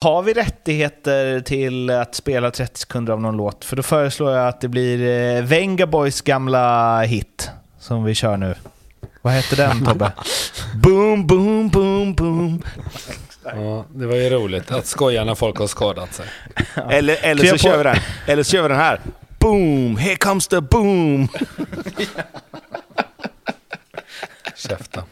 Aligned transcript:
Har 0.00 0.22
vi 0.22 0.32
rättigheter 0.32 1.40
till 1.40 1.90
att 1.90 2.14
spela 2.14 2.50
30 2.50 2.80
sekunder 2.80 3.12
av 3.12 3.20
någon 3.20 3.36
låt? 3.36 3.64
För 3.64 3.76
då 3.76 3.82
föreslår 3.82 4.32
jag 4.32 4.48
att 4.48 4.60
det 4.60 4.68
blir 4.68 5.02
eh, 5.36 5.42
Venga 5.42 5.86
Boys 5.86 6.20
gamla 6.20 7.00
hit 7.00 7.50
som 7.78 8.04
vi 8.04 8.14
kör 8.14 8.36
nu. 8.36 8.54
Vad 9.22 9.32
heter 9.32 9.56
den 9.56 9.84
Tobbe? 9.86 10.12
boom, 10.74 11.26
boom, 11.26 11.68
boom, 11.68 12.14
boom. 12.14 12.62
Ja, 13.44 13.84
det 13.94 14.06
var 14.06 14.14
ju 14.14 14.30
roligt 14.30 14.70
att 14.70 14.86
skoja 14.86 15.24
när 15.24 15.34
folk 15.34 15.58
har 15.58 15.66
skadat 15.66 16.14
sig. 16.14 16.26
Eller, 16.90 17.16
eller, 17.22 17.42
Kliva 17.42 17.58
så 17.58 17.64
kör 17.64 17.78
vi 17.78 17.84
den, 17.84 17.96
eller 18.26 18.42
så 18.42 18.50
kör 18.50 18.62
vi 18.62 18.68
den 18.68 18.78
här. 18.78 19.00
Boom, 19.38 19.96
here 19.96 20.16
comes 20.16 20.48
the 20.48 20.60
boom. 20.60 21.28
Käften. 24.56 25.02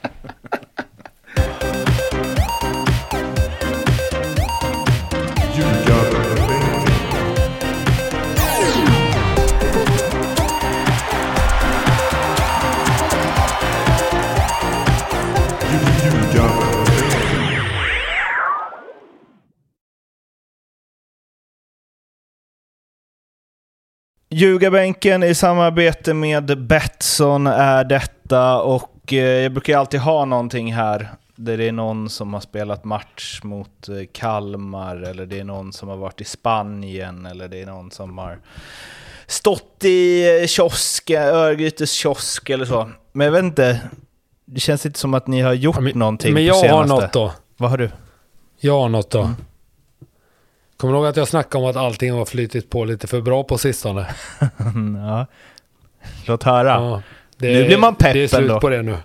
Ljugarbänken 24.30 25.22
i 25.22 25.34
samarbete 25.34 26.14
med 26.14 26.66
Betsson 26.66 27.46
är 27.46 27.84
detta 27.84 28.60
och 28.62 29.12
eh, 29.12 29.18
jag 29.18 29.52
brukar 29.52 29.78
alltid 29.78 30.00
ha 30.00 30.24
någonting 30.24 30.74
här 30.74 31.10
där 31.36 31.56
det 31.58 31.68
är 31.68 31.72
någon 31.72 32.10
som 32.10 32.34
har 32.34 32.40
spelat 32.40 32.84
match 32.84 33.40
mot 33.42 33.88
eh, 33.88 33.94
Kalmar 34.12 34.96
eller 34.96 35.26
det 35.26 35.40
är 35.40 35.44
någon 35.44 35.72
som 35.72 35.88
har 35.88 35.96
varit 35.96 36.20
i 36.20 36.24
Spanien 36.24 37.26
eller 37.26 37.48
det 37.48 37.62
är 37.62 37.66
någon 37.66 37.90
som 37.90 38.18
har 38.18 38.38
stått 39.26 39.84
i 39.84 40.28
eh, 40.42 40.46
kiosk, 40.46 41.10
Örgrytes 41.10 41.92
kiosk 41.92 42.50
eller 42.50 42.64
så. 42.64 42.90
Men 43.12 43.24
jag 43.24 43.32
vet 43.32 43.44
inte, 43.44 43.80
det 44.44 44.60
känns 44.60 44.86
inte 44.86 44.98
som 44.98 45.14
att 45.14 45.26
ni 45.26 45.40
har 45.40 45.52
gjort 45.52 45.76
Ja, 45.76 45.80
men- 45.82 45.98
någonting 45.98 46.34
Men 46.34 46.40
på 46.42 46.46
jag 46.48 46.54
har 46.54 46.62
senaste. 46.62 46.94
något 46.94 47.12
då. 47.12 47.32
Vad 47.56 47.70
har 47.70 47.78
du? 47.78 47.90
Jag 48.60 48.80
har 48.80 48.88
något 48.88 49.10
då. 49.10 49.20
Mm. 49.20 49.34
Kommer 50.76 50.92
du 50.94 50.98
ihåg 50.98 51.06
att 51.06 51.16
jag 51.16 51.28
snackade 51.28 51.64
om 51.64 51.70
att 51.70 51.76
allting 51.76 52.12
har 52.12 52.24
flytit 52.24 52.70
på 52.70 52.84
lite 52.84 53.06
för 53.06 53.20
bra 53.20 53.44
på 53.44 53.58
sistone? 53.58 54.06
ja. 55.06 55.26
Låt 56.26 56.42
höra. 56.42 56.68
Ja, 56.70 57.02
det, 57.36 57.52
Nu 57.52 57.64
blir 57.66 57.78
man 57.78 57.94
pepp 57.94 58.12
Det 58.12 58.22
är 58.22 58.28
slut 58.28 58.40
ändå. 58.40 58.60
på 58.60 58.68
det 58.68 58.82
nu. 58.82 58.96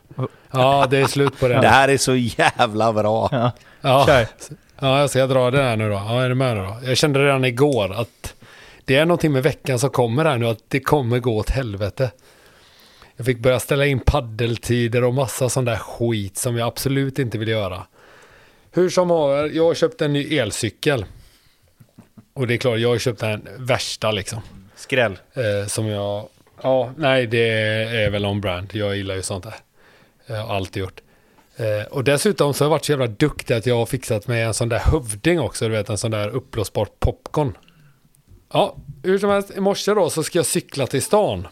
Ja, 0.51 0.87
det 0.89 0.97
är 0.97 1.07
slut 1.07 1.39
på 1.39 1.47
det. 1.47 1.61
Det 1.61 1.67
här 1.67 1.87
är 1.89 1.97
så 1.97 2.15
jävla 2.15 2.93
bra. 2.93 3.29
Ja. 3.31 3.51
Ja, 3.81 4.05
Kör. 4.07 4.27
ja 4.79 4.99
jag 4.99 5.09
ska 5.09 5.27
dra 5.27 5.51
den 5.51 5.65
här 5.65 5.77
nu 5.77 5.89
då. 5.89 5.95
Ja, 5.95 6.21
är 6.21 6.29
du 6.29 6.35
med 6.35 6.57
då? 6.57 6.77
Jag 6.83 6.97
kände 6.97 7.19
redan 7.25 7.45
igår 7.45 7.93
att 7.93 8.33
det 8.85 8.95
är 8.95 9.05
någonting 9.05 9.31
med 9.31 9.43
veckan 9.43 9.79
som 9.79 9.89
kommer 9.89 10.25
här 10.25 10.37
nu, 10.37 10.47
att 10.47 10.59
det 10.67 10.79
kommer 10.79 11.19
gå 11.19 11.37
åt 11.37 11.49
helvete. 11.49 12.11
Jag 13.15 13.25
fick 13.25 13.39
börja 13.39 13.59
ställa 13.59 13.85
in 13.85 13.99
paddeltider 13.99 15.03
och 15.03 15.13
massa 15.13 15.49
sån 15.49 15.65
där 15.65 15.75
skit 15.75 16.37
som 16.37 16.57
jag 16.57 16.67
absolut 16.67 17.19
inte 17.19 17.37
vill 17.37 17.47
göra. 17.47 17.83
Hur 18.71 18.89
som 18.89 19.09
har, 19.09 19.49
jag 19.55 19.63
har 19.65 19.73
köpt 19.73 20.01
en 20.01 20.13
ny 20.13 20.37
elcykel. 20.37 21.05
Och 22.33 22.47
det 22.47 22.53
är 22.53 22.57
klart, 22.57 22.79
jag 22.79 22.89
har 22.89 22.97
köpt 22.97 23.19
den 23.19 23.47
värsta 23.57 24.11
liksom. 24.11 24.41
Skräll. 24.75 25.19
Eh, 25.33 25.67
som 25.67 25.87
jag... 25.87 26.27
Ja, 26.63 26.91
nej 26.97 27.27
det 27.27 27.49
är 28.03 28.09
väl 28.09 28.25
on 28.25 28.41
brand. 28.41 28.69
Jag 28.73 28.97
gillar 28.97 29.15
ju 29.15 29.21
sånt 29.21 29.43
där. 29.43 29.55
Jag 30.25 30.35
har 30.35 30.55
alltid 30.55 30.81
gjort. 30.81 31.01
Eh, 31.55 31.87
och 31.91 32.03
dessutom 32.03 32.53
så 32.53 32.63
har 32.63 32.65
jag 32.65 32.69
varit 32.71 32.85
så 32.85 32.91
jävla 32.91 33.07
duktig 33.07 33.53
att 33.53 33.65
jag 33.65 33.75
har 33.75 33.85
fixat 33.85 34.27
med 34.27 34.47
en 34.47 34.53
sån 34.53 34.69
där 34.69 34.79
hövding 34.79 35.39
också. 35.39 35.65
Du 35.65 35.71
vet 35.71 35.89
en 35.89 35.97
sån 35.97 36.11
där 36.11 36.29
uppblåsbar 36.29 36.87
popcorn. 36.99 37.57
Ja, 38.53 38.75
hur 39.03 39.19
som 39.19 39.29
helst. 39.29 39.51
I 39.51 39.59
morse 39.59 39.93
då 39.93 40.09
så 40.09 40.23
ska 40.23 40.39
jag 40.39 40.45
cykla 40.45 40.87
till 40.87 41.01
stan. 41.01 41.47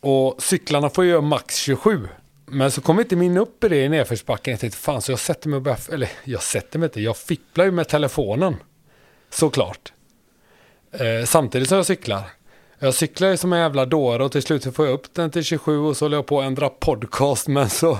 Och 0.00 0.42
cyklarna 0.42 0.90
får 0.90 1.04
göra 1.04 1.20
max 1.20 1.56
27. 1.56 2.08
Men 2.46 2.70
så 2.70 2.80
kom 2.80 3.00
inte 3.00 3.16
min 3.16 3.36
upp 3.36 3.64
i 3.64 3.68
det 3.68 3.84
i 3.84 3.88
nedförsbacken. 3.88 4.52
Jag 4.52 4.60
tänkte 4.60 4.78
fan 4.78 5.02
så 5.02 5.12
jag 5.12 5.18
sätter 5.18 5.48
mig 5.48 5.56
och 5.56 5.62
börjar... 5.62 5.78
Eller 5.92 6.10
jag 6.24 6.42
sätter 6.42 6.78
mig 6.78 6.86
inte. 6.86 7.00
Jag 7.00 7.16
fipplar 7.16 7.64
ju 7.64 7.70
med 7.70 7.88
telefonen. 7.88 8.56
Såklart. 9.30 9.92
Eh, 10.92 11.24
samtidigt 11.24 11.68
som 11.68 11.76
jag 11.76 11.86
cyklar. 11.86 12.22
Jag 12.78 12.94
cyklar 12.94 13.28
ju 13.28 13.36
som 13.36 13.52
en 13.52 13.60
jävla 13.60 13.86
dåre 13.86 14.24
och 14.24 14.32
till 14.32 14.42
slut 14.42 14.62
så 14.62 14.72
får 14.72 14.86
jag 14.86 14.94
upp 14.94 15.14
den 15.14 15.30
till 15.30 15.44
27 15.44 15.78
och 15.78 15.96
så 15.96 16.04
håller 16.04 16.16
jag 16.16 16.26
på 16.26 16.40
att 16.40 16.46
ändra 16.46 16.68
podcast 16.68 17.48
men 17.48 17.70
så 17.70 17.98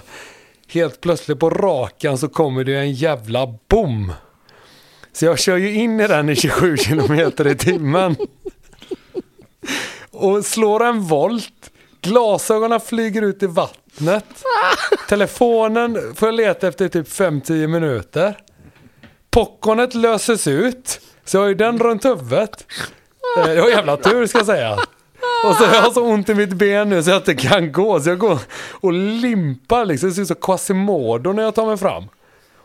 helt 0.69 1.01
plötsligt 1.01 1.39
på 1.39 1.51
rakan 1.51 2.19
så 2.19 2.29
kommer 2.29 2.65
det 2.65 2.77
en 2.77 2.93
jävla 2.93 3.55
bom. 3.69 4.13
Så 5.13 5.25
jag 5.25 5.39
kör 5.39 5.57
ju 5.57 5.75
in 5.75 6.01
i 6.01 6.07
den 6.07 6.29
i 6.29 6.37
27 6.37 6.77
kilometer 6.79 7.47
i 7.47 7.57
timmen. 7.57 8.17
Och 10.11 10.45
slår 10.45 10.85
en 10.85 11.01
volt. 11.01 11.71
Glasögonen 12.01 12.81
flyger 12.81 13.23
ut 13.23 13.43
i 13.43 13.47
vattnet. 13.47 14.25
Telefonen 15.09 16.15
får 16.15 16.29
jag 16.29 16.35
leta 16.35 16.69
efter 16.69 16.85
i 16.85 16.89
typ 16.89 17.09
5-10 17.09 17.67
minuter. 17.67 18.39
Popcornet 19.31 19.95
löses 19.95 20.47
ut. 20.47 21.01
Så 21.29 21.37
jag 21.37 21.43
har 21.43 21.49
ju 21.49 21.55
den 21.55 21.79
runt 21.79 22.05
huvudet. 22.05 22.67
Eh, 23.39 23.53
jag 23.53 23.63
har 23.63 23.71
jävla 23.71 23.97
tur 23.97 24.27
ska 24.27 24.39
jag 24.39 24.47
säga. 24.47 24.73
Och 25.45 25.55
så 25.55 25.65
har 25.65 25.75
jag 25.75 25.93
så 25.93 26.03
ont 26.03 26.29
i 26.29 26.35
mitt 26.35 26.53
ben 26.53 26.89
nu 26.89 27.03
så 27.03 27.11
jag 27.11 27.19
inte 27.19 27.35
kan 27.35 27.73
gå. 27.73 28.01
Så 28.01 28.09
jag 28.09 28.19
går 28.19 28.39
och 28.73 28.93
limpar 28.93 29.85
liksom. 29.85 30.09
Det 30.09 30.15
ser 30.15 30.23
ut 30.23 30.29
som 30.29 30.37
Quasimodo 30.37 31.33
när 31.33 31.43
jag 31.43 31.55
tar 31.55 31.67
mig 31.67 31.77
fram. 31.77 32.05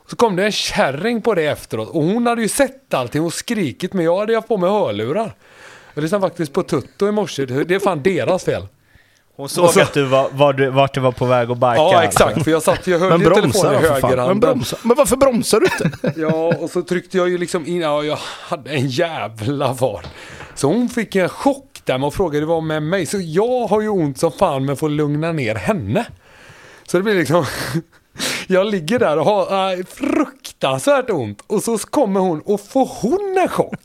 Så 0.09 0.15
kom 0.15 0.35
det 0.35 0.45
en 0.45 0.51
kärring 0.51 1.21
på 1.21 1.33
det 1.33 1.45
efteråt. 1.45 1.89
Och 1.89 2.03
hon 2.03 2.27
hade 2.27 2.41
ju 2.41 2.47
sett 2.47 2.93
allting 2.93 3.21
och 3.21 3.33
skrikit. 3.33 3.93
Men 3.93 4.05
jag 4.05 4.17
hade 4.17 4.35
haft 4.35 4.47
på 4.47 4.57
mig 4.57 4.69
hörlurar. 4.69 5.35
Jag 5.93 6.01
lyssnade 6.01 6.21
faktiskt 6.21 6.53
på 6.53 6.63
Tutto 6.63 7.07
i 7.07 7.11
morse. 7.11 7.45
Det 7.45 7.75
är 7.75 7.79
fan 7.79 8.03
deras 8.03 8.43
fel. 8.43 8.67
Hon 9.35 9.49
såg 9.49 9.69
så- 9.69 9.81
att 9.81 9.93
du 9.93 10.03
var, 10.03 10.29
var 10.31 10.53
du, 10.53 10.69
vart 10.69 10.93
du 10.93 10.99
var 10.99 11.11
på 11.11 11.25
väg 11.25 11.51
att 11.51 11.57
barka. 11.57 11.81
Ja, 11.81 12.03
exakt. 12.03 12.43
För 12.43 12.51
jag 12.51 12.63
satt 12.63 12.87
jag 12.87 12.99
höll 12.99 13.21
ju 13.21 13.29
telefonen 13.29 13.51
i 13.51 13.53
fan. 13.53 13.71
Men, 13.81 14.03
högerhanden. 14.03 14.39
bromsa. 14.39 14.77
men 14.83 14.97
varför 14.97 15.15
bromsar 15.17 15.59
du 15.59 15.65
inte? 15.65 16.13
Ja, 16.21 16.55
och 16.59 16.69
så 16.69 16.81
tryckte 16.81 17.17
jag 17.17 17.29
ju 17.29 17.37
liksom 17.37 17.67
in, 17.67 17.81
ja, 17.81 18.03
jag 18.03 18.17
hade 18.47 18.69
en 18.69 18.87
jävla 18.87 19.75
fart. 19.75 20.07
Så 20.55 20.67
hon 20.67 20.89
fick 20.89 21.15
en 21.15 21.29
chock 21.29 21.81
där 21.85 22.05
och 22.05 22.13
frågade 22.13 22.45
vad 22.45 22.63
med 22.63 22.83
mig. 22.83 23.05
Så 23.05 23.17
jag 23.21 23.67
har 23.67 23.81
ju 23.81 23.89
ont 23.89 24.17
som 24.17 24.31
fan 24.31 24.65
men 24.65 24.77
får 24.77 24.89
lugna 24.89 25.31
ner 25.31 25.55
henne. 25.55 26.05
Så 26.87 26.97
det 26.97 27.03
blir 27.03 27.15
liksom, 27.15 27.45
jag 28.47 28.67
ligger 28.67 28.99
där 28.99 29.17
och 29.19 29.25
har 29.25 29.71
äh, 29.71 29.85
fruktansvärt 29.85 31.09
ont. 31.09 31.43
Och 31.47 31.63
så 31.63 31.77
kommer 31.77 32.19
hon 32.19 32.41
och 32.45 32.61
får 32.61 32.89
hon 33.01 33.37
en 33.41 33.49
chock. 33.49 33.79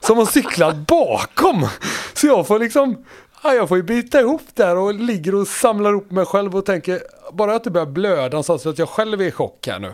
Som 0.00 0.18
har 0.18 0.26
cyklat 0.26 0.76
bakom. 0.76 1.68
Så 2.14 2.26
jag 2.26 2.46
får 2.46 2.58
liksom, 2.58 3.04
ja, 3.44 3.54
jag 3.54 3.68
får 3.68 3.76
ju 3.76 3.82
bita 3.82 4.20
ihop 4.20 4.42
där 4.54 4.76
och 4.76 4.94
ligger 4.94 5.34
och 5.34 5.48
samlar 5.48 5.90
ihop 5.90 6.10
mig 6.10 6.24
själv 6.24 6.56
och 6.56 6.66
tänker, 6.66 7.00
bara 7.32 7.54
att 7.54 7.64
det 7.64 7.70
börjar 7.70 7.86
blöda 7.86 8.42
så 8.42 8.54
att 8.54 8.78
jag 8.78 8.88
själv 8.88 9.20
är 9.20 9.24
i 9.24 9.30
chock 9.30 9.66
här 9.66 9.78
nu. 9.78 9.92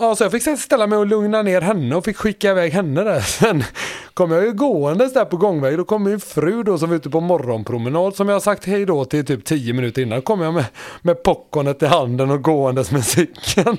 Ja, 0.00 0.14
så 0.14 0.24
jag 0.24 0.32
fick 0.32 0.58
ställa 0.58 0.86
mig 0.86 0.98
och 0.98 1.06
lugna 1.06 1.42
ner 1.42 1.60
henne 1.60 1.96
och 1.96 2.04
fick 2.04 2.16
skicka 2.16 2.50
iväg 2.50 2.72
henne 2.72 3.04
där. 3.04 3.20
Sen 3.40 3.64
kom 4.14 4.30
jag 4.30 4.44
ju 4.44 4.52
gåendes 4.52 5.12
där 5.12 5.24
på 5.24 5.36
gångväg. 5.36 5.76
Då 5.78 5.84
kom 5.84 6.04
min 6.04 6.20
fru 6.20 6.62
då 6.62 6.78
som 6.78 6.88
var 6.88 6.96
ute 6.96 7.10
på 7.10 7.20
morgonpromenad 7.20 8.14
som 8.14 8.28
jag 8.28 8.42
sagt 8.42 8.64
hej 8.64 8.86
då 8.86 9.04
till 9.04 9.26
typ 9.26 9.44
10 9.44 9.72
minuter 9.72 10.02
innan. 10.02 10.22
kom 10.22 10.40
jag 10.40 10.54
med, 10.54 10.64
med 11.02 11.22
popcornet 11.22 11.82
i 11.82 11.86
handen 11.86 12.30
och 12.30 12.42
gåendes 12.42 12.90
med 12.90 13.04
cykeln. 13.04 13.76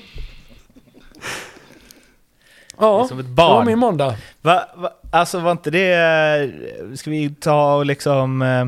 Ja, 2.80 3.06
som 3.08 3.20
ett 3.20 3.26
det 3.26 3.32
barn. 3.32 3.56
var 3.56 3.66
min 3.66 3.80
måndag. 3.80 4.16
Va, 4.42 4.64
va, 4.76 4.90
alltså 5.12 5.40
var 5.40 5.52
inte 5.52 5.72
det... 5.72 5.94
eh, 5.94 6.96
Ska 6.96 7.10
vi 7.10 7.30
ta 7.30 7.76
och 7.76 7.86
liksom... 7.86 8.42
eh, 8.42 8.66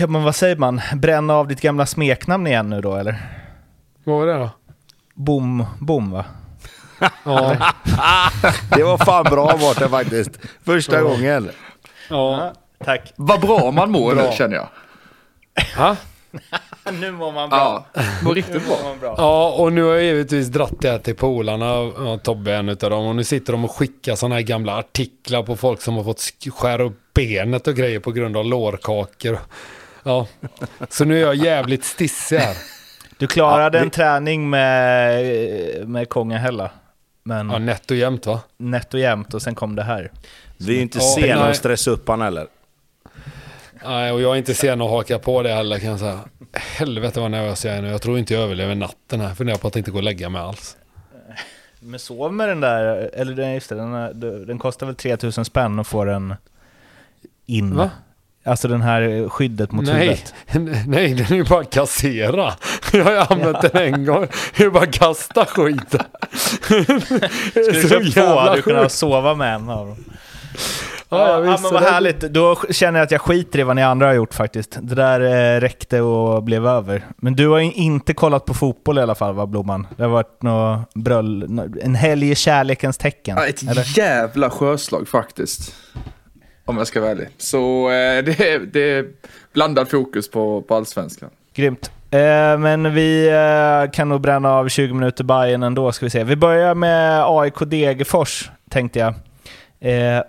Ja 0.00 0.06
men 0.06 0.22
vad 0.22 0.34
säger 0.36 0.56
man? 0.56 0.80
Bränna 0.94 1.34
av 1.34 1.48
ditt 1.48 1.60
gamla 1.60 1.86
smeknamn 1.86 2.46
igen 2.46 2.70
nu 2.70 2.80
då 2.80 2.94
eller? 2.96 3.16
Vad 4.04 4.16
var 4.18 4.26
det 4.26 4.32
då? 4.38 4.50
Bom, 5.14 5.64
bom 5.80 6.10
va? 6.10 6.24
Ja, 7.24 7.56
Det 8.76 8.82
var 8.82 8.98
fan 9.04 9.24
bra 9.24 9.56
vart 9.56 9.78
det 9.78 9.88
faktiskt. 9.88 10.30
Första 10.64 11.02
gången. 11.02 11.50
ja. 12.10 12.52
Tack. 12.84 13.12
Vad 13.16 13.40
bra 13.40 13.70
man 13.70 13.90
mår 13.90 14.14
Bra. 14.14 14.24
nu 14.24 14.30
känner 14.36 14.56
jag. 14.56 14.68
Ha? 15.76 15.96
nu 17.00 17.12
mår 17.12 17.32
man 17.32 17.48
bra. 17.50 17.86
Ja, 17.94 18.02
mår 18.22 18.34
riktigt 18.34 18.66
bra. 18.66 18.76
Nu 18.76 18.82
mår 18.82 18.88
man 18.90 18.98
bra. 19.00 19.14
Ja, 19.18 19.52
och 19.58 19.72
nu 19.72 19.82
har 19.82 19.94
jag 19.94 20.02
givetvis 20.04 20.46
dratt 20.48 20.72
det 20.80 20.90
här 20.90 20.98
till 20.98 21.14
polarna, 21.16 21.90
Tobbe 22.22 22.52
är 22.52 22.58
en 22.58 22.68
utav 22.68 22.90
dem. 22.90 23.06
Och 23.06 23.16
nu 23.16 23.24
sitter 23.24 23.52
de 23.52 23.64
och 23.64 23.70
skickar 23.76 24.14
sådana 24.14 24.34
här 24.34 24.42
gamla 24.42 24.76
artiklar 24.78 25.42
på 25.42 25.56
folk 25.56 25.82
som 25.82 25.96
har 25.96 26.04
fått 26.04 26.18
sk- 26.18 26.50
skära 26.50 26.82
upp 26.82 26.98
benet 27.14 27.66
och 27.68 27.74
grejer 27.74 28.00
på 28.00 28.12
grund 28.12 28.36
av 28.36 28.44
lårkakor. 28.44 29.38
Ja, 30.02 30.26
så 30.88 31.04
nu 31.04 31.16
är 31.16 31.20
jag 31.20 31.34
jävligt 31.34 31.84
stissig 31.84 32.36
här. 32.36 32.56
Du 33.18 33.26
klarade 33.26 33.78
Ja, 33.78 33.84
en 33.84 33.90
träning 33.90 34.50
med, 34.50 35.88
med 35.88 36.08
Kongahälla. 36.08 36.70
Men 37.22 37.50
Ja, 37.50 37.58
nätt 37.58 37.90
och 37.90 37.96
jämnt 37.96 38.26
va? 38.26 38.40
nätt 38.56 38.94
och 38.94 39.00
jämnt 39.00 39.34
och 39.34 39.42
sen 39.42 39.54
kom 39.54 39.76
det 39.76 39.82
här. 39.82 40.10
Vi 40.56 40.72
är 40.72 40.76
ju 40.76 40.82
inte 40.82 40.98
Ja, 40.98 41.04
sena 41.04 41.44
att 41.44 41.56
stressa 41.56 41.90
upp 41.90 42.08
han 42.08 42.20
heller. 42.20 42.46
Nej, 43.86 44.12
och 44.12 44.20
jag 44.20 44.32
är 44.32 44.36
inte 44.36 44.54
sen 44.54 44.80
att 44.80 44.90
haka 44.90 45.18
på 45.18 45.42
det 45.42 45.52
heller 45.54 45.78
kan 45.78 45.90
jag 45.90 45.98
säga. 45.98 46.20
Helvete 46.52 47.20
vad 47.20 47.30
nervös 47.30 47.64
jag 47.64 47.74
är 47.74 47.82
nu. 47.82 47.88
Jag 47.88 48.02
tror 48.02 48.18
inte 48.18 48.34
jag 48.34 48.42
överlever 48.42 48.74
natten 48.74 49.20
här. 49.20 49.34
Funderar 49.34 49.58
på 49.58 49.68
att 49.68 49.76
inte 49.76 49.90
gå 49.90 49.96
och 49.96 50.02
lägga 50.02 50.28
mig 50.28 50.42
alls. 50.42 50.76
Men 51.80 52.00
sov 52.00 52.32
med 52.32 52.48
den 52.48 52.60
där, 52.60 53.10
eller 53.14 53.34
den, 53.34 53.54
just 53.54 53.68
det, 53.68 53.74
den, 53.74 54.20
den 54.46 54.58
kostar 54.58 54.86
väl 54.86 54.94
3000 54.94 55.44
spänn 55.44 55.78
att 55.78 55.86
få 55.86 56.04
den 56.04 56.34
in? 57.46 57.76
Va? 57.76 57.90
Alltså 58.44 58.68
den 58.68 58.82
här 58.82 59.28
skyddet 59.28 59.72
mot 59.72 59.86
Nej, 59.86 59.94
huvudet. 59.94 60.34
nej, 60.86 61.14
den 61.14 61.26
är 61.26 61.34
ju 61.34 61.44
bara 61.44 61.64
kassera. 61.64 62.52
Jag 62.92 63.04
har 63.04 63.12
ju 63.12 63.18
använt 63.18 63.72
den 63.72 63.94
en 63.94 64.04
gång. 64.04 64.26
Det 64.56 64.64
är 64.64 64.70
bara 64.70 64.86
kasta 64.86 65.46
skiten. 65.46 66.04
Skulle 66.32 67.80
du 67.82 67.88
köpt 67.88 68.14
två 68.14 68.38
hade 68.38 68.56
du 68.56 68.62
kunnat 68.62 68.92
sova 68.92 69.34
med 69.34 69.54
en 69.54 69.68
av 69.68 69.86
dem. 69.86 70.04
Ja, 71.14 71.28
Ja, 71.28 71.28
ja, 71.38 71.44
ja, 71.44 71.50
visst, 71.52 71.62
men 71.62 71.72
vad 71.72 71.82
det- 71.82 71.90
härligt. 71.90 72.20
Då 72.20 72.56
känner 72.70 72.98
jag 73.00 73.04
att 73.06 73.10
jag 73.10 73.20
skiter 73.20 73.58
i 73.58 73.62
vad 73.62 73.76
ni 73.76 73.82
andra 73.82 74.06
har 74.06 74.14
gjort 74.14 74.34
faktiskt. 74.34 74.78
Det 74.82 74.94
där 74.94 75.20
eh, 75.56 75.60
räckte 75.60 76.00
och 76.00 76.42
blev 76.42 76.66
över. 76.66 77.04
Men 77.16 77.34
du 77.36 77.48
har 77.48 77.58
ju 77.58 77.72
inte 77.72 78.14
kollat 78.14 78.44
på 78.44 78.54
fotboll 78.54 78.98
i 78.98 79.00
alla 79.02 79.14
fall 79.14 79.34
va, 79.34 79.46
Blomman? 79.46 79.86
Det 79.96 80.02
har 80.02 80.10
varit 80.10 80.42
nå 80.42 80.82
bröll... 80.94 81.60
En 81.82 81.94
helg 81.94 82.30
i 82.30 82.34
kärlekens 82.34 82.98
tecken. 82.98 83.36
Ja, 83.36 83.46
ett 83.46 83.62
eller? 83.62 83.98
jävla 83.98 84.50
sjöslag 84.50 85.08
faktiskt. 85.08 85.74
Om 86.64 86.76
jag 86.78 86.86
ska 86.86 87.00
vara 87.00 87.10
ärlig. 87.10 87.28
Så 87.38 87.88
eh, 87.88 88.24
det, 88.24 88.40
är, 88.40 88.58
det 88.72 88.80
är 88.92 89.04
blandad 89.54 89.88
fokus 89.90 90.30
på, 90.30 90.62
på 90.62 90.74
allsvenskan. 90.74 91.30
Grymt. 91.54 91.90
Eh, 92.10 92.58
men 92.58 92.94
vi 92.94 93.28
eh, 93.28 93.90
kan 93.90 94.08
nog 94.08 94.20
bränna 94.20 94.52
av 94.52 94.68
20 94.68 94.94
minuter 94.94 95.24
Bayern 95.24 95.62
ändå, 95.62 95.92
ska 95.92 96.06
vi 96.06 96.10
se. 96.10 96.24
Vi 96.24 96.36
börjar 96.36 96.74
med 96.74 97.24
AIK 97.26 97.54
Degerfors, 97.66 98.50
tänkte 98.70 98.98
jag. 98.98 99.14
Eh, 99.80 100.22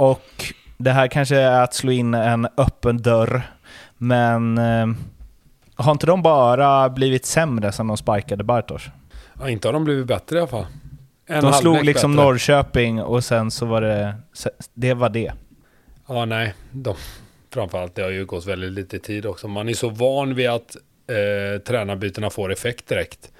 och 0.00 0.54
det 0.76 0.90
här 0.90 1.08
kanske 1.08 1.36
är 1.36 1.62
att 1.62 1.74
slå 1.74 1.92
in 1.92 2.14
en 2.14 2.48
öppen 2.56 3.02
dörr, 3.02 3.42
men 3.96 4.58
eh, 4.58 4.86
har 5.74 5.92
inte 5.92 6.06
de 6.06 6.22
bara 6.22 6.88
blivit 6.90 7.26
sämre 7.26 7.72
sen 7.72 7.86
de 7.86 7.96
sparkade 7.96 8.44
Bartosz? 8.44 8.88
Ja, 9.40 9.50
inte 9.50 9.68
har 9.68 9.72
de 9.72 9.84
blivit 9.84 10.06
bättre 10.06 10.36
i 10.36 10.38
alla 10.38 10.48
fall. 10.48 10.66
En 11.26 11.44
De 11.44 11.52
slog 11.52 11.84
liksom 11.84 12.12
bättre. 12.12 12.24
Norrköping 12.24 13.02
och 13.02 13.24
sen 13.24 13.50
så 13.50 13.66
var 13.66 13.80
det... 13.80 14.14
Det 14.74 14.94
var 14.94 15.08
det. 15.08 15.32
Ja, 16.08 16.24
nej. 16.24 16.54
De, 16.70 16.94
framförallt, 17.54 17.94
det 17.94 18.02
har 18.02 18.10
ju 18.10 18.24
gått 18.24 18.46
väldigt 18.46 18.72
lite 18.72 18.98
tid 18.98 19.26
också. 19.26 19.48
Man 19.48 19.68
är 19.68 19.74
så 19.74 19.88
van 19.88 20.34
vid 20.34 20.48
att 20.48 20.76
eh, 21.06 21.60
tränarbytena 21.62 22.30
får 22.30 22.52
effekt 22.52 22.88
direkt. 22.88 23.32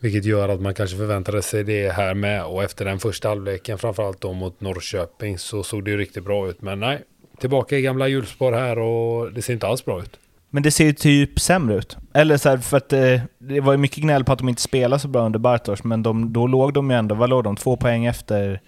Vilket 0.00 0.24
gör 0.24 0.48
att 0.48 0.60
man 0.60 0.74
kanske 0.74 0.96
förväntade 0.96 1.42
sig 1.42 1.64
det 1.64 1.92
här 1.92 2.14
med. 2.14 2.44
Och 2.44 2.62
efter 2.62 2.84
den 2.84 2.98
första 2.98 3.28
halvleken, 3.28 3.78
framförallt 3.78 4.20
då 4.20 4.32
mot 4.32 4.60
Norrköping, 4.60 5.38
så 5.38 5.62
såg 5.62 5.84
det 5.84 5.90
ju 5.90 5.96
riktigt 5.96 6.24
bra 6.24 6.48
ut. 6.48 6.62
Men 6.62 6.80
nej, 6.80 7.04
tillbaka 7.38 7.76
i 7.76 7.82
gamla 7.82 8.08
hjulspår 8.08 8.52
här 8.52 8.78
och 8.78 9.32
det 9.32 9.42
ser 9.42 9.52
inte 9.52 9.66
alls 9.66 9.84
bra 9.84 10.00
ut. 10.00 10.18
Men 10.50 10.62
det 10.62 10.70
ser 10.70 10.84
ju 10.84 10.92
typ 10.92 11.40
sämre 11.40 11.76
ut. 11.76 11.96
Eller 12.12 12.36
så 12.36 12.48
här, 12.48 12.58
för 12.58 12.76
att 12.76 12.92
eh, 12.92 13.20
det 13.38 13.60
var 13.60 13.72
ju 13.72 13.78
mycket 13.78 14.02
gnäll 14.02 14.24
på 14.24 14.32
att 14.32 14.38
de 14.38 14.48
inte 14.48 14.62
spelade 14.62 15.00
så 15.00 15.08
bra 15.08 15.26
under 15.26 15.38
Bartosz, 15.38 15.84
men 15.84 16.02
de, 16.02 16.32
då 16.32 16.46
låg 16.46 16.72
de 16.72 16.90
ju 16.90 16.96
ändå, 16.96 17.14
vad 17.14 17.30
låg 17.30 17.44
de? 17.44 17.56
Två 17.56 17.76
poäng 17.76 18.06
efter 18.06 18.60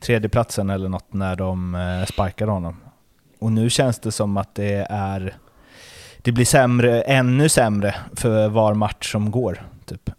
tredjeplatsen 0.00 0.70
eller 0.70 0.88
något 0.88 1.12
när 1.12 1.36
de 1.36 1.74
eh, 1.74 2.06
sparkade 2.06 2.52
honom. 2.52 2.76
Och 3.38 3.52
nu 3.52 3.70
känns 3.70 3.98
det 3.98 4.12
som 4.12 4.36
att 4.36 4.54
det 4.54 4.86
är... 4.90 5.36
Det 6.22 6.32
blir 6.32 6.44
sämre, 6.44 7.02
ännu 7.02 7.48
sämre 7.48 7.94
för 8.16 8.48
var 8.48 8.74
match 8.74 9.12
som 9.12 9.30
går. 9.30 9.62
Typ. 9.86 10.10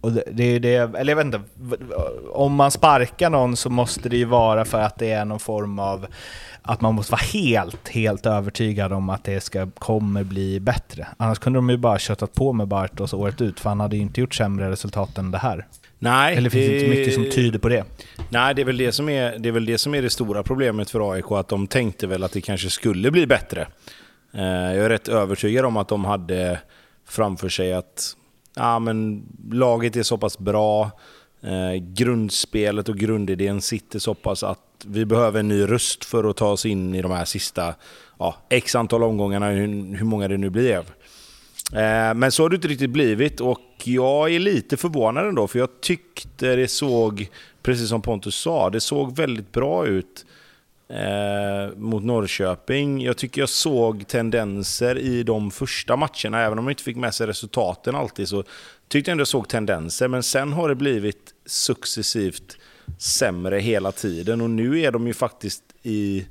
Och 0.00 0.12
det, 0.12 0.22
det 0.32 0.58
det, 0.58 0.74
eller 0.74 1.12
jag 1.12 1.16
vet 1.16 1.26
inte, 1.26 1.40
om 2.32 2.54
man 2.54 2.70
sparkar 2.70 3.30
någon 3.30 3.56
så 3.56 3.70
måste 3.70 4.08
det 4.08 4.16
ju 4.16 4.24
vara 4.24 4.64
för 4.64 4.80
att 4.80 4.98
det 4.98 5.10
är 5.10 5.24
någon 5.24 5.40
form 5.40 5.78
av 5.78 6.06
att 6.62 6.80
man 6.80 6.94
måste 6.94 7.12
vara 7.12 7.22
helt, 7.32 7.88
helt 7.88 8.26
övertygad 8.26 8.92
om 8.92 9.10
att 9.10 9.24
det 9.24 9.40
ska, 9.40 9.70
kommer 9.78 10.24
bli 10.24 10.60
bättre. 10.60 11.06
Annars 11.16 11.38
kunde 11.38 11.58
de 11.58 11.70
ju 11.70 11.76
bara 11.76 11.98
köttat 11.98 12.34
på 12.34 12.52
med 12.52 12.68
Bartos 12.68 13.12
året 13.12 13.40
ut, 13.40 13.60
för 13.60 13.68
han 13.68 13.80
hade 13.80 13.96
ju 13.96 14.02
inte 14.02 14.20
gjort 14.20 14.34
sämre 14.34 14.70
resultat 14.70 15.18
än 15.18 15.30
det 15.30 15.38
här. 15.38 15.66
Nej, 15.98 16.36
Eller 16.36 16.50
finns 16.50 16.66
det 16.66 16.74
inte 16.76 16.88
mycket 16.88 17.14
som 17.14 17.30
tyder 17.30 17.58
på 17.58 17.68
det? 17.68 17.84
Nej, 18.28 18.54
det 18.54 18.62
är, 18.62 18.66
väl 18.66 18.76
det, 18.76 18.92
som 18.92 19.08
är, 19.08 19.38
det 19.38 19.48
är 19.48 19.52
väl 19.52 19.66
det 19.66 19.78
som 19.78 19.94
är 19.94 20.02
det 20.02 20.10
stora 20.10 20.42
problemet 20.42 20.90
för 20.90 21.12
AIK, 21.12 21.24
att 21.30 21.48
de 21.48 21.66
tänkte 21.66 22.06
väl 22.06 22.24
att 22.24 22.32
det 22.32 22.40
kanske 22.40 22.70
skulle 22.70 23.10
bli 23.10 23.26
bättre. 23.26 23.66
Eh, 24.34 24.44
Jag 24.44 24.84
är 24.84 24.88
rätt 24.88 25.08
övertygad 25.08 25.64
om 25.64 25.76
att 25.76 25.88
de 25.88 26.04
hade 26.04 26.58
framför 27.08 27.48
sig 27.48 27.72
att 27.72 28.16
ja, 28.56 28.78
men 28.78 29.22
laget 29.50 29.96
är 29.96 30.02
så 30.02 30.18
pass 30.18 30.38
bra, 30.38 30.90
eh, 31.42 31.74
grundspelet 31.74 32.88
och 32.88 32.96
grundidén 32.96 33.60
sitter 33.60 33.98
så 33.98 34.14
pass 34.14 34.42
att 34.42 34.60
vi 34.84 35.04
behöver 35.04 35.40
en 35.40 35.48
ny 35.48 35.62
röst 35.62 36.04
för 36.04 36.30
att 36.30 36.36
ta 36.36 36.48
oss 36.48 36.66
in 36.66 36.94
i 36.94 37.02
de 37.02 37.10
här 37.10 37.24
sista 37.24 37.74
ja, 38.18 38.34
x 38.48 38.74
antal 38.74 39.02
omgångarna, 39.02 39.50
hur, 39.50 39.96
hur 39.96 40.04
många 40.04 40.28
det 40.28 40.36
nu 40.36 40.50
blir. 40.50 40.78
Eh, 41.72 42.14
Men 42.14 42.32
så 42.32 42.42
har 42.42 42.50
det 42.50 42.56
inte 42.56 42.68
riktigt 42.68 42.90
blivit 42.90 43.40
och 43.40 43.60
jag 43.84 44.34
är 44.34 44.38
lite 44.38 44.76
förvånad 44.76 45.26
ändå 45.26 45.46
för 45.46 45.58
jag 45.58 45.80
tyckte 45.80 46.56
det 46.56 46.68
såg, 46.68 47.28
precis 47.62 47.88
som 47.88 48.02
Pontus 48.02 48.34
sa, 48.34 48.70
det 48.70 48.80
såg 48.80 49.16
väldigt 49.16 49.52
bra 49.52 49.86
ut 49.86 50.25
eh, 50.88 51.76
mot 51.76 52.04
Norrköping. 52.04 53.02
Jag 53.02 53.16
tycker 53.16 53.42
jag 53.42 53.48
såg 53.48 54.08
tendenser 54.08 54.98
i 54.98 55.22
de 55.22 55.50
första 55.50 55.96
matcherna, 55.96 56.40
även 56.42 56.58
om 56.58 56.64
jag 56.64 56.72
inte 56.72 56.82
fick 56.82 56.96
med 56.96 57.14
sig 57.14 57.26
resultaten 57.26 57.94
alltid 57.94 58.28
så 58.28 58.44
tyckte 58.88 59.10
jag 59.10 59.12
ändå 59.12 59.20
jag 59.20 59.28
såg 59.28 59.48
tendenser. 59.48 60.08
Men 60.08 60.22
sen 60.22 60.52
har 60.52 60.68
det 60.68 60.74
blivit 60.74 61.34
successivt 61.46 62.58
sämre 62.98 63.58
hela 63.58 63.92
tiden 63.92 64.40
och 64.40 64.50
nu 64.50 64.80
är 64.80 64.92
de 64.92 65.06
ju 65.06 65.14
faktiskt 65.14 65.62
i 65.82 66.26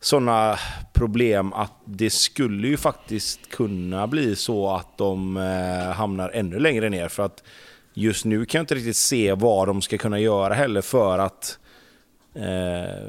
sådana 0.00 0.58
problem 0.92 1.52
att 1.52 1.72
det 1.84 2.10
skulle 2.10 2.68
ju 2.68 2.76
faktiskt 2.76 3.50
kunna 3.50 4.06
bli 4.06 4.36
så 4.36 4.70
att 4.70 4.98
de 4.98 5.36
eh, 5.36 5.92
hamnar 5.92 6.30
ännu 6.30 6.58
längre 6.58 6.88
ner. 6.88 7.08
För 7.08 7.22
att 7.22 7.42
just 7.94 8.24
nu 8.24 8.44
kan 8.44 8.58
jag 8.58 8.62
inte 8.62 8.74
riktigt 8.74 8.96
se 8.96 9.32
vad 9.32 9.68
de 9.68 9.82
ska 9.82 9.98
kunna 9.98 10.18
göra 10.18 10.54
heller 10.54 10.80
för 10.80 11.18
att 11.18 11.58
eh, 12.34 13.08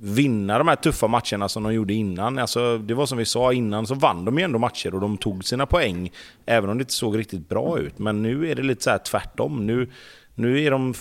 vinna 0.00 0.58
de 0.58 0.68
här 0.68 0.76
tuffa 0.76 1.06
matcherna 1.06 1.48
som 1.48 1.62
de 1.62 1.74
gjorde 1.74 1.94
innan. 1.94 2.38
Alltså, 2.38 2.78
det 2.78 2.94
var 2.94 3.06
som 3.06 3.18
vi 3.18 3.24
sa 3.24 3.52
innan, 3.52 3.86
så 3.86 3.94
vann 3.94 4.24
de 4.24 4.38
ju 4.38 4.44
ändå 4.44 4.58
matcher 4.58 4.94
och 4.94 5.00
de 5.00 5.16
tog 5.16 5.44
sina 5.44 5.66
poäng. 5.66 6.10
Även 6.46 6.70
om 6.70 6.78
det 6.78 6.82
inte 6.82 6.92
såg 6.92 7.18
riktigt 7.18 7.48
bra 7.48 7.78
ut. 7.78 7.98
Men 7.98 8.22
nu 8.22 8.50
är 8.50 8.54
det 8.54 8.62
lite 8.62 8.82
så 8.82 8.90
här 8.90 8.98
tvärtom. 8.98 9.66
Nu, 9.66 9.90
nu 10.34 10.64
är 10.64 10.70
de 10.70 10.94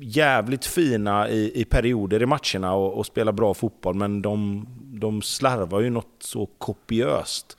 jävligt 0.00 0.66
fina 0.66 1.28
i, 1.28 1.60
i 1.60 1.64
perioder 1.64 2.22
i 2.22 2.26
matcherna 2.26 2.74
och, 2.74 2.98
och 2.98 3.06
spelar 3.06 3.32
bra 3.32 3.54
fotboll. 3.54 3.94
Men 3.94 4.22
de, 4.22 4.66
de 4.80 5.22
slarvar 5.22 5.80
ju 5.80 5.90
något 5.90 6.16
så 6.20 6.46
kopiöst. 6.46 7.56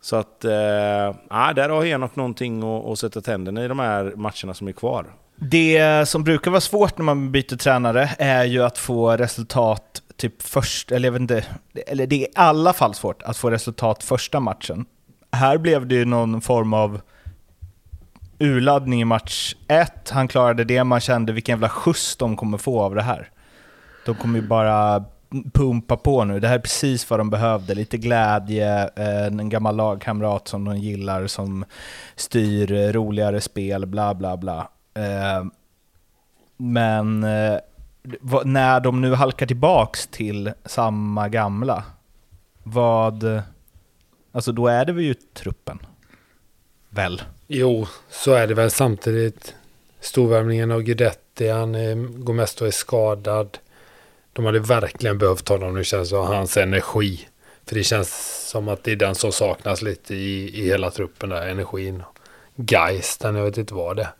Så 0.00 0.16
att, 0.16 0.44
eh, 0.44 0.50
där 1.54 1.68
har 1.68 1.84
Henok 1.84 2.16
någonting 2.16 2.62
att, 2.62 2.86
att 2.86 2.98
sätta 2.98 3.20
tänderna 3.20 3.64
i 3.64 3.68
de 3.68 3.78
här 3.78 4.12
matcherna 4.16 4.54
som 4.54 4.68
är 4.68 4.72
kvar. 4.72 5.06
Det 5.36 6.08
som 6.08 6.24
brukar 6.24 6.50
vara 6.50 6.60
svårt 6.60 6.98
när 6.98 7.04
man 7.04 7.32
byter 7.32 7.56
tränare 7.56 8.10
är 8.18 8.44
ju 8.44 8.62
att 8.62 8.78
få 8.78 9.16
resultat 9.16 10.02
typ 10.22 10.42
först, 10.42 10.92
eller 10.92 11.08
jag 11.08 11.12
vet 11.12 11.20
inte, 11.20 11.44
eller 11.86 12.06
det 12.06 12.16
är 12.16 12.20
i 12.20 12.32
alla 12.34 12.72
fall 12.72 12.94
svårt 12.94 13.22
att 13.22 13.36
få 13.36 13.50
resultat 13.50 14.02
första 14.02 14.40
matchen. 14.40 14.84
Här 15.32 15.58
blev 15.58 15.86
det 15.86 15.94
ju 15.94 16.04
någon 16.04 16.40
form 16.40 16.74
av 16.74 17.00
urladdning 18.38 19.00
i 19.00 19.04
match 19.04 19.54
1, 19.68 20.10
Han 20.10 20.28
klarade 20.28 20.64
det, 20.64 20.84
man 20.84 21.00
kände 21.00 21.32
vilken 21.32 21.52
jävla 21.52 21.68
skjuts 21.68 22.16
de 22.16 22.36
kommer 22.36 22.58
få 22.58 22.80
av 22.80 22.94
det 22.94 23.02
här. 23.02 23.30
De 24.06 24.14
kommer 24.14 24.38
ju 24.40 24.46
bara 24.46 25.04
pumpa 25.52 25.96
på 25.96 26.24
nu. 26.24 26.40
Det 26.40 26.48
här 26.48 26.54
är 26.54 26.58
precis 26.58 27.10
vad 27.10 27.20
de 27.20 27.30
behövde. 27.30 27.74
Lite 27.74 27.98
glädje, 27.98 28.90
eh, 28.96 29.26
en 29.26 29.48
gammal 29.48 29.76
lagkamrat 29.76 30.48
som 30.48 30.64
de 30.64 30.76
gillar, 30.76 31.26
som 31.26 31.64
styr 32.16 32.72
eh, 32.72 32.92
roligare 32.92 33.40
spel, 33.40 33.86
bla 33.86 34.14
bla 34.14 34.36
bla. 34.36 34.68
Eh, 34.94 35.44
men 36.56 37.26
när 38.44 38.80
de 38.80 39.00
nu 39.00 39.14
halkar 39.14 39.46
tillbaks 39.46 40.06
till 40.06 40.52
samma 40.64 41.28
gamla, 41.28 41.84
vad... 42.62 43.42
Alltså 44.32 44.52
då 44.52 44.66
är 44.66 44.84
det 44.84 44.92
väl 44.92 45.04
ju 45.04 45.14
truppen? 45.14 45.78
Väl? 46.88 47.22
Jo, 47.46 47.86
så 48.10 48.32
är 48.32 48.46
det 48.46 48.54
väl 48.54 48.70
samtidigt. 48.70 49.54
Storvärmningen 50.00 50.70
av 50.70 50.82
Guidetti, 50.82 51.48
han 51.48 51.72
går 52.24 52.32
mest 52.32 52.60
och 52.60 52.66
är 52.66 52.70
skadad. 52.70 53.58
De 54.32 54.44
hade 54.44 54.58
verkligen 54.58 55.18
behövt 55.18 55.48
honom 55.48 55.74
nu 55.74 55.84
känns 55.84 56.08
det 56.08 56.16
som 56.16 56.26
hans 56.26 56.56
energi. 56.56 57.28
För 57.66 57.74
det 57.74 57.82
känns 57.82 58.42
som 58.48 58.68
att 58.68 58.84
det 58.84 58.92
är 58.92 58.96
den 58.96 59.14
som 59.14 59.32
saknas 59.32 59.82
lite 59.82 60.14
i, 60.14 60.60
i 60.60 60.66
hela 60.66 60.90
truppen 60.90 61.28
där, 61.28 61.46
energin. 61.48 62.02
Geisten, 62.56 63.36
jag 63.36 63.44
vet 63.44 63.58
inte 63.58 63.74
vad 63.74 63.96
det 63.96 64.02
är. 64.02 64.10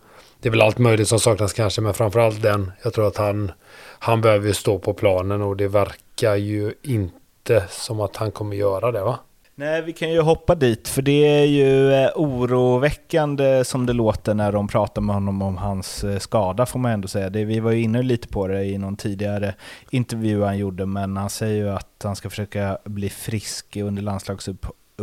Det 0.43 0.49
är 0.49 0.51
väl 0.51 0.63
allt 0.63 0.79
möjligt 0.79 1.09
som 1.09 1.21
saknas 1.21 1.53
kanske, 1.53 1.81
men 1.81 1.95
framförallt 1.95 2.43
den. 2.43 2.73
Jag 2.83 2.93
tror 2.93 3.07
att 3.07 3.17
han, 3.17 3.53
han 3.99 4.21
behöver 4.21 4.47
ju 4.47 4.55
stå 4.55 4.79
på 4.79 4.95
planen 4.95 5.43
och 5.43 5.57
det 5.57 5.69
verkar 5.69 6.37
ju 6.37 6.75
inte 6.83 7.65
som 7.69 8.01
att 8.01 8.17
han 8.17 8.31
kommer 8.31 8.57
göra 8.57 8.93
det 8.93 9.03
va? 9.03 9.19
Nej, 9.55 9.83
vi 9.83 9.93
kan 9.93 10.13
ju 10.13 10.21
hoppa 10.21 10.55
dit, 10.55 10.89
för 10.89 11.03
det 11.03 11.27
är 11.27 11.45
ju 11.45 11.93
eh, 11.93 12.11
oroväckande 12.15 13.65
som 13.65 13.87
det 13.87 13.93
låter 13.93 14.35
när 14.35 14.53
de 14.53 14.69
pratar 14.69 15.03
med 15.03 15.15
honom 15.15 15.43
om 15.43 15.57
hans 15.57 16.05
eh, 16.05 16.19
skada, 16.19 16.67
får 16.67 16.79
man 16.79 16.93
ändå 16.93 17.09
säga. 17.09 17.31
Det, 17.31 17.45
vi 17.45 17.61
var 17.61 17.71
ju 17.71 17.83
inne 17.83 18.03
lite 18.03 18.29
på 18.29 18.47
det 18.47 18.65
i 18.65 18.79
någon 18.79 18.97
tidigare 18.97 19.55
intervju 19.91 20.43
han 20.43 20.59
gjorde, 20.59 20.87
men 20.87 21.17
han 21.17 21.31
säger 21.31 21.65
ju 21.65 21.71
att 21.71 22.01
han 22.05 22.17
ska 22.17 22.31
försöka 22.31 22.79
bli 22.85 23.09
frisk 23.09 23.77
under 23.77 24.03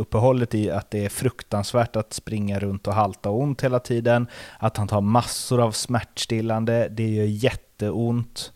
uppehållet 0.00 0.54
i 0.54 0.70
att 0.70 0.90
det 0.90 1.04
är 1.04 1.08
fruktansvärt 1.08 1.96
att 1.96 2.12
springa 2.12 2.58
runt 2.58 2.86
och 2.86 2.94
halta 2.94 3.30
ont 3.30 3.62
hela 3.62 3.78
tiden. 3.78 4.26
Att 4.60 4.76
han 4.76 4.88
tar 4.88 5.00
massor 5.00 5.60
av 5.60 5.72
smärtstillande, 5.72 6.88
det 6.88 7.08
gör 7.08 7.24
jätteont. 7.24 8.52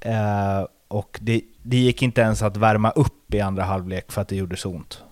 Eh, 0.00 0.66
och 0.88 1.18
det, 1.22 1.42
det 1.62 1.76
gick 1.76 2.02
inte 2.02 2.20
ens 2.20 2.42
att 2.42 2.56
värma 2.56 2.90
upp 2.90 3.34
i 3.34 3.40
andra 3.40 3.64
halvlek 3.64 4.12
för 4.12 4.22
att 4.22 4.28
det 4.28 4.36
gjorde 4.36 4.56
så 4.56 4.70
ont. 4.70 5.02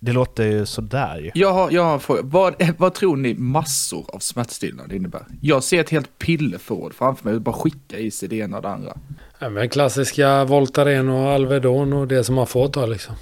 Det 0.00 0.12
låter 0.12 0.44
ju 0.44 0.66
sådär 0.66 1.18
ju. 1.18 1.30
Jag 1.34 1.52
har, 1.52 1.70
jag 1.70 1.84
har 1.84 1.94
en 1.94 2.00
fråga. 2.00 2.22
Vad, 2.24 2.54
vad 2.78 2.94
tror 2.94 3.16
ni 3.16 3.34
massor 3.34 4.04
av 4.12 4.18
smärtstillande 4.18 4.96
innebär? 4.96 5.26
Jag 5.40 5.62
ser 5.62 5.80
ett 5.80 5.90
helt 5.90 6.18
pilleförråd 6.18 6.92
framför 6.94 7.24
mig 7.24 7.34
och 7.34 7.42
bara 7.42 7.54
skicka 7.54 7.98
i 7.98 8.10
sig 8.10 8.28
det 8.28 8.36
ena 8.36 8.56
och 8.56 8.62
det 8.62 8.68
andra. 8.68 8.92
Ja, 9.38 9.48
men 9.48 9.68
klassiska 9.68 10.44
Voltaren 10.44 11.08
och 11.08 11.30
Alvedon 11.30 11.92
och 11.92 12.08
det 12.08 12.24
som 12.24 12.34
man 12.34 12.46
får 12.46 12.68
ta 12.68 12.86
liksom. 12.86 13.14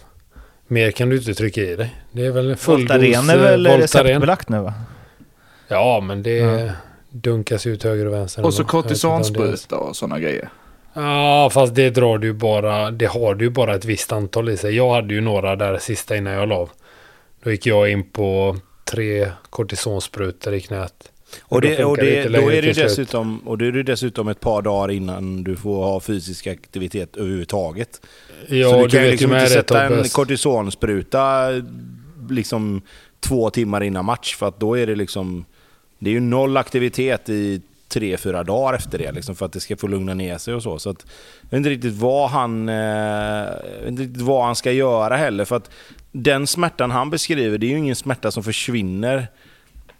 Mer 0.68 0.90
kan 0.90 1.08
du 1.08 1.16
inte 1.16 1.34
trycka 1.34 1.60
i 1.60 1.76
dig. 1.76 1.94
Det 2.12 2.26
är 2.26 2.30
väl 2.30 2.56
full 2.56 2.80
Voltaren 2.80 3.30
är 3.30 3.36
väl 3.38 3.66
eh, 3.66 3.72
Voltaren. 3.72 3.80
receptbelagt 3.80 4.48
nu 4.48 4.58
va? 4.60 4.74
Ja, 5.68 6.00
men 6.00 6.22
det 6.22 6.36
Ja. 6.36 6.70
dunkas 7.10 7.66
ut 7.66 7.82
höger 7.82 8.06
och 8.06 8.12
vänster. 8.12 8.44
Och 8.44 8.54
så 8.54 8.64
kortisonspruta 8.64 9.76
och 9.76 9.96
sådana 9.96 10.18
grejer. 10.18 10.48
Ja, 10.94 11.50
fast 11.52 11.74
det 11.74 11.90
drar 11.90 12.18
du 12.18 12.32
bara. 12.32 12.90
Det 12.90 13.06
har 13.06 13.34
du 13.34 13.50
bara 13.50 13.74
ett 13.74 13.84
visst 13.84 14.12
antal 14.12 14.48
i 14.48 14.56
sig. 14.56 14.76
Jag 14.76 14.94
hade 14.94 15.14
ju 15.14 15.20
några 15.20 15.56
där 15.56 15.78
sista 15.78 16.16
innan 16.16 16.32
jag 16.32 16.48
la 16.48 16.54
av. 16.56 16.70
Då 17.44 17.50
gick 17.50 17.66
jag 17.66 17.90
in 17.90 18.10
på 18.10 18.56
tre 18.84 19.30
kortisonsprutor 19.50 20.54
i 20.54 20.60
knät. 20.60 20.92
Och, 21.42 21.60
det, 21.60 21.84
och 21.84 21.96
det 21.96 22.28
då 22.28 22.52
är 22.52 22.62
det 22.62 22.72
dessutom, 22.72 23.38
och 23.38 23.58
då 23.58 23.64
är 23.64 23.72
det 23.72 23.82
dessutom 23.82 24.28
ett 24.28 24.40
par 24.40 24.62
dagar 24.62 24.90
innan 24.90 25.44
du 25.44 25.56
får 25.56 25.84
ha 25.84 26.00
fysisk 26.00 26.46
aktivitet 26.46 27.16
överhuvudtaget. 27.16 28.00
Ja, 28.48 28.70
så 28.70 28.76
du 28.76 28.82
du 28.82 28.88
kan 28.88 29.04
ju 29.04 29.10
liksom 29.10 29.32
inte 29.32 29.46
sätta 29.46 29.84
en 29.84 30.04
kortisonspruta 30.08 31.48
liksom 32.30 32.82
två 33.20 33.50
timmar 33.50 33.82
innan 33.82 34.04
match 34.04 34.36
för 34.36 34.48
att 34.48 34.60
då 34.60 34.78
är 34.78 34.86
det 34.86 34.94
liksom... 34.94 35.44
Det 35.98 36.10
är 36.10 36.14
ju 36.14 36.20
noll 36.20 36.56
aktivitet 36.56 37.28
i 37.28 37.60
tre, 37.88 38.16
fyra 38.16 38.44
dagar 38.44 38.74
efter 38.74 38.98
det 38.98 39.12
liksom, 39.12 39.34
för 39.36 39.46
att 39.46 39.52
det 39.52 39.60
ska 39.60 39.76
få 39.76 39.86
lugna 39.86 40.14
ner 40.14 40.38
sig 40.38 40.54
och 40.54 40.62
så. 40.62 40.78
så 40.78 40.90
att, 40.90 41.06
jag 41.42 41.50
vet 41.50 41.56
inte 41.56 41.70
riktigt 41.70 41.94
vad 41.94 42.30
han, 42.30 42.68
eh, 42.68 43.44
inte 43.86 44.02
riktigt 44.02 44.22
vad 44.22 44.44
han 44.44 44.56
ska 44.56 44.72
göra 44.72 45.16
heller. 45.16 45.44
För 45.44 45.56
att 45.56 45.70
den 46.12 46.46
smärtan 46.46 46.90
han 46.90 47.10
beskriver, 47.10 47.58
det 47.58 47.66
är 47.66 47.70
ju 47.70 47.78
ingen 47.78 47.96
smärta 47.96 48.30
som 48.30 48.44
försvinner 48.44 49.26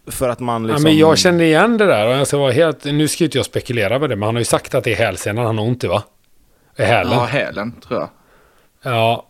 för 0.06 0.28
att 0.28 0.40
man 0.40 0.66
liksom... 0.66 0.82
Ja, 0.84 0.88
men 0.90 0.98
jag 0.98 1.18
känner 1.18 1.44
igen 1.44 1.78
det 1.78 1.86
där 1.86 2.06
och 2.06 2.12
jag 2.12 2.26
ska 2.26 2.36
vara 2.38 2.52
helt... 2.52 2.84
Nu 2.84 3.08
ska 3.08 3.24
inte 3.24 3.38
jag 3.38 3.44
spekulera 3.46 3.98
med 3.98 4.10
det, 4.10 4.16
men 4.16 4.26
han 4.26 4.34
har 4.34 4.40
ju 4.40 4.44
sagt 4.44 4.74
att 4.74 4.84
det 4.84 4.92
är 4.92 4.96
hälsenan 4.96 5.46
han 5.46 5.58
har 5.58 5.64
ont 5.64 5.84
i 5.84 5.86
va? 5.86 6.02
I 6.78 6.82
hälen. 6.82 7.12
Ja, 7.12 7.24
hälen 7.24 7.72
tror 7.80 8.00
jag. 8.00 8.08
Ja, 8.82 9.26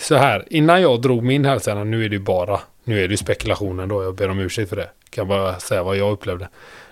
så 0.00 0.14
här. 0.16 0.44
Innan 0.50 0.82
jag 0.82 1.00
drog 1.02 1.22
min 1.24 1.44
hälsena, 1.44 1.84
nu 1.84 2.04
är 2.04 2.08
det 2.08 2.14
ju 2.16 2.22
bara, 2.22 2.60
nu 2.84 2.98
är 3.04 3.08
det 3.08 3.12
ju 3.12 3.16
spekulationen 3.16 3.88
då, 3.88 4.02
jag 4.02 4.14
ber 4.14 4.28
om 4.30 4.38
ursäkt 4.40 4.68
för 4.68 4.76
det. 4.76 4.88
Kan 5.10 5.28
bara 5.28 5.58
säga 5.58 5.82
vad 5.82 5.96
jag 5.96 6.12
upplevde. 6.12 6.48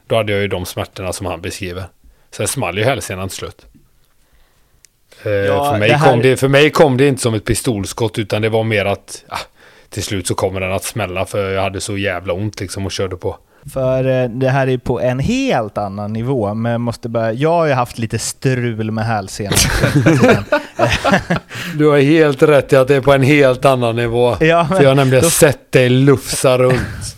Då 0.07 0.16
hade 0.16 0.33
jag 0.33 0.40
ju 0.43 0.49
de 0.49 0.66
smärtorna 0.66 1.12
som 1.12 1.26
han 1.26 1.40
beskriver. 1.40 1.85
Sen 2.31 2.49
small 2.49 2.78
ju 2.78 2.85
hälsenan 2.85 3.28
till 3.28 3.38
slut. 3.38 3.66
Eh, 5.25 5.31
Ja, 5.33 5.71
för, 5.73 5.78
mig 5.78 5.88
det 5.88 5.95
här- 5.97 6.11
kom 6.11 6.23
det, 6.23 6.37
för 6.37 6.49
mig 6.49 6.71
kom 6.71 6.97
det 6.97 7.07
inte 7.09 7.23
som 7.23 7.35
ett 7.35 7.45
pistolskott 7.45 8.19
utan 8.19 8.43
det 8.43 8.49
var 8.49 8.64
mer 8.64 8.85
att 8.85 9.25
ah, 9.28 9.38
till 9.90 10.02
slut 10.02 10.26
så 10.26 10.35
kommer 10.35 10.61
den 10.61 10.73
att 10.73 10.85
smälla 10.85 11.25
för 11.26 11.50
jag 11.50 11.62
hade 11.62 11.81
så 11.81 11.97
jävla 11.99 12.33
ont 12.33 12.61
liksom 12.61 12.87
och 12.87 12.93
körde 12.93 13.16
på. 13.16 13.37
För 13.73 14.23
eh, 14.23 14.28
det 14.28 14.49
här 14.49 14.66
är 14.69 14.78
på 14.78 15.00
en 15.00 15.19
helt 15.19 15.78
annan 15.78 16.12
nivå, 16.12 16.55
men 16.55 16.73
jag 16.73 16.81
måste 16.81 17.09
bara... 17.09 17.33
Jag 17.33 17.50
har 17.52 17.66
ju 17.66 17.73
haft 17.73 17.99
lite 17.99 18.19
strul 18.19 18.90
med 18.90 19.05
hälsenan. 19.07 19.52
Du 21.78 21.87
har 21.88 21.99
helt 21.99 22.43
rätt 22.43 22.73
i 22.73 22.76
att 22.76 22.88
det 22.88 22.95
är 22.95 23.00
på 23.00 23.12
en 23.12 23.23
helt 23.23 23.64
annan 23.64 23.97
nivå. 23.97 24.37
Ja, 24.40 24.66
För 24.66 24.83
jag 24.83 24.90
har 24.90 24.95
nämligen 24.95 25.25
då- 25.25 25.31
sett 25.31 25.73
dig 25.73 25.88
lufsa 25.88 26.59
runt. 26.59 27.16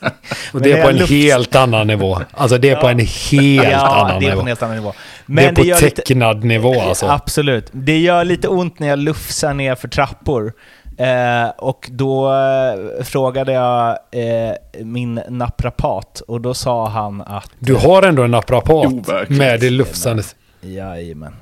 Och 0.52 0.62
det 0.62 0.70
Men 0.70 0.78
är 0.78 0.82
på 0.82 0.88
en 0.88 0.96
luft- 0.96 1.10
helt 1.10 1.54
annan 1.56 1.86
nivå. 1.86 2.20
Alltså 2.30 2.58
det 2.58 2.70
är 2.70 2.76
på 2.76 2.88
en 2.88 2.98
helt 2.98 3.68
ja, 3.72 3.96
annan 4.06 4.20
det 4.22 4.26
är 4.28 4.34
på 4.34 4.40
en 4.40 4.46
helt 4.46 4.62
annan 4.62 4.76
nivå. 4.76 4.92
det 5.26 5.44
är 5.44 5.52
på 5.52 5.62
lite- 5.62 5.90
tecknad 5.90 6.44
nivå 6.44 6.80
alltså. 6.80 7.06
Absolut. 7.06 7.66
Det 7.72 7.98
gör 7.98 8.24
lite 8.24 8.48
ont 8.48 8.78
när 8.78 8.88
jag 8.88 8.98
lufsar 8.98 9.54
ner 9.54 9.74
för 9.74 9.88
trappor. 9.88 10.52
Eh, 10.96 11.48
och 11.58 11.88
då 11.92 12.32
eh, 12.32 13.04
frågade 13.04 13.52
jag 13.52 13.98
eh, 14.10 14.54
min 14.84 15.20
naprapat 15.28 16.20
och 16.20 16.40
då 16.40 16.54
sa 16.54 16.88
han 16.88 17.20
att... 17.22 17.50
Du 17.58 17.74
har 17.74 18.02
ändå 18.02 18.22
en 18.22 18.30
naprapat 18.30 18.86
Overkligt. 18.86 19.38
med 19.38 19.60
det 19.60 19.70
lufsandet. 19.70 20.36
Jajamän. 20.60 21.36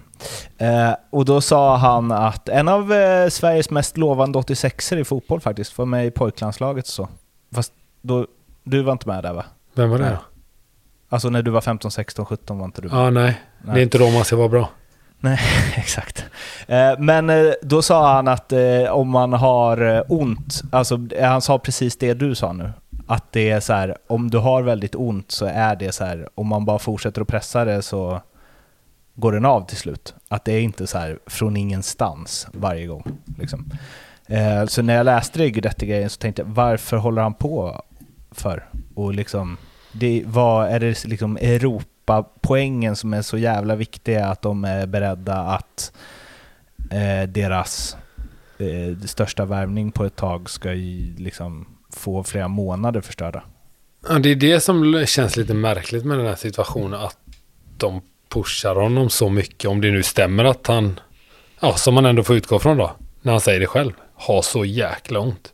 Eh, 0.59 0.91
och 1.11 1.25
då 1.25 1.41
sa 1.41 1.77
han 1.77 2.13
att 2.13 2.49
en 2.49 2.69
av 2.69 2.93
eh, 2.93 3.29
Sveriges 3.29 3.71
mest 3.71 3.97
lovande 3.97 4.39
86 4.39 4.93
er 4.93 4.97
i 4.97 5.05
fotboll 5.05 5.41
faktiskt, 5.41 5.79
var 5.79 5.87
med 5.87 6.07
i 6.07 6.11
pojklandslaget 6.11 6.85
och 6.85 6.91
så. 6.91 7.09
Fast 7.55 7.73
då, 8.03 8.27
du 8.65 8.83
var 8.83 8.93
inte 8.93 9.09
med 9.09 9.23
där 9.23 9.33
va? 9.33 9.45
Vem 9.75 9.91
var 9.91 9.99
det 9.99 10.05
Nej. 10.05 10.17
Alltså 11.09 11.31
när 11.31 11.43
du 11.43 11.51
var 11.51 11.61
15, 11.61 11.91
16, 11.91 12.27
17 12.27 12.59
var 12.59 12.65
inte 12.65 12.83
du 12.83 12.89
med? 12.89 12.99
Ja, 12.99 13.11
nej. 13.11 13.41
Det 13.63 13.69
Nej. 13.71 13.79
är 13.79 13.83
inte 13.83 13.99
då 13.99 14.11
man 14.11 14.25
ska 14.25 14.37
vara 14.37 14.49
bra. 14.49 14.69
Nej, 15.25 15.39
exakt. 15.77 16.25
Eh, 16.67 16.99
men 16.99 17.31
eh, 17.31 17.53
då 17.63 17.83
sa 17.83 18.15
han 18.15 18.29
att 18.29 18.53
eh, 18.53 18.85
om 18.91 19.09
man 19.09 19.33
har 19.33 20.05
ont, 20.09 20.63
alltså 20.73 20.99
han 21.21 21.43
sa 21.43 21.59
precis 21.59 21.97
det 21.97 22.15
du 22.15 22.35
sa 22.35 22.53
nu. 22.53 22.73
Att 23.07 23.33
det 23.33 23.51
är 23.51 23.61
så 23.61 23.73
här, 23.73 23.97
om 24.07 24.31
du 24.31 24.39
har 24.39 24.63
väldigt 24.63 24.95
ont 24.95 25.31
så 25.31 25.47
är 25.47 25.77
det 25.77 25.93
så 25.93 26.05
här, 26.05 26.29
om 26.35 26.47
man 26.47 26.65
bara 26.65 26.79
fortsätter 26.79 27.23
att 27.23 27.29
pressa 27.29 27.65
det 27.65 27.83
så 27.83 28.21
går 29.15 29.33
den 29.33 29.45
av 29.45 29.67
till 29.67 29.77
slut. 29.77 30.15
Att 30.29 30.45
det 30.45 30.53
är 30.53 30.61
inte 30.61 30.87
så 30.87 30.99
här 30.99 31.19
från 31.27 31.57
ingenstans 31.57 32.47
varje 32.53 32.87
gång. 32.87 33.05
Liksom. 33.39 33.71
Så 34.69 34.83
när 34.83 34.97
jag 34.97 35.05
läste 35.05 35.39
det 35.39 35.51
Guidetti-grejen 35.51 36.11
så 36.11 36.19
tänkte 36.19 36.43
jag, 36.43 36.47
varför 36.47 36.97
håller 36.97 37.23
han 37.23 37.35
på 37.35 37.83
för? 38.31 38.69
Och 38.95 39.15
liksom, 39.15 39.57
det, 39.93 40.23
vad 40.27 40.69
är 40.69 40.81
det 40.81 41.05
liksom 41.05 41.39
Europapoängen 42.07 42.97
som 42.97 43.15
är 43.15 43.23
så 43.23 43.39
jävla 43.39 43.77
viktiga 43.77 44.27
att 44.27 44.43
de 44.43 44.65
är 44.65 44.87
beredda 44.87 45.35
att 45.35 45.93
eh, 46.91 47.29
deras 47.29 47.97
eh, 48.59 49.07
största 49.07 49.45
värvning 49.45 49.93
på 49.93 50.05
ett 50.05 50.17
tag 50.17 50.51
ska 50.51 50.73
ju 50.73 51.15
liksom 51.17 51.67
få 51.93 52.25
flera 52.25 52.49
månader 52.49 53.01
förstörda. 53.01 53.43
Ja, 54.09 54.19
det 54.19 54.29
är 54.29 54.37
det 54.37 54.61
som 54.61 55.07
känns 55.07 55.37
lite 55.37 55.55
märkligt 55.55 56.05
med 56.05 56.19
den 56.19 56.27
här 56.27 56.35
situationen. 56.35 57.01
Att 57.01 57.19
de 57.79 58.01
pushar 58.29 58.75
honom 58.75 59.11
så 59.11 59.29
mycket. 59.29 59.71
Om 59.71 59.81
det 59.81 59.91
nu 59.91 60.03
stämmer 60.03 60.45
att 60.45 60.67
han, 60.67 61.01
ja, 61.61 61.75
som 61.75 61.95
man 61.95 62.07
ändå 62.07 62.23
får 62.23 62.37
utgå 62.37 62.59
från 62.59 62.77
då, 62.77 62.93
när 63.23 63.33
han 63.33 63.41
säger 63.41 63.61
det 63.61 63.67
själv, 63.67 63.93
har 64.15 64.43
så 64.43 64.65
jäkla 64.65 65.21
ont. 65.21 65.53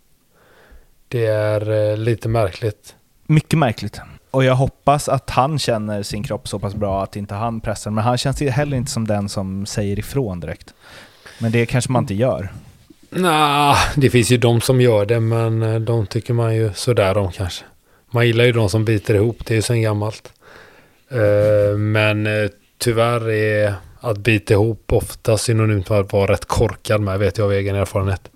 Det 1.09 1.27
är 1.27 1.91
eh, 1.91 1.97
lite 1.97 2.29
märkligt. 2.29 2.95
Mycket 3.27 3.59
märkligt. 3.59 4.01
Och 4.31 4.45
jag 4.45 4.55
hoppas 4.55 5.09
att 5.09 5.31
han 5.31 5.59
känner 5.59 6.03
sin 6.03 6.23
kropp 6.23 6.49
så 6.49 6.59
pass 6.59 6.75
bra 6.75 7.03
att 7.03 7.17
inte 7.17 7.35
han 7.35 7.61
pressar. 7.61 7.91
Men 7.91 8.05
han 8.05 8.19
känns 8.19 8.41
heller 8.41 8.77
inte 8.77 8.91
som 8.91 9.07
den 9.07 9.29
som 9.29 9.67
säger 9.67 9.99
ifrån 9.99 10.41
direkt. 10.41 10.75
Men 11.39 11.53
det 11.53 11.67
kanske 11.67 11.93
man 11.93 12.03
inte 12.03 12.15
gör. 12.15 12.49
Nah, 13.11 13.77
det 13.97 14.11
finns 14.11 14.31
ju 14.31 14.37
de 14.37 14.61
som 14.61 14.81
gör 14.81 15.07
det, 15.07 15.21
men 15.21 15.63
eh, 15.63 15.81
de 15.81 16.07
tycker 16.07 16.35
man 16.35 16.57
ju 16.57 16.73
sådär 16.75 17.19
om 17.19 17.33
kanske. 17.33 17.65
Man 18.11 18.27
gillar 18.27 18.45
ju 18.45 18.53
de 18.53 18.69
som 18.69 18.85
biter 18.85 19.15
ihop, 19.15 19.47
det 19.47 19.55
är 19.55 19.57
ju 19.57 19.63
sen 19.63 19.83
gammalt. 19.83 20.33
Eh, 21.11 21.79
men 21.79 22.27
eh, 22.27 22.51
tyvärr 22.79 23.31
är 23.31 23.75
att 24.01 24.19
bita 24.19 24.55
ihop 24.55 24.93
ofta 24.93 25.39
synonymt 25.39 25.91
med 25.91 25.99
att 25.99 26.13
vara 26.13 26.33
rätt 26.33 26.45
korkad 26.45 27.01
med, 27.01 27.19
vet 27.19 27.39
jag 27.39 27.45
av 27.45 27.53
egen 27.53 27.77
erfarenhet. 27.77 28.31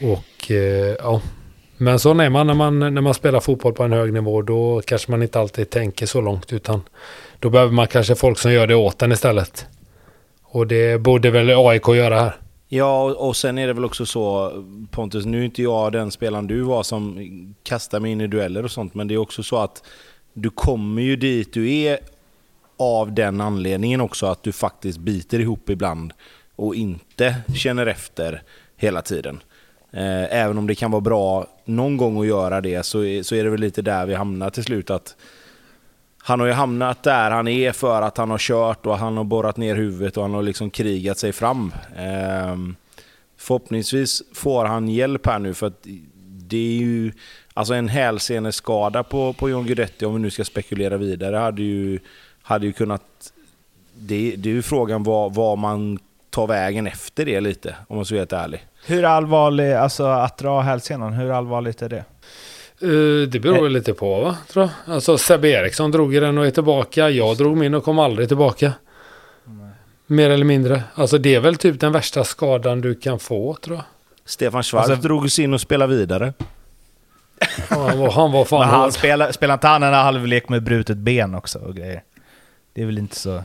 Och 0.00 0.50
ja, 0.98 1.20
men 1.76 1.98
så 1.98 2.10
är 2.20 2.30
man 2.30 2.46
när, 2.46 2.54
man 2.54 2.78
när 2.78 3.00
man 3.00 3.14
spelar 3.14 3.40
fotboll 3.40 3.72
på 3.72 3.82
en 3.82 3.92
hög 3.92 4.12
nivå, 4.12 4.42
då 4.42 4.82
kanske 4.86 5.10
man 5.10 5.22
inte 5.22 5.40
alltid 5.40 5.70
tänker 5.70 6.06
så 6.06 6.20
långt, 6.20 6.52
utan 6.52 6.82
då 7.38 7.50
behöver 7.50 7.72
man 7.72 7.86
kanske 7.86 8.14
folk 8.14 8.38
som 8.38 8.52
gör 8.52 8.66
det 8.66 8.74
åt 8.74 9.02
en 9.02 9.12
istället. 9.12 9.66
Och 10.42 10.66
det 10.66 11.00
borde 11.00 11.30
väl 11.30 11.50
AIK 11.50 11.88
göra 11.88 12.20
här. 12.20 12.36
Ja, 12.68 13.02
och 13.02 13.28
och 13.28 13.36
sen 13.36 13.58
är 13.58 13.66
det 13.66 13.72
väl 13.72 13.84
också 13.84 14.06
så, 14.06 14.52
Pontus, 14.90 15.24
nu 15.26 15.40
är 15.40 15.44
inte 15.44 15.62
jag 15.62 15.92
den 15.92 16.10
spelaren 16.10 16.46
du 16.46 16.60
var 16.60 16.82
som 16.82 17.54
kastar 17.62 18.00
mig 18.00 18.12
in 18.12 18.20
i 18.20 18.26
dueller 18.26 18.64
och 18.64 18.70
sånt, 18.70 18.94
men 18.94 19.08
det 19.08 19.14
är 19.14 19.18
också 19.18 19.42
så 19.42 19.56
att 19.56 19.82
du 20.32 20.50
kommer 20.50 21.02
ju 21.02 21.16
dit 21.16 21.52
du 21.52 21.72
är 21.72 21.98
av 22.78 23.12
den 23.12 23.40
anledningen 23.40 24.00
också 24.00 24.26
att 24.26 24.42
du 24.42 24.52
faktiskt 24.52 24.98
biter 24.98 25.40
ihop 25.40 25.70
ibland 25.70 26.12
och 26.56 26.74
inte 26.74 27.36
känner 27.56 27.86
efter 27.86 28.42
hela 28.76 29.02
tiden. 29.02 29.40
Eh, 29.96 30.40
även 30.42 30.58
om 30.58 30.66
det 30.66 30.74
kan 30.74 30.90
vara 30.90 31.00
bra 31.00 31.46
någon 31.64 31.96
gång 31.96 32.20
att 32.20 32.26
göra 32.26 32.60
det 32.60 32.82
så 32.86 33.04
är, 33.04 33.22
så 33.22 33.34
är 33.34 33.44
det 33.44 33.50
väl 33.50 33.60
lite 33.60 33.82
där 33.82 34.06
vi 34.06 34.14
hamnar 34.14 34.50
till 34.50 34.64
slut. 34.64 34.90
att 34.90 35.16
han 36.26 36.40
har 36.40 36.46
ju 36.46 36.52
hamnat 36.52 37.02
där 37.02 37.30
han 37.30 37.48
är 37.48 37.72
för 37.72 38.02
att 38.02 38.16
han 38.16 38.30
har 38.30 38.38
kört 38.38 38.86
och 38.86 38.98
han 38.98 39.16
har 39.16 39.24
borrat 39.24 39.56
ner 39.56 39.76
huvudet 39.76 40.16
och 40.16 40.22
han 40.22 40.34
har 40.34 40.42
liksom 40.42 40.70
krigat 40.70 41.18
sig 41.18 41.32
fram. 41.32 41.72
Ehm, 41.96 42.76
förhoppningsvis 43.36 44.22
får 44.34 44.64
han 44.64 44.88
hjälp 44.88 45.26
här 45.26 45.38
nu 45.38 45.54
för 45.54 45.66
att 45.66 45.86
det 46.24 46.56
är 46.56 46.78
ju... 46.78 47.12
Alltså 47.54 47.74
en 47.74 47.88
hälseneskada 47.88 49.02
på, 49.02 49.32
på 49.32 49.50
John 49.50 49.66
Guidetti, 49.66 50.04
om 50.04 50.14
vi 50.14 50.20
nu 50.20 50.30
ska 50.30 50.44
spekulera 50.44 50.96
vidare, 50.96 51.36
hade 51.36 51.62
ju, 51.62 51.98
hade 52.42 52.66
ju 52.66 52.72
kunnat... 52.72 53.32
Det, 53.94 54.34
det 54.36 54.48
är 54.48 54.54
ju 54.54 54.62
frågan 54.62 55.02
vad, 55.02 55.34
vad 55.34 55.58
man 55.58 55.98
tar 56.30 56.46
vägen 56.46 56.86
efter 56.86 57.24
det 57.24 57.40
lite, 57.40 57.76
om 57.88 57.96
man 57.96 58.04
ska 58.04 58.14
vara 58.14 58.20
helt 58.20 58.32
ärlig. 58.32 58.66
Hur 58.86 59.04
allvarlig, 59.04 59.72
alltså 59.72 60.04
att 60.06 60.38
dra 60.38 60.60
hälsenan, 60.60 61.12
hur 61.12 61.30
allvarligt 61.30 61.82
är 61.82 61.88
det? 61.88 62.04
Eh, 62.80 63.28
det 63.28 63.40
beror 63.40 63.62
väl 63.62 63.72
lite 63.72 63.94
på 63.94 64.20
va? 64.20 64.36
Tror 64.52 64.68
jag. 64.86 64.94
Alltså 64.94 65.18
Sebbe 65.18 65.48
Eriksson 65.48 65.90
drog 65.90 66.14
i 66.14 66.20
den 66.20 66.38
och 66.38 66.46
är 66.46 66.50
tillbaka. 66.50 67.10
Jag 67.10 67.36
drog 67.36 67.56
min 67.56 67.74
och 67.74 67.84
kom 67.84 67.98
aldrig 67.98 68.28
tillbaka. 68.28 68.72
Mer 70.06 70.30
eller 70.30 70.44
mindre. 70.44 70.82
Alltså 70.94 71.18
det 71.18 71.34
är 71.34 71.40
väl 71.40 71.56
typ 71.56 71.80
den 71.80 71.92
värsta 71.92 72.24
skadan 72.24 72.80
du 72.80 72.94
kan 72.94 73.18
få 73.18 73.54
tror 73.54 73.76
jag. 73.76 73.84
Stefan 74.24 74.62
Schwarz 74.62 74.90
Alltså- 74.90 75.08
drog 75.08 75.30
sig 75.30 75.44
in 75.44 75.54
och 75.54 75.60
spelade 75.60 75.96
vidare. 75.96 76.32
Han 77.68 77.98
var, 77.98 78.10
han 78.10 78.32
var 78.32 78.44
fan 78.44 78.60
Men 78.60 78.68
han 78.68 78.80
hård. 78.80 78.92
spelar, 78.92 79.32
spelar 79.32 79.54
inte 79.54 79.66
han 79.68 79.82
en 79.82 79.94
halvlek 79.94 80.48
med 80.48 80.62
brutet 80.62 80.96
ben 80.96 81.34
också 81.34 81.58
och 81.58 81.74
grejer? 81.76 82.02
Det 82.74 82.82
är 82.82 82.86
väl 82.86 82.98
inte 82.98 83.16
så... 83.16 83.42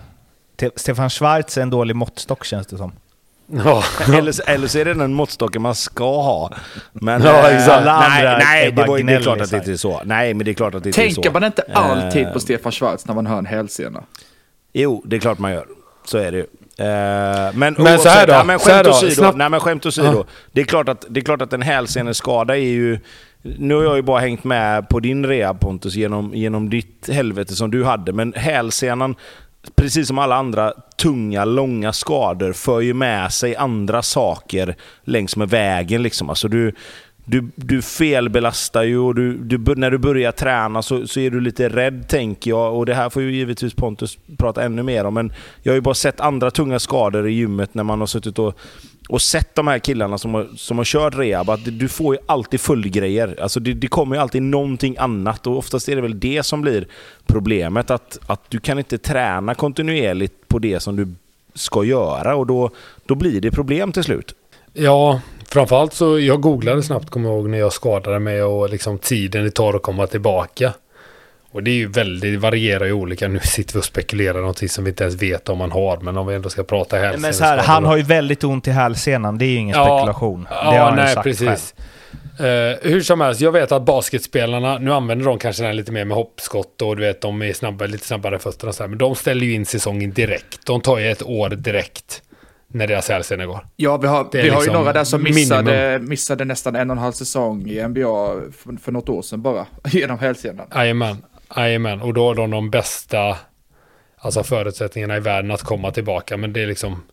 Te- 0.56 0.70
Stefan 0.76 1.10
Schwarz 1.10 1.58
är 1.58 1.62
en 1.62 1.70
dålig 1.70 1.96
måttstock 1.96 2.46
känns 2.46 2.68
det 2.68 2.78
som. 2.78 2.92
Ja. 3.52 3.84
Eller, 4.14 4.50
eller 4.50 4.68
så 4.68 4.80
är 4.80 4.86
det 4.86 4.94
den 4.94 5.14
måttstocken 5.14 5.62
man 5.62 5.76
ska 5.76 6.22
ha. 6.22 6.52
Men, 6.94 7.22
Ja, 7.22 7.50
eh, 7.50 7.56
exakt. 7.56 7.86
Nej, 7.86 8.28
andra 8.28 8.38
nej 8.38 8.62
är 8.62 8.66
det, 8.66 8.76
bara 8.76 8.88
var, 8.88 9.00
det 9.00 9.14
är 9.14 9.22
klart 9.22 9.42
att 9.42 9.50
det 9.52 9.58
inte 9.58 9.72
är 9.72 9.76
så. 9.78 10.02
Nej, 10.06 10.34
men 10.34 10.46
det 10.46 10.52
är 10.52 10.54
klart 10.54 10.76
att 10.76 10.84
det 10.84 10.90
inte 10.90 11.02
är 11.02 11.10
så. 11.10 11.16
Tänker 11.16 11.32
man 11.32 11.44
inte 11.44 11.64
alltid 11.74 12.28
Eh, 12.28 12.34
på 12.34 12.40
Stefan 12.40 12.72
Schwarz 12.72 13.06
när 13.08 13.16
man 13.16 13.28
hör 13.28 13.38
en 13.38 13.46
hälsena? 13.46 14.04
Jo, 14.74 15.04
det 15.06 15.16
är 15.16 15.20
klart 15.20 15.40
man 15.40 15.52
gör. 15.52 15.66
Så 16.06 16.18
är 16.18 16.32
det 16.32 16.38
ju. 16.38 16.44
Eh, 16.78 17.54
men, 17.54 17.76
Men 17.78 18.00
så 18.00 18.10
här 18.10 18.28
då, 18.28 18.34
Ja, 18.34 18.44
men 18.44 18.60
skämt 18.60 18.88
åsido. 18.88 19.32
Nej, 19.36 19.50
men 19.50 19.60
skämt 19.60 19.86
åsido. 19.86 20.26
Det, 20.52 20.62
är 20.62 20.66
klart 20.66 20.90
att, 20.90 21.06
det 21.10 21.20
är 21.20 21.24
klart 21.24 21.42
att 21.42 21.54
en 21.54 21.62
hälseneskada 21.62 22.58
är 22.58 22.62
ju... 22.62 23.00
Nu 23.42 23.76
har 23.76 23.84
jag 23.84 23.96
ju 23.96 24.02
bara 24.02 24.20
hängt 24.20 24.44
med 24.44 24.90
på 24.90 25.00
din 25.00 25.26
rehab 25.26 25.60
Pontus 25.60 25.96
genom, 25.96 26.34
genom 26.36 26.70
ditt 26.70 27.10
helvete 27.12 27.56
som 27.56 27.72
du 27.72 27.84
hade. 27.84 28.14
Men 28.14 28.34
hälsenan, 28.34 29.16
precis 29.76 30.08
som 30.08 30.20
alla 30.20 30.36
andra 30.36 30.74
tunga, 30.98 31.46
långa 31.46 31.94
skador, 31.94 32.54
för 32.54 32.82
ju 32.82 32.94
med 32.94 33.34
sig 33.34 33.56
andra 33.56 34.02
saker 34.02 34.76
längs 35.04 35.36
med 35.36 35.50
vägen. 35.50 36.04
Liksom. 36.04 36.30
Alltså 36.30 36.48
du, 36.48 36.74
du, 37.26 37.48
du 37.56 37.82
felbelastar 37.82 38.84
ju 38.84 38.98
och 38.98 39.16
du, 39.16 39.38
du, 39.38 39.76
när 39.76 39.92
du 39.92 39.98
börjar 39.98 40.32
träna 40.32 40.82
så, 40.82 41.08
så 41.08 41.20
är 41.20 41.30
du 41.30 41.42
lite 41.42 41.70
rädd, 41.70 42.08
tänker 42.08 42.52
jag. 42.52 42.78
Och 42.78 42.86
Det 42.86 42.94
här 42.94 43.10
får 43.10 43.22
ju 43.22 43.32
givetvis 43.32 43.74
Pontus 43.74 44.18
prata 44.38 44.64
ännu 44.64 44.84
mer 44.84 45.06
om. 45.06 45.14
Men 45.14 45.34
jag 45.64 45.72
har 45.72 45.76
ju 45.76 45.82
bara 45.82 45.96
sett 45.96 46.20
andra 46.20 46.52
tunga 46.52 46.80
skador 46.80 47.28
i 47.28 47.32
gymmet 47.32 47.74
när 47.74 47.84
man 47.84 48.00
har 48.00 48.08
suttit 48.08 48.40
och, 48.40 48.60
och 49.10 49.22
sett 49.22 49.56
de 49.56 49.68
här 49.68 49.80
killarna 49.80 50.18
som 50.18 50.34
har, 50.34 50.48
som 50.56 50.78
har 50.78 50.86
kört 50.86 51.16
rehab. 51.18 51.50
Att 51.50 51.80
du 51.80 51.88
får 51.88 52.16
ju 52.16 52.22
alltid 52.26 52.62
följdgrejer. 52.62 53.40
Alltså 53.42 53.60
det, 53.60 53.74
det 53.74 53.88
kommer 53.88 54.16
ju 54.16 54.22
alltid 54.22 54.42
någonting 54.42 54.96
annat 55.00 55.48
och 55.48 55.58
oftast 55.58 55.90
är 55.90 55.96
det 55.96 56.02
väl 56.02 56.20
det 56.20 56.44
som 56.44 56.62
blir 56.62 56.88
problemet. 57.28 57.92
Att, 57.92 58.20
att 58.28 58.42
du 58.50 58.60
kan 58.60 58.78
inte 58.78 58.98
träna 58.98 59.56
kontinuerligt 59.56 60.48
på 60.48 60.60
det 60.60 60.80
som 60.80 60.96
du 60.96 61.08
ska 61.54 61.84
göra 61.84 62.36
och 62.36 62.48
då, 62.48 62.70
då 63.06 63.16
blir 63.16 63.42
det 63.42 63.52
problem 63.52 63.92
till 63.92 64.04
slut. 64.04 64.36
Ja, 64.74 65.22
framförallt 65.46 65.94
så 65.94 66.20
jag 66.20 66.42
googlade 66.42 66.84
snabbt 66.84 67.10
kommer 67.10 67.30
jag 67.30 67.38
ihåg 67.38 67.50
när 67.50 67.58
jag 67.58 67.74
skadade 67.74 68.20
mig 68.20 68.44
och 68.44 68.70
liksom 68.70 68.98
tiden 68.98 69.44
det 69.44 69.52
tar 69.52 69.74
att 69.74 69.82
komma 69.82 70.08
tillbaka. 70.08 70.74
Och 71.52 71.64
det 71.64 71.72
är 71.72 71.76
ju 71.76 71.88
väldigt, 71.88 72.22
det 72.34 72.38
varierar 72.38 72.86
ju 72.86 72.94
olika. 72.94 73.28
Nu 73.28 73.40
sitter 73.40 73.74
vi 73.74 73.80
och 73.80 73.86
spekulerar 73.86 74.40
någonting 74.40 74.70
som 74.70 74.84
vi 74.84 74.90
inte 74.90 75.04
ens 75.04 75.22
vet 75.22 75.50
om 75.50 75.58
man 75.58 75.72
har. 75.72 75.98
Men 75.98 76.18
om 76.18 76.28
vi 76.28 76.36
ändå 76.36 76.50
ska 76.50 76.64
prata 76.64 76.98
hälsa. 76.98 77.20
Men 77.20 77.34
så 77.34 77.44
här, 77.44 77.58
han 77.58 77.86
har 77.86 77.98
ju 77.98 78.04
väldigt 78.04 78.44
ont 78.44 78.68
i 78.68 78.72
hälsenan, 78.72 79.38
det 79.38 79.46
är 79.46 79.50
ju 79.50 79.56
ingen 79.56 79.76
Ja, 79.78 79.98
spekulation. 79.98 80.44
det 80.50 80.56
har 80.56 80.78
han 80.78 80.98
ju 80.98 81.04
nej 81.04 81.14
sagt 81.14 81.24
precis. 81.24 81.76
Eh, 82.40 82.90
hur 82.92 83.02
som 83.02 83.22
helst, 83.22 83.42
jag 83.42 83.52
vet 83.52 83.72
att 83.72 83.86
basketspelarna, 83.86 84.78
nu 84.78 84.94
använder 84.94 85.26
de 85.26 85.40
kanske 85.40 85.62
den 85.64 85.68
här 85.68 85.74
lite 85.74 85.92
mer 85.92 86.06
med 86.06 86.18
hoppskott 86.18 86.82
och 86.82 86.96
du 86.96 87.02
vet 87.02 87.22
de 87.22 87.42
är 87.42 87.54
snabba, 87.54 87.86
lite 87.86 88.08
snabbare 88.08 88.40
fötterna 88.40 88.74
så 88.74 88.84
här, 88.84 88.88
men 88.88 88.98
de 88.98 89.16
ställer 89.16 89.46
ju 89.46 89.54
in 89.54 89.66
säsongen 89.66 90.12
direkt. 90.12 90.66
De 90.66 90.82
tar 90.82 90.98
ju 90.98 91.12
ett 91.12 91.24
år 91.24 91.50
direkt 91.50 92.22
när 92.68 92.88
deras 92.88 93.10
hälsena 93.10 93.46
går. 93.46 93.66
Ja, 93.76 93.98
vi 93.98 94.08
har, 94.08 94.28
vi 94.32 94.38
har 94.40 94.46
ju 94.46 94.52
liksom 94.52 94.74
några 94.74 94.94
där 94.94 95.04
som 95.04 95.24
minimum. 95.24 95.36
missade, 95.42 96.00
missade 96.00 96.46
nästan 96.46 96.76
en 96.76 96.90
och 96.90 96.96
en 96.98 97.04
halv 97.04 97.12
säsong 97.14 97.68
i 97.70 97.88
NBA 97.88 98.36
för, 98.58 98.82
för 98.84 98.92
något 98.92 99.10
år 99.10 99.22
sedan 99.22 99.42
bara, 99.42 99.66
genom 99.88 100.20
hälsenan. 100.20 100.68
Jajamän, 100.76 101.18
jajamän. 101.56 102.02
Och 102.02 102.14
då 102.14 102.28
har 102.28 102.36
de 102.36 102.52
de 102.52 102.70
bästa 102.70 103.38
alltså 104.18 104.44
förutsättningarna 104.44 105.18
i 105.18 105.20
världen 105.20 105.52
att 105.52 105.62
komma 105.64 105.92
tillbaka. 105.92 106.38
Men 106.38 106.54
det 106.54 106.64
är 106.64 106.68
liksom, 106.68 107.04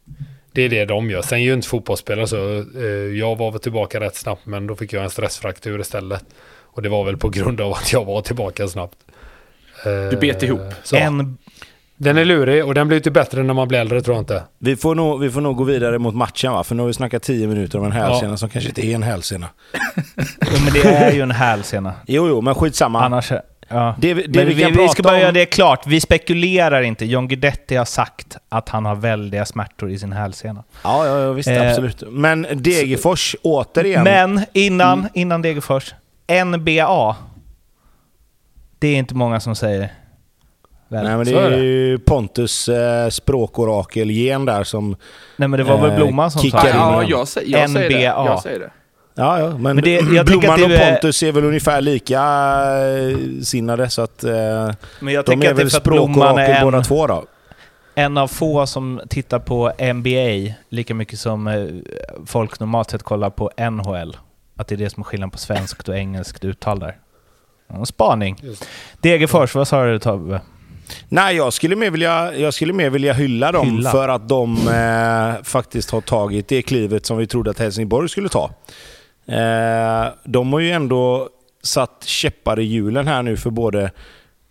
det 0.53 0.63
är 0.63 0.69
det 0.69 0.85
de 0.85 1.11
gör. 1.11 1.23
Sen 1.23 1.39
är 1.39 1.43
ju 1.43 1.53
inte 1.55 1.69
fotbollsspelare 1.69 2.27
så. 2.27 2.37
Eh, 2.81 2.85
jag 3.19 3.37
var 3.37 3.51
väl 3.51 3.61
tillbaka 3.61 4.01
rätt 4.01 4.17
snabbt, 4.17 4.47
men 4.47 4.67
då 4.67 4.77
fick 4.77 4.93
jag 4.93 5.05
en 5.05 5.11
stressfraktur 5.11 5.81
istället. 5.81 6.25
Och 6.63 6.83
det 6.83 6.89
var 6.89 7.05
väl 7.05 7.17
på 7.17 7.29
grund 7.29 7.61
av 7.61 7.73
att 7.73 7.93
jag 7.93 8.05
var 8.05 8.21
tillbaka 8.21 8.69
snabbt. 8.69 8.97
Eh, 9.87 10.11
Du 10.11 10.17
bet 10.17 10.43
ihop. 10.43 10.61
Så. 10.83 10.97
En, 10.97 11.39
Den 11.97 12.19
är 12.19 12.25
lurig 12.25 12.65
och 12.65 12.75
den 12.75 12.89
blir 12.89 12.97
inte 12.97 13.11
bättre 13.11 13.43
när 13.43 13.55
man 13.55 13.69
blir 13.69 13.79
äldre 13.79 14.01
tror 14.03 14.17
jag 14.17 14.23
inte. 14.23 14.43
Vi 14.59 14.77
får, 14.77 14.95
nog, 14.95 15.21
vi 15.21 15.31
får 15.31 15.41
nog 15.41 15.57
gå 15.57 15.65
vidare 15.65 15.99
mot 15.99 16.15
matchen 16.15 16.53
va? 16.53 16.65
För 16.65 16.75
nu 16.75 16.83
har 16.83 16.87
vi 16.87 16.93
snackat 16.95 17.23
10 17.23 17.47
minuter 17.47 17.79
om 17.79 17.85
en 17.85 17.93
hälsena 17.93 18.37
som 18.37 18.49
kanske 18.49 18.69
inte 18.69 18.87
är 18.87 18.95
en 18.95 19.03
hälsena. 19.03 19.49
jo, 20.17 20.59
men 20.65 20.73
det 20.73 20.83
är 20.89 21.13
ju 21.13 21.21
en 21.21 21.31
hälsena. 21.31 21.95
Jo, 22.07 22.29
jo, 22.29 22.41
men 22.41 22.55
skitsamma. 22.55 23.05
Annars... 23.05 23.33
Ja. 23.69 23.95
Det, 23.99 24.15
vi- 24.15 24.27
det 24.27 24.39
Men 24.39 24.49
vi 24.49 24.55
vi, 24.55 24.63
kan 24.63 24.71
vi, 24.71 24.77
prata 24.77 24.93
ska 24.93 25.03
bara 25.03 25.15
om... 25.15 25.21
göra 25.21 25.33
det 25.33 25.47
klart. 25.47 25.87
Vi 25.87 26.01
spekulerar 26.01 26.83
inte. 26.83 27.05
John 27.07 27.29
Guidetti 27.29 27.77
har 27.77 27.85
sagt 27.85 28.37
att 28.49 28.69
han 28.69 28.85
har 28.85 28.95
väldiga 28.95 29.45
smärtor 29.45 29.91
i 29.91 29.99
sin 29.99 30.13
hälsena. 30.13 30.65
Ja, 30.85 31.07
ja, 31.07 31.19
ja 31.21 31.33
visst, 31.33 31.49
Eh, 31.49 31.69
absolut. 31.71 32.03
Men 32.11 32.47
Degerfors, 32.53 33.37
återigen. 33.43 34.05
Men 34.05 34.45
innan, 34.53 34.99
Mm. 34.99 35.11
innan 35.15 35.43
Degerfors. 35.43 35.95
NBA. 36.45 37.17
Det 38.79 38.89
är 38.89 38.97
inte 38.97 39.15
många 39.15 39.41
som 39.41 39.55
säger. 39.57 39.93
Väl? 40.89 41.05
Nej, 41.05 41.17
men 41.17 41.27
det 41.27 41.33
Så 41.33 41.39
är 41.39 41.43
är 41.45 41.51
det. 41.51 41.57
ju 41.65 41.99
Pontus 41.99 42.69
eh, 42.69 43.09
språkorakel-gen 43.09 44.45
där 44.45 44.65
som... 44.65 44.97
Nej 45.37 45.49
men 45.49 45.59
det 45.59 45.65
var 45.65 45.79
väl 45.81 45.91
eh, 45.91 45.97
Blomman 45.97 46.31
som 46.31 46.51
sa 46.51 46.63
det. 46.63 46.69
Ja, 46.69 47.03
igen. 47.03 47.11
jag, 47.11 47.25
sä- 47.25 47.43
jag 47.47 47.71
säger 47.71 47.89
det. 47.91 47.97
NBA. 47.97 48.27
Jag 48.27 48.43
säger 48.43 48.59
det. 48.59 48.71
Ja, 49.19 49.41
ja, 49.41 49.49
men, 49.59 49.63
Men 49.63 49.85
det- 49.85 49.91
jag 49.91 50.27
Blomman 50.27 50.51
att 50.51 50.59
det 50.59 50.65
och 50.65 50.81
Pontus 50.93 51.23
är 51.23 51.33
väl 51.33 51.45
ungefär 51.45 51.81
lika 51.81 52.21
eh, 52.21 53.43
sinnade 53.43 53.91
så 53.91 54.03
att... 54.03 54.25
Eh, 54.25 54.31
Men 55.01 55.15
jag 55.15 55.25
de 55.25 55.31
tänker 55.31 55.49
är 55.49 55.51
att 55.51 55.57
det 55.57 55.63
är 55.63 55.65
väl 55.65 55.71
språkorakel 55.71 56.57
båda 56.65 56.83
två 56.83 57.07
då. 57.07 57.25
en 57.95 58.19
av 58.19 58.29
få 58.29 58.67
som 58.67 59.01
tittar 59.09 59.39
på 59.39 59.73
NBA 59.95 60.55
lika 60.69 60.95
mycket 60.95 61.19
som 61.19 61.47
eh, 61.47 61.65
folk 62.27 62.61
normalt 62.61 62.91
sett 62.91 63.03
kollar 63.03 63.31
på 63.31 63.51
NHL. 63.71 64.17
Att 64.57 64.69
det 64.69 64.75
är 64.75 64.77
det 64.77 64.91
som 64.91 65.01
är 65.01 65.05
skillnaden 65.05 65.31
på 65.31 65.39
svenskt 65.39 65.89
och 65.89 65.97
engelskt 65.97 66.45
uttal 66.45 66.79
där. 66.79 66.97
En 67.69 67.87
spaning. 67.87 68.37
Just. 68.43 68.65
Degerfors, 69.01 69.55
vad 69.55 69.69
sa 69.69 69.85
du 69.85 69.99
Tobbe? 69.99 70.41
Nej, 71.09 71.37
jag 71.37 71.53
skulle 71.53 71.77
mer 71.77 71.91
vilja, 71.91 72.35
jag 72.37 72.55
skulle 72.55 72.73
mer 72.73 72.91
vilja 72.91 73.13
hylla 73.13 73.53
dem 73.53 73.71
Hylla. 73.71 73.91
för 73.91 74.09
att 74.09 74.29
de 74.29 74.57
eh, 74.69 75.43
faktiskt 75.45 75.91
har 75.91 76.01
tagit 76.01 76.49
det 76.49 76.63
klivet 76.63 77.07
som 77.07 77.17
vi 77.19 77.27
trodde 77.27 77.51
att 77.51 77.59
Helsingborg 77.59 78.09
skulle 78.09 78.29
ta. 78.29 78.51
Eh, 79.29 80.07
de 80.25 80.53
har 80.53 80.61
ju 80.61 80.71
ändå 80.71 81.29
satt 81.63 82.05
käppar 82.05 82.61
i 82.61 82.65
hjulen 82.65 83.07
här 83.07 83.23
nu 83.23 83.37
för 83.37 83.51
både 83.51 83.91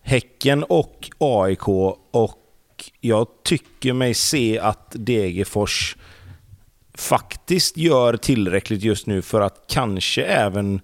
Häcken 0.03 0.63
och 0.63 1.09
AIK 1.17 1.67
och 2.11 2.41
jag 3.01 3.27
tycker 3.43 3.93
mig 3.93 4.13
se 4.13 4.59
att 4.59 4.91
Degerfors 4.91 5.97
faktiskt 6.93 7.77
gör 7.77 8.17
tillräckligt 8.17 8.83
just 8.83 9.07
nu 9.07 9.21
för 9.21 9.41
att 9.41 9.63
kanske 9.67 10.23
även 10.23 10.81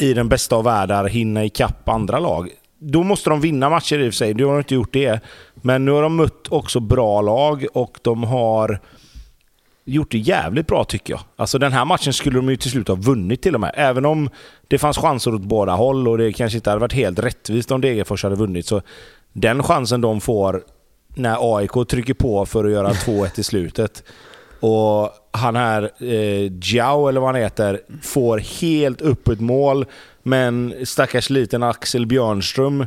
i 0.00 0.14
den 0.14 0.28
bästa 0.28 0.56
av 0.56 0.64
världar 0.64 1.08
hinna 1.08 1.44
ikapp 1.44 1.88
andra 1.88 2.18
lag. 2.18 2.48
Då 2.78 3.02
måste 3.02 3.30
de 3.30 3.40
vinna 3.40 3.70
matcher 3.70 3.98
i 3.98 4.08
och 4.08 4.12
för 4.12 4.16
sig, 4.16 4.34
nu 4.34 4.44
har 4.44 4.52
de 4.52 4.58
inte 4.58 4.74
gjort 4.74 4.92
det. 4.92 5.20
Men 5.54 5.84
nu 5.84 5.90
har 5.90 6.02
de 6.02 6.16
mött 6.16 6.48
också 6.48 6.80
bra 6.80 7.20
lag 7.20 7.66
och 7.72 7.98
de 8.02 8.24
har 8.24 8.80
gjort 9.90 10.10
det 10.10 10.18
jävligt 10.18 10.66
bra 10.66 10.84
tycker 10.84 11.12
jag. 11.12 11.20
Alltså 11.36 11.58
den 11.58 11.72
här 11.72 11.84
matchen 11.84 12.12
skulle 12.12 12.36
de 12.36 12.48
ju 12.50 12.56
till 12.56 12.70
slut 12.70 12.88
ha 12.88 12.94
vunnit 12.94 13.42
till 13.42 13.54
och 13.54 13.60
med. 13.60 13.72
Även 13.74 14.04
om 14.06 14.30
det 14.68 14.78
fanns 14.78 14.98
chanser 14.98 15.34
åt 15.34 15.42
båda 15.42 15.72
håll 15.72 16.08
och 16.08 16.18
det 16.18 16.32
kanske 16.32 16.58
inte 16.58 16.70
hade 16.70 16.80
varit 16.80 16.92
helt 16.92 17.18
rättvist 17.18 17.70
om 17.70 17.80
Degerfors 17.80 18.22
hade 18.22 18.36
vunnit. 18.36 18.66
Så 18.66 18.82
den 19.32 19.62
chansen 19.62 20.00
de 20.00 20.20
får 20.20 20.62
när 21.14 21.56
AIK 21.56 21.88
trycker 21.88 22.14
på 22.14 22.46
för 22.46 22.64
att 22.64 22.70
göra 22.70 22.92
2-1 22.92 23.40
i 23.40 23.42
slutet 23.42 24.02
och 24.60 25.10
han 25.30 25.56
här, 25.56 25.82
eh, 25.82 26.52
Giao 26.62 27.08
eller 27.08 27.20
vad 27.20 27.28
han 27.28 27.42
heter, 27.42 27.80
får 28.02 28.38
helt 28.38 29.02
öppet 29.02 29.40
mål. 29.40 29.86
Men 30.22 30.74
stackars 30.84 31.30
liten 31.30 31.62
Axel 31.62 32.06
Björnström 32.06 32.86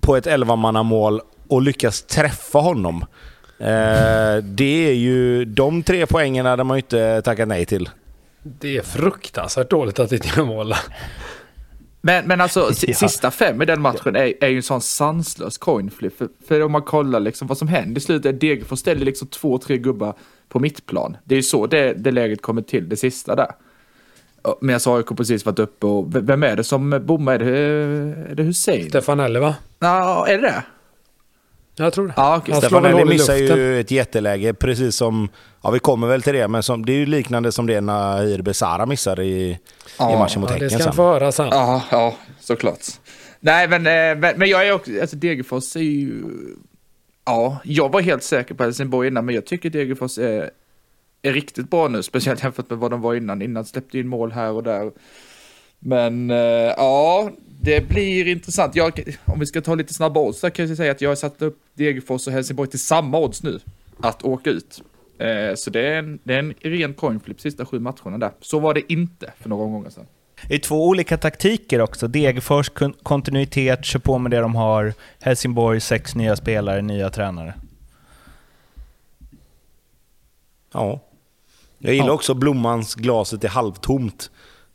på 0.00 0.16
ett 0.16 0.26
11-mannamål 0.26 1.20
och 1.48 1.62
lyckas 1.62 2.02
träffa 2.02 2.58
honom. 2.58 3.04
Eh, 3.60 4.36
det 4.44 4.88
är 4.88 4.92
ju 4.94 5.44
de 5.44 5.82
tre 5.82 6.06
poängen 6.06 6.46
hade 6.46 6.64
man 6.64 6.76
ju 6.76 6.78
inte 6.78 7.22
tackat 7.22 7.48
nej 7.48 7.66
till. 7.66 7.88
Det 8.42 8.76
är 8.76 8.82
fruktansvärt 8.82 9.70
dåligt 9.70 9.98
att 9.98 10.12
inte 10.12 10.28
göra 10.28 10.44
mål. 10.46 10.74
Men, 12.00 12.26
men 12.26 12.40
alltså, 12.40 12.60
Ja. 12.86 12.94
sista 12.94 13.30
fem 13.30 13.62
i 13.62 13.64
den 13.64 13.80
matchen 13.80 14.16
är, 14.16 14.34
är 14.44 14.48
ju 14.48 14.56
en 14.56 14.62
sån 14.62 14.80
sanslös 14.80 15.58
coin 15.58 15.90
flip. 15.90 16.18
För, 16.18 16.28
för 16.48 16.62
om 16.62 16.72
man 16.72 16.82
kollar 16.82 17.20
liksom 17.20 17.48
vad 17.48 17.58
som 17.58 17.68
händer 17.68 17.98
i 17.98 18.00
slutet, 18.00 18.40
Degerfors 18.40 18.78
ställer 18.78 19.04
liksom 19.04 19.28
två, 19.28 19.58
tre 19.58 19.76
gubbar 19.78 20.14
på 20.48 20.58
mittplan. 20.60 21.16
Det 21.24 21.34
är 21.34 21.36
ju 21.36 21.42
så 21.42 21.66
det, 21.66 21.92
det 21.92 22.10
läget 22.10 22.42
kommer 22.42 22.62
till, 22.62 22.88
det 22.88 22.96
sista 22.96 23.36
där. 23.36 23.50
Och- 24.42 24.58
Medan 24.60 24.80
AIK 24.96 25.06
precis 25.16 25.46
varit 25.46 25.58
uppe 25.58 25.86
och 25.86 26.28
vem 26.28 26.42
är 26.42 26.56
det 26.56 26.64
som 26.64 27.00
bommar? 27.06 27.32
Är 27.34 27.38
det, 27.38 27.58
är 28.30 28.34
det 28.34 28.42
Hussein? 28.42 28.88
Stefanelli 28.88 29.38
va? 29.40 29.54
Ja, 29.78 30.26
är 30.28 30.38
det 30.38 30.42
det? 30.42 30.62
Jag 31.84 31.92
tror 31.92 32.06
det. 32.06 32.14
Ja. 32.16 32.42
Han 32.48 32.56
Stefan 32.60 33.00
i 33.00 33.04
missar 33.04 33.36
ju 33.36 33.80
ett 33.80 33.90
jätteläge, 33.90 34.54
precis 34.54 34.96
som... 34.96 35.28
Ja, 35.62 35.70
vi 35.70 35.78
kommer 35.78 36.06
väl 36.06 36.22
till 36.22 36.32
det, 36.34 36.48
men 36.48 36.62
som, 36.62 36.86
det 36.86 36.92
är 36.92 36.96
ju 36.96 37.06
liknande 37.06 37.52
som 37.52 37.66
det 37.66 37.80
Nahir 37.80 38.42
Besara 38.42 38.86
missade 38.86 39.24
i, 39.24 39.58
Ja, 39.98 40.14
i 40.14 40.18
matchen 40.18 40.40
mot 40.40 40.50
Ja, 40.50 40.56
det 40.56 40.64
Häcken 40.64 40.70
ska 40.70 40.78
han 40.78 40.92
sen. 40.92 40.96
få 40.96 41.02
höra 41.02 41.32
sen. 41.32 41.48
Ja, 41.50 41.82
ja, 41.90 42.14
såklart. 42.40 42.80
Nej, 43.40 43.68
men, 43.68 43.86
eh, 43.86 44.20
men, 44.20 44.38
men 44.38 44.48
jag 44.48 44.68
är 44.68 44.72
också, 44.72 45.00
alltså 45.00 45.16
Degerfors 45.16 45.76
är 45.76 45.80
ju, 45.80 46.22
ja, 47.24 47.58
jag 47.64 47.92
var 47.92 48.00
helt 48.00 48.22
säker 48.22 48.54
på 48.54 48.62
Helsingborg 48.62 49.08
innan, 49.08 49.24
men 49.26 49.34
jag 49.34 49.46
tycker 49.46 49.70
Degerfors 49.70 50.18
är, 50.18 50.50
är 51.22 51.32
riktigt 51.32 51.70
bra 51.70 51.88
nu, 51.88 52.02
speciellt 52.02 52.42
jämfört 52.42 52.70
med 52.70 52.78
vad 52.78 52.90
de 52.90 53.00
var 53.00 53.14
innan. 53.14 53.42
Innan 53.42 53.64
släppte 53.64 53.98
in 53.98 54.08
mål 54.08 54.32
här 54.32 54.50
och 54.52 54.62
där. 54.62 54.90
Men 55.78 56.30
eh, 56.30 56.36
ja, 56.76 57.30
det 57.62 57.88
blir 57.88 58.26
intressant. 58.26 58.74
Jag, 58.76 59.16
om 59.24 59.40
vi 59.40 59.46
ska 59.46 59.60
ta 59.60 59.74
lite 59.74 59.94
snabba 59.94 60.20
odds 60.20 60.38
så 60.40 60.50
kan 60.50 60.68
jag 60.68 60.76
säga 60.76 60.92
att 60.92 61.00
jag 61.00 61.10
har 61.10 61.14
satt 61.16 61.42
upp 61.42 61.58
Degerfors 61.74 62.26
och 62.26 62.32
Helsingborg 62.32 62.70
till 62.70 62.80
samma 62.80 63.18
odds 63.18 63.42
nu 63.42 63.60
att 64.00 64.22
åka 64.24 64.50
ut. 64.50 64.82
Eh, 65.18 65.54
så 65.56 65.70
det 65.70 65.80
är, 65.86 65.98
en, 65.98 66.18
det 66.24 66.34
är 66.34 66.38
en 66.38 66.54
ren 66.60 66.94
coin 66.94 67.20
flip 67.20 67.40
sista 67.40 67.66
sju 67.66 67.78
matcherna 67.80 68.18
där. 68.18 68.30
Så 68.40 68.58
var 68.58 68.74
det 68.74 68.92
inte 68.92 69.32
för 69.40 69.48
några 69.48 69.64
gånger 69.64 69.90
sedan. 69.90 70.06
Det 70.48 70.54
är 70.54 70.58
två 70.58 70.86
olika 70.88 71.16
taktiker 71.16 71.80
också. 71.80 72.08
Degerfors 72.08 72.68
kon- 72.70 72.94
kontinuitet, 73.02 73.84
kör 73.84 73.98
på 73.98 74.18
med 74.18 74.30
det 74.30 74.38
de 74.40 74.54
har. 74.54 74.94
Helsingborg, 75.20 75.80
sex 75.80 76.14
nya 76.14 76.36
spelare, 76.36 76.82
nya 76.82 77.10
tränare. 77.10 77.54
Ja. 80.72 81.00
Jag 81.78 81.94
gillar 81.94 82.06
Ja. 82.06 82.12
också 82.12 82.34
Blommans 82.34 82.94
glaset 82.94 83.44
är 83.44 83.48
halvtomt. 83.48 84.30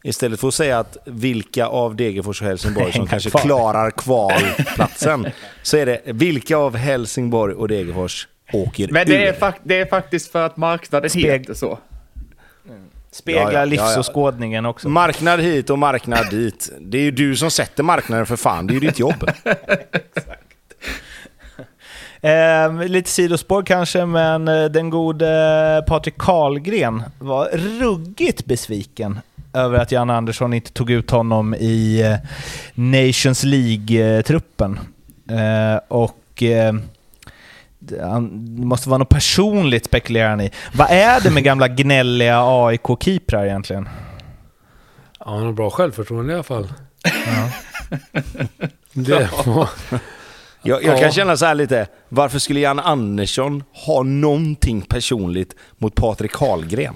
Istället 0.07 0.39
för 0.39 0.47
att 0.47 0.53
säga 0.53 0.79
att 0.79 0.97
vilka 1.05 1.67
av 1.67 1.95
Degerfors 1.95 2.41
och 2.41 2.47
Helsingborg 2.47 2.93
som 2.93 3.07
kanske 3.07 3.29
kvar. 3.29 3.41
klarar 3.41 3.91
kvalplatsen, 3.91 5.27
så 5.63 5.77
är 5.77 5.85
det 5.85 6.01
vilka 6.05 6.57
av 6.57 6.75
Helsingborg 6.75 7.53
och 7.55 7.67
Degerfors 7.67 8.27
åker 8.53 8.87
Men 8.91 9.07
det 9.07 9.13
ur. 9.15 9.21
är, 9.21 9.33
fak- 9.33 9.59
det 9.63 9.79
är 9.79 9.85
faktiskt 9.85 10.31
för 10.31 10.45
att 10.45 10.57
marknaden 10.57 11.09
Speg- 11.09 11.31
heter 11.39 11.53
så. 11.53 11.79
Speglar 13.11 13.41
Ja, 13.43 13.47
ja, 13.47 13.53
ja, 13.53 13.59
ja. 13.59 13.65
livsåskådningen 13.65 14.65
också. 14.65 14.89
Marknad 14.89 15.39
hit 15.39 15.69
och 15.69 15.79
marknad 15.79 16.29
dit. 16.29 16.71
Det 16.79 16.97
är 16.97 17.01
ju 17.01 17.11
du 17.11 17.35
som 17.35 17.51
sätter 17.51 17.83
marknaden 17.83 18.25
för 18.25 18.35
fan, 18.35 18.67
det 18.67 18.71
är 18.71 18.75
ju 18.75 18.79
ditt 18.87 18.99
jobb. 18.99 19.29
Eh, 22.21 22.83
lite 22.87 23.09
sidospår 23.09 23.63
kanske, 23.63 24.05
men 24.05 24.47
eh, 24.47 24.65
den 24.65 24.89
gode 24.89 25.83
Patrik 25.87 26.17
Karlgren 26.17 27.03
var 27.19 27.45
ruggigt 27.79 28.45
besviken 28.45 29.19
över 29.55 29.79
att 29.79 29.91
Jan 29.91 30.09
Andersson 30.09 30.53
inte 30.53 30.71
tog 30.71 30.89
ut 30.91 31.11
honom 31.11 31.55
i 31.55 32.01
eh, 32.01 32.15
Nations 32.73 33.43
League-truppen. 33.43 34.79
Eh, 35.29 35.79
och 35.87 36.43
eh, 36.43 36.73
det 37.79 38.19
måste 38.57 38.89
vara 38.89 38.97
något 38.97 39.09
personligt 39.09 39.85
spekulerar 39.85 40.29
han 40.29 40.41
i. 40.41 40.51
Vad 40.73 40.87
är 40.89 41.21
det 41.21 41.29
med 41.29 41.43
gamla 41.43 41.67
gnälliga 41.67 42.39
AIK-keeprar 42.41 43.45
egentligen? 43.45 43.89
Ja, 45.19 45.25
han 45.31 45.45
har 45.45 45.53
bra 45.53 45.69
självförtroende 45.69 46.31
i 46.31 46.35
alla 46.35 46.43
fall. 46.43 46.73
Det 48.93 49.29
var, 49.45 49.69
Jag, 50.61 50.83
jag 50.83 50.97
Ja. 50.97 51.01
kan 51.01 51.11
känna 51.11 51.37
så 51.37 51.45
här 51.45 51.55
lite, 51.55 51.87
varför 52.09 52.39
skulle 52.39 52.59
Jan 52.59 52.79
Andersson 52.79 53.63
ha 53.85 54.03
någonting 54.03 54.81
personligt 54.81 55.55
mot 55.77 55.95
Patrik 55.95 56.31
Karlgren? 56.31 56.95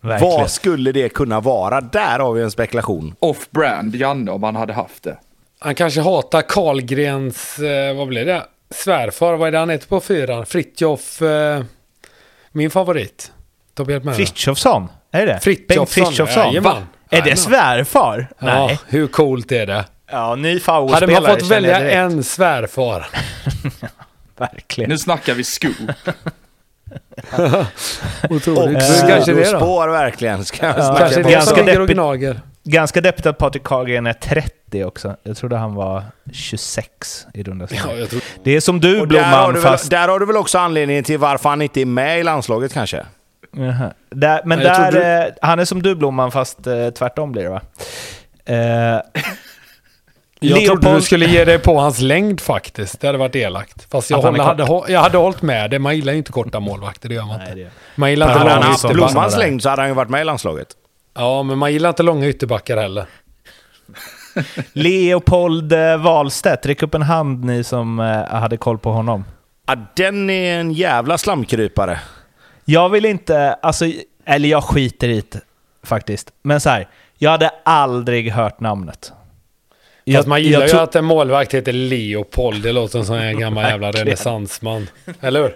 Verkligen. 0.00 0.34
Vad 0.34 0.50
skulle 0.50 0.92
det 0.92 1.08
kunna 1.08 1.40
vara? 1.40 1.80
Där 1.80 2.18
har 2.18 2.32
vi 2.32 2.42
en 2.42 2.50
spekulation. 2.50 3.14
Off-brand 3.18 3.94
Janne 3.94 4.30
om 4.30 4.42
han 4.42 4.56
hade 4.56 4.72
haft 4.72 5.02
det. 5.02 5.18
han 5.58 5.74
kanske 5.74 6.00
hatar 6.00 6.42
Karlgrens, 6.42 7.58
eh, 7.58 7.96
vad 7.96 8.08
blir 8.08 8.24
det? 8.24 8.42
Svärfar, 8.70 9.34
vad 9.36 9.48
är 9.48 9.52
det 9.52 9.58
han 9.58 9.70
heter 9.70 9.88
på 9.88 10.00
fyran? 10.00 10.46
Fritjof, 10.46 11.22
eh, 11.22 11.62
min 12.52 12.70
favorit. 12.70 13.32
Frithiofsson? 14.16 14.88
Är 15.12 15.26
det 15.26 15.32
det? 15.32 15.40
Frithiofsson, 15.40 15.76
Bengt 15.76 15.90
Frithiofsson? 15.90 16.46
jajamän. 16.46 16.72
Va? 16.72 16.82
Är 17.10 17.22
det 17.22 17.36
svärfar? 17.36 18.28
Ja, 18.38 18.46
Nej. 18.66 18.78
hur 18.88 19.06
coolt 19.06 19.52
är 19.52 19.66
det? 19.66 19.84
Ja, 20.10 20.34
ny 20.34 20.60
Hade 20.66 21.06
man 21.06 21.24
fått 21.26 21.50
välja 21.50 21.90
en 21.90 22.24
svärfar? 22.24 23.06
Verkligen. 24.36 24.90
Nu 24.90 24.98
snackar 24.98 25.34
vi 25.34 25.44
sko. 25.44 25.68
Otroligt. 28.30 28.76
Och 28.76 28.82
Så 28.82 29.06
kanske 29.06 29.32
det 29.32 29.52
då? 29.52 29.58
spår 29.58 29.88
verkligen. 29.88 30.44
Ska 30.44 30.66
jag 30.66 30.78
Ja. 30.78 30.96
Kanske 30.98 31.22
det 31.22 31.30
Ganska 31.30 31.60
och 31.80 31.86
deppigt. 31.86 31.94
gnager. 31.96 32.40
Ganska 32.64 33.00
deppigt 33.00 33.26
att 33.26 33.38
Patrik 33.38 33.62
Karlgren 33.62 34.06
är 34.06 34.12
30 34.12 34.84
också. 34.84 35.16
Jag 35.22 35.36
trodde 35.36 35.56
han 35.56 35.74
var 35.74 36.04
26 36.32 37.26
i 37.34 37.42
runda 37.42 37.66
Ja, 37.70 38.06
tror, 38.10 38.22
Det 38.44 38.56
är 38.56 38.60
som 38.60 38.80
du 38.80 39.00
Och 39.00 39.08
där, 39.08 39.22
har 39.22 39.30
Blomman, 39.30 39.54
du 39.54 39.60
väl, 39.60 39.70
fast... 39.72 39.90
där 39.90 40.08
har 40.08 40.18
du 40.20 40.26
väl 40.26 40.36
också 40.36 40.58
anledningen 40.58 41.04
till 41.04 41.18
varför 41.18 41.48
han 41.48 41.62
inte 41.62 41.80
är 41.80 41.86
med 41.86 42.20
i 42.20 42.22
landslaget 42.22 42.72
kanske? 42.72 43.06
Jaha. 43.56 43.92
Där, 44.10 44.40
men 44.44 44.58
Nej, 44.58 44.66
där, 44.68 44.90
trodde- 44.92 45.26
eh, 45.26 45.32
han 45.42 45.58
är 45.58 45.64
som 45.64 45.82
du 45.82 45.94
Blomman, 45.94 46.30
fast 46.32 46.66
eh, 46.66 46.90
tvärtom 46.90 47.32
blir 47.32 47.42
det 47.42 47.48
va? 47.50 47.60
Eh, 48.44 49.00
jag 50.40 50.64
trodde 50.64 50.80
Leopold- 50.86 50.94
du 50.96 51.02
skulle 51.02 51.26
ge 51.26 51.44
dig 51.44 51.58
på 51.58 51.78
hans 51.80 52.00
längd 52.00 52.40
faktiskt. 52.40 53.00
Det 53.00 53.06
hade 53.06 53.18
varit 53.18 53.36
elakt. 53.36 53.86
Fast 53.90 54.10
jag, 54.10 54.18
håller, 54.18 54.44
hade, 54.44 54.92
jag 54.92 55.00
hade 55.00 55.18
hållit 55.18 55.42
med 55.42 55.70
det. 55.70 55.78
Man 55.78 55.96
gillar 55.96 56.12
ju 56.12 56.18
inte 56.18 56.32
korta 56.32 56.60
målvakter, 56.60 57.08
det 57.08 57.14
gör 57.14 57.24
man 57.26 57.38
Nej, 57.38 57.48
inte. 57.48 57.60
det- 57.60 57.70
Man 57.94 58.10
gillar 58.10 58.26
inte 58.26 58.38
Hade 58.38 58.50
han 58.50 58.60
långa 58.62 58.74
ytterbackar. 58.74 58.94
Blommans 58.94 59.32
där. 59.32 59.38
längd 59.40 59.62
så 59.62 59.68
hade 59.68 59.82
han 59.82 59.88
ju 59.88 59.94
varit 59.94 60.10
med 60.10 60.20
i 60.20 60.24
landslaget. 60.24 60.68
Ja, 61.14 61.42
men 61.42 61.58
man 61.58 61.72
gillar 61.72 61.88
inte 61.88 62.02
långa 62.02 62.26
ytterbackar 62.28 62.76
heller. 62.76 63.06
Leopold 64.72 65.72
eh, 65.72 65.96
Wahlstedt, 66.02 66.66
räck 66.66 66.82
upp 66.82 66.94
en 66.94 67.02
hand 67.02 67.44
ni 67.44 67.64
som 67.64 68.00
eh, 68.00 68.24
hade 68.38 68.56
koll 68.56 68.78
på 68.78 68.92
honom. 68.92 69.24
Ja, 69.66 69.76
den 69.96 70.30
är 70.30 70.60
en 70.60 70.72
jävla 70.72 71.18
slamkrypare. 71.18 72.00
Jag 72.64 72.88
vill 72.88 73.04
inte, 73.04 73.52
alltså, 73.52 73.84
eller 74.24 74.48
jag 74.48 74.64
skiter 74.64 75.08
i 75.08 75.22
det 75.30 75.40
faktiskt. 75.84 76.30
Men 76.42 76.60
så 76.60 76.70
här, 76.70 76.88
jag 77.18 77.30
hade 77.30 77.50
aldrig 77.64 78.32
hört 78.32 78.60
namnet. 78.60 79.12
Fast 80.14 80.28
man 80.28 80.42
gillar 80.42 80.62
ju 80.62 80.68
tror- 80.68 80.82
att 80.82 80.96
en 80.96 81.04
målvakt 81.04 81.54
heter 81.54 81.72
Leopold. 81.72 82.62
Det 82.62 82.72
låter 82.72 83.02
som 83.02 83.16
en 83.16 83.38
gammal 83.38 83.64
jävla 83.64 83.90
renässansman. 83.90 84.86
Eller 85.20 85.40
hur? 85.42 85.54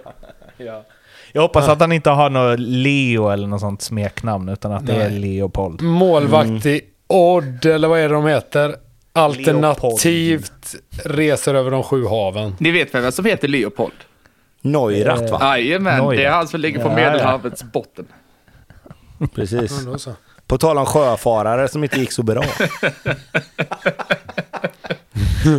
Jag 1.33 1.43
hoppas 1.43 1.69
att 1.69 1.81
han 1.81 1.93
inte 1.93 2.11
har 2.11 2.31
något 2.31 2.61
Leo 2.61 3.29
eller 3.29 3.47
något 3.47 3.61
sånt 3.61 3.83
smeknamn, 3.83 4.49
utan 4.49 4.73
att 4.73 4.87
det 4.87 4.93
är 4.93 5.11
Nej. 5.11 5.19
Leopold. 5.19 5.83
Målvakt 5.83 6.67
i 6.67 6.81
Odd, 7.07 7.67
eller 7.67 7.89
vad 7.89 7.99
är 7.99 8.09
det 8.09 8.15
de 8.15 8.27
heter? 8.27 8.77
Alternativt 9.13 10.75
reser 11.05 11.55
över 11.55 11.71
de 11.71 11.83
sju 11.83 12.07
haven. 12.07 12.57
Ni 12.59 12.71
vet 12.71 12.95
vem 12.95 13.13
som 13.13 13.25
heter 13.25 13.49
Leopold? 13.49 13.93
Neurath 14.61 15.33
va? 15.33 15.59
Jajamän, 15.59 16.09
det 16.09 16.17
är 16.17 16.25
ja. 16.25 16.31
han 16.31 16.49
som 16.49 16.61
ligger 16.61 16.83
på 16.83 16.89
Ja, 16.89 16.95
Medelhavets 16.95 17.63
botten. 17.63 18.07
Precis. 19.35 19.87
Ja. 20.07 20.13
På 20.55 20.59
tal 20.59 20.79
om 20.79 20.87
sjöfarare 20.87 21.69
som 21.69 21.85
inte 21.85 22.01
gick 22.01 22.13
så 22.13 22.23
bra. 22.23 22.45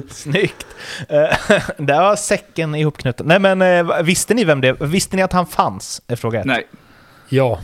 Snyggt! 0.09 0.65
Eh, 1.09 1.37
Där 1.77 2.01
var 2.01 2.15
säcken 2.15 2.75
ihopknuten. 2.75 3.27
Nej 3.27 3.39
men 3.39 3.61
eh, 3.61 4.01
visste 4.01 4.33
ni 4.33 4.43
vem 4.43 4.61
det 4.61 4.81
Visste 4.81 5.15
ni 5.15 5.21
att 5.21 5.33
han 5.33 5.45
fanns? 5.45 6.01
Är 6.07 6.15
fråga 6.15 6.39
ett. 6.39 6.45
Nej, 6.45 6.67
Ja, 7.29 7.59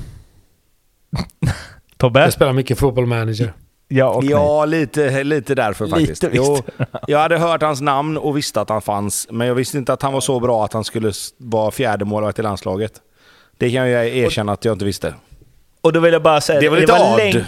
Tobbe? 1.97 2.19
jag 2.19 2.33
spelar 2.33 2.53
mycket 2.53 2.79
fotboll 2.79 3.05
manager. 3.05 3.53
Ja 3.87 4.09
och 4.09 4.23
nej. 4.23 4.31
Ja, 4.31 4.65
lite, 4.65 5.23
lite 5.23 5.55
därför 5.55 5.87
faktiskt. 5.87 6.23
Lite 6.23 6.37
jo, 6.37 6.53
visste 6.53 6.85
jag 7.07 7.19
hade 7.19 7.37
hört 7.37 7.61
hans 7.61 7.81
namn 7.81 8.17
och 8.17 8.37
visste 8.37 8.61
att 8.61 8.69
han 8.69 8.81
fanns, 8.81 9.27
men 9.31 9.47
jag 9.47 9.55
visste 9.55 9.77
inte 9.77 9.93
att 9.93 10.01
han 10.01 10.13
var 10.13 10.21
så 10.21 10.39
bra 10.39 10.65
att 10.65 10.73
han 10.73 10.83
skulle 10.83 11.11
vara 11.37 11.71
fjärde 11.71 12.05
målvakt 12.05 12.39
i 12.39 12.41
landslaget. 12.41 12.93
Det 13.57 13.71
kan 13.71 13.89
jag 13.89 14.07
erkänna 14.07 14.51
att 14.51 14.65
jag 14.65 14.75
inte 14.75 14.85
visste. 14.85 15.13
Och 15.81 15.93
då 15.93 15.99
vill 15.99 16.13
jag 16.13 16.21
bara 16.21 16.41
säga... 16.41 16.59
Det 16.59 16.69
var 16.69 16.77
lite 16.77 16.93
odd. 16.93 17.17
länge- 17.17 17.45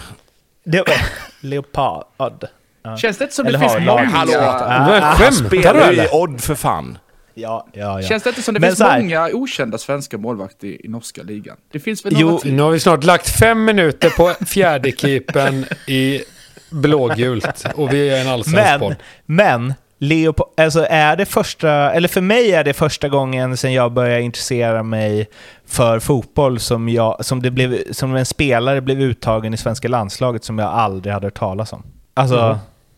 Det 0.64 0.78
var... 0.78 0.96
Leopard. 1.48 2.04
Odd. 2.18 2.44
Ja. 2.84 2.98
känns 2.98 3.18
det 3.18 3.24
inte 3.24 3.36
som 3.36 3.46
Eller 3.48 3.60
det 3.60 3.70
finns 3.70 3.86
många... 3.88 4.04
Hallå. 4.06 4.34
Ah, 4.38 5.14
ah, 5.16 5.30
du 5.30 5.36
Spelar 5.36 5.76
ju 5.92 5.98
i 5.98 6.00
eller? 6.00 6.16
Odd 6.16 6.42
för 6.42 6.56
fan. 6.56 6.98
Ja, 7.34 7.68
ja, 7.74 8.02
ja. 8.02 8.08
Känns 8.08 8.24
det 8.24 8.30
inte 8.30 8.42
som 8.42 8.54
det 8.54 8.60
Men 8.60 8.70
finns 8.70 8.80
här- 8.82 9.00
många 9.02 9.30
okända 9.34 9.78
svenska 9.78 10.18
målvakter 10.18 10.68
i, 10.68 10.82
i 10.86 10.88
norska 10.88 11.24
ligan? 11.24 11.58
Det 11.72 11.80
finns 11.80 12.06
väl 12.06 12.14
Jo? 12.18 12.40
Nu 12.44 12.62
har 12.62 12.72
vi 12.72 12.80
snart 12.80 13.04
lagt 13.04 13.30
fem 13.40 13.66
minuter 13.66 14.10
på 14.10 14.46
fjärde 14.46 14.92
keepern 14.92 15.66
i 15.88 16.22
blågult. 16.70 17.66
Och 17.76 17.94
vi 17.94 18.10
är 18.10 18.22
en 18.22 18.28
allsvensk 18.28 18.80
Men, 18.82 18.96
men 19.26 19.74
Leopold, 20.04 20.50
alltså 20.60 20.86
är 20.90 21.16
det 21.16 21.26
första, 21.26 21.70
eller 21.94 22.08
för 22.08 22.22
mig 22.22 22.52
är 22.54 22.64
det 22.64 22.74
första 22.74 23.10
gången 23.10 23.58
sedan 23.58 23.74
jag 23.74 23.92
började 23.92 24.22
intressera 24.22 24.84
mig 24.84 25.30
för 25.68 26.00
fotboll 26.00 26.60
som, 26.60 26.90
jag, 26.90 27.26
som, 27.26 27.42
det 27.42 27.52
blev, 27.52 27.92
som 27.94 28.16
en 28.16 28.26
spelare 28.26 28.82
blev 28.82 29.02
uttagen 29.02 29.54
i 29.54 29.58
svenska 29.58 29.88
landslaget 29.88 30.44
som 30.44 30.60
jag 30.60 30.70
aldrig 30.70 31.14
hade 31.14 31.26
hört 31.28 31.40
talas 31.40 31.74
om. 31.74 31.84
Alltså, 32.14 32.38
Mm. 32.40 32.58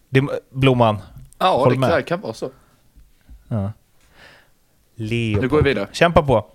det, 0.10 0.22
Blomman. 0.52 0.98
Ja, 1.40 1.52
Håll 1.58 1.74
det 1.74 1.80
med. 1.80 1.90
kan, 1.90 2.04
kan 2.04 2.22
vara 2.22 2.34
så. 2.34 2.50
Ja. 3.48 3.72
Nu 4.96 5.06
Leopold. 5.06 5.50
går 5.52 5.58
vi 5.62 5.70
vidare. 5.70 5.88
Kämpa 5.92 6.22
på. 6.24 6.46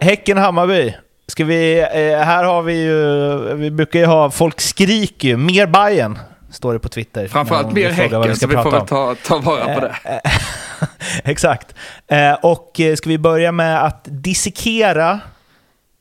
Häcken-Hammarby. 0.00 0.94
Ska 1.26 1.44
vi, 1.44 1.78
eh, 1.80 2.18
här 2.24 2.44
har 2.44 2.62
vi 2.62 2.82
ju, 2.82 3.54
vi 3.54 3.70
brukar 3.70 3.98
ju 3.98 4.06
ha, 4.06 4.30
folk 4.30 4.60
skriker 4.60 5.28
ju, 5.28 5.36
mer 5.36 5.66
Bayern 5.66 6.18
står 6.52 6.72
det 6.72 6.78
på 6.78 6.88
Twitter. 6.88 7.28
Framförallt 7.28 7.72
mer 7.72 7.90
Häcken, 7.90 8.22
ska 8.22 8.34
så 8.34 8.46
vi 8.46 8.62
får 8.62 8.70
väl 8.70 8.86
ta, 8.86 9.14
ta 9.14 9.38
vara 9.38 9.74
på 9.74 9.80
det. 9.80 9.96
exakt. 11.24 11.74
Eh, 12.06 12.32
och 12.32 12.80
eh, 12.80 12.94
ska 12.94 13.08
vi 13.08 13.18
börja 13.18 13.52
med 13.52 13.84
att 13.84 14.00
dissekera 14.04 15.20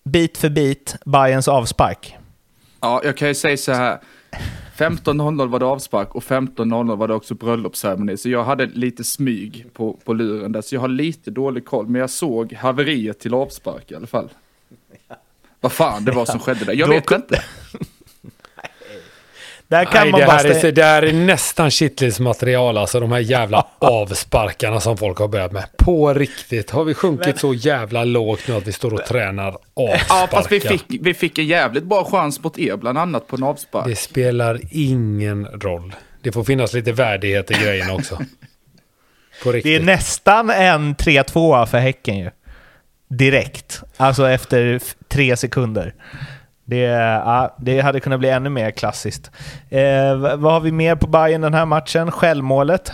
bit 0.04 0.38
för 0.38 0.50
bit 0.50 0.96
Bayerns 1.06 1.48
avspark? 1.48 2.18
Ja, 2.82 3.02
jag 3.04 3.18
kan 3.18 3.28
ju 3.28 3.36
säga 3.36 3.58
så 3.58 3.72
här. 3.72 4.00
15.00 4.78 5.48
var 5.48 5.60
det 5.60 5.66
avspark 5.66 6.16
och 6.16 6.24
15.00 6.24 6.96
var 6.96 7.08
det 7.08 7.14
också 7.14 7.36
bröllopsceremoni. 7.36 8.18
Så 8.18 8.30
jag 8.30 8.44
hade 8.44 8.66
lite 8.66 9.04
smyg 9.04 9.66
på, 9.74 9.94
på 10.06 10.14
luren 10.14 10.52
där. 10.52 10.62
Så 10.62 10.76
jag 10.76 10.82
har 10.82 10.88
lite 10.88 11.32
dålig 11.32 11.66
koll. 11.66 11.88
Men 11.88 12.02
jag 12.02 12.10
såg 12.10 12.54
haveriet 12.54 13.20
till 13.20 13.34
avspark 13.34 13.92
i 13.92 13.96
alla 13.96 14.08
fall. 14.08 14.30
Vad 15.62 15.72
fan 15.72 16.06
det 16.06 16.12
var 16.12 16.26
som 16.26 16.40
skedde 16.40 16.66
där. 16.66 16.74
Jag 16.74 16.90
Då 16.90 16.94
vet 16.94 17.12
inte. 17.12 17.44
Där 19.72 19.86
kan 19.86 20.02
Nej, 20.02 20.12
man 20.12 20.20
det, 20.20 20.26
bara 20.26 20.38
här 20.38 20.66
är, 20.66 20.72
det 20.72 20.84
här 20.84 21.04
är 21.04 21.14
nästan 21.14 21.72
kittlivsmaterial, 21.72 22.78
alltså 22.78 23.00
de 23.00 23.12
här 23.12 23.20
jävla 23.20 23.68
avsparkarna 23.80 24.80
som 24.80 24.98
folk 24.98 25.18
har 25.18 25.28
börjat 25.28 25.52
med. 25.52 25.64
På 25.78 26.14
riktigt. 26.14 26.72
Har 26.72 26.84
vi 26.84 26.94
sjunkit 26.94 27.26
Men- 27.28 27.38
så 27.38 27.54
jävla 27.54 28.04
lågt 28.04 28.48
nu 28.48 28.56
att 28.56 28.68
vi 28.68 28.72
står 28.72 28.94
och 28.94 29.06
tränar 29.06 29.58
Ja, 29.76 29.94
avsparkar? 29.94 30.28
fast 30.28 30.52
vi 30.52 30.60
fick, 30.60 30.84
vi 31.02 31.14
fick 31.14 31.38
en 31.40 31.46
jävligt 31.46 31.84
bra 31.84 32.06
chans 32.06 32.44
mot 32.44 32.60
er, 32.60 32.76
bland 32.76 32.98
annat 32.98 33.28
på 33.28 33.36
en 33.36 33.44
avspark. 33.44 33.86
Det 33.88 33.96
spelar 33.96 34.60
ingen 34.72 35.46
roll. 35.46 35.96
Det 36.22 36.32
får 36.32 36.44
finnas 36.44 36.74
lite 36.74 36.92
värdighet 36.92 37.52
i 37.52 37.54
grejen 37.54 37.92
också. 37.92 38.16
På 38.16 38.24
Det 39.44 39.50
är 39.50 39.54
riktigt. 39.54 39.84
nästan 39.84 40.50
en 40.50 40.96
3-2 40.96 41.66
för 41.66 41.78
Häcken 41.80 42.18
ju. 42.18 42.30
Direkt. 43.10 43.82
Alltså 43.98 44.30
efter 44.30 44.80
tre 45.08 45.38
sekunder. 45.38 45.94
Det, 46.66 46.78
ja, 47.26 47.56
det 47.60 47.80
hade 47.82 48.00
kunnat 48.00 48.20
bli 48.20 48.30
ännu 48.30 48.50
mer 48.50 48.72
klassiskt. 48.72 49.32
Eh, 49.70 50.16
vad 50.38 50.54
har 50.54 50.60
vi 50.60 50.72
mer 50.72 50.96
på 50.96 51.08
Bayern 51.08 51.42
den 51.42 51.54
här 51.54 51.66
matchen? 51.66 52.12
Självmålet. 52.12 52.92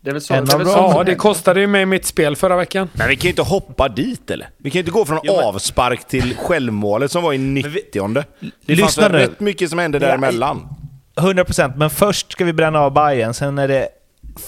Det 0.00 0.10
är 0.10 0.12
väl 0.12 0.22
så. 0.22 0.32
Det 0.34 0.38
är 0.52 0.58
väl 0.58 0.66
så 0.66 0.72
Ja, 0.96 1.02
det 1.04 1.14
kostade 1.14 1.60
ju 1.60 1.66
mig 1.66 1.86
mitt 1.86 2.06
spel 2.06 2.36
förra 2.36 2.56
veckan. 2.56 2.88
Men 2.92 3.08
vi 3.08 3.16
kan 3.16 3.22
ju 3.22 3.28
inte 3.30 3.42
hoppa 3.42 3.88
dit 3.88 4.30
eller? 4.30 4.48
Vi 4.58 4.70
kan 4.70 4.74
ju 4.74 4.80
inte 4.80 4.90
gå 4.92 5.04
från 5.04 5.20
Jo, 5.22 5.36
men- 5.36 5.44
avspark 5.44 6.08
till 6.08 6.36
självmålet 6.36 7.10
som 7.10 7.22
var 7.22 7.32
i 7.32 7.38
90 7.38 8.24
Det 8.40 8.50
Lyssna 8.66 8.84
fanns 8.84 8.98
väl 8.98 9.12
nu. 9.12 9.18
rätt 9.18 9.40
mycket 9.40 9.70
som 9.70 9.78
hände 9.78 9.98
däremellan. 9.98 10.68
100%, 11.16 11.72
men 11.76 11.90
först 11.90 12.32
ska 12.32 12.44
vi 12.44 12.52
bränna 12.52 12.80
av 12.80 12.92
Bayern, 12.92 13.34
sen 13.34 13.58
är 13.58 13.68
det 13.68 13.88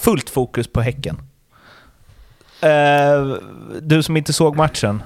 fullt 0.01 0.29
fokus 0.29 0.67
på 0.67 0.81
Häcken. 0.81 1.17
Eh, 2.61 3.35
du 3.81 4.03
som 4.03 4.17
inte 4.17 4.33
såg 4.33 4.55
matchen. 4.55 5.03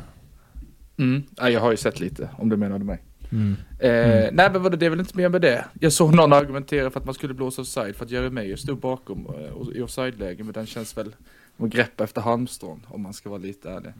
Mm. 0.97 1.23
Ja, 1.38 1.49
jag 1.49 1.60
har 1.62 1.71
ju 1.71 1.77
sett 1.77 1.99
lite, 1.99 2.29
om 2.38 2.49
du 2.49 2.58
menade 2.58 2.86
mig. 2.86 3.01
Mm. 3.32 3.56
Eh, 3.79 4.29
Nej, 4.34 4.49
men 4.51 4.62
vadå, 4.63 4.77
det 4.77 4.86
är 4.86 4.89
väl 4.89 4.99
inte 4.99 5.17
mer 5.17 5.29
med 5.29 5.41
det. 5.41 5.65
Jag 5.79 5.91
såg 5.93 6.15
någon 6.15 6.34
argumentera 6.34 6.89
för 6.89 6.99
att 6.99 7.06
man 7.06 7.13
skulle 7.15 7.34
blåsa 7.34 7.62
offside 7.62 7.95
för 7.95 8.06
att 8.06 8.12
Jeremejeff 8.12 8.60
stod 8.60 8.77
bakom 8.79 9.25
eh, 9.25 9.51
och- 9.53 9.73
i 9.73 9.82
offside-läge, 9.82 10.43
men 10.43 10.53
den 10.53 10.65
känns 10.65 10.97
väl 10.97 11.15
att 11.58 11.69
greppa 11.69 12.03
efter 12.03 12.21
halmstrån, 12.21 12.86
om 12.89 13.01
man 13.01 13.13
ska 13.13 13.29
vara 13.29 13.39
lite 13.39 13.69
ärlig. 13.69 13.91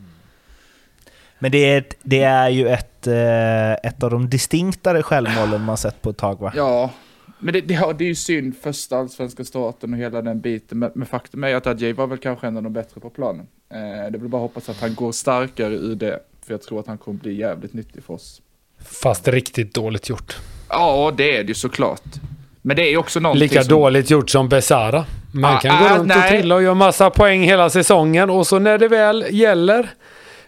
Men 1.40 1.52
det 1.52 1.58
är, 1.58 1.78
ett, 1.78 1.96
det 2.04 2.22
är 2.22 2.50
ju 2.50 2.68
ett, 2.68 3.08
eh, 3.08 3.72
ett 3.74 4.04
av 4.04 4.10
de 4.12 4.30
distinktare 4.30 5.04
självmålen 5.04 5.62
man 5.62 5.78
sett 5.78 6.02
på 6.02 6.10
ett 6.10 6.18
tag 6.18 6.40
va? 6.40 6.54
Ja, 6.56 6.92
men 7.40 7.54
det, 7.54 7.62
det, 7.62 7.74
ja, 7.74 7.94
det 7.94 8.04
är 8.04 8.08
ju 8.08 8.16
synd, 8.16 8.58
första 8.58 8.98
allsvenska 8.98 9.44
starten 9.46 9.94
och 9.94 10.00
hela 10.00 10.22
den 10.22 10.40
biten, 10.42 10.80
men, 10.80 10.92
men 10.96 11.08
faktum 11.08 11.44
är 11.44 11.56
att 11.56 11.68
Adjei 11.68 11.94
var 11.94 12.08
väl 12.08 12.18
kanske 12.18 12.48
en 12.48 12.58
av 12.58 12.64
de 12.64 12.74
bättre 12.74 13.02
på 13.02 13.10
planen. 13.10 13.48
Eh, 13.70 14.12
det 14.12 14.18
vill 14.18 14.30
bara 14.30 14.42
hoppas 14.42 14.70
att 14.70 14.82
han 14.82 14.96
går 14.96 15.12
starkare 15.12 15.74
ur 15.76 15.96
det, 15.96 16.20
för 16.46 16.54
jag 16.54 16.62
tror 16.62 16.80
att 16.80 16.88
han 16.88 16.98
kommer 16.98 17.20
bli 17.20 17.34
jävligt 17.34 17.74
nyttig 17.74 18.04
för 18.04 18.14
oss. 18.14 18.42
Fast 18.86 19.28
riktigt 19.28 19.74
dåligt 19.74 20.10
gjort. 20.10 20.38
Ja, 20.70 21.14
det 21.18 21.38
är 21.38 21.44
det 21.44 21.48
ju 21.48 21.54
såklart. 21.54 22.02
Men 22.62 22.76
det 22.76 22.94
är 22.94 22.98
också 22.98 23.20
någonting 23.20 23.40
Lika 23.40 23.64
som... 23.64 23.70
dåligt 23.70 24.10
gjort 24.10 24.30
som 24.30 24.50
Besara. 24.50 25.06
Man 25.34 25.56
Ah, 25.56 25.60
kan 25.60 25.80
gå 25.80 25.86
ah, 25.86 25.90
runt 25.98 26.02
och 26.02 26.08
nej. 26.18 26.30
trilla 26.30 26.56
och 26.56 26.64
göra 26.64 26.74
massa 26.74 27.10
poäng 27.10 27.44
hela 27.44 27.70
säsongen 27.70 28.30
och 28.30 28.48
så 28.48 28.60
när 28.60 28.78
det 28.78 28.88
väl 28.88 29.26
gäller, 29.30 29.90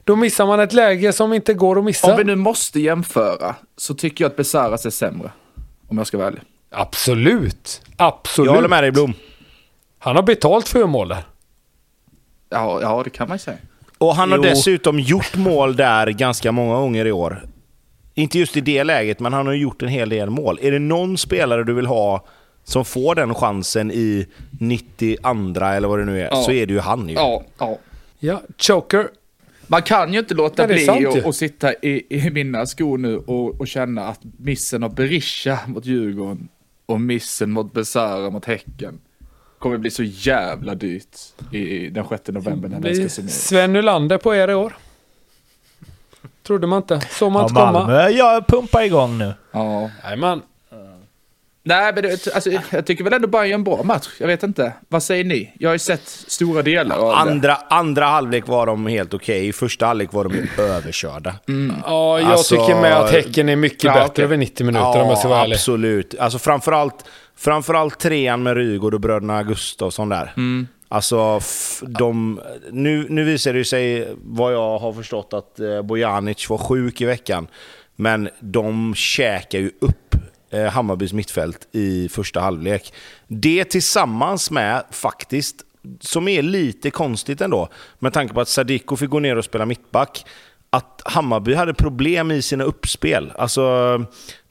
då 0.03 0.15
missar 0.15 0.45
man 0.45 0.59
ett 0.59 0.73
läge 0.73 1.13
som 1.13 1.33
inte 1.33 1.53
går 1.53 1.77
att 1.79 1.83
missa. 1.85 2.11
Om 2.11 2.17
vi 2.17 2.23
nu 2.23 2.35
måste 2.35 2.79
jämföra 2.79 3.55
så 3.77 3.93
tycker 3.93 4.23
jag 4.23 4.29
att 4.29 4.35
Besaras 4.37 4.85
är 4.85 4.89
sämre. 4.89 5.31
Om 5.87 5.97
jag 5.97 6.07
ska 6.07 6.17
vara 6.17 6.27
ärlig. 6.27 6.41
Absolut. 6.71 7.81
Absolut. 7.97 8.47
Jag 8.47 8.55
håller 8.55 8.67
med 8.69 8.83
dig 8.83 8.91
Blom. 8.91 9.13
Han 9.99 10.15
har 10.15 10.23
betalt 10.23 10.67
för 10.67 10.85
mål 10.87 11.07
där. 11.07 11.23
Ja, 12.49 12.81
ja, 12.81 13.01
det 13.03 13.09
kan 13.09 13.27
man 13.27 13.35
ju 13.35 13.39
säga. 13.39 13.57
Och 13.97 14.15
han 14.15 14.31
har 14.31 14.37
Jo. 14.37 14.43
dessutom 14.43 14.99
gjort 14.99 15.35
mål 15.35 15.75
där 15.75 16.07
ganska 16.07 16.51
många 16.51 16.75
gånger 16.75 17.05
i 17.05 17.11
år. 17.11 17.45
Inte 18.13 18.39
just 18.39 18.57
i 18.57 18.61
det 18.61 18.83
läget, 18.83 19.19
men 19.19 19.33
han 19.33 19.45
har 19.47 19.53
gjort 19.53 19.81
en 19.81 19.87
hel 19.89 20.09
del 20.09 20.29
mål. 20.29 20.59
Är 20.61 20.71
det 20.71 20.79
någon 20.79 21.17
spelare 21.17 21.63
du 21.63 21.73
vill 21.73 21.85
ha 21.85 22.25
som 22.63 22.85
får 22.85 23.15
den 23.15 23.33
chansen 23.33 23.91
i 23.91 24.27
92 24.59 25.29
eller 25.65 25.87
vad 25.87 25.99
det 25.99 26.05
nu 26.05 26.21
är, 26.21 26.27
Ja. 26.31 26.43
så 26.43 26.51
är 26.51 26.65
det 26.65 26.73
ju 26.73 26.79
han 26.79 27.09
ju. 27.09 27.15
Ja, 27.15 27.43
ja. 27.57 27.77
Ja, 28.19 28.41
choker. 28.57 29.07
Man 29.67 29.81
kan 29.81 30.13
ju 30.13 30.19
inte 30.19 30.33
låta 30.33 30.67
bli 30.67 30.89
att 31.25 31.35
sitta 31.35 31.73
i, 31.73 32.05
i 32.09 32.29
mina 32.29 32.65
skor 32.65 32.97
nu 32.97 33.17
och, 33.17 33.59
och 33.61 33.67
känna 33.67 34.07
att 34.07 34.19
missen 34.37 34.83
av 34.83 34.95
Berisha 34.95 35.59
mot 35.67 35.85
Djurgården 35.85 36.47
och 36.85 37.01
missen 37.01 37.51
mot 37.51 37.73
Besara 37.73 38.29
mot 38.29 38.45
Häcken 38.45 38.99
kommer 39.59 39.77
bli 39.77 39.91
så 39.91 40.03
jävla 40.03 40.75
dyrt 40.75 41.17
i 41.51 41.89
den 41.89 42.05
6 42.09 42.21
november 42.27 42.69
när 42.69 42.79
den 42.79 42.95
ska 42.95 43.09
summeras. 43.09 43.45
Sven 43.47 43.73
Nylander 43.73 44.17
på 44.17 44.35
er 44.35 44.47
i 44.47 44.53
år. 44.53 44.73
Trodde 46.47 46.67
man 46.67 46.77
inte. 46.77 47.01
Såg 47.01 47.31
man 47.31 47.41
Ja, 47.41 47.47
inte 47.47 47.53
komma. 47.55 47.71
Malmö, 47.71 48.09
jag 48.09 48.47
pumpar 48.47 48.81
igång 48.81 49.17
nu. 49.17 49.33
Ja. 49.51 49.89
Nej, 50.03 50.17
man. 50.17 50.41
Nej, 51.67 51.93
men 51.93 52.03
det, 52.03 52.27
alltså, 52.35 52.49
jag 52.69 52.85
tycker 52.85 53.03
väl 53.03 53.13
ändå 53.13 53.27
Bayern 53.27 53.53
en 53.53 53.63
bra 53.63 53.83
match. 53.83 54.07
Jag 54.19 54.27
vet 54.27 54.43
inte. 54.43 54.73
Vad 54.89 55.03
säger 55.03 55.23
ni? 55.23 55.53
Jag 55.59 55.69
har 55.69 55.75
ju 55.75 55.79
sett 55.79 56.07
stora 56.07 56.61
delar 56.61 56.97
av 56.97 57.09
det. 57.09 57.15
Andra, 57.31 57.55
andra 57.69 58.05
halvlek 58.05 58.47
var 58.47 58.65
de 58.65 58.87
helt 58.87 59.13
okej, 59.13 59.47
i 59.47 59.53
första 59.53 59.85
halvlek 59.85 60.13
var 60.13 60.23
de 60.23 60.33
ju 60.33 60.47
överkörda. 60.63 61.35
Ja, 61.85 62.19
jag 62.19 62.31
Alltså- 62.31 62.55
tycker 62.55 62.81
med 62.81 62.97
att 62.97 63.11
Häcken 63.11 63.49
är 63.49 63.55
mycket 63.55 63.83
Ja, 63.83 63.93
bättre 63.93 64.07
okej. 64.07 64.23
över 64.25 64.37
90 64.37 64.65
minuter 64.65 65.01
om 65.01 65.09
jag 65.09 65.17
ska 65.17 65.27
vara 65.27 65.41
ärlig. 65.41 65.53
absolut. 65.55 66.15
Alltså 66.19 66.39
framförallt, 66.39 67.05
framförallt 67.37 67.99
trean 67.99 68.43
med 68.43 68.57
Rygaard 68.57 68.93
och 68.93 69.01
bröderna 69.01 69.43
Gustafsson 69.43 70.09
där. 70.09 70.33
Mm. 70.37 70.67
Alltså, 70.87 71.39
de, 71.81 72.41
nu, 72.71 73.07
nu 73.09 73.23
visar 73.23 73.53
det 73.53 73.57
ju 73.57 73.65
sig, 73.65 74.15
vad 74.23 74.53
jag 74.53 74.79
har 74.79 74.93
förstått, 74.93 75.33
att 75.33 75.59
eh, 75.59 75.81
Bojanic 75.81 76.49
var 76.49 76.57
sjuk 76.57 77.01
i 77.01 77.05
veckan. 77.05 77.47
Men 77.95 78.29
de 78.39 78.95
käkar 78.95 79.59
ju 79.59 79.71
upp 79.81 80.15
eh, 80.49 80.65
Hammarbys 80.65 81.13
mittfält 81.13 81.67
i 81.71 82.09
första 82.09 82.39
halvlek. 82.39 82.93
Det 83.27 83.65
tillsammans 83.65 84.51
med, 84.51 84.83
faktiskt, 84.91 85.55
som 85.99 86.27
är 86.27 86.41
lite 86.41 86.91
konstigt 86.91 87.41
ändå, 87.41 87.69
med 87.99 88.13
tanke 88.13 88.33
på 88.33 88.41
att 88.41 88.49
Sadiko 88.49 88.95
fick 88.95 89.09
gå 89.09 89.19
ner 89.19 89.35
och 89.35 89.45
spela 89.45 89.65
mittback, 89.65 90.25
att 90.69 91.01
Hammarby 91.05 91.53
hade 91.53 91.73
problem 91.73 92.31
i 92.31 92.41
sina 92.41 92.63
uppspel. 92.63 93.31
Alltså, 93.37 93.97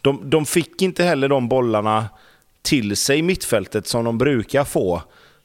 de, 0.01 0.31
de 0.31 0.47
fick 0.47 0.83
inte 0.83 1.05
heller 1.05 1.29
de 1.29 1.49
bollarna 1.49 2.09
till 2.65 2.97
sig 2.97 3.23
mittfältet 3.23 3.87
som 3.87 4.05
de 4.05 4.19
brukar 4.19 4.65
få. 4.65 5.03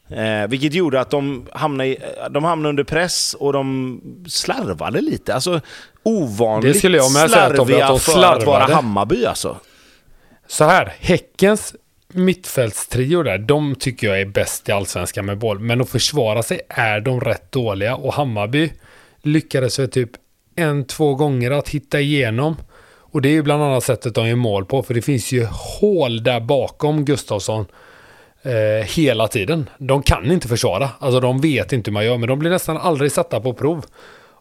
Eh, 0.09 0.47
vilket 0.49 0.73
gjorde 0.73 1.01
att 1.01 1.11
de 1.11 1.47
hamnade, 1.51 1.89
i, 1.89 1.97
de 2.29 2.43
hamnade 2.43 2.69
under 2.69 2.83
press 2.83 3.35
och 3.39 3.53
de 3.53 4.01
slarvade 4.27 5.01
lite. 5.01 5.33
Alltså 5.33 5.61
ovanligt 6.03 6.73
Det 6.73 6.79
skulle 6.79 6.97
jag 6.97 7.13
med 7.13 7.29
säga, 7.29 7.49
slarviga 7.49 7.85
att 7.85 7.89
de 7.89 7.99
för 7.99 8.23
att 8.23 8.45
vara. 8.45 8.63
Hammarby 8.63 9.25
alltså. 9.25 9.57
Så 10.47 10.63
här, 10.63 10.93
Häckens 10.99 11.75
mittfältstrio 12.13 13.23
där, 13.23 13.37
de 13.37 13.75
tycker 13.75 14.07
jag 14.07 14.21
är 14.21 14.25
bäst 14.25 14.69
i 14.69 14.71
allsvenskan 14.71 15.25
med 15.25 15.37
boll. 15.37 15.59
Men 15.59 15.81
att 15.81 15.89
försvara 15.89 16.43
sig 16.43 16.61
är 16.69 17.01
de 17.01 17.21
rätt 17.21 17.51
dåliga 17.51 17.95
och 17.95 18.13
Hammarby 18.13 18.71
lyckades 19.21 19.75
för 19.75 19.87
typ 19.87 20.11
en, 20.55 20.85
två 20.85 21.15
gånger 21.15 21.51
att 21.51 21.69
hitta 21.69 21.99
igenom. 21.99 22.55
Och 23.11 23.21
det 23.21 23.29
är 23.29 23.33
ju 23.33 23.43
bland 23.43 23.63
annat 23.63 23.83
sättet 23.83 24.15
de 24.15 24.27
gör 24.27 24.35
mål 24.35 24.65
på, 24.65 24.83
för 24.83 24.93
det 24.93 25.01
finns 25.01 25.31
ju 25.31 25.45
hål 25.79 26.23
där 26.23 26.39
bakom 26.39 27.05
Gustafsson 27.05 27.65
eh, 28.41 28.87
hela 28.95 29.27
tiden. 29.27 29.69
De 29.77 30.03
kan 30.03 30.31
inte 30.31 30.47
försvara, 30.47 30.89
alltså 30.99 31.19
de 31.19 31.41
vet 31.41 31.73
inte 31.73 31.91
hur 31.91 31.93
man 31.93 32.05
gör, 32.05 32.17
men 32.17 32.29
de 32.29 32.39
blir 32.39 32.51
nästan 32.51 32.77
aldrig 32.77 33.11
satta 33.11 33.41
på 33.41 33.53
prov. 33.53 33.85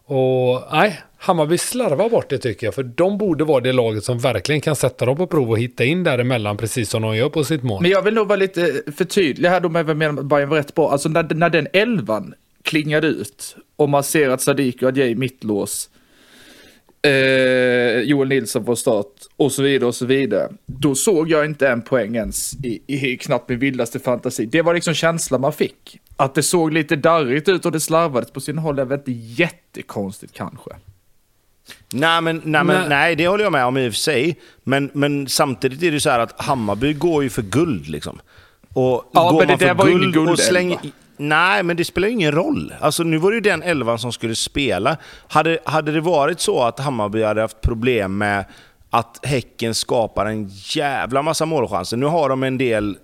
Och 0.05 0.63
nej, 0.71 1.01
Hammarby 1.17 1.57
slarvar 1.57 2.09
bort 2.09 2.29
det 2.29 2.37
tycker 2.37 2.67
jag, 2.67 2.73
för 2.73 2.83
de 2.83 3.17
borde 3.17 3.43
vara 3.43 3.59
det 3.59 3.73
laget 3.73 4.03
som 4.03 4.19
verkligen 4.19 4.61
kan 4.61 4.75
sätta 4.75 5.05
dem 5.05 5.17
på 5.17 5.27
prov 5.27 5.49
och 5.49 5.59
hitta 5.59 5.83
in 5.83 6.03
däremellan, 6.03 6.57
precis 6.57 6.89
som 6.89 7.01
de 7.01 7.15
gör 7.15 7.29
på 7.29 7.43
sitt 7.43 7.63
mål. 7.63 7.81
Men 7.81 7.91
jag 7.91 8.01
vill 8.01 8.13
nog 8.13 8.27
vara 8.27 8.39
lite 8.39 8.61
eh, 8.61 8.93
förtydlig 8.93 9.49
här 9.49 9.59
då 9.59 9.69
med 9.69 9.85
vad 9.85 9.89
jag 9.89 9.97
menar 9.97 10.11
med 10.11 10.21
att 10.21 10.25
Bayern 10.25 10.49
var 10.49 10.57
rätt 10.57 10.75
bra. 10.75 10.91
Alltså 10.91 11.09
när, 11.09 11.23
när 11.23 11.49
den 11.49 11.67
elvan 11.73 12.33
klingade 12.63 13.07
ut 13.07 13.55
och 13.75 13.89
man 13.89 14.03
ser 14.03 14.29
att 14.29 14.41
Sadiq 14.41 14.81
och 14.81 14.87
Adjei 14.87 15.15
mittlås, 15.15 15.89
eh, 17.01 18.01
Joel 18.01 18.27
Nilsson 18.27 18.65
på 18.65 18.75
start 18.75 19.05
och 19.37 19.51
så 19.51 19.63
vidare 19.63 19.87
och 19.87 19.95
så 19.95 20.05
vidare. 20.05 20.49
Då 20.65 20.95
såg 20.95 21.29
jag 21.29 21.45
inte 21.45 21.67
en 21.67 21.81
poäng 21.81 22.15
ens 22.15 22.53
i, 22.63 22.81
i 22.87 23.17
knappt 23.17 23.49
min 23.49 23.59
vildaste 23.59 23.99
fantasi. 23.99 24.45
Det 24.45 24.61
var 24.61 24.73
liksom 24.73 24.93
känslan 24.93 25.41
man 25.41 25.53
fick. 25.53 25.99
Att 26.15 26.35
det 26.35 26.43
såg 26.43 26.73
lite 26.73 26.95
darrigt 26.95 27.49
ut 27.49 27.65
och 27.65 27.71
det 27.71 27.79
slarvades 27.79 28.31
på 28.31 28.41
sina 28.41 28.61
håll 28.61 28.79
är 28.79 28.85
väl 28.85 28.99
inte 28.99 29.11
jättekonstigt 29.11 30.33
kanske. 30.33 30.71
Nej, 31.93 32.21
men, 32.21 32.41
nej, 32.45 32.63
men, 32.63 32.79
Nej. 32.79 32.89
nej, 32.89 33.15
det 33.15 33.27
håller 33.27 33.43
jag 33.43 33.51
med 33.51 33.65
om 33.65 33.77
i 33.77 33.89
och 33.89 33.93
för 33.93 33.99
sig. 33.99 34.39
Men, 34.63 34.89
men 34.93 35.27
samtidigt 35.27 35.83
är 35.83 35.91
det 35.91 35.99
så 35.99 36.09
här 36.09 36.19
att 36.19 36.41
Hammarby 36.41 36.93
går 36.93 37.23
ju 37.23 37.29
för 37.29 37.41
guld 37.41 37.87
liksom. 37.87 38.19
Och 38.73 39.09
Ja, 39.13 39.31
går 39.31 39.39
men 39.39 39.47
det 39.47 39.53
man 39.53 39.59
för 39.59 39.65
där 39.65 39.73
var 39.73 39.87
ju 39.87 39.93
ingen 39.93 40.29
och 40.29 40.39
slänger, 40.39 40.79
Nej, 41.21 41.63
men 41.63 41.77
det 41.77 41.85
spelar 41.85 42.07
ju 42.07 42.13
ingen 42.13 42.31
roll. 42.31 42.73
Alltså, 42.79 43.03
nu 43.03 43.17
var 43.17 43.31
det 43.31 43.35
ju 43.35 43.41
den 43.41 43.63
elvan 43.63 43.99
som 43.99 44.11
skulle 44.11 44.35
spela. 44.35 44.97
Hade, 45.27 45.59
hade 45.65 45.91
det 45.91 46.01
varit 46.01 46.39
så 46.39 46.63
att 46.63 46.79
Hammarby 46.79 47.23
hade 47.23 47.41
haft 47.41 47.61
problem 47.61 48.17
med 48.17 48.45
att 48.89 49.19
Häcken 49.23 49.75
skapar 49.75 50.25
en 50.25 50.49
jävla 50.51 51.21
massa 51.21 51.45
målchanser. 51.45 51.97
Nu 51.97 52.05
har 52.05 52.29
de 52.29 52.43
en 52.43 52.57
del 52.57 52.97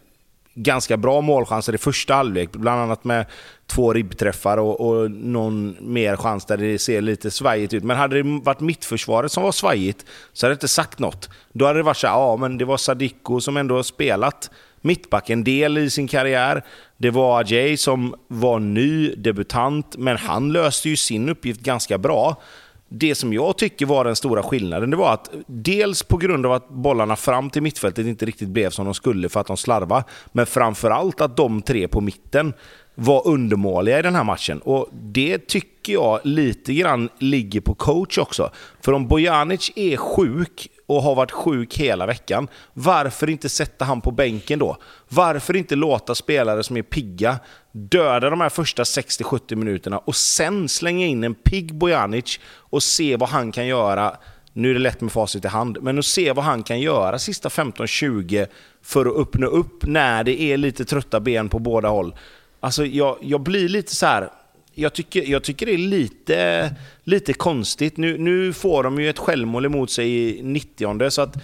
ganska 0.54 0.98
bra 0.98 1.22
målchanser 1.22 1.76
i 1.76 1.78
första 1.78 2.14
halvlek, 2.14 2.52
bland 2.52 2.82
annat 2.82 3.04
med 3.04 3.26
två 3.68 3.94
ribbträffar 3.94 4.58
och, 4.58 4.82
och 4.82 5.12
någon 5.12 5.76
mer 5.80 6.16
chans 6.16 6.46
där 6.46 6.58
det 6.58 6.80
ser 6.80 7.02
lite 7.02 7.32
svajigt 7.32 7.74
ut. 7.74 7.84
Men 7.84 7.98
hade 7.98 8.24
det 8.24 8.40
varit 8.44 8.60
mittförsvaret 8.60 9.32
som 9.32 9.44
var 9.44 9.52
svajigt 9.52 10.06
så 10.34 10.46
hade 10.46 10.54
det 10.54 10.56
inte 10.56 10.68
sagt 10.68 11.00
något. 11.00 11.30
Då 11.54 11.66
hade 11.66 11.80
det 11.80 11.84
varit 11.84 11.98
så 11.98 12.08
här, 12.08 12.14
ja 12.14 12.38
men 12.38 12.58
det 12.58 12.66
var 12.66 12.78
Sadiko 12.78 13.42
som 13.42 13.58
ändå 13.58 13.76
har 13.76 13.84
spelat 13.84 14.50
mittback 14.82 15.30
en 15.30 15.44
del 15.44 15.78
i 15.78 15.90
sin 15.90 16.08
karriär. 16.08 16.64
Det 16.98 17.10
var 17.10 17.40
Ajay 17.40 17.78
som 17.78 18.16
var 18.28 18.60
ny 18.60 19.16
debutant, 19.16 19.98
men 19.98 20.18
han 20.18 20.52
löste 20.52 20.90
ju 20.90 20.96
sin 20.96 21.30
uppgift 21.30 21.62
ganska 21.62 21.98
bra. 21.98 22.42
Det 22.90 23.16
som 23.16 23.34
jag 23.34 23.58
tycker 23.58 23.86
var 23.86 24.04
den 24.06 24.16
stora 24.16 24.44
skillnaden, 24.44 24.90
det 24.90 24.98
var 24.98 25.14
att 25.14 25.30
dels 25.48 26.04
på 26.04 26.18
grund 26.18 26.46
av 26.46 26.52
att 26.52 26.70
bollarna 26.70 27.16
fram 27.16 27.50
till 27.50 27.62
mittfältet 27.62 28.06
inte 28.06 28.26
riktigt 28.26 28.50
blev 28.50 28.70
som 28.70 28.86
de 28.86 28.94
skulle 28.94 29.30
för 29.30 29.40
att 29.40 29.48
de 29.48 29.58
slarvade, 29.58 30.04
men 30.32 30.46
framförallt 30.46 31.22
att 31.22 31.38
de 31.38 31.62
tre 31.62 31.88
på 31.88 32.02
mitten 32.02 32.54
var 32.96 33.28
undermåliga 33.28 34.00
i 34.00 34.02
den 34.02 34.16
här 34.16 34.24
matchen. 34.24 34.60
Och 34.60 34.90
Det 34.92 35.48
tycker 35.48 35.94
jag 35.94 36.20
lite 36.24 36.74
grann 36.74 37.10
ligger 37.20 37.62
på 37.62 37.74
coach 37.74 38.18
också. 38.18 38.52
För 38.82 38.94
om 38.94 39.08
Bojanic 39.08 39.72
är 39.76 39.98
sjuk 39.98 40.70
och 40.86 41.04
har 41.04 41.16
varit 41.16 41.32
sjuk 41.32 41.78
hela 41.78 42.06
veckan, 42.06 42.48
varför 42.74 43.30
inte 43.30 43.50
sätta 43.50 43.86
han 43.86 44.02
på 44.02 44.12
bänken 44.12 44.60
då? 44.60 44.78
Varför 45.10 45.56
inte 45.56 45.76
låta 45.76 46.16
spelare 46.16 46.64
som 46.64 46.78
är 46.78 46.82
pigga 46.82 47.40
döda 47.72 48.30
de 48.30 48.42
här 48.42 48.50
första 48.50 48.84
60-70 48.84 49.56
minuterna 49.56 49.98
och 49.98 50.16
sen 50.16 50.70
slänga 50.70 51.06
in 51.06 51.24
en 51.24 51.36
pigg 51.36 51.76
Bojanic 51.76 52.40
och 52.46 52.84
se 52.84 53.18
vad 53.18 53.30
han 53.30 53.52
kan 53.52 53.68
göra 53.68 54.18
nu 54.54 54.70
är 54.70 54.74
det 54.74 54.80
lätt 54.80 55.02
med 55.02 55.12
facit 55.12 55.46
i 55.46 55.48
hand, 55.48 55.78
men 55.82 56.00
att 56.00 56.06
se 56.06 56.32
vad 56.32 56.46
han 56.46 56.64
kan 56.64 56.80
göra 56.80 57.20
sista 57.20 57.50
15-20 57.50 58.48
för 58.82 59.06
att 59.06 59.16
öppna 59.16 59.48
upp 59.48 59.86
när 59.86 60.24
det 60.24 60.42
är 60.42 60.58
lite 60.58 60.86
trötta 60.86 61.20
ben 61.20 61.50
på 61.50 61.60
båda 61.60 61.90
håll. 61.90 62.16
Alltså 62.60 62.86
jag, 62.86 63.18
jag 63.22 63.42
blir 63.42 63.70
lite 63.70 63.96
så 63.96 64.06
här. 64.06 64.30
Jag 64.78 64.94
tycker, 64.94 65.24
jag 65.24 65.44
tycker 65.44 65.66
det 65.66 65.74
är 65.74 65.78
lite, 65.78 66.76
lite 67.04 67.34
konstigt. 67.34 67.98
Nu, 67.98 68.18
nu 68.18 68.54
får 68.54 68.84
de 68.84 69.02
ju 69.02 69.10
ett 69.10 69.20
självmål 69.20 69.66
emot 69.66 69.92
sig 69.92 70.10
i 70.10 70.44
90 70.44 71.10
så 71.10 71.22
att 71.22 71.36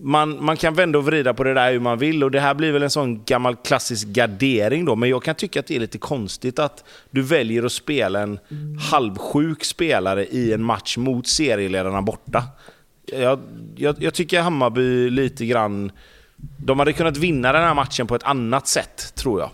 man, 0.00 0.44
man 0.44 0.56
kan 0.56 0.74
vända 0.74 0.98
och 0.98 1.04
vrida 1.04 1.34
på 1.34 1.44
det 1.44 1.54
där 1.54 1.72
hur 1.72 1.80
man 1.80 1.98
vill 1.98 2.24
och 2.24 2.30
det 2.30 2.40
här 2.40 2.54
blir 2.54 2.72
väl 2.72 2.82
en 2.82 2.90
sån 2.90 3.24
gammal 3.24 3.56
klassisk 3.56 4.08
gardering 4.08 4.84
då. 4.84 4.96
Men 4.96 5.08
jag 5.08 5.22
kan 5.22 5.34
tycka 5.34 5.60
att 5.60 5.66
det 5.66 5.76
är 5.76 5.80
lite 5.80 5.98
konstigt 5.98 6.58
att 6.58 6.84
du 7.10 7.22
väljer 7.22 7.62
att 7.62 7.72
spela 7.72 8.20
en 8.20 8.38
halvsjuk 8.90 9.64
spelare 9.64 10.26
i 10.26 10.52
en 10.52 10.62
match 10.62 10.96
mot 10.96 11.26
serieledarna 11.26 12.02
borta. 12.02 12.44
Jag, 13.06 13.40
jag, 13.76 13.96
jag 14.02 14.14
tycker 14.14 14.40
Hammarby 14.40 15.10
lite 15.10 15.46
grann... 15.46 15.92
De 16.64 16.78
hade 16.78 16.92
kunnat 16.92 17.16
vinna 17.16 17.52
den 17.52 17.62
här 17.62 17.74
matchen 17.74 18.06
på 18.06 18.14
ett 18.14 18.22
annat 18.22 18.68
sätt, 18.68 19.12
tror 19.14 19.40
jag. 19.40 19.50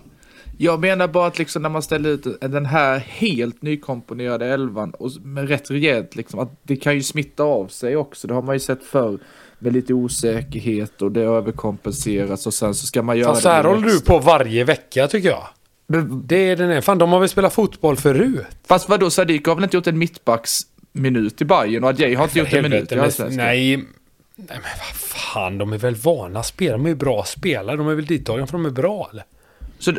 Jag 0.59 0.81
menar 0.81 1.09
bara 1.09 1.27
att 1.27 1.38
liksom 1.38 1.62
när 1.62 1.69
man 1.69 1.83
ställer 1.83 2.11
ut 2.11 2.40
den 2.40 2.67
här 2.67 2.99
helt 2.99 3.62
nykomponerade 3.62 4.47
elvan 4.47 4.90
och 4.90 5.11
med 5.23 5.49
rätt 5.49 5.71
rejält 5.71 6.17
liksom 6.17 6.40
att 6.40 6.51
det 6.62 6.77
kan 6.77 6.95
ju 6.95 7.03
smitta 7.03 7.43
av 7.43 7.69
sig 7.69 7.97
också. 7.97 8.29
Det 8.29 8.35
har 8.35 8.43
man 8.43 8.55
ju 8.55 8.61
sett 8.61 8.85
förr 8.85 9.19
med 9.59 9.73
lite 9.73 9.95
osäkerhet 9.95 11.03
och 11.03 11.12
det 11.12 11.23
överkompenseras 11.23 12.47
och 12.47 12.55
sen 12.55 12.75
så 12.75 12.87
ska 12.87 13.03
man 13.03 13.19
göra 13.19 13.31
Fast 13.31 13.43
så 13.43 13.49
här 13.49 13.64
håller 13.64 13.88
du 13.88 14.01
på 14.01 14.19
varje 14.19 14.64
vecka 14.64 15.09
tycker 15.09 15.29
jag. 15.29 15.45
Det 16.25 16.37
är 16.37 16.57
den 16.57 16.71
här. 16.71 16.81
Fan, 16.81 16.99
de 16.99 17.12
har 17.12 17.21
väl 17.21 17.29
spelat 17.29 17.53
fotboll 17.53 17.97
förut? 17.97 18.47
Fast 18.67 18.88
vadå, 18.88 19.11
Sadiq 19.11 19.47
har 19.47 19.55
väl 19.55 19.64
inte 19.64 19.77
gjort 19.77 19.87
en 19.87 19.99
mittbacksminut 19.99 21.43
i 21.43 21.45
Bayern 21.45 21.85
och 21.85 21.90
Adjei 21.90 22.14
har 22.14 22.25
inte 22.25 22.38
gjort 22.38 22.53
en 22.53 22.62
minut 22.62 22.93
i 22.93 22.99
Allsvenskan? 22.99 23.45
Nej, 23.45 23.77
nej 23.77 23.87
men 24.37 24.61
vad 24.79 24.97
fan, 24.97 25.59
de 25.59 25.73
är 25.73 25.79
väl 25.79 25.95
vana 25.95 26.43
spelare. 26.43 26.77
De 26.77 26.85
är 26.85 26.88
ju 26.90 26.95
bra 26.95 27.25
spelare. 27.25 27.77
De 27.77 27.88
är 27.88 27.95
väl 27.95 28.07
dittagna 28.07 28.47
för 28.47 28.53
de 28.53 28.67
är 28.67 28.71
bra 28.71 29.09
eller? 29.12 29.25
Så 29.79 29.93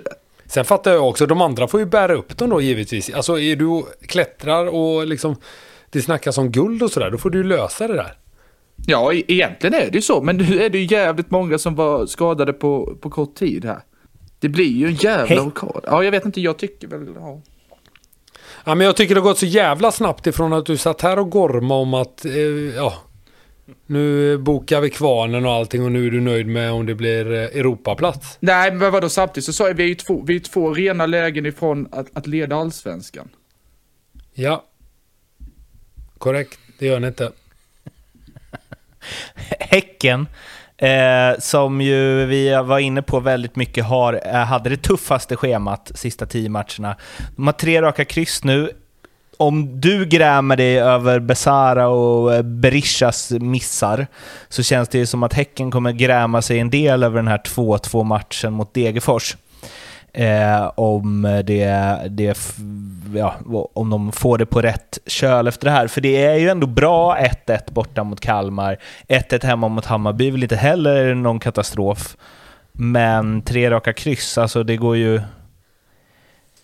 Sen 0.48 0.66
fattar 0.66 0.94
jag 0.94 1.10
också, 1.10 1.26
de 1.26 1.42
andra 1.42 1.68
får 1.68 1.80
ju 1.80 1.86
bära 1.86 2.14
upp 2.14 2.38
dem 2.38 2.50
då 2.50 2.62
givetvis. 2.62 3.10
Alltså 3.14 3.40
är 3.40 3.56
du 3.56 3.84
klättrar 4.08 4.66
och 4.66 5.08
liksom 5.08 5.36
det 5.90 6.02
snackas 6.02 6.38
om 6.38 6.52
guld 6.52 6.84
och 6.84 6.92
sådär, 6.92 7.12
då 7.12 7.18
får 7.18 7.30
du 7.30 7.38
ju 7.38 7.44
lösa 7.44 7.88
det 7.88 7.94
där. 7.94 8.18
Ja, 8.88 9.14
e- 9.14 9.24
egentligen 9.28 9.74
är 9.74 9.92
det 9.92 9.96
ju 9.96 10.02
så, 10.02 10.22
men 10.22 10.38
nu 10.38 10.64
är 10.64 10.70
det 10.70 10.78
ju 10.78 10.96
jävligt 10.96 11.32
många 11.32 11.58
som 11.58 11.76
var 11.76 12.06
skadade 12.06 12.54
på, 12.54 12.98
på 13.02 13.10
kort 13.10 13.36
tid 13.36 13.66
här. 13.66 13.80
Det 14.40 14.50
blir 14.50 14.72
ju 14.72 14.88
en 14.88 14.96
jävla 14.96 15.36
rockad. 15.36 15.84
Ja, 15.88 16.04
jag 16.04 16.12
vet 16.12 16.26
inte, 16.26 16.42
jag 16.42 16.58
tycker 16.58 16.88
väl... 16.88 17.08
Ja. 17.16 17.42
ja, 18.66 18.76
men 18.76 18.86
jag 18.86 18.96
tycker 18.96 19.16
det 19.16 19.22
har 19.22 19.28
gått 19.30 19.38
så 19.38 19.46
jävla 19.46 19.92
snabbt 19.92 20.28
ifrån 20.28 20.54
att 20.54 20.66
du 20.66 20.78
satt 20.78 21.02
här 21.02 21.20
och 21.20 21.30
gorma 21.32 21.76
om 21.76 21.94
att, 21.94 22.26
eh, 22.26 22.32
ja, 22.76 22.94
nu 23.86 24.38
bokar 24.38 24.82
vi 24.82 24.90
kvarnen 24.90 25.46
och 25.46 25.52
allting 25.52 25.84
och 25.86 25.92
nu 25.92 26.08
är 26.08 26.12
du 26.12 26.22
nöjd 26.22 26.48
med 26.48 26.72
om 26.72 26.86
det 26.86 26.96
blir 26.96 27.34
eh, 27.34 27.40
Europaplats. 27.40 28.38
Nej, 28.40 28.72
men 28.72 28.92
vadå 28.92 29.10
samtidigt 29.10 29.46
så 29.46 29.54
sa 29.54 29.68
jag 29.68 29.74
vi 29.74 29.84
är 29.84 29.88
ju 29.88 29.96
två, 29.96 30.24
vi 30.28 30.36
är 30.36 30.40
två 30.40 30.74
rena 30.74 31.06
lägen 31.06 31.46
ifrån 31.46 31.88
att, 31.92 32.18
att 32.18 32.28
leda 32.28 32.56
allsvenskan. 32.56 33.30
Ja. 34.34 34.66
Korrekt, 36.18 36.60
det 36.80 36.86
gör 36.86 37.00
ni 37.00 37.08
inte. 37.08 37.32
Häcken, 39.60 40.28
eh, 40.78 41.40
som 41.40 41.82
ju 41.82 42.26
vi 42.26 42.50
var 42.50 42.80
inne 42.80 43.02
på 43.02 43.20
väldigt 43.20 43.56
mycket, 43.56 43.86
har, 43.86 44.22
eh, 44.26 44.34
hade 44.34 44.70
det 44.70 44.78
tuffaste 44.78 45.36
schemat 45.36 45.92
sista 45.96 46.26
tio 46.26 46.50
matcherna. 46.50 46.96
De 47.36 47.48
har 47.48 47.54
tre 47.54 47.82
raka 47.82 48.06
kryss 48.06 48.44
nu, 48.44 48.72
om 49.38 49.82
du 49.82 50.06
grämer 50.06 50.56
dig 50.56 50.80
över 50.80 51.20
Besara 51.20 51.88
och 51.88 52.34
eh, 52.34 52.42
Berishas 52.42 53.32
missar 53.32 54.08
så 54.50 54.64
känns 54.64 54.90
det 54.90 54.98
ju 54.98 55.06
som 55.06 55.24
att 55.24 55.34
Häcken 55.34 55.72
kommer 55.72 55.92
gräma 55.92 56.42
sig 56.42 56.60
en 56.60 56.70
del 56.70 57.04
över 57.04 57.16
den 57.16 57.28
här 57.28 57.42
2-2 57.46 58.04
matchen 58.04 58.54
mot 58.54 58.74
Degerfors. 58.74 59.36
Eh, 60.14 60.72
om, 60.76 61.22
det, 61.46 62.00
det, 62.10 62.38
ja, 63.16 63.36
om 63.74 63.90
de 63.90 64.12
får 64.12 64.38
det 64.38 64.46
på 64.46 64.62
rätt 64.62 65.00
köl 65.06 65.48
efter 65.48 65.66
det 65.66 65.72
här. 65.72 65.88
För 65.88 66.02
det 66.02 66.26
är 66.26 66.36
ju 66.36 66.50
ändå 66.50 66.68
bra 66.68 67.18
1-1 67.18 67.74
borta 67.74 68.04
mot 68.04 68.20
Kalmar. 68.20 68.78
1-1 69.08 69.46
hemma 69.46 69.68
mot 69.68 69.86
Hammarby 69.86 70.28
är 70.28 70.32
väl 70.32 70.44
inte 70.44 70.56
heller 70.56 71.16
någon 71.16 71.40
katastrof. 71.40 72.18
Men 72.72 73.42
tre 73.42 73.72
raka 73.72 73.94
kryss, 73.94 74.38
alltså 74.38 74.64
det 74.64 74.78
går 74.78 74.98
ju... 74.98 75.22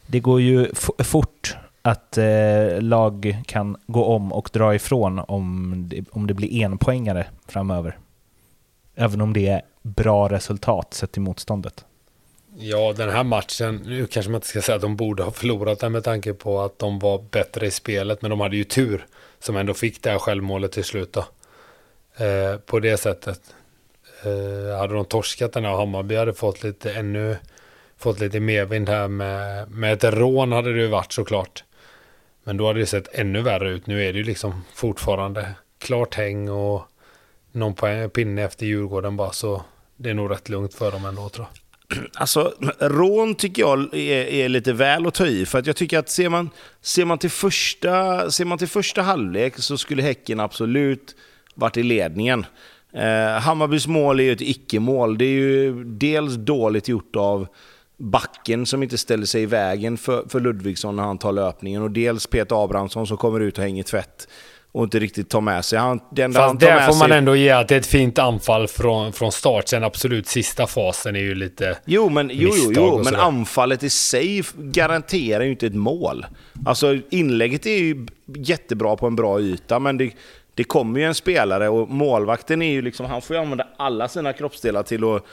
Det 0.08 0.20
går 0.20 0.42
ju 0.42 0.68
fort 1.04 1.56
att 1.82 2.18
eh, 2.18 2.82
lag 2.82 3.42
kan 3.46 3.78
gå 3.88 4.06
om 4.06 4.34
och 4.34 4.50
dra 4.54 4.76
ifrån 4.76 5.20
om 5.20 5.74
det, 5.88 6.04
om 6.12 6.28
det 6.28 6.34
blir 6.34 6.64
enpoängare 6.64 7.28
framöver. 7.48 7.98
Även 8.96 9.22
om 9.22 9.34
det 9.34 9.48
är 9.48 9.62
bra 9.82 10.30
resultat 10.30 10.94
sett 10.94 11.12
till 11.12 11.22
motståndet. 11.22 11.86
Ja, 12.58 12.94
den 12.98 13.10
här 13.10 13.24
matchen, 13.24 13.82
nu 13.86 14.08
kanske 14.08 14.32
man 14.32 14.38
inte 14.38 14.48
ska 14.48 14.62
säga 14.62 14.76
att 14.76 14.82
de 14.82 14.96
borde 14.96 15.24
ha 15.24 15.32
förlorat 15.32 15.80
den 15.80 15.92
med 15.92 16.04
tanke 16.04 16.34
på 16.34 16.62
att 16.62 16.80
de 16.80 17.00
var 17.00 17.24
bättre 17.32 17.68
i 17.68 17.72
spelet, 17.72 18.22
men 18.22 18.32
de 18.32 18.40
hade 18.40 18.58
ju 18.58 18.64
tur 18.64 19.06
som 19.40 19.56
ändå 19.56 19.74
fick 19.74 20.04
det 20.04 20.10
här 20.10 20.20
självmålet 20.20 20.72
till 20.72 20.84
slut 20.84 21.14
då. 21.14 21.26
Eh, 22.26 22.58
på 22.58 22.80
det 22.80 22.98
sättet. 22.98 23.42
Eh, 24.24 24.78
hade 24.78 24.94
de 24.94 25.06
torskat 25.06 25.54
den 25.54 25.66
här 25.66 25.76
Hammarby 25.76 26.16
hade 26.16 26.34
fått 26.34 26.64
lite 26.64 26.94
ännu 26.94 27.38
fått 27.98 28.20
lite 28.20 28.40
medvind 28.40 28.90
här 28.90 29.08
med, 29.08 29.72
med 29.72 29.94
ett 29.94 30.04
rån 30.04 30.52
hade 30.52 30.74
det 30.74 30.82
ju 30.82 30.88
varit 30.88 31.14
såklart. 31.14 31.64
Men 32.44 32.58
då 32.58 32.68
hade 32.68 32.80
det 32.80 32.86
sett 32.86 33.16
ännu 33.16 33.42
värre 33.42 33.70
ut. 33.70 33.88
Nu 33.88 34.04
är 34.04 34.14
det 34.14 34.20
ju 34.20 34.26
liksom 34.26 34.64
fortfarande 34.74 35.50
klart 35.80 36.16
häng 36.16 36.50
och 36.50 36.84
någon 37.52 37.74
poäng, 37.74 38.10
pinne 38.10 38.44
efter 38.44 38.66
Djurgården 38.66 39.18
bara 39.18 39.32
så 39.32 39.64
det 39.98 40.10
är 40.10 40.14
nog 40.14 40.32
rätt 40.32 40.50
lugnt 40.50 40.74
för 40.74 40.92
dem 40.92 41.06
ändå 41.06 41.30
tror 41.30 41.48
jag. 41.48 41.58
Alltså, 42.14 42.54
rån 42.80 43.36
tycker 43.36 43.62
jag 43.62 43.94
är, 43.94 44.26
är, 44.26 44.50
lite 44.50 44.74
väl 44.74 45.08
att 45.08 45.14
ta 45.14 45.26
i. 45.26 45.46
För 45.46 45.60
att 45.60 45.68
jag 45.68 45.76
tycker 45.76 46.00
att 46.00 46.10
ser 46.10 46.30
man, 46.30 46.50
ser, 46.82 47.06
man 47.06 47.18
till 47.18 47.30
första, 47.30 48.32
ser 48.32 48.46
man 48.46 48.58
till 48.58 48.68
första 48.68 49.02
halvlek 49.02 49.58
så 49.58 49.78
skulle 49.78 50.02
Häcken 50.02 50.40
absolut 50.40 51.16
varit 51.56 51.78
i 51.78 51.84
ledningen. 51.84 52.46
Eh, 52.94 53.42
Hammarbys 53.42 53.88
mål 53.88 54.20
är 54.20 54.24
ju 54.24 54.32
ett 54.32 54.42
icke-mål. 54.42 55.18
Det 55.18 55.26
är 55.26 55.30
ju 55.30 55.84
dels 55.84 56.36
dåligt 56.36 56.88
gjort 56.88 57.16
av 57.16 57.48
backen 58.02 58.66
som 58.66 58.84
inte 58.84 58.98
ställer 58.98 59.26
sig 59.26 59.42
i 59.42 59.46
vägen 59.46 59.98
för, 59.98 60.24
för 60.30 60.40
Ludvigsson 60.40 60.96
när 60.96 61.04
han 61.04 61.18
tar 61.18 61.32
löpningen 61.32 61.82
och 61.82 61.92
dels 61.92 62.28
Peter 62.28 62.64
Abrahamsson 62.64 63.08
som 63.08 63.18
kommer 63.18 63.40
ut 63.40 63.58
och 63.58 63.64
hänger 63.64 63.84
tvätt 63.84 64.28
och 64.72 64.84
inte 64.84 65.00
riktigt 65.00 65.30
tar 65.30 65.42
med 65.42 65.66
sig. 65.66 65.80
Han, 65.80 66.00
den 66.12 66.34
Fast 66.34 66.60
där 66.60 66.88
får 66.88 67.00
man 67.00 67.12
ändå 67.12 67.36
ge 67.36 67.50
att 67.50 67.68
det 67.68 67.76
är 67.76 67.80
ett 67.80 67.86
fint 67.86 68.20
anfall 68.20 68.68
från, 68.68 69.14
från 69.14 69.32
start. 69.32 69.68
Sen 69.68 69.84
absolut 69.84 70.28
sista 70.28 70.68
fasen 70.68 71.16
är 71.16 71.20
ju 71.20 71.36
lite 71.36 71.78
Jo, 71.86 72.10
men, 72.10 72.32
jo, 72.34 72.50
jo, 72.54 72.72
jo, 72.76 73.02
men 73.04 73.16
anfallet 73.16 73.84
i 73.84 73.90
sig 73.90 74.44
garanterar 74.58 75.44
ju 75.44 75.52
inte 75.52 75.68
ett 75.68 75.76
mål. 75.76 76.26
Alltså 76.66 76.98
inlägget 77.10 77.66
är 77.66 77.78
ju 77.78 78.06
jättebra 78.36 78.96
på 78.96 79.08
en 79.08 79.16
bra 79.16 79.42
yta, 79.42 79.80
men 79.80 79.98
det, 79.98 80.12
det 80.56 80.64
kommer 80.64 81.00
ju 81.00 81.06
en 81.06 81.16
spelare 81.16 81.70
och 81.70 81.90
målvakten 81.90 82.62
är 82.62 82.72
ju 82.72 82.82
liksom, 82.82 83.06
han 83.06 83.22
får 83.22 83.36
ju 83.36 83.42
använda 83.42 83.68
alla 83.78 84.08
sina 84.08 84.34
kroppsdelar 84.34 84.84
till 84.84 85.04
att 85.04 85.26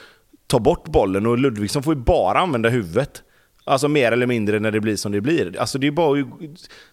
ta 0.49 0.59
bort 0.59 0.83
bollen 0.87 1.25
och 1.25 1.37
Ludvigsson 1.37 1.83
får 1.83 1.93
ju 1.93 2.01
bara 2.01 2.39
använda 2.39 2.69
huvudet. 2.69 3.23
Alltså 3.63 3.87
mer 3.87 4.11
eller 4.11 4.25
mindre 4.25 4.59
när 4.59 4.71
det 4.71 4.79
blir 4.79 4.95
som 4.95 5.11
det 5.11 5.21
blir. 5.21 5.59
Alltså 5.59 5.77
det 5.77 5.87
är 5.87 5.91
bara 5.91 6.25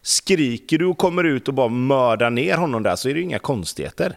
Skriker 0.02 0.78
du 0.78 0.86
och 0.86 0.98
kommer 0.98 1.24
ut 1.24 1.48
och 1.48 1.54
bara 1.54 1.68
mördar 1.68 2.30
ner 2.30 2.57
honom 2.57 2.82
där 2.82 2.96
så 2.96 3.09
är 3.09 3.14
det 3.14 3.20
inga 3.20 3.38
konstigheter. 3.38 4.16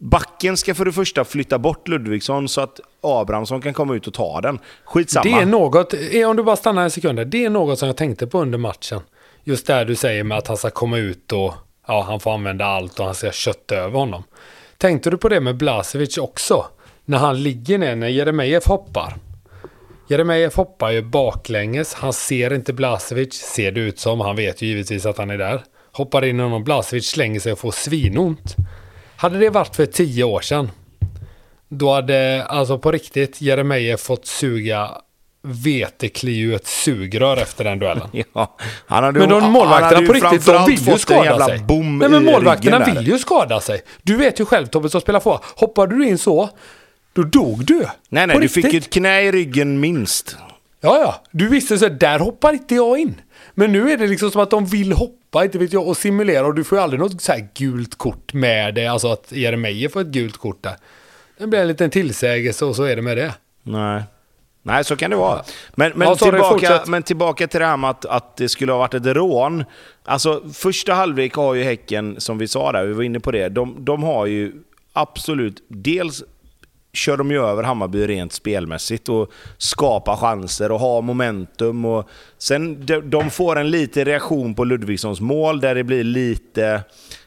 Backen 0.00 0.56
ska 0.56 0.74
för 0.74 0.84
det 0.84 0.92
första 0.92 1.24
flytta 1.24 1.58
bort 1.58 1.88
Ludvigsson 1.88 2.48
så 2.48 2.60
att 2.60 2.80
Abrahamsson 3.00 3.60
kan 3.60 3.74
komma 3.74 3.94
ut 3.94 4.06
och 4.06 4.14
ta 4.14 4.40
den. 4.40 4.58
Skitsamma. 4.84 5.24
Det 5.24 5.42
är 5.42 5.46
något, 5.46 5.94
eh, 6.12 6.30
om 6.30 6.36
du 6.36 6.42
bara 6.42 6.56
stannar 6.56 6.82
en 6.82 6.90
sekund 6.90 7.18
där, 7.18 7.24
det 7.24 7.44
är 7.44 7.50
något 7.50 7.78
som 7.78 7.86
jag 7.86 7.96
tänkte 7.96 8.26
på 8.26 8.40
under 8.42 8.58
matchen. 8.58 9.00
Just 9.44 9.66
där 9.66 9.84
du 9.84 9.94
säger 9.96 10.24
med 10.24 10.38
att 10.38 10.46
han 10.46 10.56
ska 10.56 10.70
komma 10.70 10.98
ut 10.98 11.32
och 11.32 11.54
ja, 11.86 12.04
han 12.08 12.20
får 12.20 12.34
använda 12.34 12.64
allt 12.64 12.98
och 12.98 13.06
han 13.06 13.14
ska 13.14 13.32
kötta 13.32 13.74
över 13.74 13.98
honom. 13.98 14.24
Tänkte 14.78 15.10
du 15.10 15.16
på 15.16 15.28
det 15.28 15.40
med 15.40 15.56
Blasevic 15.56 16.18
också? 16.18 16.66
När 17.04 17.18
han 17.18 17.42
ligger 17.42 17.78
ner, 17.78 17.96
när 17.96 18.08
Jeremejeff 18.08 18.66
hoppar. 18.66 19.16
Jeremejeff 20.08 20.56
hoppar 20.56 20.90
ju 20.90 21.02
baklänges, 21.02 21.94
han 21.94 22.12
ser 22.12 22.54
inte 22.54 22.72
Blasevic, 22.72 23.34
ser 23.34 23.72
det 23.72 23.80
ut 23.80 23.98
som, 23.98 24.20
han 24.20 24.36
vet 24.36 24.62
ju 24.62 24.66
givetvis 24.66 25.06
att 25.06 25.18
han 25.18 25.30
är 25.30 25.38
där. 25.38 25.62
Hoppar 25.92 26.24
in 26.24 26.40
och 26.40 26.62
Blasevic 26.62 27.06
slänger 27.06 27.40
sig 27.40 27.52
och 27.52 27.58
får 27.58 27.70
svinont. 27.70 28.56
Hade 29.16 29.38
det 29.38 29.50
varit 29.50 29.76
för 29.76 29.86
tio 29.86 30.24
år 30.24 30.40
sedan, 30.40 30.70
då 31.68 31.92
hade 31.92 32.44
alltså 32.44 32.78
på 32.78 32.92
riktigt 32.92 33.40
Jeremejeff 33.40 34.00
fått 34.00 34.26
suga 34.26 34.90
vetekli 35.42 36.40
ur 36.40 36.54
ett 36.54 36.66
sugrör 36.66 37.36
efter 37.36 37.64
den 37.64 37.78
duellen. 37.78 38.08
Ja, 38.88 39.10
men 39.12 39.28
de 39.28 39.52
målvakterna 39.52 40.06
på 40.06 40.12
riktigt, 40.12 40.46
de 40.46 40.66
vill 40.66 40.88
ju 40.88 40.98
skada 40.98 41.46
sig. 41.46 41.64
Nej, 41.68 42.08
men 42.08 42.24
målvakterna 42.24 42.84
vill 42.84 43.06
ju 43.06 43.18
skada 43.18 43.60
sig. 43.60 43.82
Du 44.02 44.16
vet 44.16 44.40
ju 44.40 44.44
själv 44.44 44.66
Tobbe 44.66 44.88
som 44.88 45.00
spelar 45.00 45.20
få. 45.20 45.40
Hoppade 45.56 45.96
du 45.96 46.08
in 46.08 46.18
så, 46.18 46.50
då 47.14 47.22
dog 47.22 47.66
du. 47.66 47.86
Nej, 48.08 48.26
nej, 48.26 48.38
du 48.40 48.48
fick 48.48 48.74
ett 48.74 48.90
knä 48.90 49.22
i 49.22 49.32
ryggen 49.32 49.80
minst. 49.80 50.36
Ja, 50.80 50.98
ja. 50.98 51.22
Du 51.30 51.48
visste 51.48 51.78
så 51.78 51.88
där 51.88 52.18
hoppar 52.18 52.52
inte 52.52 52.74
jag 52.74 52.98
in. 52.98 53.20
Men 53.54 53.72
nu 53.72 53.92
är 53.92 53.96
det 53.96 54.06
liksom 54.06 54.30
som 54.30 54.40
att 54.40 54.50
de 54.50 54.66
vill 54.66 54.92
hoppa, 54.92 55.44
inte 55.44 55.58
vet 55.58 55.72
jag, 55.72 55.88
och 55.88 55.96
simulera. 55.96 56.46
Och 56.46 56.54
du 56.54 56.64
får 56.64 56.78
ju 56.78 56.82
aldrig 56.82 57.00
något 57.00 57.22
så 57.22 57.32
här 57.32 57.48
gult 57.54 57.94
kort 57.98 58.32
med 58.32 58.74
det. 58.74 58.86
Alltså 58.86 59.12
att 59.12 59.32
Jeremejeff 59.32 59.92
får 59.92 60.00
ett 60.00 60.06
gult 60.06 60.36
kort 60.36 60.62
där. 60.62 60.76
Det 61.38 61.46
blir 61.46 61.60
en 61.60 61.68
liten 61.68 61.90
tillsägelse 61.90 62.64
och 62.64 62.76
så 62.76 62.82
är 62.82 62.96
det 62.96 63.02
med 63.02 63.16
det. 63.16 63.34
Nej. 63.62 64.02
Nej, 64.62 64.84
så 64.84 64.96
kan 64.96 65.10
det 65.10 65.16
vara. 65.16 65.42
Men, 65.74 65.92
men, 65.94 66.08
ja, 66.08 66.16
tillbaka, 66.16 66.82
men 66.86 67.02
tillbaka 67.02 67.46
till 67.46 67.60
det 67.60 67.66
här 67.66 67.76
med 67.76 67.90
att, 67.90 68.04
att 68.04 68.36
det 68.36 68.48
skulle 68.48 68.72
ha 68.72 68.78
varit 68.78 68.94
ett 68.94 69.06
rån. 69.06 69.64
Alltså, 70.04 70.42
första 70.54 70.94
halvlek 70.94 71.34
har 71.34 71.54
ju 71.54 71.62
Häcken, 71.62 72.20
som 72.20 72.38
vi 72.38 72.48
sa 72.48 72.72
där, 72.72 72.84
vi 72.84 72.92
var 72.92 73.02
inne 73.02 73.20
på 73.20 73.30
det, 73.30 73.48
de, 73.48 73.84
de 73.84 74.02
har 74.02 74.26
ju 74.26 74.52
absolut... 74.92 75.64
Dels 75.68 76.22
kör 76.96 77.16
de 77.16 77.30
ju 77.30 77.46
över 77.46 77.62
Hammarby 77.62 78.06
rent 78.06 78.32
spelmässigt 78.32 79.08
och 79.08 79.32
skapar 79.58 80.16
chanser 80.16 80.72
och 80.72 80.80
har 80.80 81.02
momentum. 81.02 81.84
Och 81.84 82.08
sen 82.38 82.86
de, 82.86 83.10
de 83.10 83.30
får 83.30 83.56
en 83.56 83.70
liten 83.70 84.04
reaktion 84.04 84.54
på 84.54 84.64
Ludvigssons 84.64 85.20
mål 85.20 85.60
där 85.60 85.74
det 85.74 85.84
blir 85.84 86.04
lite 86.04 86.82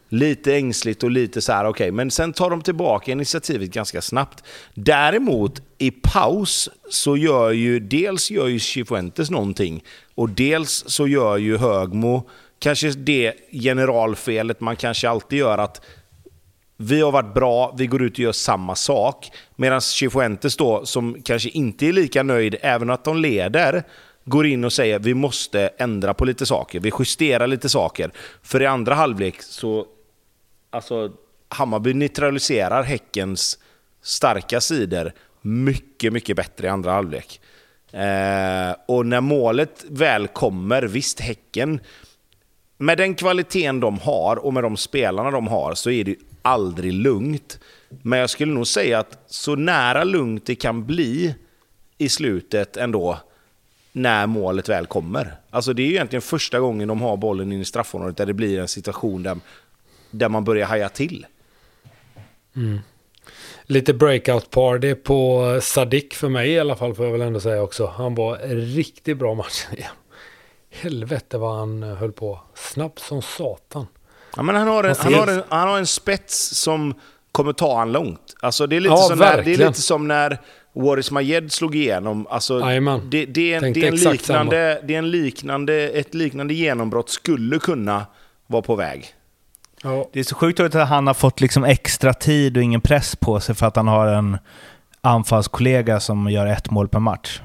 lite 0.09 0.55
ängsligt 0.55 1.03
och 1.03 1.11
lite 1.11 1.41
så 1.41 1.51
här, 1.51 1.65
okej, 1.65 1.69
okay. 1.69 1.91
men 1.91 2.11
sen 2.11 2.33
tar 2.33 2.49
de 2.49 2.61
tillbaka 2.61 3.11
initiativet 3.11 3.71
ganska 3.71 4.01
snabbt. 4.01 4.43
Däremot 4.73 5.61
i 5.77 5.91
paus 5.91 6.69
så 6.89 7.17
gör 7.17 7.51
ju, 7.51 7.79
dels 7.79 8.31
gör 8.31 8.47
ju 8.47 8.59
Cifuentes 8.59 9.29
någonting 9.29 9.83
och 10.15 10.29
dels 10.29 10.83
så 10.87 11.07
gör 11.07 11.37
ju 11.37 11.57
Högmo 11.57 12.29
kanske 12.59 12.89
det 12.89 13.33
generalfelet 13.51 14.61
man 14.61 14.75
kanske 14.75 15.09
alltid 15.09 15.39
gör 15.39 15.57
att 15.57 15.81
vi 16.77 17.01
har 17.01 17.11
varit 17.11 17.33
bra, 17.33 17.75
vi 17.77 17.87
går 17.87 18.03
ut 18.03 18.13
och 18.13 18.19
gör 18.19 18.31
samma 18.31 18.75
sak. 18.75 19.31
Medan 19.55 19.81
Cifuentes 19.81 20.57
då, 20.57 20.85
som 20.85 21.21
kanske 21.23 21.49
inte 21.49 21.85
är 21.85 21.93
lika 21.93 22.23
nöjd, 22.23 22.55
även 22.61 22.89
att 22.89 23.03
de 23.03 23.17
leder, 23.17 23.83
går 24.25 24.45
in 24.45 24.63
och 24.63 24.73
säger 24.73 24.99
vi 24.99 25.13
måste 25.13 25.69
ändra 25.77 26.13
på 26.13 26.25
lite 26.25 26.45
saker. 26.45 26.79
Vi 26.79 26.91
justerar 26.99 27.47
lite 27.47 27.69
saker. 27.69 28.11
För 28.41 28.61
i 28.61 28.65
andra 28.65 28.95
halvlek 28.95 29.41
så 29.41 29.85
alltså, 30.69 31.11
Hammarby 31.49 31.93
neutraliserar 31.93 32.83
Häckens 32.83 33.59
starka 34.01 34.61
sidor 34.61 35.11
mycket, 35.41 36.13
mycket 36.13 36.35
bättre 36.35 36.67
i 36.67 36.69
andra 36.69 36.91
halvlek. 36.91 37.41
Eh, 37.91 38.75
och 38.87 39.05
när 39.05 39.21
målet 39.21 39.85
väl 39.89 40.27
kommer, 40.27 40.81
visst 40.81 41.19
Häcken, 41.19 41.79
med 42.77 42.97
den 42.97 43.15
kvaliteten 43.15 43.79
de 43.79 43.99
har 43.99 44.35
och 44.35 44.53
med 44.53 44.63
de 44.63 44.77
spelarna 44.77 45.31
de 45.31 45.47
har 45.47 45.73
så 45.73 45.89
är 45.89 46.03
det 46.03 46.15
aldrig 46.47 46.93
lugnt. 46.93 47.59
Men 47.89 48.19
jag 48.19 48.29
skulle 48.29 48.53
nog 48.53 48.67
säga 48.67 48.99
att 48.99 49.23
så 49.27 49.55
nära 49.55 50.03
lugnt 50.03 50.45
det 50.45 50.55
kan 50.55 50.85
bli 50.85 51.35
i 51.97 52.09
slutet 52.09 52.77
ändå, 52.77 53.19
när 53.91 54.27
målet 54.27 54.69
väl 54.69 54.85
kommer. 54.85 55.35
Alltså 55.49 55.73
det 55.73 55.81
är 55.81 55.87
ju 55.87 55.93
egentligen 55.93 56.21
första 56.21 56.59
gången 56.59 56.87
de 56.87 57.01
har 57.01 57.17
bollen 57.17 57.51
in 57.51 57.61
i 57.61 57.65
straffområdet 57.65 58.17
där 58.17 58.25
det 58.25 58.33
blir 58.33 58.59
en 58.59 58.67
situation 58.67 59.23
där 59.23 59.37
där 60.11 60.29
man 60.29 60.43
börjar 60.43 60.67
haja 60.67 60.89
till. 60.89 61.25
Mm. 62.55 62.79
Lite 63.63 63.93
breakout 63.93 64.49
party 64.49 64.95
på 64.95 65.59
Sadik 65.61 66.13
för 66.13 66.29
mig 66.29 66.49
i 66.49 66.59
alla 66.59 66.75
fall 66.75 66.95
får 66.95 67.05
jag 67.05 67.11
väl 67.11 67.21
ändå 67.21 67.39
säga 67.39 67.61
också. 67.61 67.85
Han 67.85 68.15
var 68.15 68.37
riktigt 68.75 69.17
bra 69.17 69.33
matchen 69.33 69.73
igen. 69.73 69.91
Helvete 70.69 71.37
vad 71.37 71.55
han 71.55 71.83
höll 71.83 72.11
på. 72.11 72.39
snabbt 72.55 72.99
som 72.99 73.21
satan. 73.21 73.87
Ja, 74.37 74.43
men 74.43 74.55
han, 74.55 74.67
har 74.67 74.83
en, 74.83 74.95
han, 74.99 75.13
har 75.13 75.27
en, 75.27 75.43
han 75.49 75.67
har 75.67 75.77
en 75.77 75.87
spets 75.87 76.55
som 76.55 76.93
kommer 77.31 77.53
ta 77.53 77.77
han 77.77 77.91
långt. 77.91 78.35
Alltså 78.39 78.67
det 78.67 78.75
är 78.75 78.79
lite, 78.79 78.93
ja, 78.93 78.97
som, 78.97 79.19
när, 79.19 79.43
det 79.43 79.53
är 79.53 79.57
lite 79.57 79.81
som 79.81 80.07
när 80.07 80.37
Waris 80.73 81.11
Majed 81.11 81.51
slog 81.51 81.75
igenom. 81.75 82.27
Alltså, 82.29 82.59
det, 82.59 82.79
det, 83.25 83.53
är, 83.53 83.73
det, 83.73 83.83
är 83.83 83.87
en 83.87 83.95
liknande, 83.95 84.81
det 84.83 84.93
är 84.93 84.99
en 84.99 85.11
liknande, 85.11 85.73
ett 85.89 86.13
liknande 86.13 86.53
genombrott 86.53 87.09
skulle 87.09 87.59
kunna 87.59 88.05
vara 88.47 88.61
på 88.61 88.75
väg. 88.75 89.13
Ja. 89.83 90.09
Det 90.13 90.19
är 90.19 90.23
så 90.23 90.35
sjukt 90.35 90.59
att 90.59 90.73
han 90.73 91.07
har 91.07 91.13
fått 91.13 91.41
liksom 91.41 91.63
extra 91.63 92.13
tid 92.13 92.57
och 92.57 92.63
ingen 92.63 92.81
press 92.81 93.15
på 93.15 93.39
sig 93.39 93.55
för 93.55 93.65
att 93.65 93.75
han 93.75 93.87
har 93.87 94.07
en 94.07 94.37
anfallskollega 95.01 95.99
som 95.99 96.29
gör 96.29 96.45
ett 96.45 96.71
mål 96.71 96.87
per 96.87 96.99
match. 96.99 97.41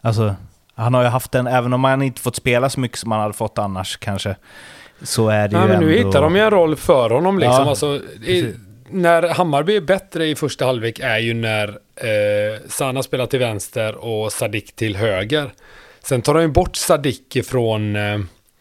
Alltså, 0.00 0.34
han 0.74 0.94
har 0.94 1.02
ju 1.02 1.08
haft 1.08 1.34
en, 1.34 1.46
även 1.46 1.72
om 1.72 1.84
han 1.84 2.02
inte 2.02 2.20
fått 2.20 2.36
spela 2.36 2.70
så 2.70 2.80
mycket 2.80 2.98
som 2.98 3.12
han 3.12 3.20
hade 3.20 3.34
fått 3.34 3.58
annars 3.58 3.96
kanske, 3.96 4.36
så 5.02 5.28
är 5.28 5.48
det 5.48 5.56
ja, 5.56 5.62
ju 5.62 5.68
men 5.68 5.76
ändå... 5.76 5.86
Nu 5.86 5.96
hittar 5.96 6.22
de 6.22 6.36
ju 6.36 6.42
en 6.42 6.50
roll 6.50 6.76
för 6.76 7.10
honom 7.10 7.38
liksom. 7.38 7.62
Ja, 7.62 7.70
alltså, 7.70 8.00
i, 8.26 8.54
när 8.90 9.22
Hammarby 9.28 9.76
är 9.76 9.80
bättre 9.80 10.26
i 10.26 10.34
första 10.34 10.66
halvlek 10.66 10.98
är 10.98 11.18
ju 11.18 11.34
när 11.34 11.68
eh, 11.96 12.60
Sana 12.68 13.02
spelar 13.02 13.26
till 13.26 13.38
vänster 13.38 13.94
och 13.94 14.32
Sadik 14.32 14.76
till 14.76 14.96
höger. 14.96 15.50
Sen 16.02 16.22
tar 16.22 16.34
de 16.34 16.42
ju 16.42 16.48
bort 16.48 16.76
Sadik 16.76 17.36
ifrån 17.36 17.96
eh, 17.96 18.18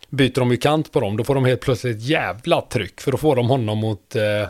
byter 0.09 0.39
de 0.39 0.51
ju 0.51 0.57
kant 0.57 0.91
på 0.91 0.99
dem, 0.99 1.17
då 1.17 1.23
får 1.23 1.35
de 1.35 1.45
helt 1.45 1.61
plötsligt 1.61 2.01
jävla 2.01 2.61
tryck. 2.61 3.01
För 3.01 3.11
då 3.11 3.17
får 3.17 3.35
de 3.35 3.49
honom 3.49 3.77
mot, 3.77 4.15
eh, 4.15 4.47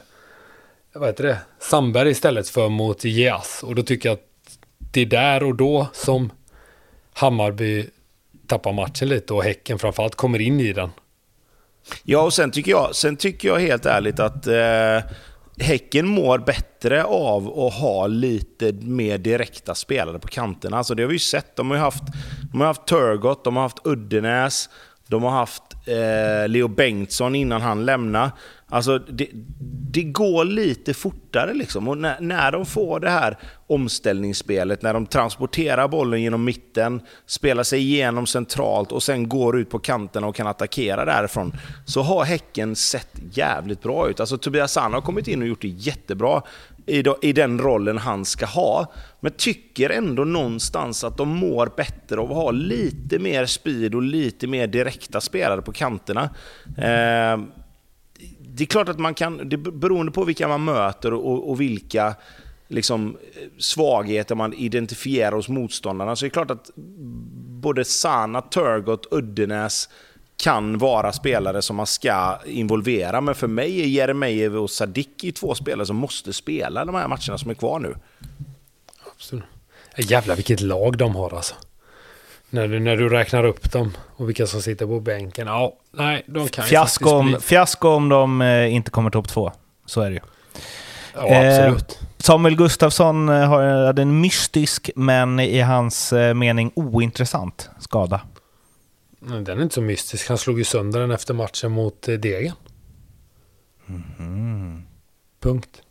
vad 0.94 1.10
heter 1.10 1.24
det, 1.24 1.38
Sandberg 1.60 2.10
istället 2.10 2.50
för 2.50 2.70
mot 2.70 3.04
Geas. 3.04 3.64
Och 3.64 3.76
då 3.76 3.84
tycker 3.84 4.10
jag 4.10 4.14
att 4.14 4.58
det 4.92 5.02
är 5.02 5.06
där 5.06 5.44
och 5.44 5.56
då 5.56 5.88
som 5.94 6.32
Hammarby 7.14 7.86
tappar 8.48 8.74
matchen 8.74 9.10
lite 9.10 9.34
och 9.34 9.44
Häcken 9.44 9.80
framförallt 9.80 10.16
kommer 10.16 10.42
in 10.42 10.60
i 10.60 10.74
den. 10.74 10.90
Ja, 12.04 12.22
och 12.22 12.34
sen 12.34 12.52
tycker 12.52 12.72
jag, 12.72 12.96
sen 12.96 13.16
tycker 13.16 13.48
jag 13.48 13.60
helt 13.60 13.86
ärligt 13.86 14.20
att 14.20 14.48
eh, 14.48 15.12
Häcken 15.60 16.08
mår 16.08 16.38
bättre 16.38 17.04
av 17.04 17.60
att 17.60 17.74
ha 17.74 18.08
lite 18.08 18.72
mer 18.74 19.18
direkta 19.18 19.76
spelare 19.76 20.20
på 20.20 20.28
kanterna. 20.28 20.78
Alltså 20.78 20.96
det 20.96 21.04
har 21.04 21.08
vi 21.08 21.16
ju 21.16 21.20
sett. 21.20 21.56
De 21.56 21.70
har 21.70 21.78
ju 21.78 21.84
haft, 21.84 22.04
de 22.52 22.62
har 22.62 22.68
haft 22.68 22.88
Turgott, 22.88 23.44
de 23.44 23.56
har 23.56 23.64
haft 23.64 23.78
Uddenäs, 23.84 24.70
de 25.08 25.24
har 25.24 25.32
haft 25.32 25.64
eh, 25.86 26.48
Leo 26.48 26.68
Bengtsson 26.68 27.36
innan 27.36 27.62
han 27.62 27.86
lämnade. 27.86 28.32
Alltså, 28.74 28.98
det, 28.98 29.28
det 29.92 30.04
går 30.04 30.46
lite 30.46 30.94
fortare 30.94 31.54
liksom. 31.54 31.88
Och 31.88 31.98
när, 31.98 32.20
när 32.20 32.52
de 32.52 32.66
får 32.66 33.00
det 33.00 33.10
här 33.10 33.38
omställningsspelet, 33.68 34.82
när 34.82 34.94
de 34.94 35.06
transporterar 35.06 35.88
bollen 35.88 36.22
genom 36.22 36.44
mitten, 36.44 37.02
spelar 37.26 37.64
sig 37.64 37.80
igenom 37.80 38.28
centralt 38.28 38.92
och 38.92 39.04
sen 39.04 39.30
går 39.30 39.60
ut 39.60 39.70
på 39.70 39.80
kanten 39.80 40.24
och 40.24 40.36
kan 40.36 40.48
attackera 40.48 41.06
därifrån, 41.06 41.54
så 41.86 42.02
har 42.02 42.24
Häcken 42.24 42.76
sett 42.76 43.20
jävligt 43.32 43.82
bra 43.82 44.10
ut. 44.10 44.20
Alltså 44.20 44.38
Tobias 44.38 44.72
Sanna 44.72 44.98
har 44.98 45.02
kommit 45.02 45.28
in 45.28 45.42
och 45.42 45.48
gjort 45.48 45.62
det 45.62 45.68
jättebra 45.68 46.42
i, 46.86 47.04
i 47.22 47.34
den 47.34 47.60
rollen 47.60 47.98
han 47.98 48.26
ska 48.26 48.46
ha. 48.46 48.94
Men 49.20 49.32
tycker 49.32 49.90
ändå 49.90 50.24
någonstans 50.24 51.04
att 51.04 51.18
de 51.18 51.30
mår 51.30 51.72
bättre 51.78 52.20
av 52.20 52.32
att 52.32 52.38
ha 52.38 52.52
lite 52.52 53.20
mer 53.20 53.46
speed 53.46 53.96
och 53.96 54.02
lite 54.02 54.48
mer 54.48 54.68
direkta 54.68 55.22
spelare 55.22 55.62
på 55.62 55.72
kanterna. 55.72 56.30
Eh, 56.78 57.38
det 58.56 58.64
är 58.64 58.66
klart 58.66 58.90
att 58.90 59.00
man 59.00 59.14
kan, 59.14 59.50
det 59.50 59.58
beroende 59.58 60.12
på 60.12 60.24
vilka 60.24 60.48
man 60.48 60.64
möter 60.64 61.14
och, 61.14 61.50
och 61.50 61.62
vilka 61.62 62.16
liksom, 62.68 63.18
svagheter 63.58 64.36
man 64.36 64.54
identifierar 64.54 65.32
hos 65.32 65.50
motståndarna, 65.50 66.16
så 66.16 66.26
är 66.26 66.30
det 66.30 66.34
klart 66.34 66.52
att 66.52 66.70
både 67.62 67.86
Sana, 67.86 68.42
Turgott, 68.42 69.08
Uddenäs 69.12 69.90
kan 70.38 70.78
vara 70.78 71.12
spelare 71.12 71.62
som 71.62 71.76
man 71.76 71.88
ska 71.88 72.40
involvera. 72.46 73.22
Men 73.22 73.36
för 73.36 73.48
mig 73.48 73.82
är 73.82 73.86
Jeremejeff 73.86 74.54
och 74.54 74.70
Sadiki 74.70 75.32
två 75.32 75.56
spelare 75.56 75.86
som 75.86 75.96
måste 75.96 76.34
spela 76.34 76.86
de 76.86 76.96
här 76.96 77.08
matcherna 77.08 77.38
som 77.38 77.50
är 77.50 77.56
kvar 77.56 77.80
nu. 77.80 77.96
Absolut. 79.16 79.44
Jävlar 79.98 80.36
vilket 80.36 80.62
lag 80.62 80.98
de 80.98 81.16
har 81.16 81.36
alltså. 81.36 81.56
När 82.54 82.68
du, 82.68 82.80
när 82.80 82.98
du 82.98 83.10
räknar 83.10 83.44
upp 83.46 83.72
dem 83.72 83.92
och 84.16 84.30
vilka 84.30 84.48
som 84.48 84.62
sitter 84.62 84.86
på 84.86 85.00
bänken. 85.00 85.48
Ja, 85.48 85.74
nej, 85.92 86.24
de 86.28 86.48
kan 86.48 86.66
ju 86.66 86.70
Fiasko 86.70 87.04
faktiskt 87.06 87.14
om, 87.14 87.26
bli... 87.28 87.40
fiasko 87.40 87.88
om 87.90 88.10
de 88.10 88.42
eh, 88.42 88.74
inte 88.74 88.92
kommer 88.92 89.10
topp 89.10 89.28
två. 89.28 89.52
Så 89.86 90.02
är 90.02 90.10
det 90.10 90.14
ju. 90.16 90.20
Ja, 91.16 91.28
Eh, 91.28 91.58
absolut. 91.72 92.00
Samuel 92.18 92.56
Gustafsson 92.56 93.30
eh, 93.30 93.36
har- 93.50 93.86
hade 93.86 94.02
en 94.02 94.22
mystisk, 94.22 94.90
men 94.96 95.40
i 95.40 95.60
hans 95.62 96.14
eh, 96.14 96.34
mening 96.34 96.72
ointressant 96.76 97.70
skada. 97.80 98.22
Men 99.20 99.44
Den 99.44 99.60
är 99.60 99.64
inte 99.64 99.76
så 99.76 99.82
mystisk. 99.82 100.30
Han 100.30 100.38
slog 100.38 100.58
ju 100.58 100.64
sönder 100.64 101.00
den 101.00 101.12
efter 101.12 101.34
matchen 101.34 101.72
mot 101.72 102.08
eh, 102.08 102.14
Degen. 102.16 102.54
Mhm. 103.86 104.84
Punkt. 105.42 105.82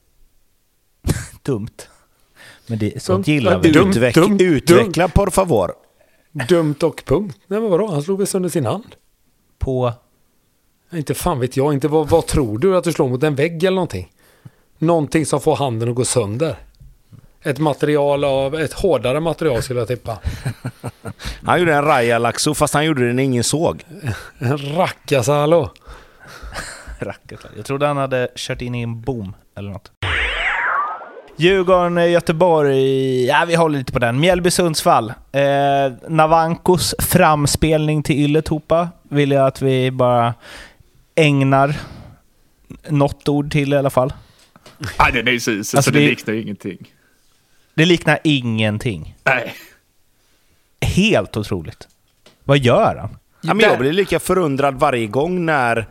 Dumt. 1.42 1.88
Men 2.66 2.78
det, 2.78 3.02
sånt 3.02 3.26
Dumt. 3.26 3.34
gillar 3.34 3.58
vi. 3.58 3.70
Dumt. 3.72 3.88
Utveck, 3.90 4.14
dumt, 4.14 4.38
utveckla 4.40 5.08
por 5.08 5.30
favor. 5.30 5.72
Dumt 6.32 6.76
och 6.82 7.02
punkt. 7.04 7.38
Nej 7.46 7.60
men 7.60 7.70
vadå? 7.70 7.86
Han 7.86 8.02
slog 8.02 8.18
väl 8.18 8.26
sönder 8.26 8.48
sin 8.48 8.66
hand? 8.66 8.94
På... 9.58 9.92
Inte 10.92 11.14
fan 11.14 11.40
vet 11.40 11.56
jag. 11.56 11.72
Inte 11.72 11.88
vad, 11.88 12.08
vad 12.08 12.26
tror 12.26 12.58
du? 12.58 12.76
Att 12.76 12.84
du 12.84 12.92
slår 12.92 13.08
mot 13.08 13.22
en 13.22 13.34
vägg 13.34 13.64
eller 13.64 13.74
någonting? 13.74 14.12
Någonting 14.78 15.26
som 15.26 15.40
får 15.40 15.56
handen 15.56 15.88
att 15.88 15.94
gå 15.94 16.04
sönder. 16.04 16.56
Ett 17.42 17.58
material 17.58 18.24
av... 18.24 18.54
Ett 18.54 18.72
hårdare 18.72 19.20
material 19.20 19.62
skulle 19.62 19.80
jag 19.80 19.88
tippa. 19.88 20.18
Han 21.44 21.58
gjorde 21.58 21.74
en 21.74 21.84
Raja 21.84 22.18
Laxo 22.18 22.54
fast 22.54 22.74
han 22.74 22.84
gjorde 22.84 23.06
det 23.06 23.12
när 23.12 23.22
ingen 23.22 23.44
såg. 23.44 23.84
En 24.38 24.58
rackasalo. 24.58 25.70
Jag 27.56 27.64
trodde 27.64 27.86
han 27.86 27.96
hade 27.96 28.28
kört 28.36 28.62
in 28.62 28.74
i 28.74 28.82
en 28.82 29.00
bom 29.00 29.34
eller 29.56 29.70
något. 29.70 29.92
Djurgården, 31.36 31.98
eh, 31.98 32.10
Göteborg, 32.10 33.24
ja 33.26 33.44
vi 33.48 33.54
håller 33.54 33.78
lite 33.78 33.92
på 33.92 33.98
den. 33.98 34.20
Mjällby, 34.20 34.50
Sundsvall. 34.50 35.12
Eh, 35.32 35.92
Navankos 36.08 36.94
framspelning 36.98 38.02
till 38.02 38.16
Ylätupa 38.16 38.88
vill 39.02 39.30
jag 39.30 39.46
att 39.46 39.62
vi 39.62 39.90
bara 39.90 40.34
ägnar 41.14 41.74
något 42.88 43.28
ord 43.28 43.52
till 43.52 43.72
i 43.72 43.76
alla 43.76 43.90
fall. 43.90 44.12
Nej, 44.98 45.12
den 45.12 45.28
är 45.28 45.32
ju 45.32 45.40
så 45.40 45.50
Alltså, 45.50 45.82
så 45.82 45.90
det 45.90 45.98
det- 45.98 46.06
liknar 46.06 46.34
ju 46.34 46.42
ingenting. 46.42 46.78
Det 47.74 47.84
liknar 47.84 48.18
ingenting. 48.24 49.16
Nej. 49.24 49.54
Helt 50.80 51.36
otroligt. 51.36 51.88
Vad 52.44 52.58
gör 52.58 52.96
han? 53.00 53.16
Ja, 53.40 53.54
men 53.54 53.60
jag 53.66 53.78
blir 53.78 53.92
lika 53.92 54.20
förundrad 54.20 54.74
varje 54.74 55.06
gång 55.06 55.46
när... 55.46 55.86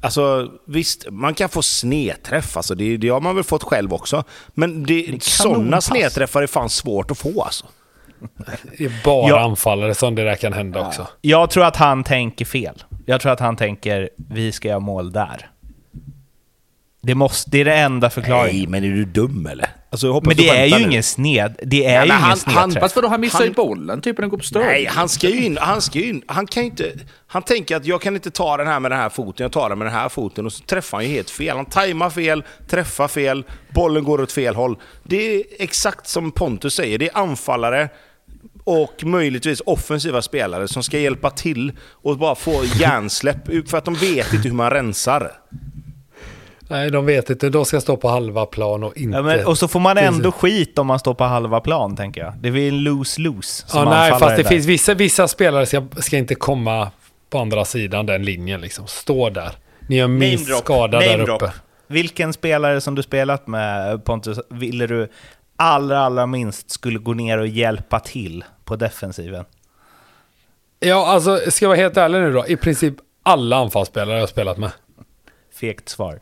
Alltså 0.00 0.50
visst, 0.66 1.06
man 1.10 1.34
kan 1.34 1.48
få 1.48 1.62
snedträff. 1.62 2.56
Alltså, 2.56 2.74
det, 2.74 2.96
det 2.96 3.08
har 3.08 3.20
man 3.20 3.34
väl 3.34 3.44
fått 3.44 3.62
själv 3.62 3.92
också. 3.94 4.24
Men 4.54 4.84
det, 4.86 5.22
sådana 5.22 5.80
snedträffar 5.80 6.42
är 6.42 6.46
fan 6.46 6.70
svårt 6.70 7.10
att 7.10 7.18
få 7.18 7.42
alltså. 7.42 7.66
Det 8.78 8.84
är 8.84 8.92
bara 9.04 9.28
Ja. 9.28 9.40
anfallare 9.40 9.94
som 9.94 10.14
det 10.14 10.24
där 10.24 10.34
kan 10.34 10.52
hända 10.52 10.86
också. 10.86 11.06
Jag 11.20 11.50
tror 11.50 11.64
att 11.64 11.76
han 11.76 12.04
tänker 12.04 12.44
fel. 12.44 12.82
Jag 13.06 13.20
tror 13.20 13.32
att 13.32 13.40
han 13.40 13.56
tänker, 13.56 14.10
vi 14.16 14.52
ska 14.52 14.68
göra 14.68 14.78
mål 14.80 15.12
där. 15.12 15.50
Det, 17.02 17.14
måste, 17.14 17.50
det 17.50 17.60
är 17.60 17.64
det 17.64 17.74
enda 17.74 18.10
förklaringen. 18.10 18.56
Nej, 18.56 18.66
men 18.66 18.84
är 18.84 18.88
du 18.96 19.04
dum 19.04 19.46
eller? 19.46 19.68
Alltså, 19.90 20.06
jag 20.06 20.26
Men 20.26 20.36
det 20.36 20.48
är 20.48 20.64
ju 20.66 20.74
nu. 20.74 20.80
ingen 20.90 21.02
sned. 21.02 21.56
Det 21.62 21.84
är 21.86 21.94
Ja, 21.94 22.00
ju 22.00 22.06
ingen 22.06 22.16
han- 22.16 22.22
han- 22.30 22.36
snedträff. 22.38 22.80
Fast 22.82 22.96
vadå, 22.96 23.08
han 23.08 23.20
missar 23.20 23.40
ju 23.40 23.46
Han- 23.46 23.52
bollen 23.54 24.00
typ 24.00 24.16
när 24.18 24.22
den 24.22 24.30
går 24.30 24.38
på 24.38 24.44
stöd. 24.44 24.62
Nej, 24.66 24.86
han 24.90 25.08
ska 25.08 25.28
ju 25.28 25.44
in. 25.44 25.58
Han 25.60 25.82
ska 25.82 25.98
ju 25.98 26.08
in. 26.08 26.22
Han 26.26 26.46
kan 26.46 26.62
ju 26.62 26.68
inte... 26.70 26.92
Han 27.30 27.42
tänker 27.42 27.76
att 27.76 27.86
jag 27.86 28.00
kan 28.00 28.14
inte 28.14 28.30
ta 28.30 28.56
den 28.56 28.66
här 28.66 28.80
med 28.80 28.90
den 28.90 28.98
här 28.98 29.08
foten, 29.08 29.44
jag 29.44 29.52
tar 29.52 29.68
den 29.68 29.78
med 29.78 29.86
den 29.86 29.94
här 29.94 30.08
foten. 30.08 30.46
Och 30.46 30.52
så 30.52 30.64
träffar 30.64 30.98
han 30.98 31.04
ju 31.04 31.10
helt 31.10 31.30
fel. 31.30 31.56
Han 31.56 31.66
tajmar 31.66 32.10
fel, 32.10 32.44
träffar 32.68 33.08
fel, 33.08 33.44
bollen 33.74 34.04
går 34.04 34.20
åt 34.20 34.32
fel 34.32 34.54
håll. 34.54 34.76
Det 35.02 35.36
är 35.36 35.42
exakt 35.58 36.08
som 36.08 36.32
Pontus 36.32 36.74
säger, 36.74 36.98
det 36.98 37.08
är 37.08 37.18
anfallare 37.18 37.88
och 38.64 39.04
möjligtvis 39.04 39.62
offensiva 39.66 40.22
spelare 40.22 40.68
som 40.68 40.82
ska 40.82 40.98
hjälpa 40.98 41.30
till 41.30 41.72
och 41.90 42.18
bara 42.18 42.34
få 42.34 42.64
hjärnsläpp 42.64 43.68
för 43.70 43.78
att 43.78 43.84
de 43.84 43.94
vet 43.94 44.32
inte 44.32 44.48
hur 44.48 44.54
man 44.54 44.70
rensar. 44.70 45.32
Nej, 46.70 46.90
de 46.90 47.06
vet 47.06 47.30
inte. 47.30 47.48
De 47.48 47.64
ska 47.64 47.80
stå 47.80 47.96
på 47.96 48.08
halva 48.08 48.46
plan 48.46 48.84
och 48.84 48.96
inte... 48.96 49.16
Ja, 49.16 49.22
men, 49.22 49.46
och 49.46 49.58
så 49.58 49.68
får 49.68 49.80
man 49.80 49.98
ändå 49.98 50.32
skit 50.32 50.78
om 50.78 50.86
man 50.86 50.98
står 50.98 51.14
på 51.14 51.24
halva 51.24 51.60
plan, 51.60 51.96
tänker 51.96 52.20
jag. 52.20 52.32
Det 52.40 52.50
blir 52.50 52.68
en 52.68 52.78
lose-lose. 52.84 53.64
Ja, 53.72 53.84
nej, 53.84 54.10
fast 54.10 54.36
det 54.36 54.42
där. 54.42 54.48
finns 54.48 54.66
vissa, 54.66 54.94
vissa 54.94 55.28
spelare 55.28 55.66
ska, 55.66 55.86
ska 55.98 56.16
inte 56.16 56.34
komma 56.34 56.90
på 57.30 57.38
andra 57.38 57.64
sidan 57.64 58.06
den 58.06 58.22
linjen 58.22 58.60
liksom. 58.60 58.86
Stå 58.86 59.30
där. 59.30 59.50
Ni 59.88 59.96
gör 59.96 60.08
minst 60.08 60.48
Name 60.48 60.60
skada 60.60 61.00
Name 61.00 61.16
där 61.16 61.24
drop. 61.24 61.42
uppe. 61.42 61.52
Vilken 61.86 62.32
spelare 62.32 62.80
som 62.80 62.94
du 62.94 63.02
spelat 63.02 63.46
med, 63.46 64.04
Pontus, 64.04 64.38
ville 64.50 64.86
du 64.86 65.08
allra, 65.56 65.98
allra 65.98 66.26
minst 66.26 66.70
skulle 66.70 66.98
gå 66.98 67.14
ner 67.14 67.38
och 67.38 67.46
hjälpa 67.46 68.00
till 68.00 68.44
på 68.64 68.76
defensiven? 68.76 69.44
Ja, 70.80 71.06
alltså 71.06 71.50
ska 71.50 71.64
jag 71.64 71.68
vara 71.68 71.78
helt 71.78 71.96
ärlig 71.96 72.18
nu 72.20 72.32
då. 72.32 72.46
I 72.46 72.56
princip 72.56 72.94
alla 73.22 73.56
anfallsspelare 73.56 74.16
jag 74.16 74.22
har 74.22 74.26
spelat 74.26 74.58
med. 74.58 74.70
Fegt 75.54 75.88
svar. 75.88 76.20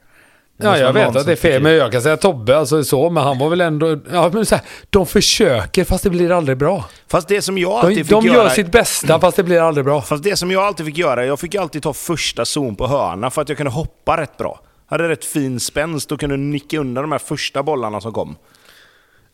Ja, 0.59 0.79
jag 0.79 0.93
vet 0.93 1.17
att 1.17 1.27
det 1.27 1.33
är 1.33 1.37
fel, 1.37 1.63
men 1.63 1.73
jag 1.73 1.93
kan 1.93 2.03
säga 2.03 2.17
Tobbe, 2.17 2.59
alltså 2.59 2.85
så, 2.85 3.11
men 3.11 3.23
han 3.23 3.39
var 3.39 3.49
väl 3.49 3.61
ändå... 3.61 3.99
Ja, 4.13 4.31
men 4.33 4.47
så 4.47 4.55
här, 4.55 4.65
de 4.91 5.07
försöker 5.07 5.85
fast 5.85 6.05
det 6.05 6.11
blir 6.11 6.33
aldrig 6.33 6.59
bra. 6.59 6.85
Fast 7.09 7.29
det 7.29 7.43
som 7.43 7.59
jag 7.59 7.71
De, 7.71 7.87
alltid 7.87 7.97
fick 7.97 8.11
de 8.11 8.27
gör 8.27 8.35
göra... 8.35 8.51
sitt 8.51 8.73
bästa 8.73 9.21
fast 9.21 9.37
det 9.37 9.43
blir 9.43 9.61
aldrig 9.61 9.85
bra. 9.85 10.03
Fast 10.03 10.25
det 10.25 10.37
som 10.37 10.51
jag 10.51 10.63
alltid 10.63 10.87
fick 10.87 10.99
göra, 10.99 11.27
jag 11.27 11.41
fick 11.41 11.55
alltid 11.55 11.83
ta 11.83 11.93
första 11.93 12.45
zon 12.45 12.77
på 12.77 12.87
hörna 12.87 13.31
för 13.31 13.43
att 13.43 13.49
jag 13.49 13.57
kunde 13.59 13.73
hoppa 13.73 14.17
rätt 14.17 14.37
bra. 14.37 14.61
Hade 14.87 15.09
rätt 15.09 15.25
fin 15.25 15.61
spänst 15.61 16.13
och 16.13 16.21
kunde 16.21 16.37
nicka 16.37 16.79
undan 16.79 17.03
de 17.05 17.13
här 17.13 17.19
första 17.19 17.63
bollarna 17.63 18.01
som 18.01 18.13
kom. 18.13 18.37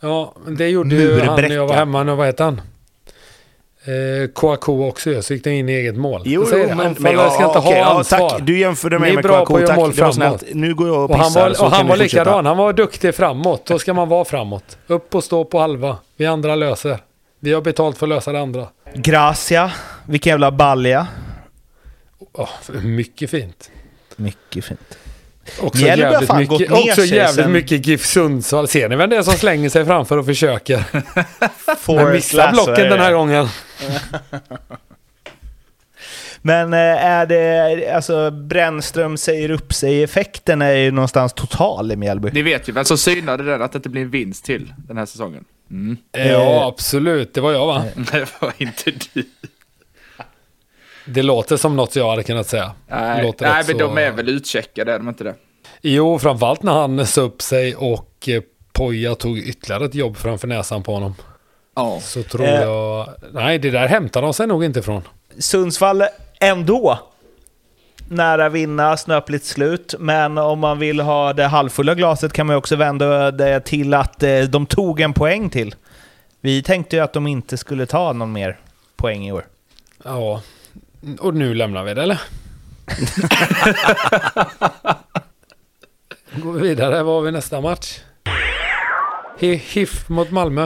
Ja, 0.00 0.34
men 0.44 0.56
det 0.56 0.68
gjorde 0.68 0.94
ju 0.94 1.20
han 1.20 1.40
när 1.40 1.50
jag 1.50 1.66
var 1.66 1.74
hemma. 1.74 2.02
Nu, 2.02 2.14
vad 2.14 2.26
heter 2.26 2.44
han? 2.44 2.60
Eh, 3.84 4.28
Kouakou 4.28 4.88
också 4.88 5.10
ju, 5.10 5.22
så 5.22 5.34
gick 5.34 5.44
det 5.44 5.50
in 5.50 5.68
i 5.68 5.72
eget 5.72 5.96
mål. 5.96 6.22
Jo, 6.24 6.46
Jag 6.50 6.60
jo, 6.60 6.68
men, 6.68 6.80
anfallare 6.80 7.16
men, 7.16 7.30
ska 7.30 7.44
inte 7.44 7.58
okej, 7.58 7.72
ha 7.72 7.78
ja, 7.78 7.98
ansvar. 7.98 8.30
Tack. 8.30 8.42
Du 8.42 8.58
jämförde 8.58 8.98
mig 8.98 9.14
med 9.14 9.24
göra 9.24 9.38
tack. 9.38 9.48
mål 9.48 9.60
Det 9.60 10.02
var 10.02 10.12
framåt. 10.12 10.14
snällt. 10.14 10.54
Nu 10.54 10.74
går 10.74 10.88
jag 10.88 10.96
och 11.04 11.10
Och 11.10 11.16
han 11.16 11.26
pissar, 11.26 11.48
var, 11.48 11.54
så 11.54 11.64
och 11.64 11.70
han 11.70 11.88
var 11.88 11.96
likadan. 11.96 12.46
Han 12.46 12.56
var 12.56 12.72
duktig 12.72 13.14
framåt. 13.14 13.66
Då 13.66 13.78
ska 13.78 13.94
man 13.94 14.08
vara 14.08 14.24
framåt. 14.24 14.78
Upp 14.86 15.14
och 15.14 15.24
stå 15.24 15.44
på 15.44 15.58
halva. 15.58 15.96
Vi 16.16 16.26
andra 16.26 16.54
löser. 16.54 16.98
Vi 17.40 17.52
har 17.52 17.60
betalt 17.60 17.98
för 17.98 18.06
att 18.06 18.10
lösa 18.10 18.32
det 18.32 18.40
andra. 18.40 18.66
Gracia, 18.94 19.72
vilken 20.06 20.30
jävla 20.30 20.50
balja. 20.50 21.06
Åh, 22.32 22.48
mycket 22.82 23.30
fint. 23.30 23.70
Mycket 24.16 24.64
fint. 24.64 24.98
Också 25.60 25.82
Mjällby 25.82 26.04
har 26.04 26.12
jävligt, 26.12 26.28
fan 26.28 26.38
mycket, 26.38 26.50
gått 26.58 26.70
ner 26.70 26.90
också 26.90 26.94
sig 27.02 27.14
jävligt 27.14 27.44
sen- 27.44 27.52
mycket 27.52 27.86
GIF 27.86 28.06
Sundsvall. 28.06 28.68
Ser 28.68 28.88
ni 28.88 28.96
vem 28.96 29.10
det 29.10 29.16
är 29.16 29.22
som 29.22 29.34
slänger 29.34 29.68
sig 29.68 29.84
framför 29.84 30.18
och 30.18 30.26
försöker? 30.26 30.84
Men 31.96 32.12
missar 32.12 32.52
blocken 32.52 32.84
är 32.84 32.90
den 32.90 32.98
här 32.98 33.10
det. 33.10 33.16
gången. 33.16 33.48
Men 36.42 36.72
eh, 36.72 36.78
är 37.04 37.26
det, 37.26 37.90
alltså 37.94 38.30
Brännström 38.30 39.16
säger 39.16 39.50
upp 39.50 39.72
sig-effekten 39.74 40.62
är 40.62 40.72
ju 40.72 40.90
någonstans 40.90 41.32
total 41.32 41.92
i 41.92 41.96
Mjällby. 41.96 42.30
Ni 42.32 42.42
vet 42.42 42.68
ju 42.68 42.72
vem 42.72 42.84
som 42.84 42.98
synade 42.98 43.44
den 43.44 43.62
att 43.62 43.72
det 43.72 43.76
inte 43.76 43.88
blir 43.88 44.02
en 44.02 44.10
vinst 44.10 44.44
till 44.44 44.72
den 44.76 44.96
här 44.98 45.06
säsongen. 45.06 45.44
Mm. 45.70 45.96
Ja, 46.12 46.66
absolut. 46.68 47.34
Det 47.34 47.40
var 47.40 47.52
jag 47.52 47.66
va? 47.66 47.84
Det 48.12 48.26
var 48.40 48.52
inte 48.58 48.90
du. 49.12 49.24
Det 51.04 51.22
låter 51.22 51.56
som 51.56 51.76
något 51.76 51.96
jag 51.96 52.10
hade 52.10 52.22
kunnat 52.22 52.46
säga. 52.48 52.72
Nej, 52.88 53.22
Låter 53.22 53.46
nej 53.46 53.54
men 53.66 53.78
så- 53.78 53.86
de 53.86 53.98
är 53.98 54.10
väl 54.10 54.28
utcheckade, 54.28 54.92
är 54.94 54.98
de 54.98 55.08
inte 55.08 55.24
det? 55.24 55.34
Jo, 55.80 56.18
framförallt 56.18 56.62
när 56.62 56.72
han 56.72 57.06
sa 57.06 57.20
upp 57.20 57.42
sig 57.42 57.76
och 57.76 58.28
eh, 58.28 58.42
Poja 58.72 59.14
tog 59.14 59.38
ytterligare 59.38 59.84
ett 59.84 59.94
jobb 59.94 60.16
framför 60.16 60.48
näsan 60.48 60.82
på 60.82 60.94
honom. 60.94 61.14
Ja. 61.76 61.98
Så 62.02 62.22
tror 62.22 62.44
Eh. 62.46 62.60
jag... 62.62 63.08
Nej, 63.32 63.58
det 63.58 63.70
där 63.70 63.86
hämtar 63.88 64.22
de 64.22 64.34
sig 64.34 64.46
nog 64.46 64.64
inte 64.64 64.82
från. 64.82 65.02
Sundsvall 65.38 66.02
ändå 66.40 66.98
nära 68.08 68.48
vinna, 68.48 68.96
snöpligt 68.96 69.44
slut. 69.44 69.94
Men 69.98 70.38
om 70.38 70.58
man 70.58 70.78
vill 70.78 71.00
ha 71.00 71.32
det 71.32 71.46
halvfulla 71.46 71.94
glaset 71.94 72.32
kan 72.32 72.46
man 72.46 72.56
också 72.56 72.76
vända 72.76 73.30
det 73.30 73.60
till 73.60 73.94
att 73.94 74.22
eh, 74.22 74.40
de 74.40 74.66
tog 74.66 75.00
en 75.00 75.12
poäng 75.12 75.50
till. 75.50 75.74
Vi 76.40 76.62
tänkte 76.62 76.96
ju 76.96 77.02
att 77.02 77.12
de 77.12 77.26
inte 77.26 77.56
skulle 77.56 77.86
ta 77.86 78.12
någon 78.12 78.32
mer 78.32 78.58
poäng 78.96 79.26
i 79.26 79.32
år. 79.32 79.46
Ja. 80.04 80.40
Och 81.20 81.34
nu 81.34 81.54
lämnar 81.54 81.84
vi 81.84 81.94
det, 81.94 82.02
eller? 82.02 82.20
Går 86.36 86.52
vi 86.52 86.68
vidare. 86.68 87.02
Vad 87.02 87.14
har 87.14 87.22
vi 87.22 87.32
nästa 87.32 87.60
match? 87.60 87.98
Hi- 89.38 89.60
HIF 89.72 90.08
mot 90.08 90.30
Malmö. 90.30 90.64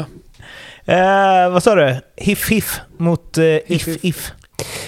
Eh, 0.85 1.51
vad 1.53 1.63
sa 1.63 1.75
du? 1.75 1.97
Hiff 2.17 2.49
hiff 2.51 2.81
mot 2.99 3.39
eh, 3.39 3.45
if 3.45 3.89
if. 4.05 4.33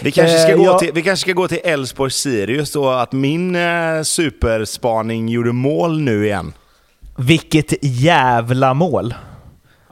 Vi 0.03 0.13
kanske 0.13 0.39
ska 0.39 0.53
Eh, 0.53 0.57
gå 0.59 0.65
jag- 0.65 0.79
till, 0.79 0.91
vi 0.95 1.03
kanske 1.03 1.23
ska 1.23 1.33
gå 1.33 1.49
till 1.49 1.61
Elfsborg 1.65 2.11
Sirius 2.11 2.73
då, 2.73 2.91
att 2.91 3.13
min 3.13 3.57
eh, 3.57 4.03
superspaning 4.03 5.29
gjorde 5.29 5.53
mål 5.53 6.01
nu 6.01 6.25
igen. 6.27 6.53
Vilket 7.17 7.73
jävla 7.83 8.75
mål! 8.75 9.15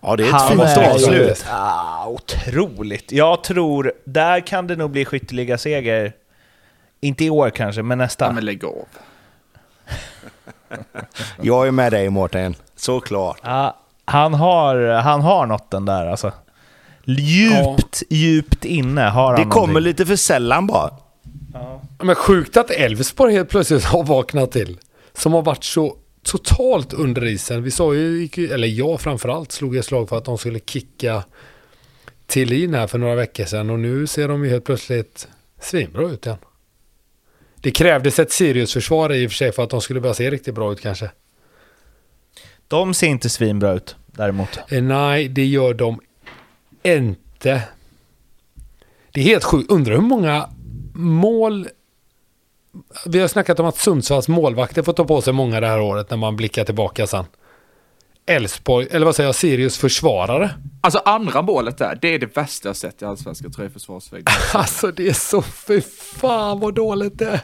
Ja, 0.06 0.16
det 0.16 0.22
är 0.24 0.26
ett 0.26 0.32
Han 0.32 0.48
fint 0.48 0.60
avslut. 0.78 1.44
Ah, 1.50 2.06
otroligt! 2.06 3.12
Jag 3.12 3.44
tror, 3.44 3.92
där 4.04 4.40
kan 4.40 4.66
det 4.66 4.76
nog 4.76 4.90
bli 4.90 5.04
skytteliga 5.04 5.58
seger. 5.58 6.12
Inte 7.00 7.24
i 7.24 7.30
år 7.30 7.50
kanske, 7.50 7.82
men 7.82 7.98
nästa. 7.98 8.24
ja 8.24 8.32
men 8.32 8.44
lägg 8.44 8.64
av. 8.64 8.84
Jag 11.42 11.66
är 11.66 11.70
med 11.70 11.92
dig 11.92 12.10
Mårten, 12.10 12.54
såklart. 12.76 13.40
Ja, 13.42 13.76
han, 14.04 14.34
har, 14.34 14.88
han 14.88 15.20
har 15.20 15.46
något 15.46 15.70
den 15.70 15.84
där 15.84 16.06
alltså. 16.06 16.32
Djupt, 17.04 18.02
djupt 18.10 18.64
inne 18.64 19.02
har 19.02 19.26
han 19.26 19.34
Det 19.36 19.42
kommer 19.42 19.66
någonting. 19.66 19.82
lite 19.84 20.06
för 20.06 20.16
sällan 20.16 20.66
bara. 20.66 20.90
Men 22.02 22.14
sjukt 22.14 22.56
att 22.56 22.70
Elfsborg 22.70 23.34
helt 23.34 23.48
plötsligt 23.48 23.84
har 23.84 24.04
vaknat 24.04 24.52
till. 24.52 24.78
Som 25.12 25.32
har 25.32 25.42
varit 25.42 25.64
så 25.64 25.96
totalt 26.26 26.92
under 26.92 27.24
isen. 27.24 27.62
Vi 27.62 27.70
sa 27.70 27.94
ju, 27.94 28.28
eller 28.52 28.68
jag 28.68 29.00
framförallt, 29.00 29.52
slog 29.52 29.76
ett 29.76 29.84
slag 29.84 30.08
för 30.08 30.18
att 30.18 30.24
de 30.24 30.38
skulle 30.38 30.60
kicka 30.60 31.24
Tillin 32.26 32.74
här 32.74 32.86
för 32.86 32.98
några 32.98 33.14
veckor 33.14 33.44
sedan. 33.44 33.70
Och 33.70 33.80
nu 33.80 34.06
ser 34.06 34.28
de 34.28 34.44
ju 34.44 34.50
helt 34.50 34.64
plötsligt 34.64 35.28
svinbra 35.60 36.06
ut 36.06 36.26
igen. 36.26 36.38
Det 37.60 37.70
krävdes 37.70 38.18
ett 38.18 38.32
Sirius-försvar 38.32 39.12
i 39.12 39.26
och 39.26 39.30
för 39.30 39.36
sig 39.36 39.52
för 39.52 39.62
att 39.62 39.70
de 39.70 39.80
skulle 39.80 40.00
börja 40.00 40.14
se 40.14 40.30
riktigt 40.30 40.54
bra 40.54 40.72
ut 40.72 40.80
kanske. 40.80 41.10
De 42.68 42.94
ser 42.94 43.06
inte 43.06 43.28
svinbra 43.28 43.72
ut 43.72 43.96
däremot. 44.06 44.58
Eh, 44.68 44.82
nej, 44.82 45.28
det 45.28 45.44
gör 45.44 45.74
de 45.74 46.00
inte. 46.82 47.62
Det 49.12 49.20
är 49.20 49.24
helt 49.24 49.44
sjukt. 49.44 49.70
Undrar 49.70 49.94
hur 49.94 50.02
många 50.02 50.50
mål... 50.94 51.68
Vi 53.06 53.18
har 53.20 53.28
snackat 53.28 53.60
om 53.60 53.66
att 53.66 53.76
Sundsvalls 53.76 54.28
målvakter 54.28 54.82
får 54.82 54.92
ta 54.92 55.04
på 55.04 55.20
sig 55.20 55.32
många 55.32 55.60
det 55.60 55.66
här 55.66 55.80
året 55.80 56.10
när 56.10 56.16
man 56.16 56.36
blickar 56.36 56.64
tillbaka 56.64 57.06
sen. 57.06 57.24
Elfsborg, 58.26 58.86
eller 58.90 59.06
vad 59.06 59.16
säger 59.16 59.28
jag, 59.28 59.34
Sirius 59.34 59.78
försvarare. 59.78 60.50
Alltså 60.80 60.98
andra 61.04 61.42
målet 61.42 61.78
där, 61.78 61.98
det 62.02 62.14
är 62.14 62.18
det 62.18 62.36
värsta 62.36 62.68
jag 62.68 62.76
sett 62.76 63.02
i 63.02 63.04
allsvenska 63.04 63.48
tröjförsvarsväggen. 63.48 64.26
Alltså 64.54 64.90
det 64.90 65.08
är 65.08 65.12
så, 65.12 65.42
fy 65.42 65.80
fan 66.20 66.60
vad 66.60 66.74
dåligt 66.74 67.18
det 67.18 67.26
är. 67.26 67.40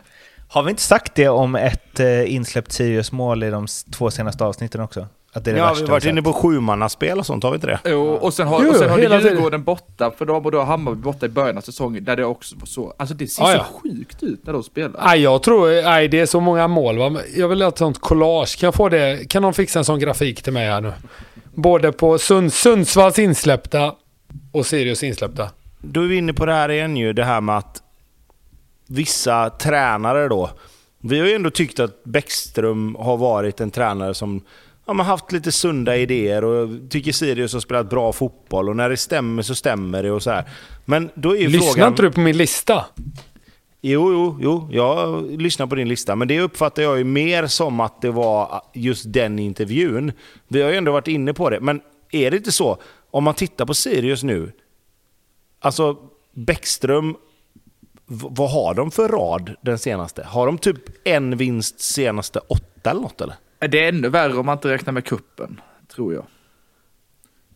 Har 0.49 0.63
vi 0.63 0.71
inte 0.71 0.83
sagt 0.83 1.15
det 1.15 1.29
om 1.29 1.55
ett 1.55 2.01
eh, 2.01 2.35
insläppt 2.35 2.73
Sirius-mål 2.73 3.43
i 3.43 3.51
de 3.51 3.67
två 3.93 4.11
senaste 4.11 4.45
avsnitten 4.45 4.81
också? 4.81 5.07
Att 5.35 5.45
det 5.45 5.51
är 5.51 5.55
det 5.55 5.59
Ja, 5.61 5.67
värsta 5.67 5.81
vi 5.85 5.89
har 5.89 5.93
varit 5.97 6.05
inne 6.05 6.23
på 6.23 6.33
sjumannaspel 6.33 7.19
och 7.19 7.27
sånt, 7.27 7.45
har 7.45 7.51
vi 7.51 7.55
inte 7.55 7.67
det? 7.67 7.81
Jo, 7.85 8.03
och 8.09 8.35
sen 8.35 8.47
har, 8.47 8.63
Jo, 8.63 8.71
och 8.71 8.77
sen 8.77 8.91
har 8.91 8.99
hela 8.99 9.17
du 9.17 9.23
tiden. 9.23 9.37
Djurgården 9.37 9.63
borta 9.65 10.11
för 10.19 10.25
dem 10.27 10.45
och 10.47 10.53
då 10.53 10.59
har 10.59 10.65
Hammarby 10.65 11.01
borta 11.03 11.27
i 11.27 11.29
början 11.29 11.57
av 11.57 11.61
säsongen 11.61 12.05
där 12.05 12.17
det 12.17 12.25
också 12.25 12.57
var 12.59 12.67
så. 12.67 12.95
Alltså 12.97 13.15
det 13.15 13.27
ser 13.27 13.43
Ah, 13.43 13.47
så 13.47 13.53
ja. 13.53 13.67
sjukt 13.83 14.23
ut 14.23 14.47
när 14.47 14.53
de 14.53 14.63
spelar. 14.63 15.01
Nej, 15.05 15.21
jag 15.21 15.43
tror, 15.43 15.83
nej 15.83 16.09
det 16.09 16.21
är 16.21 16.27
så 16.27 16.41
många 16.41 16.69
mål 16.69 16.99
va. 16.99 17.21
Jag 17.37 17.49
vill 17.49 17.63
ha 17.63 17.69
ett 17.69 17.79
sånt 17.79 18.01
collage. 18.01 18.59
Kan 18.59 18.67
jag 18.67 18.75
få 18.75 18.89
det? 18.89 19.29
Kan 19.31 19.43
någon 19.43 19.55
fixa 19.55 19.79
en 19.79 19.85
sån 19.85 19.99
grafik 19.99 20.43
till 20.43 20.53
mig 20.53 20.67
här 20.69 20.81
nu? 20.81 20.93
Både 21.55 21.93
på 21.93 22.19
Sund, 22.19 22.53
Sundsvalls 22.53 23.19
insläppta 23.19 23.95
och 24.53 24.67
Sirius 24.67 25.03
insläppta. 25.03 25.51
Då 25.79 26.03
är 26.03 26.07
vi 26.07 26.17
inne 26.17 26.33
på 26.33 26.47
det 26.47 26.53
här 26.53 26.69
igen 26.69 26.97
ju, 26.97 27.13
det 27.13 27.25
här 27.25 27.41
med 27.41 27.57
att 27.59 27.83
vissa 28.89 29.51
tränare 29.51 30.29
då. 30.29 30.51
Vi 31.01 31.21
har 31.21 31.27
ju 31.27 31.35
ändå 31.35 31.51
tyckt 31.51 31.81
att 31.81 32.05
Bäckström 32.05 32.97
har 32.99 33.17
varit 33.17 33.61
en 33.61 33.71
tränare 33.71 34.15
som 34.15 34.41
ja, 34.87 34.93
men 34.93 35.07
haft 35.07 35.33
lite 35.33 35.53
sunda 35.53 35.97
idéer 35.97 36.45
och 36.45 36.91
tycker 36.91 37.13
Sirius 37.13 37.53
har 37.53 37.61
spelat 37.61 37.91
bra 37.91 38.13
fotboll 38.13 38.69
och 38.69 38.77
när 38.77 38.89
det 38.89 38.97
stämmer 38.97 39.43
så 39.43 39.55
stämmer 39.55 40.03
det 40.03 40.11
och 40.11 40.23
så 40.23 40.31
här. 40.31 40.45
Men 40.85 41.11
då 41.15 41.37
är 41.37 41.41
ju 41.41 41.49
Lyssnar 41.49 41.73
frågan... 41.73 41.89
inte 41.89 42.03
du 42.03 42.11
på 42.11 42.21
min 42.21 42.37
lista? 42.37 42.85
Jo, 43.85 44.13
jo, 44.13 44.39
jo, 44.41 44.69
jag 44.73 45.31
lyssnar 45.41 45.67
på 45.67 45.75
din 45.75 45.89
lista. 45.89 46.17
Men 46.17 46.29
det 46.29 46.41
uppfattar 46.41 46.83
jag 46.83 46.99
ju 46.99 47.05
mer 47.05 47.47
som 47.47 47.81
att 47.81 48.03
det 48.03 48.11
var 48.11 48.63
just 48.75 49.13
den 49.13 49.39
intervjun. 49.39 50.13
Vi 50.49 50.63
har 50.63 50.71
ju 50.71 50.77
ändå 50.77 50.93
varit 50.93 51.09
inne 51.09 51.35
på 51.35 51.51
det. 51.51 51.61
Men 51.61 51.81
är 52.13 52.31
det 52.31 52.37
inte 52.37 52.53
så, 52.53 52.79
om 53.11 53.25
man 53.25 53.35
tittar 53.35 53.67
på 53.67 53.75
Sirius 53.75 54.23
nu. 54.23 54.53
Alltså, 55.61 55.97
Bäckström, 56.35 57.17
vad 58.07 58.51
har 58.51 58.75
de 58.75 58.91
för 58.91 59.09
rad 59.09 59.57
den 59.61 59.79
senaste? 59.79 60.25
Har 60.25 60.47
de 60.47 60.59
typ 60.59 60.79
en 61.05 61.37
vinst 61.37 61.81
senaste 61.81 62.39
åtta 62.39 62.91
eller 62.91 63.01
något 63.01 63.21
eller? 63.21 63.37
Det 63.69 63.85
är 63.85 63.89
ännu 63.89 64.09
värre 64.09 64.35
om 64.39 64.47
man 64.47 64.59
inte 64.59 64.69
räknar 64.69 64.93
med 64.93 65.05
kuppen, 65.05 65.61
tror 65.95 66.15
jag. 66.15 66.25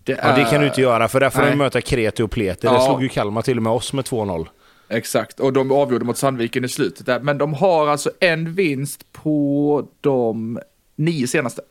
Det, 0.04 0.20
Ja, 0.22 0.36
det 0.36 0.44
kan 0.44 0.60
du 0.60 0.66
inte 0.66 0.80
göra, 0.80 1.08
för 1.08 1.20
där 1.20 1.30
får 1.30 1.42
de 1.42 1.56
möta 1.56 1.80
Kreti 1.80 2.22
och. 2.22 2.30
Det 2.60 2.74
Ja. 2.74 2.80
slog 2.86 3.02
ju 3.02 3.08
Kalmar 3.08 3.42
till 3.42 3.56
och 3.56 3.62
med 3.62 3.72
oss 3.72 3.92
med 3.92 4.04
2-0. 4.04 4.48
Exakt, 4.88 5.40
och 5.40 5.52
de 5.52 5.72
avgjorde 5.72 6.04
mot 6.04 6.16
Sandviken 6.16 6.64
i 6.64 6.68
slutet 6.68 7.06
där. 7.06 7.20
Men 7.20 7.38
de 7.38 7.54
har 7.54 7.88
alltså 7.88 8.10
en 8.20 8.54
vinst 8.54 9.12
på 9.12 9.88
de 10.00 10.58
nio 10.96 11.26
senaste. 11.26 11.62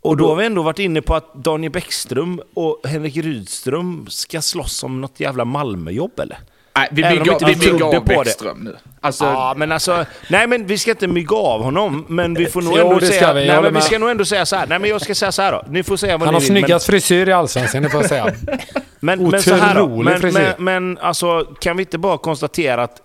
Och 0.00 0.16
då 0.16 0.28
har 0.28 0.36
vi 0.36 0.46
ändå 0.46 0.62
varit 0.62 0.78
inne 0.78 1.02
på 1.02 1.14
att 1.14 1.34
Daniel 1.34 1.72
Bäckström 1.72 2.40
och 2.54 2.80
Henrik 2.84 3.16
Rydström 3.16 4.06
ska 4.08 4.40
slåss 4.40 4.82
om 4.82 5.00
något 5.00 5.20
jävla 5.20 5.44
Malmöjobb 5.44 6.20
eller? 6.20 6.38
Nej, 6.78 6.88
vi 6.90 7.02
bygger, 7.02 7.32
inte 7.32 7.44
vi 7.44 7.54
vi 7.54 7.70
bygger 7.72 7.84
av 7.84 7.90
på 7.92 7.98
det. 8.12 8.18
Bäckström 8.24 8.58
nu. 8.64 8.76
Alltså, 9.00 9.24
Ja, 9.24 9.54
men 9.56 9.72
alltså... 9.72 10.04
Nej, 10.28 10.46
men 10.46 10.66
vi 10.66 10.78
ska 10.78 10.90
inte 10.90 11.06
mygga 11.08 11.36
av 11.36 11.62
honom, 11.62 12.04
men 12.08 12.34
vi 12.34 12.46
får 12.46 12.62
nog 12.62 12.72
Jo, 12.76 12.82
ändå 12.86 12.98
det 12.98 13.06
ska 13.06 13.14
säga... 13.14 13.32
vi, 13.32 13.46
jag 13.46 13.52
nej, 13.54 13.62
men 13.62 13.74
vi 13.74 13.80
ska 13.80 13.98
nog 13.98 14.10
ändå 14.10 14.24
säga 14.24 14.46
så 14.46 14.56
här. 14.56 14.66
Nej, 14.66 14.78
men 14.78 14.90
jag 14.90 15.00
ska 15.00 15.14
säga 15.14 15.32
så 15.32 15.42
här 15.42 15.52
då. 15.52 15.64
Ni 15.68 15.82
får 15.82 15.96
säga 15.96 16.12
vad 16.18 16.26
Han 16.28 16.34
ni 16.34 16.34
har 16.34 16.40
vill. 16.40 16.48
snyggast 16.48 16.86
frisyr 16.86 17.28
i 17.28 17.32
Allsvenskan, 17.32 17.82
det 17.82 17.90
får 17.90 18.00
jag 18.00 18.08
säga. 18.08 18.24
Men, 18.24 18.58
men, 19.22 19.30
men 19.30 19.42
så 19.42 19.54
här 19.54 19.74
då. 19.74 19.82
Otrolig 19.82 20.04
Men, 20.04 20.20
frisyr. 20.20 20.54
men, 20.58 20.84
men 20.92 20.98
alltså, 20.98 21.44
kan 21.60 21.76
vi 21.76 21.82
inte 21.82 21.98
bara 21.98 22.18
konstatera 22.18 22.82
att 22.82 22.96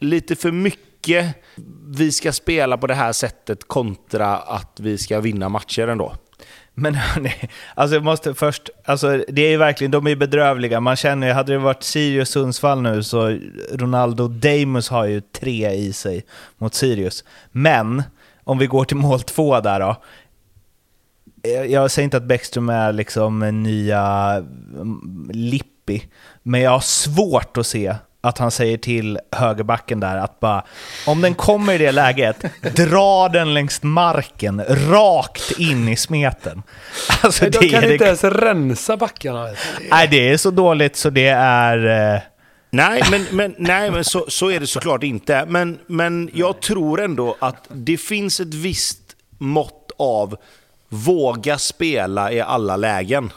lite 0.00 0.36
för 0.36 0.50
mycket 0.52 1.26
vi 1.86 2.12
ska 2.12 2.32
spela 2.32 2.76
på 2.76 2.86
det 2.86 2.94
här 2.94 3.12
sättet 3.12 3.68
kontra 3.68 4.36
att 4.36 4.76
vi 4.80 4.98
ska 4.98 5.20
vinna 5.20 5.48
matcher 5.48 5.88
ändå? 5.88 6.12
Men 6.80 6.94
hörni, 6.94 7.32
alltså 7.74 7.96
jag 7.96 8.04
måste 8.04 8.34
först, 8.34 8.70
alltså 8.84 9.24
det 9.28 9.42
är 9.42 9.50
ju 9.50 9.56
verkligen, 9.56 9.90
de 9.90 10.06
är 10.06 10.10
ju 10.10 10.16
bedrövliga. 10.16 10.80
Man 10.80 10.96
känner 10.96 11.26
ju, 11.26 11.32
hade 11.32 11.52
det 11.52 11.58
varit 11.58 11.82
Sirius 11.82 12.28
Sundsvall 12.28 12.82
nu 12.82 13.02
så 13.02 13.38
Ronaldo 13.72 14.28
Damus 14.28 14.88
har 14.88 15.04
ju 15.04 15.20
tre 15.20 15.70
i 15.70 15.92
sig 15.92 16.24
mot 16.58 16.74
Sirius. 16.74 17.24
Men, 17.52 18.02
om 18.44 18.58
vi 18.58 18.66
går 18.66 18.84
till 18.84 18.96
mål 18.96 19.20
två 19.20 19.60
där 19.60 19.80
då. 19.80 19.96
Eh, 21.42 21.64
jag 21.64 21.90
säger 21.90 22.04
inte 22.04 22.16
att 22.16 22.22
Bäckström 22.22 22.68
är 22.68 22.92
liksom 22.92 23.42
en 23.42 23.62
nya 23.62 24.02
mm, 24.74 25.30
Lippi, 25.32 26.04
men 26.42 26.60
jag 26.60 26.70
har 26.70 26.80
svårt 26.80 27.56
att 27.56 27.66
se 27.66 27.94
att 28.20 28.38
han 28.38 28.50
säger 28.50 28.76
till 28.76 29.18
högerbacken 29.32 30.00
där 30.00 30.16
att 30.16 30.40
bara, 30.40 30.64
om 31.06 31.20
den 31.20 31.34
kommer 31.34 31.72
i 31.72 31.78
det 31.78 31.92
läget, 31.92 32.36
dra 32.76 33.28
den 33.28 33.54
längs 33.54 33.82
marken, 33.82 34.62
rakt 34.68 35.52
in 35.58 35.88
i 35.88 35.96
smeten. 35.96 36.62
Alltså 37.22 37.44
De 37.44 37.50
det, 37.50 37.68
kan 37.68 37.84
är 37.84 37.92
inte 37.92 38.04
det, 38.04 38.06
ens 38.06 38.24
rensa 38.24 38.96
backarna. 38.96 39.46
nej, 39.90 40.08
det 40.08 40.28
är 40.30 40.36
så 40.36 40.50
dåligt 40.50 40.96
så 40.96 41.10
det 41.10 41.28
är... 41.28 42.14
eh, 42.14 42.20
Nej, 42.72 43.02
men, 43.10 43.26
men, 43.30 43.54
nej, 43.58 43.90
men 43.90 44.04
så, 44.04 44.24
så 44.28 44.50
är 44.50 44.60
det 44.60 44.66
såklart 44.66 45.02
inte. 45.02 45.44
Men, 45.48 45.78
men 45.86 46.30
jag 46.34 46.60
tror 46.62 47.00
ändå 47.00 47.36
att 47.38 47.64
det 47.68 47.96
finns 47.96 48.40
ett 48.40 48.54
visst 48.54 48.98
mått 49.38 49.90
av 49.98 50.36
våga 50.88 51.58
spela 51.58 52.32
i 52.32 52.40
alla 52.40 52.76
lägen. 52.76 53.32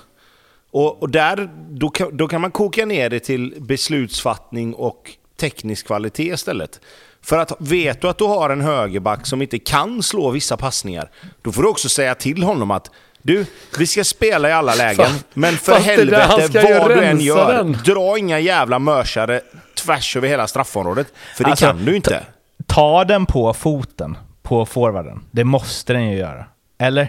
Och, 0.74 1.02
och 1.02 1.10
där, 1.10 1.50
då, 1.70 1.90
kan, 1.90 2.18
då 2.18 2.28
kan 2.28 2.42
man 2.42 2.52
koka 2.52 2.86
ner 2.86 3.10
det 3.10 3.20
till 3.20 3.56
beslutsfattning 3.60 4.74
och 4.74 5.12
teknisk 5.40 5.86
kvalitet 5.88 6.34
istället. 6.34 6.80
För 7.22 7.38
att 7.38 7.52
vet 7.60 8.02
du 8.02 8.10
att 8.10 8.18
du 8.18 8.24
har 8.24 8.50
en 8.50 8.62
högerback 8.62 9.26
som 9.28 9.42
inte 9.42 9.60
kan 9.60 10.04
slå 10.04 10.30
vissa 10.32 10.58
passningar, 10.58 11.10
då 11.42 11.52
får 11.52 11.64
du 11.64 11.70
också 11.70 11.90
säga 11.90 12.16
till 12.16 12.44
honom 12.44 12.72
att 12.72 12.92
du, 13.22 13.46
vi 13.80 13.88
ska 13.88 14.04
spela 14.04 14.50
i 14.50 14.52
alla 14.52 14.76
lägen, 14.76 15.06
Fast- 15.06 15.26
men 15.34 15.54
för 15.54 15.74
helvete, 15.80 16.80
vad 16.80 16.90
du 16.90 17.04
än 17.04 17.20
gör, 17.20 17.54
den. 17.54 17.78
dra 17.86 18.18
inga 18.18 18.40
jävla 18.40 18.80
mörsare 18.80 19.42
tvärs 19.76 20.16
över 20.18 20.28
hela 20.28 20.48
straffområdet. 20.48 21.08
För 21.38 21.44
det 21.44 21.50
Alltså, 21.50 21.66
kan 21.66 21.86
du 21.86 21.96
inte. 21.96 22.24
ta 22.66 23.04
den 23.06 23.26
på 23.26 23.54
foten 23.54 24.18
på 24.42 24.66
forwarden. 24.66 25.24
Det 25.32 25.44
måste 25.44 25.94
den 25.94 26.10
ju 26.10 26.18
göra. 26.18 26.46
Eller? 26.80 27.08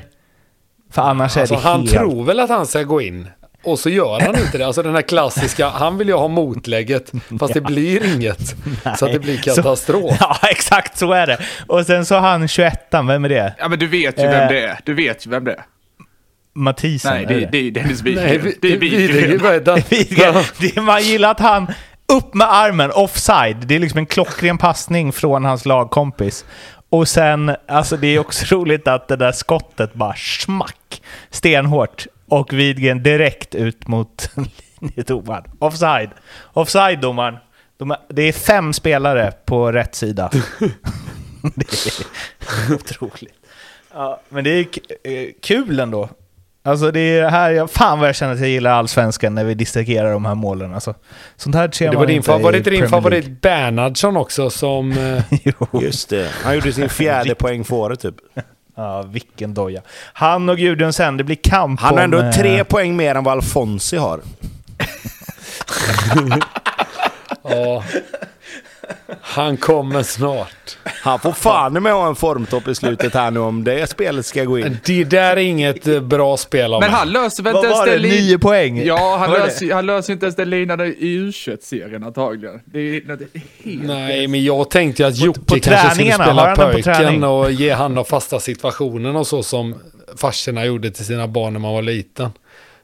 För 0.90 1.02
annars 1.02 1.36
Alltså, 1.36 1.54
är 1.54 1.58
det 1.58 1.64
han 1.64 1.80
helt... 1.80 1.92
tror 1.92 2.24
väl 2.24 2.40
att 2.40 2.50
han 2.50 2.66
ska 2.66 2.82
gå 2.82 3.00
in. 3.00 3.28
Och 3.64 3.78
så 3.78 3.90
gör 3.90 4.20
han 4.20 4.38
inte 4.38 4.58
det. 4.58 4.66
Alltså 4.66 4.82
den 4.82 4.94
här 4.94 5.02
klassiska, 5.02 5.68
han 5.68 5.98
vill 5.98 6.08
ju 6.08 6.14
ha 6.14 6.28
motlägget. 6.28 7.12
Fast 7.40 7.54
det 7.54 7.60
blir 7.60 8.14
inget. 8.14 8.54
Så 8.98 9.06
att 9.06 9.12
det 9.12 9.18
blir 9.18 9.36
Så- 9.38 9.54
katastrof. 9.54 10.16
Ja, 10.20 10.38
exakt 10.42 10.98
så 10.98 11.12
är 11.12 11.26
det. 11.26 11.38
Och 11.66 11.86
sen 11.86 12.06
så 12.06 12.14
han 12.18 12.48
21 12.48 12.88
vem 12.90 13.24
är 13.24 13.28
det? 13.28 13.54
ja 13.58 13.68
men 13.68 13.78
du 13.78 13.86
vet 13.86 14.18
ju 14.18 14.22
Eh. 14.22 14.30
vem 14.30 14.48
det 14.48 14.60
är. 14.60 14.78
Du 14.84 14.94
vet 14.94 15.26
ju 15.26 15.30
vem 15.30 15.44
det 15.44 15.52
är. 15.52 15.64
Mathisen? 16.54 17.14
Nej, 17.14 17.24
är 17.24 17.28
det, 17.40 17.48
det 17.52 17.58
är 17.58 17.70
Dennis 17.70 18.02
Nej, 18.02 18.38
Widgren. 18.38 18.54
Det 18.60 18.72
är? 18.72 18.78
Widgren. 19.90 20.44
Det- 20.74 20.80
Man 20.80 21.02
gillar 21.02 21.30
att 21.30 21.40
han 21.40 21.66
upp 22.12 22.34
med 22.34 22.52
armen, 22.54 22.90
offside. 22.94 23.56
Det 23.56 23.74
är 23.74 23.78
liksom 23.78 23.98
en 23.98 24.06
klockren 24.06 24.58
passning 24.58 25.12
från 25.12 25.44
hans 25.44 25.66
lagkompis. 25.66 26.44
Och 26.90 27.08
sen, 27.08 27.56
alltså 27.68 27.96
det 27.96 28.06
är 28.06 28.18
också 28.18 28.44
roligt 28.54 28.88
att 28.88 29.08
det 29.08 29.16
där 29.16 29.32
skottet 29.32 29.94
bara 29.94 30.14
smack, 30.14 31.02
stenhårt. 31.30 32.06
Och 32.34 32.52
Widgren 32.52 33.02
direkt 33.02 33.54
ut 33.54 33.88
mot 33.88 34.30
linjedomaren. 34.80 35.44
Offside. 35.58 36.10
Offside 36.52 37.00
domaren. 37.00 37.36
De 37.78 37.96
det 38.08 38.22
är 38.22 38.32
fem 38.32 38.72
spelare 38.72 39.32
på 39.44 39.72
rätt 39.72 39.94
sida. 39.94 40.30
det 41.54 41.66
är 42.68 42.74
otroligt. 42.74 43.34
Ja, 43.94 44.20
men 44.28 44.44
det 44.44 44.50
är 44.50 44.66
eh, 45.04 45.28
kul 45.42 45.80
ändå. 45.80 46.08
Alltså 46.62 46.90
det 46.90 47.00
är 47.00 47.28
här, 47.28 47.50
jag, 47.50 47.70
fan 47.70 47.98
vad 47.98 48.08
jag 48.08 48.16
känner 48.16 48.32
att 48.34 48.40
jag 48.40 48.48
gillar 48.48 48.70
allsvenskan 48.70 49.34
när 49.34 49.44
vi 49.44 49.54
distraherar 49.54 50.12
de 50.12 50.24
här 50.24 50.34
målen. 50.34 50.74
Alltså, 50.74 50.94
sånt 51.36 51.54
här 51.54 51.70
ser 51.72 51.84
Det 51.84 51.92
man 51.92 52.00
var 52.00 52.06
din 52.06 52.16
inte 52.16 52.30
i 52.30 52.32
favorit, 52.32 52.64
din 52.64 52.72
Premier 52.72 52.88
favorit 52.88 53.24
League. 53.24 53.38
Bernhardsson 53.42 54.16
också 54.16 54.50
som... 54.50 54.92
eh, 54.92 55.22
jo. 55.44 55.80
Just 55.82 56.08
det. 56.08 56.30
Han 56.42 56.54
gjorde 56.54 56.72
sin 56.72 56.88
fjärde 56.88 57.34
poäng 57.34 57.64
för 57.64 57.76
året 57.76 58.00
typ. 58.00 58.14
Ja, 58.74 59.02
vilken 59.02 59.54
doja. 59.54 59.82
Han 60.12 60.48
och 60.48 60.56
Gudjonsen, 60.58 61.16
det 61.16 61.24
blir 61.24 61.36
kamp 61.36 61.80
Han 61.80 61.88
har 61.88 61.98
om, 61.98 62.04
ändå 62.04 62.20
eh, 62.20 62.30
tre 62.30 62.64
poäng 62.64 62.96
mer 62.96 63.14
än 63.14 63.24
vad 63.24 63.32
Alfonsi 63.32 63.96
har. 63.96 64.20
Ja. 67.42 67.84
Han 69.20 69.56
kommer 69.56 70.02
snart. 70.02 70.78
Han 70.84 71.18
får 71.20 71.32
fan 71.32 71.72
med 71.82 71.92
ha 71.92 72.08
en 72.08 72.14
formtopp 72.16 72.68
i 72.68 72.74
slutet 72.74 73.14
här 73.14 73.30
nu 73.30 73.40
om 73.40 73.64
det 73.64 73.90
spelet 73.90 74.26
ska 74.26 74.44
gå 74.44 74.58
in. 74.58 74.78
Det 74.84 75.04
där 75.04 75.30
är 75.30 75.36
inget 75.36 75.86
eh, 75.86 76.00
bra 76.00 76.36
spel 76.36 76.74
av 76.74 76.80
Men 76.80 76.90
han 76.90 77.10
löser 77.12 77.42
väl 77.42 77.56
inte 77.56 77.66
ens 77.68 77.84
det? 77.84 77.98
lin- 77.98 78.10
Nio 78.10 78.38
poäng? 78.38 78.84
Ja, 78.84 79.16
han 79.16 79.30
det 79.30 79.38
löser, 79.38 79.74
han 79.74 79.86
löser 79.86 80.12
inte 80.12 80.26
ens 80.26 80.36
den 80.36 80.50
linan 80.50 80.80
i 80.80 80.94
U21-serien 81.18 82.04
antagligen. 82.04 82.60
Det 82.64 82.78
är, 82.78 83.00
det 83.16 83.40
helt... 83.64 83.84
Nej, 83.84 84.26
men 84.26 84.44
jag 84.44 84.70
tänkte 84.70 85.06
att 85.06 85.16
Jocke 85.16 85.40
på 85.40 85.60
kanske 85.60 85.90
skulle 85.94 86.12
spela 86.12 86.56
på 86.56 86.62
pojken 86.72 87.24
och 87.24 87.52
ge 87.52 87.70
han 87.72 87.94
de 87.94 88.04
fasta 88.04 88.40
situationen 88.40 89.16
och 89.16 89.26
så 89.26 89.42
som 89.42 89.74
farsorna 90.16 90.64
gjorde 90.64 90.90
till 90.90 91.04
sina 91.06 91.28
barn 91.28 91.52
när 91.52 91.60
man 91.60 91.72
var 91.74 91.82
liten. 91.82 92.30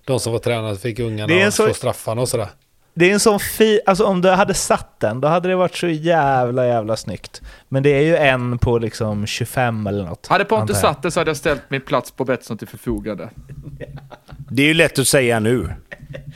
De 0.04 0.20
som 0.20 0.32
var 0.32 0.40
tränare 0.40 0.76
fick 0.76 0.98
ungarna 0.98 1.34
Det 1.34 1.42
att 1.42 1.54
så- 1.54 1.64
slå 1.64 1.74
straffarna 1.74 2.20
och 2.22 2.28
sådär. 2.28 2.48
Det 2.94 3.10
är 3.10 3.12
en 3.14 3.20
sån 3.20 3.40
fi... 3.40 3.80
Alltså 3.86 4.04
om 4.04 4.20
du 4.22 4.28
hade 4.30 4.54
satt 4.54 5.00
den, 5.00 5.20
då 5.20 5.28
hade 5.28 5.48
det 5.48 5.56
varit 5.56 5.76
så 5.76 5.88
jävla 5.88 6.66
jävla 6.66 6.96
snyggt. 6.96 7.42
Men 7.68 7.82
det 7.82 7.90
är 7.90 8.02
ju 8.02 8.16
en 8.16 8.58
på 8.58 8.78
liksom 8.78 9.26
25 9.26 9.86
eller 9.86 10.04
något. 10.04 10.26
Hade 10.26 10.44
Pontus 10.44 10.80
satt 10.80 11.02
det 11.02 11.10
så 11.10 11.20
hade 11.20 11.30
jag 11.30 11.36
ställt 11.36 11.62
min 11.68 11.80
plats 11.80 12.10
på 12.10 12.24
Betsson 12.24 12.58
till 12.58 12.68
förfogande. 12.68 13.30
Det 14.52 14.62
är 14.62 14.66
ju 14.66 14.74
lätt 14.74 14.98
att 14.98 15.08
säga 15.08 15.40
nu. 15.40 15.68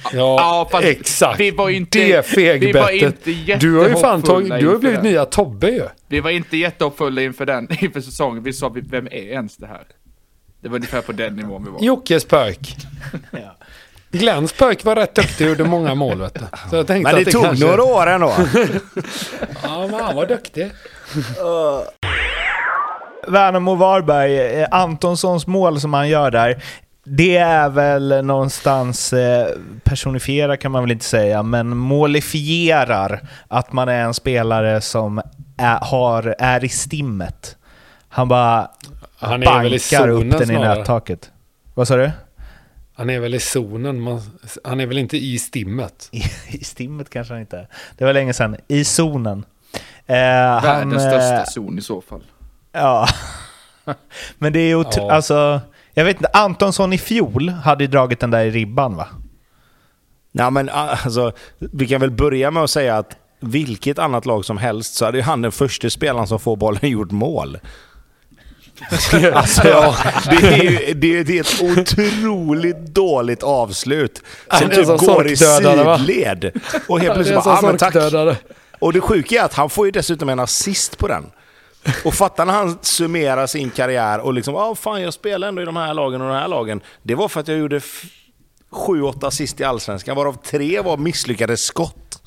Ja, 0.04 0.10
Ja, 0.12 0.68
fast 0.72 0.84
exakt. 0.86 1.40
vi 1.40 1.50
var 1.50 1.68
inte- 1.70 1.98
det 1.98 2.04
vi 2.06 2.12
var 2.14 2.22
fegbettet. 2.22 3.60
Du 3.60 3.76
har 3.78 3.88
ju 3.88 3.94
fan 3.94 4.22
tagit, 4.22 4.60
du 4.60 4.68
har 4.68 4.78
blivit 4.78 5.02
nya 5.02 5.24
Tobbe 5.24 5.70
ju. 5.70 5.82
Vi 6.08 6.20
var 6.20 6.30
inte 6.30 6.56
jättehoppfulla 6.56 7.22
inför 7.22 7.46
den, 7.46 7.68
inför 7.80 8.00
säsongen. 8.00 8.42
Vi 8.42 8.52
sa, 8.52 8.68
vem 8.90 9.06
är 9.06 9.10
ens 9.12 9.56
det 9.56 9.66
här? 9.66 9.82
Det 10.60 10.68
var 10.68 10.76
ungefär 10.76 11.00
på 11.00 11.12
den 11.12 11.36
nivån 11.36 11.64
vi 11.64 11.70
var. 11.70 11.80
Jockes 11.82 12.24
pöjk. 12.24 12.76
Ja. 13.30 13.53
Glens 14.18 14.52
pöjk 14.52 14.84
var 14.84 14.96
rätt 14.96 15.14
duktig 15.14 15.46
och 15.46 15.50
gjorde 15.50 15.64
många 15.70 15.94
mål 15.94 16.20
vet 16.20 16.34
du. 16.34 16.40
Så 16.70 16.76
jag 16.76 16.86
tänkte 16.86 17.12
Men 17.12 17.14
det 17.14 17.20
att 17.20 17.24
det 17.26 17.32
tog 17.32 17.44
kanske... 17.44 17.66
några 17.66 17.82
år 17.84 18.06
ändå. 18.06 18.32
Ja, 19.62 19.86
men 19.90 20.00
han 20.00 20.16
var 20.16 20.26
duktig. 20.26 20.70
Värnamo 23.28 23.74
Varberg, 23.74 24.60
eh, 24.60 24.68
Antonssons 24.70 25.46
mål 25.46 25.80
som 25.80 25.94
han 25.94 26.08
gör 26.08 26.30
där, 26.30 26.62
det 27.04 27.36
är 27.36 27.68
väl 27.68 28.24
någonstans 28.24 29.12
eh, 29.12 29.46
personifiera 29.84 30.56
kan 30.56 30.72
man 30.72 30.82
väl 30.82 30.90
inte 30.90 31.04
säga, 31.04 31.42
men 31.42 31.76
målifierar 31.76 33.20
att 33.48 33.72
man 33.72 33.88
är 33.88 34.02
en 34.04 34.14
spelare 34.14 34.80
som 34.80 35.22
är, 35.58 35.78
har, 35.82 36.34
är 36.38 36.64
i 36.64 36.68
stimmet. 36.68 37.56
Han 38.08 38.28
bara 38.28 38.68
Han 39.18 39.42
är 39.42 39.62
väl 39.62 39.74
i 39.74 39.78
bankar 39.90 40.08
upp 40.08 40.30
den 40.30 40.42
i 40.42 40.46
snarare. 40.46 40.78
nättaket. 40.78 41.30
Vad 41.74 41.88
sa 41.88 41.96
du? 41.96 42.10
Han 42.94 43.10
är 43.10 43.20
väl 43.20 43.34
i 43.34 43.40
zonen. 43.40 44.00
Man, 44.00 44.20
han 44.64 44.80
är 44.80 44.86
väl 44.86 44.98
inte 44.98 45.16
i 45.16 45.38
stimmet. 45.38 46.08
I, 46.12 46.18
I 46.56 46.64
stimmet 46.64 47.10
kanske 47.10 47.34
han 47.34 47.40
inte 47.40 47.58
är. 47.58 47.68
Det 47.98 48.04
var 48.04 48.12
länge 48.12 48.32
sedan. 48.34 48.56
I 48.68 48.84
zonen. 48.84 49.44
Eh, 50.06 50.14
Världens 50.62 51.02
eh, 51.02 51.08
största 51.08 51.46
zon 51.46 51.78
i 51.78 51.82
så 51.82 52.00
fall. 52.00 52.22
Ja. 52.72 53.08
Men 54.38 54.52
det 54.52 54.60
är 54.60 54.68
ju... 54.68 54.84
Ja. 54.96 55.12
Alltså, 55.12 55.60
jag 55.94 56.04
vet 56.04 56.16
inte, 56.16 56.30
Antonsson 56.32 56.92
i 56.92 56.98
fjol 56.98 57.48
hade 57.48 57.84
ju 57.84 57.88
dragit 57.88 58.20
den 58.20 58.30
där 58.30 58.44
i 58.44 58.50
ribban 58.50 58.96
va? 58.96 59.08
Ja, 60.32 60.50
men 60.50 60.68
alltså, 60.68 61.32
vi 61.58 61.86
kan 61.86 62.00
väl 62.00 62.10
börja 62.10 62.50
med 62.50 62.62
att 62.62 62.70
säga 62.70 62.96
att 62.96 63.16
vilket 63.40 63.98
annat 63.98 64.26
lag 64.26 64.44
som 64.44 64.58
helst 64.58 64.94
så 64.94 65.04
hade 65.04 65.18
ju 65.18 65.22
han 65.22 65.42
den 65.42 65.52
första 65.52 65.90
spelaren 65.90 66.26
som 66.26 66.40
får 66.40 66.56
bollen 66.56 66.90
gjort 66.90 67.10
mål. 67.10 67.58
Alltså, 69.34 69.68
ja, 69.68 69.96
det 70.30 70.36
är 70.46 70.62
ju 70.62 70.94
det 70.94 71.38
är 71.38 71.40
ett 71.40 71.62
otroligt 71.78 72.76
dåligt 72.86 73.42
avslut. 73.42 74.22
Som 74.58 74.70
är 74.70 74.74
typ 74.74 74.86
går 74.86 75.26
i 75.26 75.36
sidled. 75.36 76.60
Och 76.88 77.00
helt 77.00 77.10
är 77.10 77.14
plötsligt 77.14 77.44
bara, 77.44 77.58
ah, 77.58 77.62
men 77.62 77.76
tack. 77.76 77.94
Och 78.78 78.92
det 78.92 79.00
sjuka 79.00 79.40
är 79.40 79.44
att 79.44 79.54
han 79.54 79.70
får 79.70 79.86
ju 79.86 79.90
dessutom 79.90 80.28
en 80.28 80.40
assist 80.40 80.98
på 80.98 81.08
den. 81.08 81.30
Och 82.04 82.14
fatta 82.14 82.44
när 82.44 82.52
han 82.52 82.78
summerar 82.82 83.46
sin 83.46 83.70
karriär 83.70 84.18
och 84.20 84.34
liksom, 84.34 84.54
ja 84.54 84.74
fan 84.74 85.02
jag 85.02 85.14
spelar 85.14 85.48
ändå 85.48 85.62
i 85.62 85.64
de 85.64 85.76
här 85.76 85.94
lagen 85.94 86.20
och 86.20 86.28
de 86.28 86.34
här 86.34 86.48
lagen. 86.48 86.80
Det 87.02 87.14
var 87.14 87.28
för 87.28 87.40
att 87.40 87.48
jag 87.48 87.58
gjorde 87.58 87.80
sju, 88.70 89.02
åtta 89.02 89.26
assist 89.26 89.60
i 89.60 89.64
Allsvenskan, 89.64 90.16
varav 90.16 90.36
tre 90.44 90.80
var 90.80 90.96
misslyckade 90.96 91.56
skott. 91.56 92.22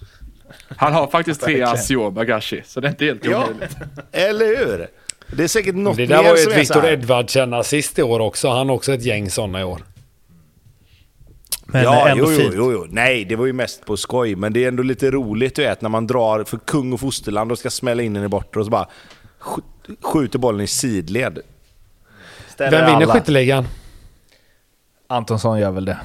Han 0.77 0.93
har 0.93 1.07
faktiskt 1.07 1.41
tre 1.41 1.61
ass 1.61 1.91
i 1.91 1.95
år, 1.95 2.11
Bagashi, 2.11 2.61
så 2.65 2.79
det 2.79 2.87
är 2.87 2.89
inte 2.89 3.05
helt 3.05 3.25
Ja, 3.25 3.43
omöjligt. 3.43 3.77
eller 4.11 4.45
hur? 4.57 4.87
Det 5.31 5.43
är 5.43 5.47
säkert 5.47 5.75
något 5.75 5.97
Det 5.97 6.05
där 6.05 6.17
mer 6.23 6.29
var 6.29 6.37
ju 6.37 6.41
ett 6.43 6.47
är 6.47 6.51
så 6.53 6.59
Victor 6.59 6.81
här. 6.81 6.91
Edvardsen 6.91 7.53
assist 7.53 7.99
i 7.99 8.03
år 8.03 8.19
också. 8.19 8.49
Han 8.49 8.69
har 8.69 8.75
också 8.75 8.93
ett 8.93 9.05
gäng 9.05 9.29
sådana 9.31 9.61
i 9.61 9.63
år. 9.63 9.81
Men 11.65 11.83
ja, 11.83 12.07
ändå 12.09 12.23
jo, 12.23 12.31
jo, 12.31 12.37
fint. 12.41 12.53
jo, 12.57 12.71
jo. 12.71 12.85
Nej, 12.89 13.25
det 13.25 13.35
var 13.35 13.45
ju 13.45 13.53
mest 13.53 13.85
på 13.85 13.97
skoj. 13.97 14.35
Men 14.35 14.53
det 14.53 14.63
är 14.63 14.67
ändå 14.67 14.83
lite 14.83 15.11
roligt 15.11 15.55
du 15.55 15.61
vet, 15.61 15.81
när 15.81 15.89
man 15.89 16.07
drar 16.07 16.43
för 16.43 16.57
kung 16.57 16.93
och 16.93 16.99
fosterland 16.99 17.51
och 17.51 17.59
ska 17.59 17.69
smälla 17.69 18.03
in 18.03 18.13
den 18.13 18.23
i 18.23 18.27
bortre 18.27 18.59
och 18.59 18.65
så 18.65 18.69
bara 18.71 18.87
sk- 19.41 19.95
skjuter 20.01 20.39
bollen 20.39 20.61
i 20.61 20.67
sidled. 20.67 21.39
Ställer 22.49 22.71
Vem 22.77 22.85
vinner 22.85 23.03
alla. 23.03 23.13
skytteligan? 23.13 23.67
Antonsson 25.07 25.59
gör 25.59 25.71
väl 25.71 25.85
det. 25.85 25.97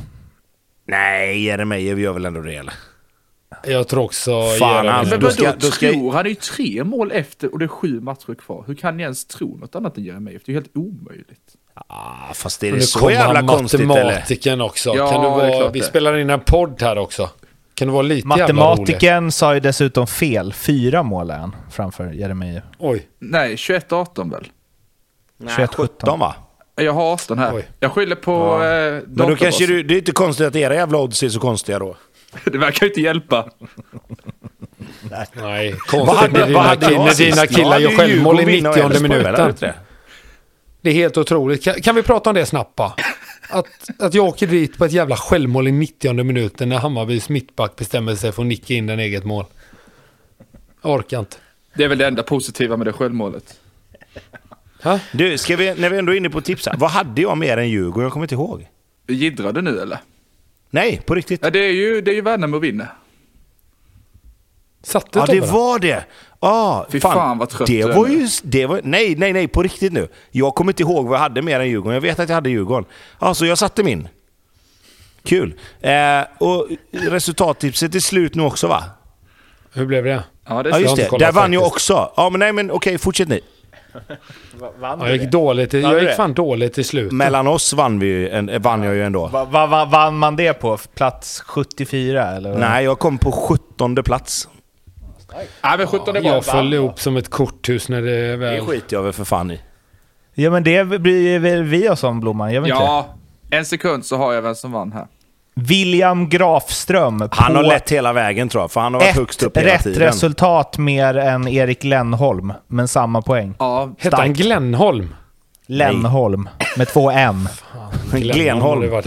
Nej, 0.87 1.45
Jeremejeff 1.45 1.99
gör 1.99 2.13
väl 2.13 2.25
ändå 2.27 2.41
det 2.41 2.55
eller? 2.55 2.75
Jag 3.67 3.89
tror 3.89 4.03
också... 4.05 4.43
Fan, 4.59 4.89
han- 4.89 5.09
Men 5.09 5.21
då 5.21 5.31
ska- 5.31 5.53
då 5.59 5.67
ska- 5.71 5.91
tror? 5.93 6.13
Han 6.13 6.25
är 6.27 6.31
ju 6.31 6.35
tre 6.35 6.85
mål 6.85 7.13
efter 7.13 7.53
och 7.53 7.59
det 7.59 7.65
är 7.65 7.69
sju 7.69 8.01
matcher 8.01 8.35
kvar. 8.35 8.65
Hur 8.67 8.75
kan 8.75 8.97
ni 8.97 9.03
ens 9.03 9.25
tro 9.25 9.57
något 9.57 9.75
annat 9.75 9.97
än 9.99 10.05
Jeremejeff? 10.05 10.43
Det 10.45 10.51
är 10.51 10.55
ju 10.55 10.59
helt 10.61 10.77
omöjligt. 10.77 11.57
Ah, 11.87 12.35
fast 12.35 12.63
är 12.65 12.73
Och 12.73 12.79
det 12.79 12.83
så 12.85 13.11
jävla 13.11 13.47
konstigt 13.47 13.81
eller? 13.81 13.89
matematiken 13.89 14.61
också. 14.61 14.95
Ja, 14.97 15.11
kan 15.13 15.23
du 15.23 15.29
det 15.41 15.47
är 15.55 15.61
vara, 15.61 15.71
vi 15.71 15.79
det. 15.79 15.85
spelar 15.85 16.17
in 16.17 16.31
en 16.31 16.41
podd 16.41 16.83
här 16.83 16.99
också. 16.99 17.31
Kan 17.75 17.89
du 17.89 17.93
vara 17.93 18.03
lite? 18.03 18.27
Matematiken 18.27 19.33
sa 19.33 19.55
ju 19.55 19.61
dessutom 19.61 20.07
fel. 20.07 20.53
Fyra 20.53 21.03
mål 21.03 21.31
är 21.31 21.39
han 21.39 21.57
framför 21.71 22.13
Jeremejeff. 22.13 22.65
Oj. 22.79 23.07
Nej, 23.19 23.57
21-18 23.57 24.31
väl? 24.31 24.47
Nej, 25.39 25.55
21, 25.57 25.75
17 25.75 26.19
va? 26.21 26.35
Jag 26.77 26.93
har 26.93 27.13
18 27.13 27.39
här. 27.39 27.55
Oj. 27.55 27.69
Jag 27.81 27.93
skyller 27.93 28.17
på 28.17 28.33
Ja. 28.33 28.75
eh, 28.97 29.03
Men 29.07 29.29
då 29.29 29.37
kanske 29.37 29.67
du, 29.67 29.83
det 29.83 29.95
är 29.95 29.99
inte 29.99 30.13
konstigt 30.13 30.47
att 30.47 30.57
era 30.57 30.75
jävla 30.75 30.99
odds 30.99 31.23
är 31.23 31.29
så 31.29 31.41
konstiga 31.41 31.79
då. 31.79 31.97
Det 32.45 32.59
verkar 32.59 32.87
ju 32.87 32.91
inte 32.91 33.01
hjälpa. 33.01 33.51
Nej, 35.33 35.71
Vad 35.73 35.81
konstigt 35.81 36.19
hade- 36.19 36.47
när 36.47 36.53
vad 36.55 36.81
dina, 36.81 36.89
kill, 36.91 36.99
när 36.99 37.15
dina 37.15 37.47
killar 37.47 37.79
gör 37.79 37.91
ju 37.91 37.97
självmål 37.97 38.41
i 38.41 38.43
Djurgården 38.43 38.47
vinna 38.47 38.71
och 38.71 38.77
90 38.77 38.85
Elfsborg, 38.87 39.19
eller? 39.21 39.31
Var 39.33 39.37
det 39.39 39.45
minuten. 39.45 39.75
det? 40.83 40.91
Är 40.91 40.95
helt 40.95 41.17
otroligt. 41.17 41.65
Kan, 41.65 41.75
kan 41.75 41.95
vi 41.95 42.03
prata 42.03 42.31
om 42.31 42.35
det 42.37 42.47
snabbt 42.47 42.77
bara? 42.77 42.93
Att, 43.51 43.67
att 43.99 44.15
jag 44.15 44.25
åker 44.25 44.47
dit 44.47 44.79
på 44.79 44.85
ett 44.85 44.93
jävla 44.93 45.17
självmål 45.17 45.69
i 45.69 45.73
90 45.73 46.25
minuten 46.25 46.69
när 46.69 46.79
Hammarbys 46.79 47.29
mittback 47.29 47.77
bestämmer 47.77 48.15
sig 48.15 48.33
för 48.33 48.43
att 48.43 48.49
nicka 48.49 48.75
in 48.75 48.87
den 48.87 48.99
eget 49.01 49.25
mål. 49.25 49.45
Jag 50.83 50.93
orkar 50.93 51.19
inte. 51.19 51.37
Det 51.75 51.85
är 51.85 51.89
väl 51.89 51.99
det 51.99 52.07
enda 52.07 52.23
positiva 52.23 52.77
med 52.77 52.87
det 52.87 52.93
självmålet. 52.93 53.61
Ha? 54.83 54.99
Du, 55.13 55.39
ska 55.39 55.57
vi, 55.57 55.75
när 55.75 55.91
vi 55.91 55.99
ändå 55.99 56.13
är 56.13 56.17
inne 56.17 56.31
på 56.31 56.41
tips 56.41 56.67
här. 56.67 56.77
Vad 56.77 56.91
hade 56.91 57.23
jag 57.23 57.39
mer 57.39 57.57
än 57.57 57.69
Djurgården? 57.71 58.03
Jag 58.03 58.13
kommer 58.13 58.25
inte 58.25 58.35
ihåg. 58.35 58.69
Jiddrar 59.09 59.53
du 59.53 59.63
nu 59.63 59.81
eller? 59.81 59.99
Nej, 60.75 61.01
på 61.07 61.15
riktigt. 61.15 61.41
Ja, 61.43 61.51
det 61.51 61.59
är 61.59 61.73
ju, 61.73 62.01
det 62.01 62.11
är 62.11 62.15
ju 62.15 62.21
Värnamo 62.21 62.59
vinner. 62.59 62.87
Satte 64.83 65.19
Ja, 65.19 65.27
det 65.27 65.41
den? 65.41 65.51
var 65.53 65.79
det. 65.79 66.05
Ah, 66.41 66.85
Fy 66.91 67.01
fan, 67.01 67.39
vad 67.39 67.49
trött 67.49 67.67
det 67.67 67.85
var 67.85 68.09
ju, 68.09 68.29
det 68.43 68.67
var, 68.67 68.81
Nej, 68.85 69.15
nej, 69.17 69.33
nej, 69.33 69.49
på 69.49 69.63
riktigt 69.63 69.93
nu. 69.93 70.09
Jag 70.31 70.55
kommer 70.55 70.73
inte 70.73 70.83
ihåg 70.83 71.07
vad 71.07 71.15
jag 71.15 71.21
hade 71.23 71.43
mer 71.43 71.61
än 71.61 71.69
Djurgården. 71.69 71.95
Jag 71.95 72.01
vet 72.01 72.19
att 72.19 72.29
jag 72.29 72.35
hade 72.35 72.51
Djurgården. 72.51 72.85
Alltså, 73.19 73.47
jag 73.47 73.59
satte 73.59 73.83
min. 73.83 74.09
Kul. 75.25 75.55
Eh, 75.81 75.93
och 76.39 76.69
resultattipset 76.93 77.95
är 77.95 78.01
slut 78.01 78.35
nu 78.35 78.43
också 78.43 78.67
va? 78.69 78.85
Hur 79.73 79.87
blev 79.87 80.05
det? 80.05 80.25
Ja, 80.49 80.63
det 80.63 80.71
Ja, 80.71 80.79
just 80.79 80.97
det. 80.97 81.19
Där 81.19 81.33
vann 81.33 81.53
jag 81.53 81.67
också. 81.67 82.13
Ja, 82.17 82.31
men 82.31 82.39
nej, 82.39 82.53
men 82.53 82.71
okej, 82.71 82.99
fortsätt 82.99 83.29
ni. 83.29 83.41
Vann 84.81 85.01
Ja, 85.01 85.09
jag 85.09 85.17
gick 85.17 85.31
dåligt. 85.31 85.75
i- 85.75 85.81
Vann 85.83 85.93
Jag 85.93 86.01
gick 86.01 86.11
det? 86.11 86.17
fan 86.17 86.35
dåligt 86.35 86.79
i 86.79 86.85
slutet. 86.85 87.13
Mellan 87.13 87.47
oss 87.47 87.73
vann, 87.73 87.99
vi, 87.99 88.29
en, 88.29 88.63
vann 88.63 88.83
jag 88.83 88.95
ju 88.95 89.03
ändå. 89.05 89.27
Va, 89.27 89.45
va, 89.45 89.67
va, 89.67 89.85
vann 89.85 90.17
man 90.19 90.37
det 90.37 90.53
på? 90.53 90.79
Plats 90.95 91.41
74 91.41 92.25
eller? 92.37 92.59
Nej, 92.59 92.85
jag 92.85 92.99
kom 92.99 93.19
på 93.19 93.33
17 93.33 93.95
plats. 93.95 94.49
Nej, 95.63 95.79
men 95.79 95.87
17 95.87 96.17
är 96.17 96.21
bra. 96.21 96.31
Jag 96.31 96.45
föll 96.45 96.75
ihop 96.75 97.01
som 97.01 97.17
ett 97.17 97.31
korthus 97.31 97.89
när 97.89 98.03
det 98.03 98.31
Det 98.31 98.37
väl... 98.37 98.61
skiter 98.67 98.97
jag 98.97 99.03
väl 99.03 99.13
för 99.13 99.25
fan 99.25 99.51
i. 99.51 99.61
Ja 100.35 100.51
men 100.51 100.65
det 100.65 100.85
bryr 100.85 101.39
väl 101.39 101.63
vi 101.63 101.89
oss 101.89 102.05
om 102.05 102.21
Blomman, 102.21 102.53
gör 102.53 102.61
vi 102.61 102.69
inte 102.71 102.81
det? 102.83 102.87
Ja, 102.87 103.15
en 103.51 103.65
sekund 103.65 104.05
så 104.07 104.17
har 104.17 104.33
jag 104.33 104.43
vem 104.43 104.55
som 104.55 104.73
vann 104.73 104.93
här. 104.93 105.07
William 105.55 106.29
Grafström 106.29 107.29
Han 107.31 107.57
har 107.57 107.63
lett 107.63 107.91
hela 107.93 108.13
vägen 108.13 108.49
tror 108.49 108.63
jag, 108.63 108.71
för 108.73 108.81
han 108.81 108.95
har 108.95 109.01
varit 109.01 109.15
högst 109.15 109.43
upp 109.43 109.57
hela 109.57 109.69
rätt 109.73 109.83
tiden. 109.83 110.01
resultat 110.01 110.79
mer 110.79 111.17
än 111.17 111.49
Erik 111.49 111.85
Lennholm, 111.85 112.53
men 112.67 112.89
samma 112.89 113.23
poäng. 113.23 113.55
Ja, 113.59 113.91
Hette 113.99 114.17
han 114.17 114.33
Glenholm? 114.33 115.15
Lennholm, 115.67 116.49
med 116.77 116.89
två 116.89 117.11
M. 117.11 117.49
Glenholm. 118.13 119.03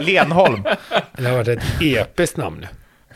Lenholm. 0.00 0.62
det 1.16 1.24
har 1.24 1.32
varit 1.36 1.48
ett 1.48 1.62
episkt 1.80 2.36
namn. 2.36 2.66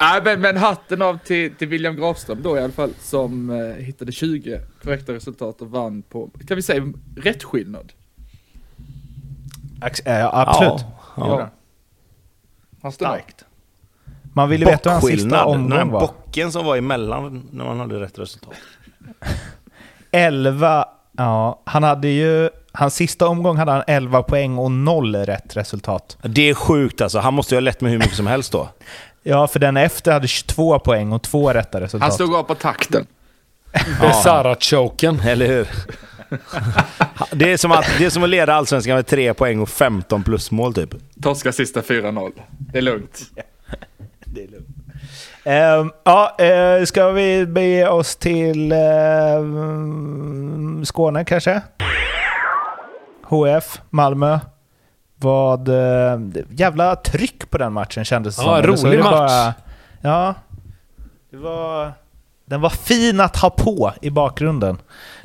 Nej, 0.01 0.21
men, 0.25 0.41
men 0.41 0.57
hatten 0.57 1.03
av 1.03 1.19
till, 1.19 1.55
till 1.55 1.69
William 1.69 1.97
Grafström 1.97 2.43
då 2.43 2.59
i 2.59 2.61
alla 2.61 2.73
fall, 2.73 2.91
som 3.01 3.51
eh, 3.51 3.85
hittade 3.85 4.13
20 4.13 4.61
korrekta 4.83 5.13
resultat 5.13 5.61
och 5.63 5.71
vann 5.71 6.03
på, 6.03 6.31
kan 6.49 6.57
vi 6.57 6.63
säga, 6.63 6.93
rätt 7.17 7.45
skillnad. 7.45 7.93
Ax- 9.81 10.07
äh, 10.07 10.35
absolut. 10.35 10.85
Ja, 11.17 11.41
ja. 11.41 11.51
Han. 12.85 12.93
Starkt. 12.93 13.45
Man 14.33 14.49
vill 14.49 14.61
ju 14.61 14.67
veta 14.67 14.91
hur 14.91 14.95
hans 14.95 15.07
sista 15.07 15.45
omgång 15.45 15.91
var. 15.91 16.01
bocken 16.01 16.53
som 16.53 16.65
var 16.67 16.77
emellan 16.77 17.49
när 17.51 17.65
man 17.65 17.81
hade 17.81 18.01
rätt 18.01 18.19
resultat. 18.19 18.55
11, 20.11 20.85
ja, 21.19 21.63
han 21.65 21.83
hade 21.83 22.09
ju... 22.09 22.51
Hans 22.73 22.95
sista 22.95 23.29
omgång 23.29 23.57
hade 23.57 23.73
han 23.73 23.83
11 23.87 24.23
poäng 24.23 24.59
och 24.59 24.71
0 24.71 25.17
rätt 25.17 25.57
resultat. 25.57 26.17
Det 26.23 26.51
är 26.51 26.55
sjukt 26.55 27.01
alltså. 27.01 27.19
Han 27.19 27.35
måste 27.35 27.55
ju 27.55 27.57
ha 27.57 27.61
lett 27.61 27.81
med 27.81 27.91
hur 27.93 27.99
mycket 27.99 28.17
som 28.17 28.27
helst 28.27 28.53
då. 28.53 28.69
Ja, 29.27 29.47
för 29.47 29.59
den 29.59 29.77
efter 29.77 30.13
hade 30.13 30.29
22 30.29 30.79
poäng 30.79 31.13
och 31.13 31.23
två 31.23 31.53
rätta 31.53 31.81
resultat. 31.81 32.03
Han 32.09 32.13
stod 32.13 32.35
av 32.35 32.43
på 32.43 32.55
takten. 32.55 33.07
Besara-choken. 34.01 35.21
Eller 35.21 35.47
hur? 35.47 35.69
Det 37.33 37.53
är, 37.53 37.57
som 37.57 37.73
att, 37.73 37.87
det 37.99 38.05
är 38.05 38.11
som 38.11 38.23
att 38.23 38.29
leda 38.29 38.55
Allsvenskan 38.55 38.95
med 38.97 39.07
3 39.07 39.35
poäng 39.35 39.61
och 39.61 39.69
15 39.69 40.23
plusmål 40.25 40.75
typ. 40.75 40.91
Torska 41.23 41.53
sista 41.53 41.81
4-0. 41.81 42.33
Det 42.59 42.79
är 42.79 42.83
lugnt. 42.83 43.21
Ehm, 45.45 45.93
ja, 46.05 46.37
eh, 46.39 46.85
ska 46.85 47.11
vi 47.11 47.47
bege 47.47 47.89
oss 47.89 48.17
till 48.17 48.73
uh, 48.73 48.79
Skåne 50.85 51.25
kanske? 51.25 51.63
HF, 53.23 53.81
Malmö. 53.91 54.39
Vad... 55.17 55.69
eh, 55.69 56.21
jävla 56.51 56.97
tryck 56.97 57.51
på 57.51 57.59
den 57.59 57.73
matchen 57.73 58.05
kändes 58.05 58.37
det 58.37 58.43
Ja, 58.43 58.47
som. 58.47 58.65
Eller 58.65 58.77
så 58.77 58.87
är 58.87 58.91
rolig 58.91 59.05
det 59.05 59.11
match. 59.11 59.55
ja. 60.01 60.35
Det 61.31 61.37
var... 61.37 61.93
Den 62.47 62.61
var 62.61 62.71
fin 62.71 63.21
att 63.21 63.37
ha 63.37 63.51
på 63.51 63.93
i 64.03 64.11
bakgrunden. 64.11 64.79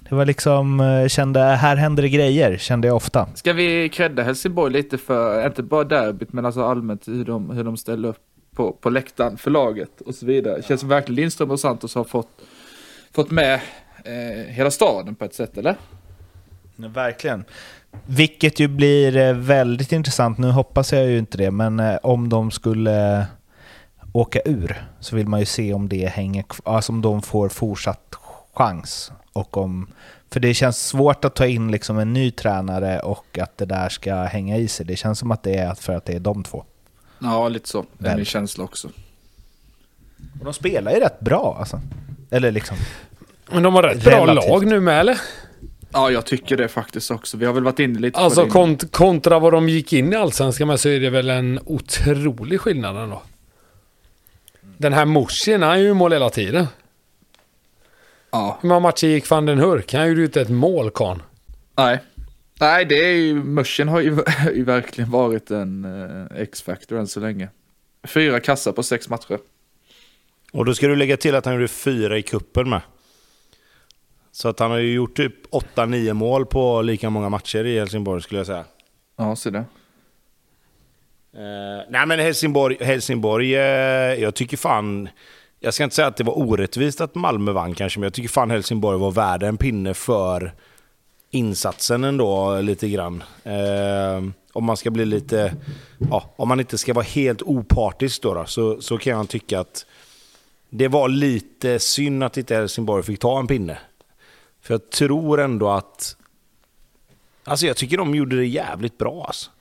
Det 0.09 0.15
var 0.15 0.25
liksom, 0.25 0.79
eh, 0.79 1.07
kände, 1.07 1.39
här 1.39 1.75
händer 1.75 2.03
det 2.03 2.09
grejer, 2.09 2.57
kände 2.57 2.87
jag 2.87 2.95
ofta. 2.95 3.27
Ska 3.35 3.53
vi 3.53 3.89
credda 3.89 4.23
Helsingborg 4.23 4.73
lite 4.73 4.97
för, 4.97 5.47
inte 5.47 5.63
bara 5.63 5.83
derbyt, 5.83 6.33
men 6.33 6.45
alltså 6.45 6.63
allmänt 6.63 7.07
hur 7.07 7.25
de, 7.25 7.49
hur 7.49 7.63
de 7.63 7.77
ställer 7.77 8.09
upp 8.09 8.17
på, 8.55 8.71
på 8.71 8.89
läktaren 8.89 9.37
för 9.37 9.51
laget 9.51 10.01
och 10.01 10.15
så 10.15 10.25
vidare. 10.25 10.55
Det 10.55 10.65
känns 10.65 10.83
verkligen 10.83 11.15
Lindström 11.15 11.51
och 11.51 11.59
Santos 11.59 11.95
har 11.95 12.03
fått, 12.03 12.29
fått 13.11 13.31
med 13.31 13.53
eh, 14.05 14.53
hela 14.53 14.71
staden 14.71 15.15
på 15.15 15.25
ett 15.25 15.33
sätt, 15.33 15.57
eller? 15.57 15.75
Ja, 16.75 16.87
verkligen. 16.87 17.43
Vilket 18.05 18.59
ju 18.59 18.67
blir 18.67 19.17
eh, 19.17 19.33
väldigt 19.33 19.91
intressant. 19.91 20.37
Nu 20.37 20.51
hoppas 20.51 20.93
jag 20.93 21.05
ju 21.05 21.17
inte 21.17 21.37
det, 21.37 21.51
men 21.51 21.79
eh, 21.79 21.97
om 22.03 22.29
de 22.29 22.51
skulle 22.51 23.25
åka 24.13 24.39
ur 24.45 24.83
så 24.99 25.15
vill 25.15 25.27
man 25.27 25.39
ju 25.39 25.45
se 25.45 25.73
om 25.73 25.89
det 25.89 26.05
hänger 26.05 26.45
alltså 26.63 26.91
om 26.91 27.01
de 27.01 27.21
får 27.21 27.49
fortsatt 27.49 28.15
chans. 28.53 29.11
Och 29.33 29.57
om, 29.57 29.87
för 30.31 30.39
det 30.39 30.53
känns 30.53 30.87
svårt 30.87 31.25
att 31.25 31.35
ta 31.35 31.45
in 31.45 31.71
liksom 31.71 31.99
en 31.99 32.13
ny 32.13 32.31
tränare 32.31 32.99
och 32.99 33.37
att 33.41 33.57
det 33.57 33.65
där 33.65 33.89
ska 33.89 34.15
hänga 34.15 34.57
i 34.57 34.67
sig. 34.67 34.85
Det 34.85 34.95
känns 34.95 35.19
som 35.19 35.31
att 35.31 35.43
det 35.43 35.55
är 35.55 35.73
för 35.73 35.93
att 35.93 36.05
det 36.05 36.13
är 36.13 36.19
de 36.19 36.43
två. 36.43 36.63
Ja, 37.19 37.49
lite 37.49 37.69
så. 37.69 37.85
Det 37.97 38.09
är 38.09 38.15
min 38.15 38.25
känsla 38.25 38.63
också. 38.63 38.87
Och 40.39 40.45
de 40.45 40.53
spelar 40.53 40.91
ju 40.91 40.99
rätt 40.99 41.19
bra 41.19 41.55
alltså. 41.59 41.81
Eller 42.31 42.51
liksom... 42.51 42.77
Men 43.51 43.63
de 43.63 43.75
har 43.75 43.83
rätt 43.83 44.03
bra 44.03 44.27
Relativt. 44.27 44.49
lag 44.49 44.65
nu 44.65 44.79
med 44.79 44.99
eller? 44.99 45.21
Ja, 45.91 46.11
jag 46.11 46.25
tycker 46.25 46.57
det 46.57 46.67
faktiskt 46.67 47.11
också. 47.11 47.37
Vi 47.37 47.45
har 47.45 47.53
väl 47.53 47.63
varit 47.63 47.79
inne 47.79 47.99
lite 47.99 48.19
Alltså 48.19 48.41
på 48.41 48.45
det. 48.45 48.51
kont 48.51 48.91
kontra 48.91 49.39
vad 49.39 49.53
de 49.53 49.69
gick 49.69 49.93
in 49.93 50.13
i 50.13 50.15
Allsvenskan 50.15 50.67
med 50.67 50.79
så 50.79 50.89
är 50.89 50.99
det 50.99 51.09
väl 51.09 51.29
en 51.29 51.59
otrolig 51.65 52.59
skillnad 52.61 52.97
ändå. 52.97 53.21
Den 54.77 54.93
här 54.93 55.05
Morsin, 55.05 55.61
han 55.61 55.79
gör 55.79 55.85
ju 55.87 55.93
mål 55.93 56.13
hela 56.13 56.29
tiden. 56.29 56.67
Ja, 58.31 58.57
Hur 58.61 58.69
många 58.69 58.79
matcher 58.79 59.07
gick 59.07 59.29
van 59.29 59.45
den 59.45 59.59
Hurk? 59.59 59.93
Han 59.93 60.07
gjorde 60.07 60.19
ju 60.19 60.25
inte 60.25 60.41
ett 60.41 60.49
mål, 60.49 60.91
karln. 60.91 61.21
nej. 61.77 61.99
Nej, 62.61 62.85
det 62.85 62.95
är 63.05 63.13
ju, 63.13 63.33
Mörsen 63.33 63.87
har 63.87 64.01
ju, 64.01 64.17
ju 64.55 64.63
verkligen 64.63 65.11
varit 65.11 65.51
en 65.51 65.85
eh, 65.85 66.41
X-factor 66.41 66.97
än 66.99 67.07
så 67.07 67.19
länge. 67.19 67.49
Fyra 68.07 68.39
kassar 68.39 68.71
på 68.71 68.83
sex 68.83 69.09
matcher. 69.09 69.39
Och 70.53 70.65
då 70.65 70.73
ska 70.73 70.87
du 70.87 70.95
lägga 70.95 71.17
till 71.17 71.35
att 71.35 71.45
han 71.45 71.53
gjorde 71.53 71.67
fyra 71.67 72.17
i 72.17 72.21
kuppen 72.21 72.69
med. 72.69 72.81
Så 74.31 74.49
att 74.49 74.59
han 74.59 74.71
har 74.71 74.77
ju 74.77 74.93
gjort 74.93 75.17
typ 75.17 75.33
8-9 75.51 76.13
mål 76.13 76.45
på 76.45 76.81
lika 76.81 77.09
många 77.09 77.29
matcher 77.29 77.65
i 77.65 77.79
Helsingborg 77.79 78.21
skulle 78.21 78.39
jag 78.39 78.47
säga. 78.47 78.65
Ja, 79.17 79.35
så 79.35 79.49
det. 79.49 79.59
Eh, 81.33 81.85
nej 81.89 82.05
men 82.05 82.19
Helsingborg, 82.19 82.77
Helsingborg 82.81 83.55
eh, 83.55 83.61
jag 84.21 84.35
tycker 84.35 84.57
fan... 84.57 85.09
Jag 85.59 85.73
ska 85.73 85.83
inte 85.83 85.95
säga 85.95 86.07
att 86.07 86.17
det 86.17 86.23
var 86.23 86.37
orättvist 86.37 87.01
att 87.01 87.15
Malmö 87.15 87.51
vann 87.51 87.75
kanske, 87.75 87.99
men 87.99 88.05
jag 88.05 88.13
tycker 88.13 88.29
fan 88.29 88.51
Helsingborg 88.51 88.99
var 88.99 89.11
värda 89.11 89.47
en 89.47 89.57
pinne 89.57 89.93
för 89.93 90.53
insatsen 91.29 92.03
ändå 92.03 92.61
lite 92.61 92.89
grann. 92.89 93.23
Eh, 93.43 94.29
om 94.53 94.63
man 94.63 94.77
ska 94.77 94.91
bli 94.91 95.05
lite... 95.05 95.53
Ja, 96.09 96.33
om 96.35 96.47
man 96.47 96.59
inte 96.59 96.77
ska 96.77 96.93
vara 96.93 97.05
helt 97.05 97.41
opartisk 97.41 98.21
då, 98.21 98.33
då 98.33 98.45
så, 98.45 98.81
så 98.81 98.97
kan 98.97 99.17
jag 99.17 99.29
tycka 99.29 99.59
att 99.59 99.85
det 100.69 100.87
var 100.87 101.09
lite 101.09 101.79
synd 101.79 102.23
att 102.23 102.37
inte 102.37 102.55
Helsingborg 102.55 103.03
fick 103.03 103.19
ta 103.19 103.39
en 103.39 103.47
pinne. 103.47 103.77
För 104.61 104.73
jag 104.73 104.89
tror 104.89 105.41
ändå 105.41 105.69
att... 105.69 106.15
Alltså 107.43 107.65
jag 107.65 107.77
tycker 107.77 107.97
de 107.97 108.15
gjorde 108.15 108.35
det 108.35 108.45
jävligt 108.45 108.97
bra 108.97 109.23
alltså. 109.27 109.51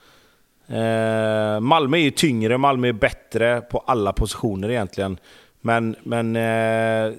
Eh, 0.74 1.61
Malmö 1.61 1.96
är 1.96 2.03
ju 2.03 2.11
tyngre, 2.11 2.59
Malmö 2.59 2.88
är 2.88 2.92
bättre 2.92 3.61
på 3.61 3.78
alla 3.78 4.12
positioner 4.12 4.70
egentligen. 4.70 5.18
Men, 5.61 5.96
men 6.02 6.36
eh, 6.36 7.12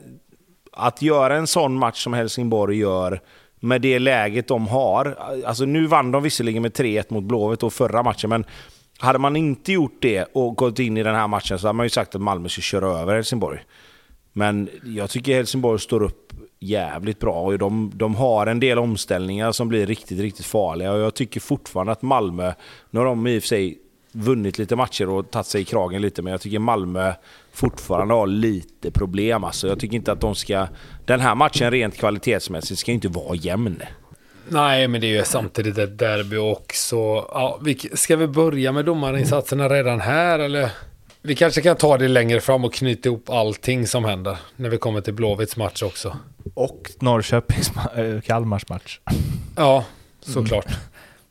att 0.72 1.02
göra 1.02 1.36
en 1.36 1.48
sån 1.48 1.74
match 1.74 2.04
som 2.04 2.14
Helsingborg 2.14 2.78
gör 2.78 3.22
med 3.60 3.82
det 3.82 4.00
läget 4.00 4.48
de 4.48 4.68
har. 4.68 5.18
Alltså 5.46 5.66
nu 5.66 5.88
vann 5.88 6.12
de 6.12 6.24
visserligen 6.24 6.62
med 6.62 6.72
3-1 6.72 7.14
mot 7.14 7.24
Blåvitt 7.24 7.64
och 7.64 7.74
förra 7.74 8.04
matchen, 8.04 8.30
men 8.30 8.46
hade 9.00 9.20
man 9.20 9.36
inte 9.36 9.72
gjort 9.72 9.98
det 10.02 10.26
och 10.34 10.56
gått 10.56 10.80
in 10.80 10.98
i 10.98 11.04
den 11.04 11.16
här 11.16 11.28
matchen 11.28 11.60
så 11.60 11.68
hade 11.68 11.78
man 11.78 11.86
ju 11.86 11.90
sagt 11.90 12.16
att 12.16 12.22
Malmö 12.22 12.50
skulle 12.50 12.64
köra 12.64 13.00
över 13.00 13.16
Helsingborg. 13.16 13.60
Men 14.34 14.70
jag 14.84 15.10
tycker 15.10 15.36
Helsingborg 15.36 15.80
står 15.80 16.04
upp 16.04 16.34
jävligt 16.60 17.20
bra 17.20 17.42
och 17.42 17.58
de, 17.58 17.92
de 17.96 18.16
har 18.16 18.48
en 18.48 18.60
del 18.60 18.80
omställningar 18.80 19.52
som 19.52 19.68
blir 19.68 19.86
riktigt, 19.86 20.20
riktigt 20.20 20.46
farliga. 20.46 20.92
Och 20.92 21.00
jag 21.00 21.14
tycker 21.14 21.40
fortfarande 21.40 21.92
att 21.92 22.02
Malmö, 22.02 22.54
nu 22.90 23.00
har 23.00 23.06
de 23.06 23.28
i 23.28 23.40
och 23.40 23.44
för 23.44 23.48
sig 23.48 23.78
vunnit 24.12 24.58
lite 24.58 24.76
matcher 24.76 25.10
och 25.10 25.32
tagit 25.32 25.48
sig 25.48 25.62
i 25.62 25.66
kragen 25.66 26.02
lite, 26.02 26.22
men 26.22 26.32
jag 26.32 26.42
tycker 26.42 26.60
Malmö 26.60 27.14
fortfarande 27.60 28.14
har 28.14 28.28
lite 28.28 28.92
problem. 28.92 29.44
Alltså, 29.44 29.68
jag 29.68 29.80
tycker 29.80 29.96
inte 29.96 30.12
att 30.12 30.22
de 30.22 30.36
ska... 30.36 30.68
Den 31.06 31.20
här 31.20 31.36
matchen 31.36 31.72
rent 31.72 31.98
kvalitetsmässigt 31.98 32.80
ska 32.80 32.92
inte 32.92 33.08
vara 33.08 33.36
jämn. 33.36 33.82
Nej, 34.50 34.88
men 34.88 35.02
det 35.02 35.08
är 35.08 35.18
ju 35.18 35.24
samtidigt 35.24 35.78
ett 35.78 35.98
derby 35.98 36.38
också. 36.38 36.96
Ja, 37.32 37.60
vi, 37.64 37.76
ska 37.94 38.16
vi 38.16 38.28
börja 38.28 38.72
med 38.72 38.86
domarinsatserna 38.86 39.70
redan 39.70 40.00
här 40.00 40.40
eller? 40.40 40.70
Vi 41.22 41.36
kanske 41.36 41.62
kan 41.62 41.76
ta 41.76 41.98
det 41.98 42.08
längre 42.08 42.42
fram 42.42 42.66
och 42.66 42.74
knyta 42.74 43.10
ihop 43.10 43.30
allting 43.30 43.88
som 43.88 44.06
händer 44.06 44.38
när 44.56 44.70
vi 44.70 44.78
kommer 44.78 45.02
till 45.02 45.14
Blåvitts 45.14 45.58
match 45.58 45.84
också. 45.84 46.18
Och 46.54 46.92
Norrköpings 47.00 47.72
eh, 47.96 48.22
Kalmars 48.22 48.70
match. 48.70 49.00
Ja, 49.56 49.86
såklart. 50.22 50.68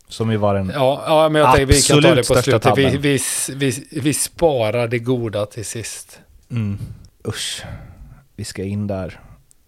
Som 0.09 0.31
ju 0.31 0.37
var 0.37 0.55
en... 0.55 0.73
Ja, 0.75 1.03
ja, 1.07 1.29
men 1.29 1.43
jag 1.43 1.55
tänker 1.57 1.67
vi 1.67 1.83
kan 1.83 2.03
ta 2.03 2.09
Absolut 2.09 2.17
det 2.29 2.35
på 2.35 2.41
största 2.41 2.43
slutet. 2.43 2.79
Vi, 2.79 2.85
tabben. 2.85 3.01
vi, 3.03 3.21
vi, 3.55 4.01
vi 4.01 4.15
sparar 4.15 4.89
det 4.89 4.99
goda 4.99 5.47
till 5.47 5.65
sist. 5.65 6.21
Mm. 6.51 6.79
Usch. 7.29 7.63
Vi 8.37 8.45
ska 8.45 8.63
in 8.63 8.87
där. 8.87 9.21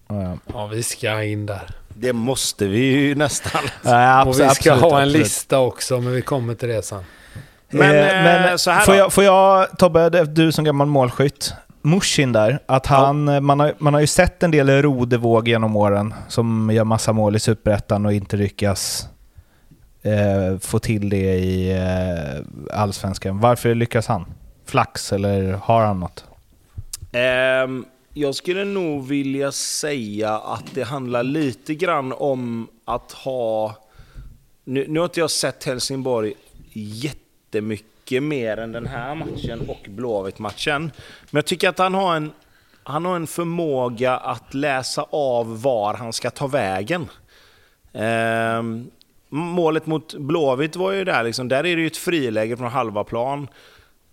Ja, 0.09 0.38
Ja, 0.53 0.66
vi 0.66 0.82
ska 0.82 1.22
in 1.22 1.47
där. 1.47 1.70
Det 1.95 2.12
måste 2.12 2.66
vi 2.66 2.78
ju 2.78 3.14
nästan. 3.14 3.62
ja. 3.82 4.24
och 4.24 4.26
vi 4.26 4.30
Absolut, 4.30 4.53
ska 4.53 4.72
absolut, 4.72 4.93
ha 4.93 5.01
en 5.01 5.05
absolut. 5.09 5.22
lista 5.22 5.59
också, 5.59 6.01
men 6.01 6.12
vi 6.12 6.22
kommer 6.22 6.55
till 6.55 6.68
det 6.68 6.82
sen. 6.82 7.05
Men, 7.70 7.91
Eh, 7.91 8.18
eh, 8.18 8.24
men 8.24 8.59
så 8.59 8.70
här 8.70 8.80
får, 8.80 8.95
jag, 8.95 9.12
får 9.12 9.24
jag, 9.24 9.78
Tobbe, 9.78 10.24
du 10.24 10.53
som 10.53 10.64
gammal 10.64 10.86
målskytt. 10.86 11.53
Mushin 11.82 12.32
där, 12.32 12.59
att 12.66 12.86
han, 12.86 13.28
eh, 13.28 13.41
man, 13.41 13.61
har, 13.61 13.74
man 13.78 13.95
har 13.95 14.01
ju 14.01 14.07
sett 14.07 14.43
en 14.43 14.51
del 14.51 14.82
Rodevåg 14.82 15.49
genom 15.49 15.76
åren 15.76 16.14
som 16.28 16.70
gör 16.72 16.84
massa 16.84 17.12
mål 17.12 17.36
i 17.36 17.41
Superettan 17.41 18.07
och 18.07 18.12
inte 18.12 18.36
lyckas 18.36 19.09
eh, 20.03 20.59
få 20.59 20.78
till 20.78 21.09
det 21.09 21.34
i 21.34 21.72
eh, 21.72 22.80
Allsvenskan. 22.80 23.40
Varför 23.40 23.74
lyckas 23.74 24.07
han? 24.07 24.24
Flax 24.66 25.12
eller 25.12 25.53
har 25.53 25.84
han 25.84 26.01
något? 26.01 26.24
Um, 27.64 27.86
jag 28.14 28.34
skulle 28.34 28.64
nog 28.64 29.09
vilja 29.09 29.53
säga 29.53 30.38
att 30.38 30.74
det 30.74 30.82
handlar 30.82 31.22
lite 31.22 31.74
grann 31.74 32.12
om 32.12 32.68
att 32.84 33.12
ha... 33.12 33.74
Nu, 34.64 34.86
nu 34.88 35.01
har 35.01 35.05
inte 35.05 35.20
jag 35.20 35.30
sett 35.30 35.64
Helsingborg 35.64 36.34
jättemycket 36.72 38.22
mer 38.22 38.57
än 38.57 38.72
den 38.72 38.86
här 38.86 39.14
matchen 39.14 39.61
och 39.68 39.86
Blåvitt-matchen. 39.88 40.82
Men 41.30 41.38
jag 41.38 41.46
tycker 41.46 41.68
att 41.68 41.78
han 41.78 41.94
har 41.94 42.16
en, 42.16 42.32
han 42.82 43.05
har 43.05 43.16
en 43.16 43.26
förmåga 43.26 44.16
att 44.16 44.55
läsa 44.55 45.07
av 45.11 45.62
var 45.62 45.94
han 45.94 46.12
ska 46.12 46.30
ta 46.30 46.46
vägen. 46.46 47.07
Um, 47.92 48.90
målet 49.31 49.87
mot 49.87 50.14
Blåvitt 50.14 50.76
var 50.76 50.93
ju 50.93 51.05
där, 51.05 51.24
liksom, 51.24 51.49
där 51.49 51.66
är 51.66 51.76
det 51.76 51.83
ju 51.83 51.87
ett 51.87 51.97
friläge 51.97 52.57
från 52.57 52.70
halva 52.70 53.05
plan. 53.05 53.49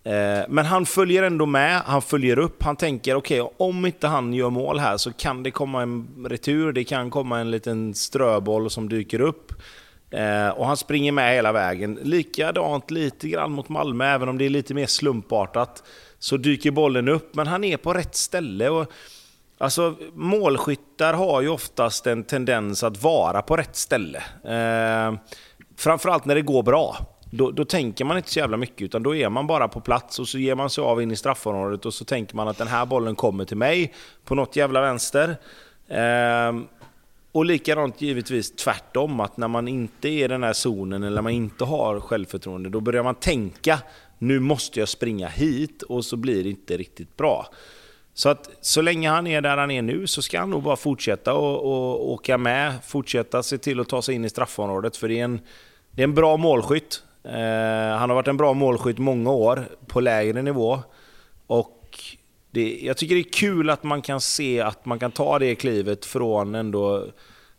Eh, 0.03 0.45
Men 0.49 0.65
han 0.65 0.85
följer 0.85 1.23
ändå 1.23 1.45
med, 1.45 1.81
han 1.85 2.01
följer 2.01 2.39
upp, 2.39 2.63
han 2.63 2.75
tänker 2.75 3.15
okej, 3.15 3.49
om 3.57 3.85
inte 3.85 4.07
han 4.07 4.33
gör 4.33 4.49
mål 4.49 4.79
här 4.79 4.97
så 4.97 5.13
kan 5.13 5.43
det 5.43 5.51
komma 5.51 5.81
en 5.81 6.07
retur, 6.29 6.71
det 6.71 6.83
kan 6.83 7.09
komma 7.09 7.39
en 7.39 7.51
liten 7.51 7.93
ströboll 7.93 8.69
som 8.69 8.89
dyker 8.89 9.21
upp. 9.21 9.53
Eh, 10.11 10.49
och 10.49 10.65
han 10.65 10.77
springer 10.77 11.11
med 11.11 11.33
hela 11.33 11.51
vägen. 11.51 11.99
Likadant 12.03 12.91
lite 12.91 13.27
grann 13.29 13.51
mot 13.51 13.69
Malmö, 13.69 14.05
även 14.05 14.29
om 14.29 14.37
det 14.37 14.45
är 14.45 14.49
lite 14.49 14.73
mer 14.73 14.85
slumpartat. 14.85 15.83
Så 16.19 16.37
dyker 16.37 16.71
bollen 16.71 17.07
upp, 17.07 17.35
men 17.35 17.47
han 17.47 17.63
är 17.63 17.77
på 17.77 17.93
rätt 17.93 18.15
ställe. 18.15 18.69
Och, 18.69 18.91
alltså, 19.57 19.95
målskyttar 20.13 21.13
har 21.13 21.41
ju 21.41 21.49
oftast 21.49 22.07
en 22.07 22.23
tendens 22.23 22.83
att 22.83 23.03
vara 23.03 23.41
på 23.41 23.57
rätt 23.57 23.75
ställe. 23.75 24.23
Eh, 24.43 25.19
framförallt 25.77 26.25
när 26.25 26.35
det 26.35 26.41
går 26.41 26.63
bra. 26.63 26.97
Då, 27.31 27.51
då, 27.51 27.65
tänker 27.65 28.05
man 28.05 28.17
inte 28.17 28.29
så 28.29 28.39
jävla 28.39 28.57
mycket, 28.57 28.81
utan 28.81 29.03
då 29.03 29.15
är 29.15 29.29
man 29.29 29.47
bara 29.47 29.67
på 29.67 29.81
plats 29.81 30.19
och 30.19 30.27
så 30.27 30.37
ger 30.37 30.55
man 30.55 30.69
sig 30.69 30.81
av 30.81 31.01
in 31.01 31.11
i 31.11 31.15
straffområdet 31.15 31.85
och 31.85 31.93
så 31.93 32.05
tänker 32.05 32.35
man 32.35 32.47
att 32.47 32.57
den 32.57 32.67
här 32.67 32.85
bollen 32.85 33.15
kommer 33.15 33.45
till 33.45 33.57
mig 33.57 33.93
på 34.25 34.35
något 34.35 34.55
jävla 34.55 34.81
vänster. 34.81 35.37
Eh, 35.87 36.61
och 37.31 37.45
likadant 37.45 38.01
givetvis 38.01 38.55
tvärtom, 38.55 39.19
att 39.19 39.37
när 39.37 39.47
man 39.47 39.67
inte 39.67 40.09
är 40.09 40.25
i 40.25 40.27
den 40.27 40.43
här 40.43 40.53
zonen 40.53 41.03
eller 41.03 41.21
man 41.21 41.31
inte 41.31 41.63
har 41.63 41.99
självförtroende, 41.99 42.69
då 42.69 42.79
börjar 42.79 43.03
man 43.03 43.15
tänka 43.15 43.79
nu 44.19 44.39
måste 44.39 44.79
jag 44.79 44.89
springa 44.89 45.27
hit 45.27 45.81
och 45.81 46.05
så 46.05 46.15
blir 46.15 46.43
det 46.43 46.49
inte 46.49 46.77
riktigt 46.77 47.17
bra. 47.17 47.47
Så 48.17 48.29
att 48.29 48.49
så 48.61 48.81
länge 48.81 49.09
han 49.09 49.27
är 49.27 49.41
där 49.41 49.57
han 49.57 49.71
är 49.71 49.81
nu 49.81 50.07
så 50.07 50.21
ska 50.21 50.39
han 50.39 50.49
nog 50.49 50.63
bara 50.63 50.75
fortsätta 50.75 51.33
och, 51.33 51.55
och 51.55 52.11
åka 52.11 52.37
med, 52.37 52.73
fortsätta 52.85 53.43
se 53.43 53.57
till 53.57 53.79
att 53.79 53.89
ta 53.89 54.01
sig 54.01 54.15
in 54.15 54.25
i 54.25 54.29
straffområdet 54.29 54.97
för 54.97 55.07
det 55.07 55.19
är 55.19 55.23
en, 55.23 55.39
det 55.91 56.01
är 56.01 56.03
en 56.03 56.13
bra 56.13 56.37
målskytt. 56.37 57.03
Eh, 57.23 57.97
han 57.97 58.09
har 58.09 58.13
varit 58.13 58.27
en 58.27 58.37
bra 58.37 58.53
målskytt 58.53 58.97
många 58.97 59.31
år 59.31 59.67
på 59.87 59.99
lägre 59.99 60.41
nivå. 60.41 60.79
Och 61.47 61.99
det, 62.51 62.79
jag 62.81 62.97
tycker 62.97 63.15
det 63.15 63.21
är 63.21 63.33
kul 63.33 63.69
att 63.69 63.83
man 63.83 64.01
kan 64.01 64.21
se 64.21 64.61
att 64.61 64.85
man 64.85 64.99
kan 64.99 65.11
ta 65.11 65.39
det 65.39 65.55
klivet 65.55 66.05
från 66.05 66.55
ändå 66.55 67.05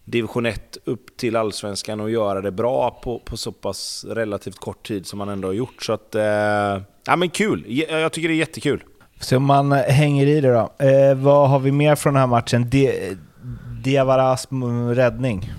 division 0.05 0.47
1 0.47 0.79
upp 0.85 1.17
till 1.17 1.37
allsvenskan 1.37 2.01
och 2.01 2.11
göra 2.11 2.41
det 2.41 2.51
bra 2.51 3.01
på, 3.03 3.19
på 3.19 3.37
så 3.37 3.53
pass 3.53 4.05
relativt 4.09 4.59
kort 4.59 4.87
tid 4.87 5.07
som 5.07 5.19
man 5.19 5.29
ändå 5.29 5.49
har 5.49 5.53
gjort. 5.53 5.83
Så 5.83 5.93
att, 5.93 6.15
eh, 6.15 6.83
ja 7.07 7.17
men 7.17 7.31
kul! 7.31 7.65
Jag 7.89 8.13
tycker 8.13 8.29
det 8.29 8.35
är 8.35 8.37
jättekul. 8.37 8.85
Så 9.21 9.37
om 9.37 9.45
man 9.45 9.73
hänger 9.73 10.27
i 10.27 10.41
det 10.41 10.51
då. 10.51 10.87
Eh, 10.87 11.14
vad 11.14 11.51
har 11.51 11.59
vi 11.59 11.73
mer 11.73 11.95
från 11.95 12.14
den 12.14 12.21
här 12.21 12.27
matchen? 12.27 12.71
Di 12.71 13.16
Diavaras 13.83 14.49
räddning. 14.95 15.53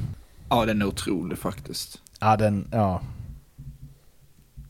Ja, 0.49 0.65
den 0.65 0.81
är 0.81 0.85
otrolig 0.85 1.37
faktiskt. 1.37 2.01
Ja, 2.19 2.35
den... 2.35 2.67
Ja. 2.71 3.01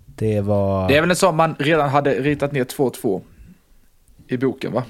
Det 0.06 0.42
var... 0.42 0.88
Det 0.88 0.98
är 0.98 1.02
väl 1.02 1.10
en 1.10 1.16
sån 1.16 1.36
man 1.36 1.56
redan 1.60 1.90
hade 1.90 2.14
ritat 2.14 2.52
ner 2.52 2.64
2-2 2.64 3.22
i 4.28 4.38
boken 4.38 4.72
va? 4.72 4.84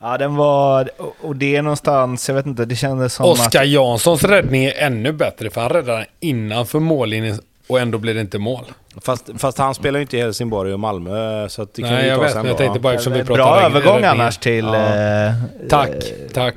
Ja, 0.00 0.18
den 0.18 0.34
var... 0.34 0.90
Och 1.20 1.36
det 1.36 1.56
är 1.56 1.62
någonstans, 1.62 2.28
jag 2.28 2.34
vet 2.34 2.46
inte, 2.46 2.64
det 2.64 2.76
kändes 2.76 3.14
som 3.14 3.26
Oskar 3.26 3.60
att... 3.60 3.68
Janssons 3.68 4.24
räddning 4.24 4.64
är 4.64 4.74
ännu 4.76 5.12
bättre, 5.12 5.50
för 5.50 5.60
han 5.60 5.70
räddade 5.70 5.98
den 5.98 6.06
innanför 6.20 6.80
mållinjen 6.80 7.38
och 7.68 7.80
ändå 7.80 7.98
blir 7.98 8.14
det 8.14 8.20
inte 8.20 8.38
mål. 8.38 8.64
Fast, 9.02 9.30
fast 9.38 9.58
han 9.58 9.74
spelar 9.74 9.98
ju 9.98 10.02
inte 10.02 10.16
i 10.16 10.20
Helsingborg 10.20 10.72
och 10.72 10.80
Malmö, 10.80 11.48
så 11.48 11.64
det 11.74 11.82
kan 11.82 11.92
Nej, 11.92 12.02
ju 12.04 12.08
jag 12.10 12.20
vet, 12.20 12.34
men 12.34 12.46
jag 12.46 12.58
tänkte 12.58 12.80
bara 12.80 12.92
eftersom 12.94 13.12
vi 13.12 13.24
pratar 13.24 13.34
Bra 13.34 13.60
övergång 13.60 14.04
annars 14.04 14.38
till... 14.38 14.64
Ja. 14.64 14.94
eh, 15.26 15.32
Tack, 15.68 15.88
eh, 15.90 16.32
tack. 16.34 16.54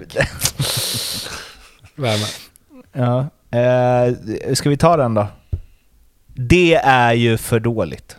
Värme. 1.95 2.25
Ja. 2.93 3.27
Eh, 3.59 4.53
ska 4.53 4.69
vi 4.69 4.77
ta 4.77 4.97
den 4.97 5.13
då? 5.13 5.27
Det 6.27 6.75
är 6.75 7.13
ju 7.13 7.37
för 7.37 7.59
dåligt. 7.59 8.15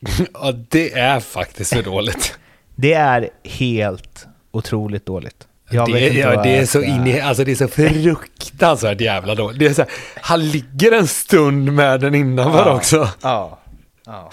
Ja, 0.34 0.52
det 0.68 0.92
är 0.92 1.20
faktiskt 1.20 1.74
för 1.74 1.82
dåligt. 1.82 2.38
Det 2.76 2.92
är 2.92 3.28
helt 3.44 4.26
otroligt 4.50 5.06
dåligt. 5.06 5.48
Jag 5.70 5.86
det, 5.88 5.92
vet 5.92 6.02
inte 6.02 6.18
ja, 6.18 6.42
det 6.42 6.58
är 6.58 6.66
så 6.66 6.82
in 6.82 7.06
i, 7.06 7.20
alltså 7.20 7.44
det 7.44 7.50
är 7.50 7.54
så 7.56 7.68
fruktansvärt 7.68 9.00
jävla 9.00 9.34
dåligt. 9.34 9.58
Det 9.58 9.66
är 9.66 9.72
så 9.74 9.82
här, 9.82 9.90
han 10.20 10.48
ligger 10.48 10.92
en 10.92 11.06
stund 11.06 11.72
med 11.72 12.00
den 12.00 12.14
innanför 12.14 12.66
Ja. 12.66 12.76
också. 12.76 13.08
Ja. 13.22 13.58
ja. 14.06 14.30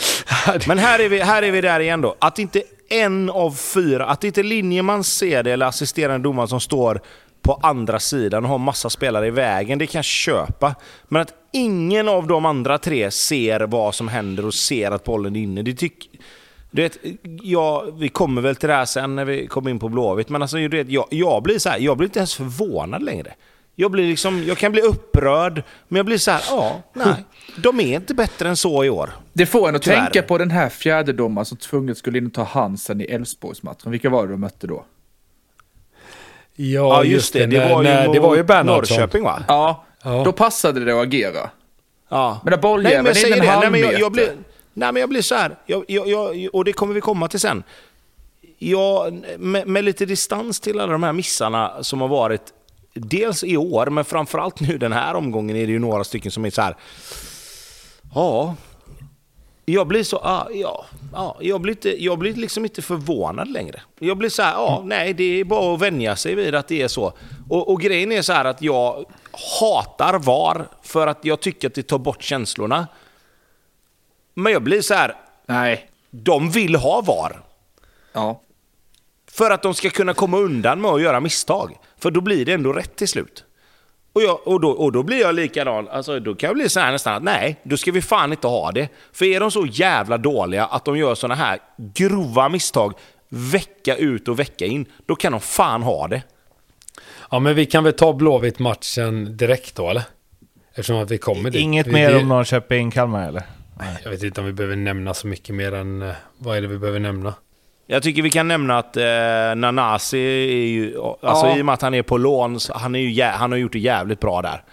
Men 0.68 0.78
här 0.78 1.00
är, 1.00 1.10
vi, 1.10 1.20
här 1.20 1.44
är 1.44 1.52
vi 1.52 1.62
där 1.62 1.80
igen 1.80 2.02
då. 2.02 2.16
Att 2.20 2.40
inte 2.40 2.64
en 2.90 3.30
av 3.30 3.52
fyra, 3.52 4.06
att 4.06 4.24
inte 4.24 4.44
linjeman 4.44 5.04
ser 5.04 5.44
det 5.44 5.52
eller 5.52 5.66
assisterande 5.66 6.24
domaren 6.24 6.48
som 6.48 6.60
står 6.60 7.02
på 7.42 7.60
andra 7.64 8.00
sidan 8.00 8.44
och 8.44 8.50
har 8.50 8.58
massa 8.58 8.90
spelare 8.90 9.28
i 9.28 9.32
vägen, 9.32 9.80
det 9.80 9.88
kan 9.88 10.00
jag 10.00 10.06
köpa. 10.06 10.76
Men 11.08 11.22
att 11.22 11.34
ingen 11.54 12.10
av 12.10 12.28
de 12.28 12.46
andra 12.46 12.78
tre 12.78 13.12
ser 13.12 13.60
vad 13.60 13.96
som 13.96 14.08
händer 14.08 14.46
och 14.46 14.54
ser 14.54 14.92
att 14.92 15.04
bollen 15.04 15.36
är 15.36 15.40
inne, 15.40 15.62
det 15.62 15.74
tycker... 15.74 16.10
Du 16.72 16.82
vet, 16.82 16.98
ja, 17.44 17.86
vi 18.00 18.10
kommer 18.10 18.42
väl 18.42 18.56
till 18.56 18.70
det 18.70 18.76
här 18.76 18.86
sen 18.86 19.16
när 19.16 19.26
vi 19.26 19.48
kommer 19.48 19.70
in 19.70 19.80
på 19.80 19.90
Blåvitt, 19.90 20.30
men 20.30 20.42
alltså, 20.42 20.58
du 20.58 20.68
vet, 20.68 20.90
jag, 20.90 21.06
jag 21.10 21.44
blir 21.44 21.60
så 21.60 21.70
här, 21.70 21.80
jag 21.80 21.98
blir 21.98 22.08
inte 22.08 22.20
ens 22.20 22.36
förvånad 22.36 23.04
längre. 23.04 23.34
Jag, 23.76 23.92
blir 23.92 24.08
liksom, 24.08 24.44
jag 24.48 24.58
kan 24.58 24.72
bli 24.72 24.82
upprörd, 24.82 25.64
men 25.88 25.98
jag 25.98 26.06
blir 26.06 26.18
så 26.18 26.32
här, 26.32 26.42
ja, 26.50 26.82
nej. 26.94 27.14
De 27.58 27.80
är 27.80 27.96
inte 27.96 28.14
bättre 28.14 28.50
än 28.50 28.58
så 28.58 28.84
i 28.84 28.90
år. 28.90 29.10
Det 29.34 29.46
får 29.46 29.70
en 29.70 29.76
att 29.76 29.82
Tyvärr. 29.82 30.02
tänka 30.02 30.22
på 30.22 30.38
den 30.38 30.52
här 30.52 30.70
fjärdedomaren 30.70 31.46
som 31.46 31.58
tvunget 31.58 31.98
skulle 31.98 32.18
in 32.18 32.28
och 32.28 32.34
ta 32.34 32.44
Hansen 32.44 33.02
i 33.02 33.04
Elfsborgsmatchen. 33.04 33.92
Vilka 33.92 34.10
var 34.10 34.26
det 34.26 34.32
de 34.34 34.42
mötte 34.42 34.68
då? 34.68 34.86
Ja, 36.56 36.66
Ja, 36.66 37.04
just 37.04 37.34
det. 37.34 37.46
Det 37.46 37.58
när- 37.60 37.70
var 37.74 37.84
ju, 37.84 37.90
när- 37.90 38.14
det 38.14 38.20
var 38.20 38.36
ju 38.36 38.44
Bernhardsson. 38.44 38.96
Norrköping 38.98 39.24
va? 39.24 39.44
Ja, 39.48 39.86
Ja. 40.04 40.24
då 40.26 40.32
passade 40.32 40.86
det 40.86 40.92
att 41.02 41.04
agera. 41.08 41.50
Ja. 42.10 42.42
Men 42.44 42.52
när 42.52 42.58
bolljäveln 42.58 43.08
är 43.08 43.26
en 43.26 43.30
jag, 43.38 43.46
jag 43.46 43.52
halvmeter. 43.52 44.10
blir, 44.10 44.32
nej, 44.78 44.92
men 44.92 45.00
jag 45.00 45.10
blir 45.10 45.22
så 45.22 45.36
här. 45.36 45.56
Jag, 45.66 45.86
jag, 45.88 46.08
jag, 46.08 46.56
och 46.56 46.66
det 46.66 46.74
kommer 46.74 46.94
vi 46.94 47.02
komma 47.02 47.28
till 47.28 47.40
sen. 47.40 47.64
Jag, 48.58 49.24
med, 49.38 49.68
med 49.68 49.84
lite 49.84 50.06
distans 50.06 50.60
till 50.60 50.80
alla 50.80 50.92
de 50.92 51.04
här 51.04 51.14
missarna 51.14 51.84
som 51.84 52.02
har 52.02 52.08
varit, 52.08 52.54
dels 52.94 53.44
i 53.44 53.58
år, 53.58 53.90
men 53.90 54.06
framförallt 54.06 54.60
nu 54.60 54.78
den 54.78 54.92
här 54.92 55.14
omgången 55.14 55.56
är 55.56 55.66
det 55.66 55.72
ju 55.72 55.80
några 55.80 56.04
stycken 56.04 56.32
som 56.32 56.46
är 56.46 56.50
så 56.50 56.62
här. 56.62 56.76
Ja, 58.16 58.56
jag 59.66 59.88
blir 59.88 60.04
så, 60.04 60.18
ah, 60.18 60.48
ja, 60.54 60.86
ja, 61.14 61.38
jag 61.42 61.62
blir, 61.62 61.74
inte, 61.74 62.04
jag 62.04 62.20
blir 62.20 62.34
liksom 62.34 62.66
inte 62.66 62.82
förvånad 62.82 63.52
längre. 63.52 63.82
Jag 64.00 64.18
blir 64.18 64.30
så 64.30 64.42
här, 64.42 64.54
ja, 64.54 64.82
nej, 64.86 65.14
det 65.14 65.24
är 65.24 65.44
bara 65.44 65.74
att 65.74 65.82
vänja 65.82 66.16
sig 66.16 66.36
vid 66.36 66.56
att 66.56 66.68
det 66.68 66.82
är 66.82 66.88
så. 66.88 67.14
Och, 67.50 67.70
och 67.70 67.82
grejen 67.82 68.12
är 68.12 68.22
så 68.22 68.34
här 68.34 68.46
att 68.46 68.62
jag 68.62 69.06
hatar 69.60 70.20
VAR 70.20 70.68
för 70.82 71.08
att 71.08 71.26
jag 71.26 71.40
tycker 71.40 71.68
att 71.68 71.74
det 71.74 71.84
tar 71.84 71.98
bort 71.98 72.24
känslorna. 72.24 72.88
Men 74.40 74.54
jag 74.54 74.64
blir 74.64 74.82
så 74.82 74.94
här, 74.94 75.16
Nej. 75.46 75.90
de 76.12 76.50
vill 76.50 76.76
ha 76.76 77.02
VAR. 77.02 77.42
Ja. 78.14 78.42
För 79.32 79.52
att 79.52 79.62
de 79.62 79.74
ska 79.74 79.90
kunna 79.90 80.14
komma 80.14 80.38
undan 80.38 80.82
med 80.82 80.92
att 80.92 81.02
göra 81.02 81.20
misstag. 81.20 81.78
För 82.00 82.12
då 82.12 82.22
blir 82.22 82.46
det 82.46 82.54
ändå 82.54 82.74
rätt 82.74 82.96
till 82.96 83.08
slut. 83.08 83.44
Och, 84.14 84.22
jag, 84.22 84.48
och, 84.48 84.62
då, 84.62 84.70
och 84.70 84.92
då 84.92 85.04
blir 85.04 85.20
jag 85.22 85.36
likadan, 85.36 85.88
alltså, 85.88 86.20
då 86.20 86.36
kan 86.36 86.48
jag 86.48 86.56
bli 86.56 86.70
så 86.70 86.80
här 86.80 86.92
nästan 86.92 87.14
att 87.14 87.24
nej, 87.24 87.56
då 87.64 87.78
ska 87.78 87.92
vi 87.92 88.02
fan 88.02 88.32
inte 88.32 88.48
ha 88.48 88.72
det. 88.72 88.90
För 89.14 89.26
är 89.26 89.40
de 89.40 89.52
så 89.52 89.66
jävla 89.66 90.18
dåliga 90.18 90.66
att 90.66 90.86
de 90.86 90.98
gör 90.98 91.16
såna 91.16 91.36
här 91.36 91.60
grova 91.78 92.50
misstag 92.50 92.94
vecka 93.30 93.96
ut 93.96 94.28
och 94.28 94.40
vecka 94.40 94.66
in, 94.66 94.86
då 95.06 95.16
kan 95.16 95.32
de 95.32 95.42
fan 95.42 95.84
ha 95.84 96.08
det. 96.08 96.22
Ja, 97.32 97.40
men 97.40 97.56
vi 97.56 97.66
kan 97.66 97.84
väl 97.84 97.94
ta 97.94 98.14
Blåvitt-matchen 98.14 99.38
direkt 99.38 99.76
då, 99.76 99.90
eller? 99.90 100.04
Eftersom 100.70 100.98
att 100.98 101.12
vi 101.12 101.18
kommer 101.18 101.50
dit. 101.50 101.62
Inget 101.62 101.88
Vi- 101.88 101.92
mer 101.92 102.12
det- 102.12 102.18
om 102.18 102.28
Norrköping-Kalmar 102.32 103.28
eller? 103.28 103.44
Jag 104.04 104.12
vet 104.12 104.24
inte 104.24 104.42
om 104.42 104.48
vi 104.48 104.54
behöver 104.54 104.76
nämna 104.76 105.14
så 105.14 105.28
mycket 105.28 105.56
mer 105.56 105.74
än... 105.74 106.02
eh, 106.02 106.14
Vad 106.38 106.58
är 106.58 106.62
det 106.62 106.68
vi 106.68 106.78
behöver 106.78 107.00
nämna? 107.00 107.34
Jag 107.88 108.04
tycker 108.04 108.22
vi 108.22 108.30
kan 108.30 108.48
nämna 108.48 108.78
att 108.78 108.98
eh, 108.98 109.56
Nanasi 109.56 110.18
är 110.18 110.68
ju, 110.68 110.98
alltså 111.22 111.48
Ja. 111.48 111.58
i 111.58 111.62
och 111.62 111.66
med 111.66 111.74
att 111.74 111.82
han 111.82 111.94
är 111.94 112.02
på 112.02 112.18
lån, 112.18 112.60
han, 112.74 112.96
är 112.96 113.00
ju, 113.00 113.24
han 113.24 113.52
har 113.52 113.60
gjort 113.60 113.72
det 113.74 113.80
jävligt 113.80 114.20
bra 114.20 114.42
där. 114.42 114.64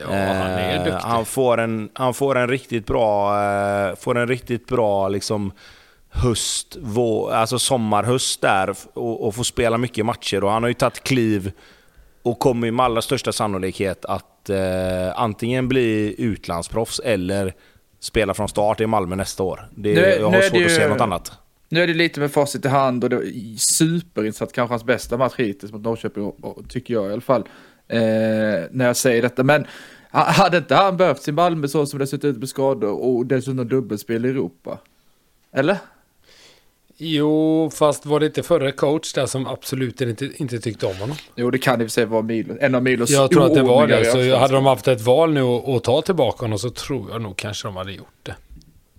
Ja, 0.00 0.06
han 0.16 0.16
är 0.50 0.76
Eh, 0.78 0.84
duktig. 0.84 1.08
Han 1.08 1.24
får 1.24 1.58
en, 1.60 1.90
han 1.94 2.14
får 2.14 2.38
en 2.38 2.48
riktigt 2.48 2.86
bra, 2.86 3.42
eh, 3.44 3.94
får 3.96 4.18
en 4.18 4.28
riktigt 4.28 4.66
bra 4.66 5.08
liksom 5.08 5.52
höst, 6.10 6.76
vår, 6.80 7.32
alltså 7.32 7.58
sommarhöst 7.58 8.40
där 8.40 8.74
och, 8.94 9.26
och 9.26 9.34
får 9.34 9.44
spela 9.44 9.78
mycket 9.78 10.06
matcher. 10.06 10.44
Och 10.44 10.50
han 10.50 10.62
har 10.62 10.68
ju 10.68 10.74
tagit 10.74 11.02
kliv 11.04 11.52
och 12.22 12.38
kommer 12.38 12.70
med 12.70 12.84
allra 12.84 13.02
största 13.02 13.32
sannolikhet 13.32 14.04
att 14.04 14.50
eh, 14.50 14.58
antingen 15.20 15.68
bli 15.68 16.14
utlandsproffs 16.18 16.98
eller 17.04 17.52
spela 18.02 18.34
från 18.34 18.48
start 18.48 18.80
i 18.80 18.86
Malmö 18.86 19.16
nästa 19.16 19.42
år. 19.42 19.68
Det, 19.76 19.94
Nu 19.94 20.00
jag 20.00 20.30
har 20.30 20.40
svårt 20.40 20.52
det 20.58 20.64
att 20.64 20.70
se 20.70 20.82
ju- 20.82 20.88
något 20.88 21.00
annat. 21.00 21.32
Nu 21.68 21.82
är 21.82 21.86
det 21.86 21.94
lite 21.94 22.20
med 22.20 22.32
facit 22.32 22.64
i 22.64 22.68
hand 22.68 23.04
och 23.04 23.10
det 23.10 23.16
var 23.16 23.56
superinsatt, 23.58 24.52
kanske 24.52 24.72
hans 24.72 24.84
bästa 24.84 25.16
match 25.16 25.32
hittills 25.36 25.72
mot 25.72 25.82
Norrköping, 25.82 26.22
och, 26.24 26.44
och, 26.44 26.68
tycker 26.68 26.94
jag 26.94 27.10
i 27.10 27.12
alla 27.12 27.20
fall. 27.20 27.40
Eh, 27.88 27.98
när 28.70 28.84
jag 28.86 28.96
säger 28.96 29.22
detta, 29.22 29.42
men 29.44 29.66
ha- 30.12 30.30
hade 30.30 30.58
inte 30.58 30.74
han 30.74 30.96
behövts 30.96 31.28
i 31.28 31.32
Malmö 31.32 31.68
så 31.68 31.86
som 31.86 31.98
det 31.98 32.06
sett 32.06 32.24
ut 32.24 32.36
med 32.38 32.48
skador 32.48 32.90
och 33.04 33.26
dessutom 33.26 33.68
dubbelspel 33.68 34.24
i 34.26 34.28
Europa? 34.28 34.78
Eller? 35.52 35.76
Jo, 37.04 37.70
fast 37.70 38.06
var 38.06 38.20
det 38.20 38.26
inte 38.26 38.42
förre 38.42 38.72
coach 38.72 39.12
där 39.12 39.26
som 39.26 39.46
absolut 39.46 40.00
inte, 40.00 40.30
inte 40.36 40.58
tyckte 40.58 40.86
om 40.86 40.96
honom? 40.96 41.16
Jo, 41.36 41.50
det 41.50 41.58
kan 41.58 41.80
i 41.80 41.84
och 41.84 41.88
för 41.88 41.92
sig 41.92 42.04
vara 42.04 42.22
Milos, 42.22 42.56
en 42.60 42.74
av 42.74 42.82
Milos 42.82 43.10
Jag 43.10 43.30
tror 43.30 43.46
att 43.46 43.54
det 43.54 43.62
var 43.62 43.86
det. 43.86 44.04
Så 44.04 44.36
hade 44.36 44.54
de 44.54 44.66
haft 44.66 44.88
ett 44.88 45.00
val 45.00 45.32
nu 45.32 45.40
att, 45.42 45.84
ta 45.84 46.02
tillbaka 46.02 46.44
honom 46.44 46.58
så 46.58 46.70
tror 46.70 47.10
jag 47.10 47.22
nog 47.22 47.36
kanske 47.36 47.68
de 47.68 47.76
hade 47.76 47.92
gjort 47.92 48.06
det. 48.22 48.34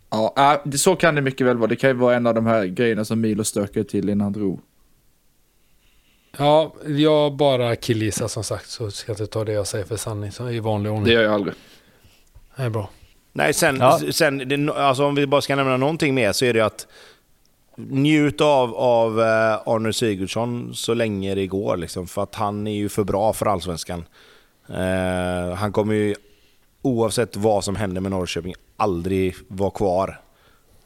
Ja, 0.10 0.34
äh, 0.38 0.62
det- 0.72 0.78
så 0.78 0.95
kan 0.95 1.16
det 1.16 1.22
mycket 1.22 1.47
väl 1.47 1.58
vara. 1.58 1.68
Det 1.68 1.76
kan 1.76 1.89
ju 1.89 1.93
vara 1.95 2.16
en 2.16 2.28
av 2.28 2.34
de 2.36 2.45
här 2.45 2.66
grejerna 2.66 3.06
som 3.06 3.22
Milos 3.22 3.47
stökade 3.47 3.86
till 3.86 4.10
innan 4.10 4.22
han 4.22 4.34
drog. 4.34 4.60
Ja, 6.38 6.74
jag 6.88 7.34
bara 7.36 7.76
killgissar 7.76 8.28
som 8.28 8.43
sagt 8.43 8.70
så 8.70 8.91
ska 8.91 9.12
jag 9.12 9.20
inte 9.20 9.28
ta 9.34 9.43
det 9.43 9.51
jag 9.54 9.68
säger 9.68 9.86
för 9.86 9.97
sanning 9.97 10.32
så 10.32 10.49
i 10.49 10.60
vanlig 10.60 10.89
Det 10.91 10.95
ordning. 10.95 11.14
gör 11.14 11.24
jag 11.24 11.34
aldrig. 11.34 11.54
Det 12.56 12.64
är 12.64 12.70
bra. 12.70 12.89
Nej, 13.34 13.54
sen, 13.54 13.78
Ja. 13.80 13.99
sen 14.12 14.38
det, 14.38 14.74
alltså 14.74 15.06
om 15.06 15.16
vi 15.16 15.28
bara 15.28 15.41
ska 15.41 15.56
nämna 15.56 15.78
någonting 15.78 16.16
mer 16.16 16.32
så 16.32 16.45
är 16.45 16.54
det 16.54 16.62
att 16.62 16.88
njut 17.78 18.42
av, 18.42 18.76
av 18.76 19.22
eh, 19.22 19.54
Arne 19.66 19.94
Sigurdsson 19.94 20.72
så 20.76 20.94
länge 20.94 21.36
det 21.36 21.48
går. 21.48 21.78
Liksom, 21.78 22.08
för 22.08 22.24
att 22.24 22.36
han 22.36 22.68
är 22.68 22.72
ju 22.76 22.90
för 22.90 23.04
bra 23.04 23.34
för 23.34 23.46
Allsvenskan. 23.46 24.06
Eh, 24.70 25.56
han 25.56 25.72
kommer 25.72 25.94
ju 25.96 26.16
oavsett 26.82 27.36
vad 27.36 27.64
som 27.64 27.76
händer 27.76 28.02
med 28.02 28.12
Norrköping 28.12 28.54
aldrig 28.78 29.36
vara 29.48 29.72
kvar 29.72 30.20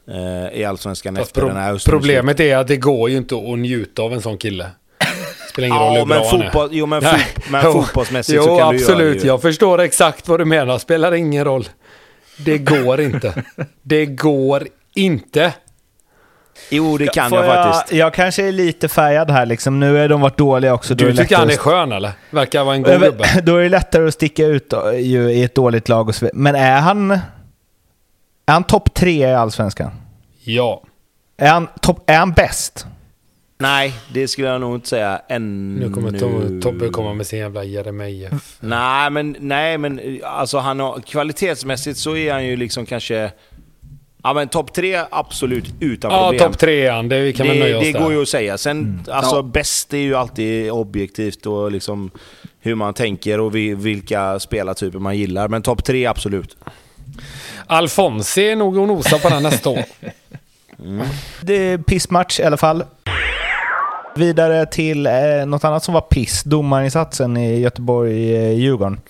eh, 0.08 0.58
i 0.60 0.64
Allsvenskan 0.64 1.16
Fast 1.16 1.28
efter 1.28 1.40
pro- 1.40 1.48
den 1.48 1.56
här 1.56 1.72
hösten. 1.72 1.90
problemet 1.92 2.40
är 2.40 2.56
att 2.56 2.68
det 2.68 2.76
går 2.76 3.10
ju 3.10 3.16
inte 3.16 3.34
att 3.36 3.58
njuta 3.58 4.02
av 4.02 4.12
en 4.12 4.22
sån 4.22 4.38
kille. 4.38 4.70
Spelar 5.52 5.68
ingen 5.68 5.78
roll 5.80 5.94
Ja, 5.94 5.98
hur 6.00 6.06
bra 6.06 6.18
men, 6.18 6.26
han 6.30 6.40
är. 6.40 6.44
fotboll, 6.50 6.68
jo, 6.72 6.86
men, 6.86 7.02
Nej. 7.02 7.18
fot, 7.34 7.44
men 7.50 7.62
Jo. 7.64 7.72
fotbollsmässigt 7.72 8.36
jo, 8.36 8.42
så 8.42 8.58
kan 8.58 8.74
du 8.74 8.80
absolut. 8.80 8.98
göra 9.00 9.14
det 9.14 9.20
ju. 9.20 9.26
Jag 9.26 9.42
förstår 9.42 9.80
exakt 9.80 10.28
vad 10.28 10.40
du 10.40 10.44
menar. 10.44 10.78
Spelar 10.78 11.12
ingen 11.14 11.44
roll. 11.44 11.68
Det 12.44 12.58
går 12.58 13.00
inte. 13.00 13.44
Det 13.82 14.06
går 14.06 14.66
inte. 14.94 15.54
Jo, 16.70 16.98
det 16.98 17.06
kan 17.06 17.30
Får 17.30 17.44
jag 17.44 17.64
faktiskt. 17.64 17.98
Jag 17.98 18.14
kanske 18.14 18.48
är 18.48 18.52
lite 18.52 18.88
färgad 18.88 19.30
här 19.30 19.46
liksom. 19.46 19.80
Nu 19.80 19.98
är 19.98 20.08
de 20.08 20.20
varit 20.20 20.38
dåliga 20.38 20.74
också. 20.74 20.94
Du 20.94 21.16
tycker 21.16 21.36
han 21.36 21.50
är 21.50 21.56
skön 21.56 21.92
eller? 21.92 22.12
Verkar 22.30 22.64
vara 22.64 22.74
en 22.74 22.82
god 22.82 23.00
gubbe. 23.00 23.24
Då 23.42 23.56
är 23.56 23.62
det 23.62 23.68
lättare 23.68 24.08
att 24.08 24.14
sticka 24.14 24.46
ut 24.46 24.70
då, 24.70 24.92
ju, 24.94 25.30
i 25.30 25.42
ett 25.42 25.54
dåligt 25.54 25.88
lag 25.88 26.08
och 26.08 26.14
så. 26.14 26.30
Men 26.32 26.54
är 26.54 26.80
han... 26.80 27.10
Är 27.10 28.52
han 28.52 28.64
topp 28.64 28.94
tre 28.94 29.28
i 29.28 29.34
Allsvenskan? 29.34 29.90
Ja. 30.44 30.82
Är 31.36 31.48
han, 31.50 31.68
topp, 31.80 32.10
är 32.10 32.18
han 32.18 32.32
bäst? 32.32 32.86
Nej, 33.58 33.94
det 34.12 34.28
skulle 34.28 34.48
jag 34.48 34.60
nog 34.60 34.74
inte 34.74 34.88
säga 34.88 35.20
ännu. 35.28 35.86
Nu 35.86 35.94
kommer 35.94 36.18
Tom- 36.18 36.60
Tobbe 36.60 36.88
komma 36.88 37.14
med 37.14 37.26
sin 37.26 37.38
jävla 37.38 37.64
Jeremejeff. 37.64 38.56
Nej, 38.60 39.10
men, 39.10 39.36
nej, 39.40 39.78
men 39.78 40.20
alltså 40.24 40.58
han 40.58 40.80
har, 40.80 41.00
kvalitetsmässigt 41.00 41.98
så 41.98 42.16
är 42.16 42.32
han 42.32 42.46
ju 42.46 42.56
liksom 42.56 42.86
kanske... 42.86 43.30
Ja 44.28 44.34
men 44.34 44.48
topp 44.48 44.72
tre, 44.72 45.00
absolut, 45.10 45.64
utan 45.80 46.10
Ja, 46.10 46.30
problem. 46.30 46.50
topp 46.52 46.58
trean. 46.60 47.08
Det 47.08 47.32
kan 47.32 47.46
det 47.46 47.54
nöja 47.54 47.78
oss 47.78 47.84
det 47.84 47.92
där. 47.92 48.00
går 48.00 48.12
ju 48.12 48.22
att 48.22 48.28
säga. 48.28 48.58
Sen, 48.58 49.00
alltså 49.10 49.36
Ja. 49.36 49.42
bäst 49.42 49.94
är 49.94 49.98
ju 49.98 50.14
alltid 50.14 50.70
objektivt 50.70 51.46
och 51.46 51.72
liksom 51.72 52.10
hur 52.60 52.74
man 52.74 52.94
tänker 52.94 53.40
och 53.40 53.54
vi, 53.54 53.74
vilka 53.74 54.38
spelartyper 54.38 54.98
man 54.98 55.16
gillar. 55.18 55.48
Men 55.48 55.62
topp 55.62 55.84
tre, 55.84 56.06
absolut. 56.06 56.56
Alfonsi 57.66 58.42
är 58.50 58.56
nog 58.56 58.78
att 58.78 58.88
nosa 58.88 59.18
på 59.18 59.28
den 59.28 59.42
nästa 59.42 59.70
år. 59.70 59.84
Det 61.42 61.54
är 61.54 61.78
pissmatch 61.78 62.40
i 62.40 62.42
alla 62.42 62.56
fall. 62.56 62.84
Vidare 64.16 64.66
till 64.66 65.06
eh, 65.06 65.12
något 65.46 65.64
annat 65.64 65.84
som 65.84 65.94
var 65.94 66.00
piss. 66.00 66.42
Domarinsatsen 66.42 67.36
i 67.36 67.60
Göteborg-Djurgården. 67.60 69.00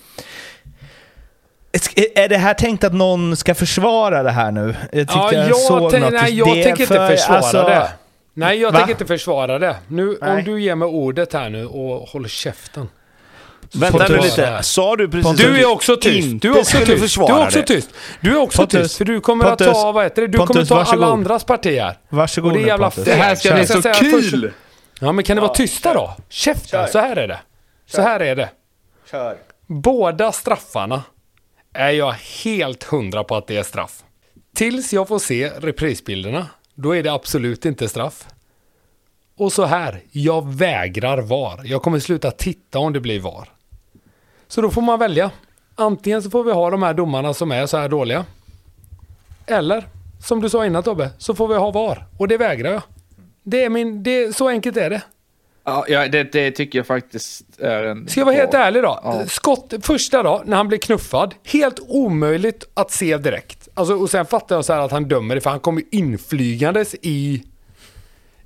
Är 2.15 2.27
det 2.29 2.37
här 2.37 2.53
tänkt 2.53 2.83
att 2.83 2.93
någon 2.93 3.35
ska 3.37 3.55
försvara 3.55 4.23
det 4.23 4.31
här 4.31 4.51
nu? 4.51 4.75
Jag 4.91 5.07
Ja, 5.11 5.33
jag, 5.33 5.49
jag, 5.49 5.57
såg 5.57 5.91
tänk- 5.91 6.03
något. 6.03 6.13
nej, 6.13 6.37
jag 6.37 6.47
Det 6.47 6.63
tänker 6.63 6.81
inte 6.83 6.85
för- 6.95 7.07
försvara 7.07 7.37
alltså, 7.37 7.63
det. 7.63 7.89
Nej, 8.33 8.59
jag 8.61 8.71
Va? 8.71 8.77
tänker 8.77 8.93
inte 8.93 9.05
försvara 9.05 9.59
det. 9.59 9.75
Nu, 9.87 10.17
Nej. 10.21 10.31
om 10.31 10.43
du 10.43 10.61
ger 10.61 10.75
mig 10.75 10.85
ordet 10.87 11.33
här 11.33 11.49
nu 11.49 11.65
och 11.65 12.09
håller 12.09 12.29
käften. 12.29 12.89
Vänta 13.73 14.07
nu 14.07 14.17
lite. 14.17 14.59
Sa 14.63 14.95
du 14.95 15.09
precis 15.09 15.23
Pontus. 15.25 15.45
att 15.45 15.53
Du 15.53 15.59
är 15.61 15.65
också 15.71 15.95
tyst. 15.97 16.27
inte 16.27 16.47
Du 16.47 16.53
är 16.53 16.59
också 16.59 16.77
tyst. 16.77 17.15
Du 17.17 17.33
är 17.33 17.45
också 17.45 17.61
tyst. 17.63 17.89
Du 18.21 18.31
är 18.31 18.37
också 18.41 18.57
Pontus. 18.57 18.81
tyst. 18.81 18.97
För 18.97 19.05
du 19.05 19.21
kommer 19.21 19.45
Pontus. 19.45 19.67
att 19.67 19.73
ta, 19.73 19.91
vad 19.91 20.03
heter 20.03 20.21
det? 20.21 20.27
Du 20.27 20.37
kommer 20.37 20.47
Pontus, 20.47 20.69
ta 20.69 20.75
varsågod. 20.75 21.03
alla 21.03 21.13
andras 21.13 21.43
partier. 21.43 21.97
Varsågod 22.09 22.51
Och 22.51 22.57
det 22.57 22.59
är 22.59 22.63
nu, 22.63 22.67
jävla. 22.67 22.91
Det 23.05 23.13
här 23.13 23.35
ska 23.35 23.49
Kör. 23.49 23.55
bli 23.55 23.67
så 23.67 23.81
säga 23.81 23.93
först- 23.93 24.31
kul! 24.31 24.51
Ja, 24.99 25.11
men 25.11 25.23
kan 25.23 25.35
ni 25.37 25.41
vara 25.41 25.53
tysta 25.53 25.93
då? 25.93 26.15
Käften, 26.29 26.87
så 26.87 26.99
här 26.99 27.15
är 27.15 27.27
det. 27.27 27.39
Så 27.87 28.01
här 28.01 28.19
är 28.19 28.35
det. 28.35 28.49
Kör. 29.11 29.35
Båda 29.67 30.31
straffarna 30.31 31.03
är 31.73 31.91
jag 31.91 32.11
helt 32.43 32.83
hundra 32.83 33.23
på 33.23 33.35
att 33.35 33.47
det 33.47 33.57
är 33.57 33.63
straff. 33.63 34.03
Tills 34.55 34.93
jag 34.93 35.07
får 35.07 35.19
se 35.19 35.49
reprisbilderna, 35.49 36.47
då 36.75 36.95
är 36.95 37.03
det 37.03 37.13
absolut 37.13 37.65
inte 37.65 37.89
straff. 37.89 38.27
Och 39.37 39.53
så 39.53 39.65
här, 39.65 40.01
jag 40.11 40.53
vägrar 40.53 41.21
VAR. 41.21 41.61
Jag 41.63 41.81
kommer 41.81 41.99
sluta 41.99 42.31
titta 42.31 42.79
om 42.79 42.93
det 42.93 42.99
blir 42.99 43.19
VAR. 43.19 43.49
Så 44.47 44.61
då 44.61 44.69
får 44.69 44.81
man 44.81 44.99
välja. 44.99 45.31
Antingen 45.75 46.23
så 46.23 46.29
får 46.29 46.43
vi 46.43 46.51
ha 46.51 46.69
de 46.69 46.83
här 46.83 46.93
domarna 46.93 47.33
som 47.33 47.51
är 47.51 47.65
så 47.65 47.77
här 47.77 47.89
dåliga. 47.89 48.25
Eller, 49.45 49.83
som 50.23 50.41
du 50.41 50.49
sa 50.49 50.65
innan 50.65 50.83
Tobbe, 50.83 51.09
så 51.17 51.35
får 51.35 51.47
vi 51.47 51.55
ha 51.55 51.71
VAR. 51.71 52.07
Och 52.17 52.27
det 52.27 52.37
vägrar 52.37 52.71
jag. 52.71 52.81
Det 53.43 53.63
är 53.63 53.69
min, 53.69 54.03
det, 54.03 54.35
så 54.35 54.49
enkelt 54.49 54.77
är 54.77 54.89
det. 54.89 55.01
Ja, 55.87 56.07
det, 56.07 56.23
det 56.23 56.51
tycker 56.51 56.79
jag 56.79 56.87
faktiskt 56.87 57.59
är 57.59 57.83
en... 57.83 58.07
Ska 58.07 58.19
jag 58.19 58.25
vara 58.25 58.35
helt 58.35 58.53
ärlig 58.53 58.83
då? 58.83 58.99
Ja. 59.03 59.23
Skott, 59.27 59.73
första 59.81 60.23
då, 60.23 60.41
när 60.45 60.57
han 60.57 60.67
blir 60.67 60.77
knuffad, 60.77 61.35
helt 61.45 61.79
omöjligt 61.87 62.63
att 62.73 62.91
se 62.91 63.17
direkt. 63.17 63.67
Alltså, 63.73 63.95
och 63.95 64.09
sen 64.09 64.25
fattar 64.25 64.55
jag 64.55 64.65
så 64.65 64.73
här 64.73 64.79
att 64.81 64.91
han 64.91 65.07
dömer 65.07 65.35
det, 65.35 65.41
för 65.41 65.49
han 65.49 65.59
kommer 65.59 65.83
inflygandes 65.91 66.95
i, 67.01 67.43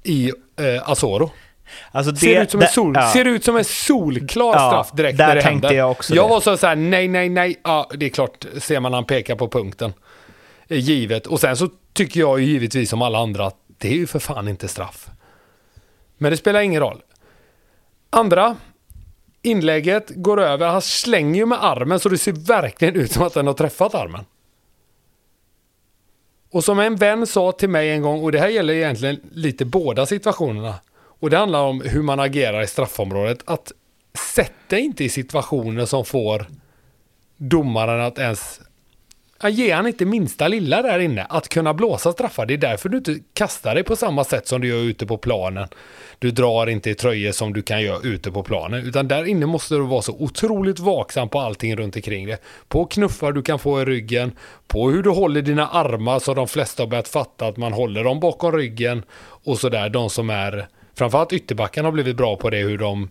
i 0.03 0.31
eh, 0.59 0.89
Asoro. 0.89 1.31
Alltså 1.91 2.15
Ser, 2.15 2.41
ut 2.41 2.51
som 2.51 2.59
en 2.59 2.65
det- 2.65 2.71
sol, 2.71 2.93
ja. 2.95 3.11
ser 3.13 3.25
ut 3.25 3.43
som 3.45 3.57
en 3.57 3.63
solklar 3.65 4.53
Ja, 4.53 4.69
straff 4.69 4.91
direkt 4.97 5.17
där 5.17 5.27
när 5.27 5.35
det 5.35 5.41
tänkte 5.41 5.67
händer. 5.67 5.79
jag 5.79 5.91
också 5.91 6.15
Jag 6.15 6.25
det. 6.25 6.29
var 6.29 6.41
så 6.41 6.57
så 6.57 6.67
här, 6.67 6.75
nej, 6.75 7.07
nej, 7.07 7.29
nej. 7.29 7.59
Ja, 7.63 7.89
det 7.95 8.05
är 8.05 8.09
klart, 8.09 8.45
ser 8.57 8.79
man 8.79 8.93
han 8.93 9.05
pekar 9.05 9.35
på 9.35 9.47
punkten. 9.49 9.93
Eh, 10.67 10.77
Givet. 10.79 11.27
Och 11.27 11.39
sen 11.39 11.57
så 11.57 11.69
tycker 11.93 12.19
jag 12.19 12.39
ju 12.39 12.45
givetvis 12.45 12.89
som 12.89 13.01
alla 13.01 13.19
andra 13.19 13.45
att 13.47 13.55
det 13.77 13.87
är 13.87 13.93
ju 13.95 14.07
för 14.07 14.19
fan 14.19 14.47
inte 14.47 14.67
straff. 14.67 15.07
Men 16.17 16.31
det 16.31 16.37
spelar 16.37 16.61
ingen 16.61 16.81
roll. 16.81 17.01
Andra, 18.15 18.57
inlägget 19.41 20.11
går 20.15 20.41
över, 20.41 20.67
han 20.67 20.81
slänger 20.81 21.39
ju 21.39 21.45
med 21.45 21.63
armen 21.63 21.99
så 21.99 22.09
det 22.09 22.17
ser 22.17 22.31
verkligen 22.31 22.95
ut 22.95 23.11
som 23.11 23.23
att 23.23 23.33
den 23.33 23.47
har 23.47 23.53
träffat 23.53 23.95
armen. 23.95 24.25
Och 26.51 26.63
som 26.63 26.79
en 26.79 26.95
vän 26.95 27.27
sa 27.27 27.51
till 27.51 27.69
mig 27.69 27.91
en 27.91 28.01
gång, 28.01 28.23
och 28.23 28.31
det 28.31 28.39
här 28.39 28.47
gäller 28.47 28.73
egentligen 28.73 29.19
lite 29.31 29.65
båda 29.65 30.05
situationerna. 30.05 30.75
Och 30.95 31.29
det 31.29 31.37
handlar 31.37 31.63
om 31.63 31.81
hur 31.81 32.01
man 32.01 32.19
agerar 32.19 32.61
i 32.61 32.67
straffområdet. 32.67 33.39
Att 33.45 33.71
sätta 34.33 34.77
inte 34.77 35.03
i 35.03 35.09
situationer 35.09 35.85
som 35.85 36.05
får 36.05 36.45
domaren 37.37 38.01
att 38.01 38.19
ens 38.19 38.61
ger 39.49 39.65
ge 39.65 39.71
han 39.71 39.87
inte 39.87 40.05
minsta 40.05 40.47
lilla 40.47 40.81
där 40.81 40.99
inne 40.99 41.25
att 41.29 41.49
kunna 41.49 41.73
blåsa 41.73 42.11
straffar. 42.11 42.45
Det 42.45 42.53
är 42.53 42.57
därför 42.57 42.89
du 42.89 42.97
inte 42.97 43.19
kastar 43.33 43.75
dig 43.75 43.83
på 43.83 43.95
samma 43.95 44.23
sätt 44.23 44.47
som 44.47 44.61
du 44.61 44.67
gör 44.67 44.77
ute 44.77 45.05
på 45.05 45.17
planen. 45.17 45.67
Du 46.19 46.31
drar 46.31 46.69
inte 46.69 46.89
i 46.89 46.95
tröjor 46.95 47.31
som 47.31 47.53
du 47.53 47.61
kan 47.61 47.81
göra 47.81 47.99
ute 48.03 48.31
på 48.31 48.43
planen. 48.43 48.85
Utan 48.85 49.07
där 49.07 49.25
inne 49.25 49.45
måste 49.45 49.75
du 49.75 49.81
vara 49.81 50.01
så 50.01 50.15
otroligt 50.19 50.79
vaksam 50.79 51.29
på 51.29 51.39
allting 51.39 51.75
runt 51.75 51.95
omkring 51.95 52.27
det. 52.27 52.37
På 52.67 52.85
knuffar 52.85 53.31
du 53.31 53.41
kan 53.41 53.59
få 53.59 53.81
i 53.81 53.85
ryggen. 53.85 54.31
På 54.67 54.89
hur 54.89 55.03
du 55.03 55.09
håller 55.09 55.41
dina 55.41 55.67
armar 55.67 56.19
så 56.19 56.33
de 56.33 56.47
flesta 56.47 56.83
har 56.83 56.87
börjat 56.87 57.07
fatta 57.07 57.47
att 57.47 57.57
man 57.57 57.73
håller 57.73 58.03
dem 58.03 58.19
bakom 58.19 58.51
ryggen. 58.51 59.03
Och 59.43 59.59
sådär, 59.59 59.89
de 59.89 60.09
som 60.09 60.29
är... 60.29 60.67
Framförallt 60.95 61.33
ytterbackarna 61.33 61.87
har 61.87 61.93
blivit 61.93 62.17
bra 62.17 62.35
på 62.35 62.49
det, 62.49 62.57
hur 62.57 62.77
de 62.77 63.09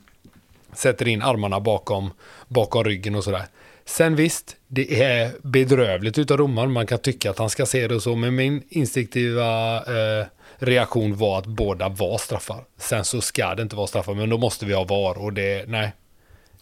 sätter 0.73 1.09
in 1.09 1.23
armarna 1.23 1.61
bakom, 1.61 2.11
bakom 2.49 2.85
ryggen 2.85 3.15
och 3.15 3.25
sådär. 3.25 3.43
Sen 3.85 4.17
visst, 4.17 4.57
det 4.69 5.03
är 5.03 5.31
bedrövligt 5.43 6.19
utav 6.19 6.39
domaren. 6.39 6.73
Man 6.73 6.87
kan 6.87 6.99
tycka 6.99 7.31
att 7.31 7.39
han 7.39 7.51
ska 7.51 7.67
se 7.67 7.89
det 7.89 7.95
och 7.95 8.03
så, 8.03 8.17
men 8.17 8.35
min 8.35 8.63
instinktiva 8.69 9.77
eh, 9.77 10.27
reaktion 10.59 11.17
var 11.17 11.39
att 11.39 11.47
båda 11.47 11.89
var 11.89 12.19
straffar. 12.19 12.65
Sen 12.79 13.05
så 13.05 13.21
ska 13.21 13.55
det 13.55 13.63
inte 13.63 13.77
vara 13.77 13.87
straffar, 13.87 14.15
men 14.15 14.31
då 14.31 14.39
måste 14.39 14.67
vi 14.67 14.75
ha 14.75 14.85
VAR 14.85 15.19
och 15.19 15.33
det, 15.33 15.69
nej. 15.69 15.93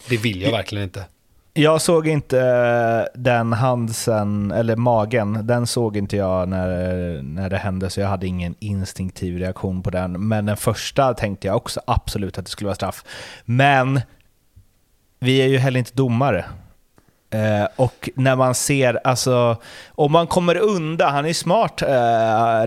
Det 0.09 0.17
vill 0.17 0.41
jag 0.41 0.51
verkligen 0.51 0.83
inte. 0.83 1.05
Jag 1.53 1.81
såg 1.81 2.07
inte 2.07 2.39
eh, 2.39 3.21
den 3.21 3.53
handsen, 3.53 4.51
eller 4.51 4.75
magen, 4.75 5.47
den 5.47 5.67
såg 5.67 5.97
inte 5.97 6.17
jag 6.17 6.49
när, 6.49 7.21
när 7.21 7.49
det 7.49 7.57
hände 7.57 7.89
så 7.89 8.01
jag 8.01 8.07
hade 8.07 8.27
ingen 8.27 8.55
instinktiv 8.59 9.37
reaktion 9.37 9.83
på 9.83 9.89
den. 9.89 10.27
Men 10.27 10.45
den 10.45 10.57
första 10.57 11.13
tänkte 11.13 11.47
jag 11.47 11.55
också 11.55 11.81
absolut 11.87 12.37
att 12.37 12.45
det 12.45 12.51
skulle 12.51 12.67
vara 12.67 12.75
straff. 12.75 13.03
Men 13.45 14.01
vi 15.19 15.41
är 15.41 15.47
ju 15.47 15.57
heller 15.57 15.79
inte 15.79 15.93
domare. 15.93 16.45
Eh, 17.31 17.67
och 17.75 18.09
när 18.15 18.35
man 18.35 18.55
ser, 18.55 18.99
alltså, 19.03 19.57
om 19.89 20.11
man 20.11 20.27
kommer 20.27 20.55
undan, 20.57 21.13
han 21.13 21.25
är 21.25 21.33
smart 21.33 21.81
eh, 21.81 21.87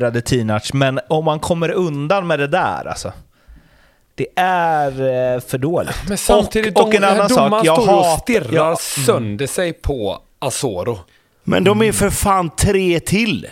Radetinac, 0.00 0.72
men 0.72 1.00
om 1.08 1.24
man 1.24 1.40
kommer 1.40 1.70
undan 1.70 2.26
med 2.26 2.38
det 2.38 2.46
där 2.46 2.88
alltså. 2.88 3.12
Det 4.14 4.26
är 4.36 4.90
eh, 5.34 5.40
för 5.40 5.58
dåligt. 5.58 5.96
Men 6.08 6.18
samtidigt, 6.18 6.78
och, 6.78 6.84
och 6.88 6.94
en 6.94 7.04
annan 7.04 7.28
sak, 7.28 7.64
jag 7.66 7.82
står 7.82 7.98
och 7.98 8.18
stirrar 8.22 8.52
jag- 8.52 8.80
sönder 8.80 9.46
sig 9.46 9.72
på 9.72 10.18
Asoro. 10.38 10.98
Men 11.44 11.64
de 11.64 11.82
är 11.82 11.92
för 11.92 12.10
fan 12.10 12.50
tre 12.50 13.00
till. 13.00 13.46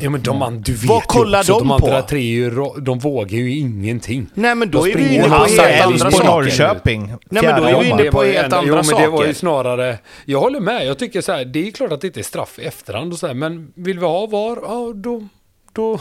Ja 0.00 0.10
men 0.10 0.22
de, 0.22 0.38
man, 0.38 0.60
du 0.60 0.72
vet 0.72 0.84
Vad 0.84 1.02
ju 1.02 1.06
kollar 1.06 1.38
också, 1.38 1.52
de 1.52 1.58
de 1.58 1.70
andra 1.70 2.02
på? 2.02 2.08
tre, 2.08 2.20
ju 2.20 2.50
de 2.78 2.98
vågar 2.98 3.38
ju 3.38 3.56
ingenting. 3.56 4.26
Nej 4.34 4.54
men 4.54 4.70
då 4.70 4.84
De 4.84 4.92
är 4.92 4.96
vi 4.96 5.14
inne 5.14 5.28
på 5.28 5.34
helt 5.34 5.86
andra 5.86 6.10
saker. 6.10 6.26
Norrköping. 6.26 7.14
Nej, 7.24 7.42
men 7.42 7.62
då 7.62 7.68
är 7.68 7.80
vi 7.80 7.88
inne 7.88 8.10
på 8.10 8.24
ju 8.24 8.32
helt 8.32 8.52
andra 8.52 8.68
jo, 8.68 8.90
men 8.92 9.02
det 9.02 9.08
var 9.08 9.26
ju 9.26 9.34
snarare... 9.34 9.98
Jag 10.24 10.40
håller 10.40 10.60
med. 10.60 10.86
Jag 10.86 10.98
tycker 10.98 11.20
så 11.20 11.32
här, 11.32 11.44
det 11.44 11.68
är 11.68 11.70
klart 11.72 11.92
att 11.92 12.00
det 12.00 12.06
inte 12.06 12.20
är 12.20 12.24
straff 12.24 12.58
i 12.58 12.62
efterhand 12.62 13.12
och 13.12 13.18
så 13.18 13.26
här, 13.26 13.34
men 13.34 13.72
vill 13.74 13.98
vi 13.98 14.06
ha 14.06 14.26
VAR, 14.26 14.58
ja 14.62 14.92
då... 14.94 15.28
då 15.72 15.98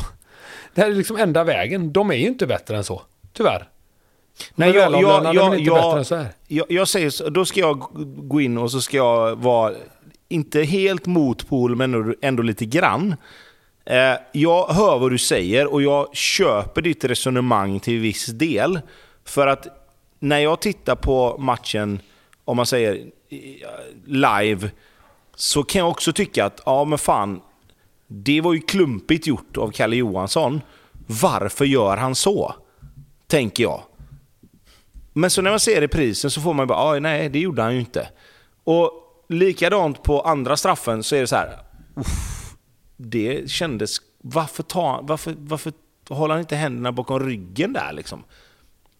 det 0.75 0.81
här 0.81 0.91
är 0.91 0.95
liksom 0.95 1.17
enda 1.17 1.43
vägen. 1.43 1.93
De 1.93 2.11
är 2.11 2.15
ju 2.15 2.27
inte 2.27 2.47
bättre 2.47 2.77
än 2.77 2.83
så. 2.83 3.01
Tyvärr. 3.33 3.67
Nej, 4.55 4.71
jag, 4.75 5.01
jag, 5.01 5.35
jag, 5.35 5.59
jag, 5.59 6.05
så 6.05 6.15
här? 6.15 6.27
jag, 6.47 6.65
jag 6.69 6.87
säger 6.87 7.09
så, 7.09 7.29
då 7.29 7.45
ska 7.45 7.59
jag 7.59 7.85
gå 8.17 8.41
in 8.41 8.57
och 8.57 8.71
så 8.71 8.81
ska 8.81 8.97
jag 8.97 9.35
vara, 9.35 9.73
inte 10.29 10.63
helt 10.63 11.05
mot 11.05 11.47
Pool, 11.49 11.75
men 11.75 11.93
ändå, 11.93 12.13
ändå 12.21 12.43
lite 12.43 12.65
grann. 12.65 13.15
Eh, 13.85 14.15
jag 14.31 14.67
hör 14.67 14.99
vad 14.99 15.11
du 15.11 15.17
säger 15.17 15.73
och 15.73 15.81
jag 15.81 16.15
köper 16.15 16.81
ditt 16.81 17.03
resonemang 17.03 17.79
till 17.79 17.99
viss 17.99 18.25
del. 18.25 18.79
För 19.25 19.47
att 19.47 19.67
när 20.19 20.39
jag 20.39 20.59
tittar 20.59 20.95
på 20.95 21.37
matchen, 21.37 21.99
om 22.45 22.57
man 22.57 22.65
säger 22.65 22.95
eh, 23.29 23.39
live, 24.05 24.69
så 25.35 25.63
kan 25.63 25.79
jag 25.79 25.89
också 25.89 26.13
tycka 26.13 26.45
att, 26.45 26.61
ja 26.65 26.83
men 26.85 26.97
fan, 26.97 27.41
det 28.07 28.41
var 28.41 28.53
ju 28.53 28.61
klumpigt 28.61 29.27
gjort 29.27 29.57
av 29.57 29.71
Kalle 29.71 29.95
Johansson. 29.95 30.61
Varför 31.07 31.65
gör 31.65 31.97
han 31.97 32.15
så? 32.15 32.55
Tänker 33.27 33.63
jag. 33.63 33.83
Men 35.13 35.29
så 35.29 35.41
när 35.41 35.49
man 35.49 35.59
ser 35.59 35.81
reprisen 35.81 36.31
så 36.31 36.41
får 36.41 36.53
man 36.53 36.67
bara, 36.67 36.79
ah, 36.79 36.99
nej 36.99 37.29
det 37.29 37.39
gjorde 37.39 37.61
han 37.61 37.73
ju 37.73 37.79
inte. 37.79 38.09
Och 38.63 38.91
likadant 39.29 40.03
på 40.03 40.21
andra 40.21 40.57
straffen 40.57 41.03
så 41.03 41.15
är 41.15 41.21
det 41.21 41.27
så 41.27 41.35
här, 41.35 41.59
uff, 41.95 42.34
det 42.97 43.49
kändes, 43.49 43.97
varför, 44.21 44.63
ta, 44.63 44.99
varför, 45.03 45.35
varför 45.37 45.73
håller 46.09 46.33
han 46.33 46.41
inte 46.41 46.55
händerna 46.55 46.91
bakom 46.91 47.19
ryggen 47.19 47.73
där 47.73 47.93
liksom? 47.93 48.23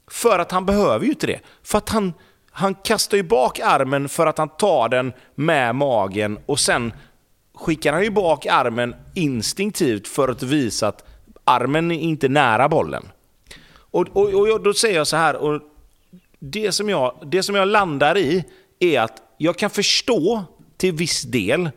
För 0.08 0.40
att 0.40 0.52
han 0.52 0.66
behöver 0.66 1.06
ju 1.06 1.12
inte 1.12 1.28
det. 1.28 1.40
För 1.64 1.78
att 1.78 1.90
han, 1.90 2.14
han 2.52 2.76
kastar 2.76 3.18
ju 3.18 3.24
bak 3.24 3.60
armen 3.60 4.10
för 4.10 4.28
att 4.28 4.38
han 4.38 4.50
tar 4.50 4.90
den 4.90 5.14
med 5.36 5.76
magen 5.76 6.40
och 6.46 6.60
sen 6.60 6.94
skickar 7.56 7.94
han 7.94 8.04
ju 8.04 8.10
bak 8.10 8.46
armen 8.46 8.96
instinktivt 9.14 10.08
för 10.08 10.28
att 10.28 10.44
visa 10.44 10.88
att 10.88 11.04
armen 11.44 11.92
är 11.92 12.00
inte 12.00 12.30
nära 12.30 12.70
bollen. 12.70 13.04
Och, 13.76 14.08
och, 14.08 14.34
och 14.34 14.64
då 14.64 14.74
säger 14.74 14.96
jag 14.96 15.08
så 15.08 15.18
här, 15.18 15.36
och 15.36 15.62
det 16.40 16.72
som, 16.72 16.90
jag, 16.90 17.18
det 17.26 17.44
som 17.44 17.56
jag 17.56 17.68
landar 17.68 18.18
i 18.18 18.44
är 18.80 19.02
att 19.02 19.22
jag 19.38 19.58
kan 19.58 19.70
förstå 19.70 20.44
till 20.78 20.94
viss 20.94 21.22
del 21.22 21.70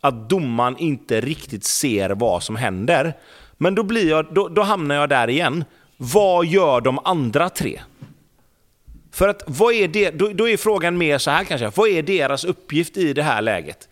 att 0.00 0.28
domaren 0.28 0.76
inte 0.78 1.20
riktigt 1.20 1.64
ser 1.64 2.10
vad 2.10 2.42
som 2.42 2.56
händer. 2.56 3.14
Men 3.56 3.74
då, 3.74 3.82
blir 3.82 4.08
jag, 4.10 4.34
då, 4.34 4.48
då 4.48 4.62
hamnar 4.62 4.94
jag 4.94 5.08
där 5.08 5.30
igen. 5.30 5.64
Vad 5.96 6.46
gör 6.46 6.80
de 6.80 6.98
andra 7.04 7.50
tre? 7.50 7.80
För 9.12 9.28
att 9.28 9.42
vad 9.46 9.74
är 9.74 9.88
det, 9.88 10.10
då, 10.10 10.28
då 10.28 10.48
är 10.48 10.56
frågan 10.56 10.98
mer 10.98 11.18
så 11.18 11.30
här 11.30 11.44
kanske. 11.44 11.72
Vad 11.74 11.88
är 11.88 12.02
deras 12.02 12.44
uppgift 12.44 12.96
i 12.96 13.12
det 13.12 13.22
här 13.22 13.42
läget? 13.42 13.88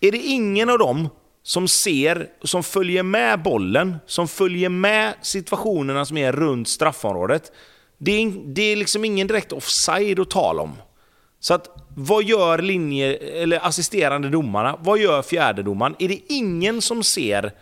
Är 0.00 0.12
det 0.12 0.18
ingen 0.18 0.70
av 0.70 0.78
dem 0.78 1.08
som 1.42 1.68
ser, 1.68 2.28
som 2.42 2.62
följer 2.62 3.02
med 3.02 3.42
bollen, 3.42 3.96
som 4.06 4.28
följer 4.28 4.68
med 4.68 5.14
situationerna 5.22 6.04
som 6.04 6.16
är 6.16 6.32
runt 6.32 6.68
straffområdet? 6.68 7.52
Det 7.98 8.12
är, 8.12 8.32
det 8.54 8.62
är 8.62 8.76
liksom 8.76 9.04
ingen 9.04 9.26
direkt 9.26 9.52
offside 9.52 10.20
att 10.20 10.30
tala 10.30 10.62
om. 10.62 10.72
Så 11.42 11.54
att, 11.54 11.68
vad 11.96 12.24
gör 12.24 12.58
linje, 12.58 13.16
eller 13.16 13.66
assisterande 13.66 14.28
domarna? 14.28 14.76
Vad 14.80 14.98
gör 14.98 15.22
fjärdedomaren? 15.22 15.96
Är 15.98 16.08
det 16.08 16.20
ingen 16.28 16.82
som 16.82 17.02
ser 17.02 17.52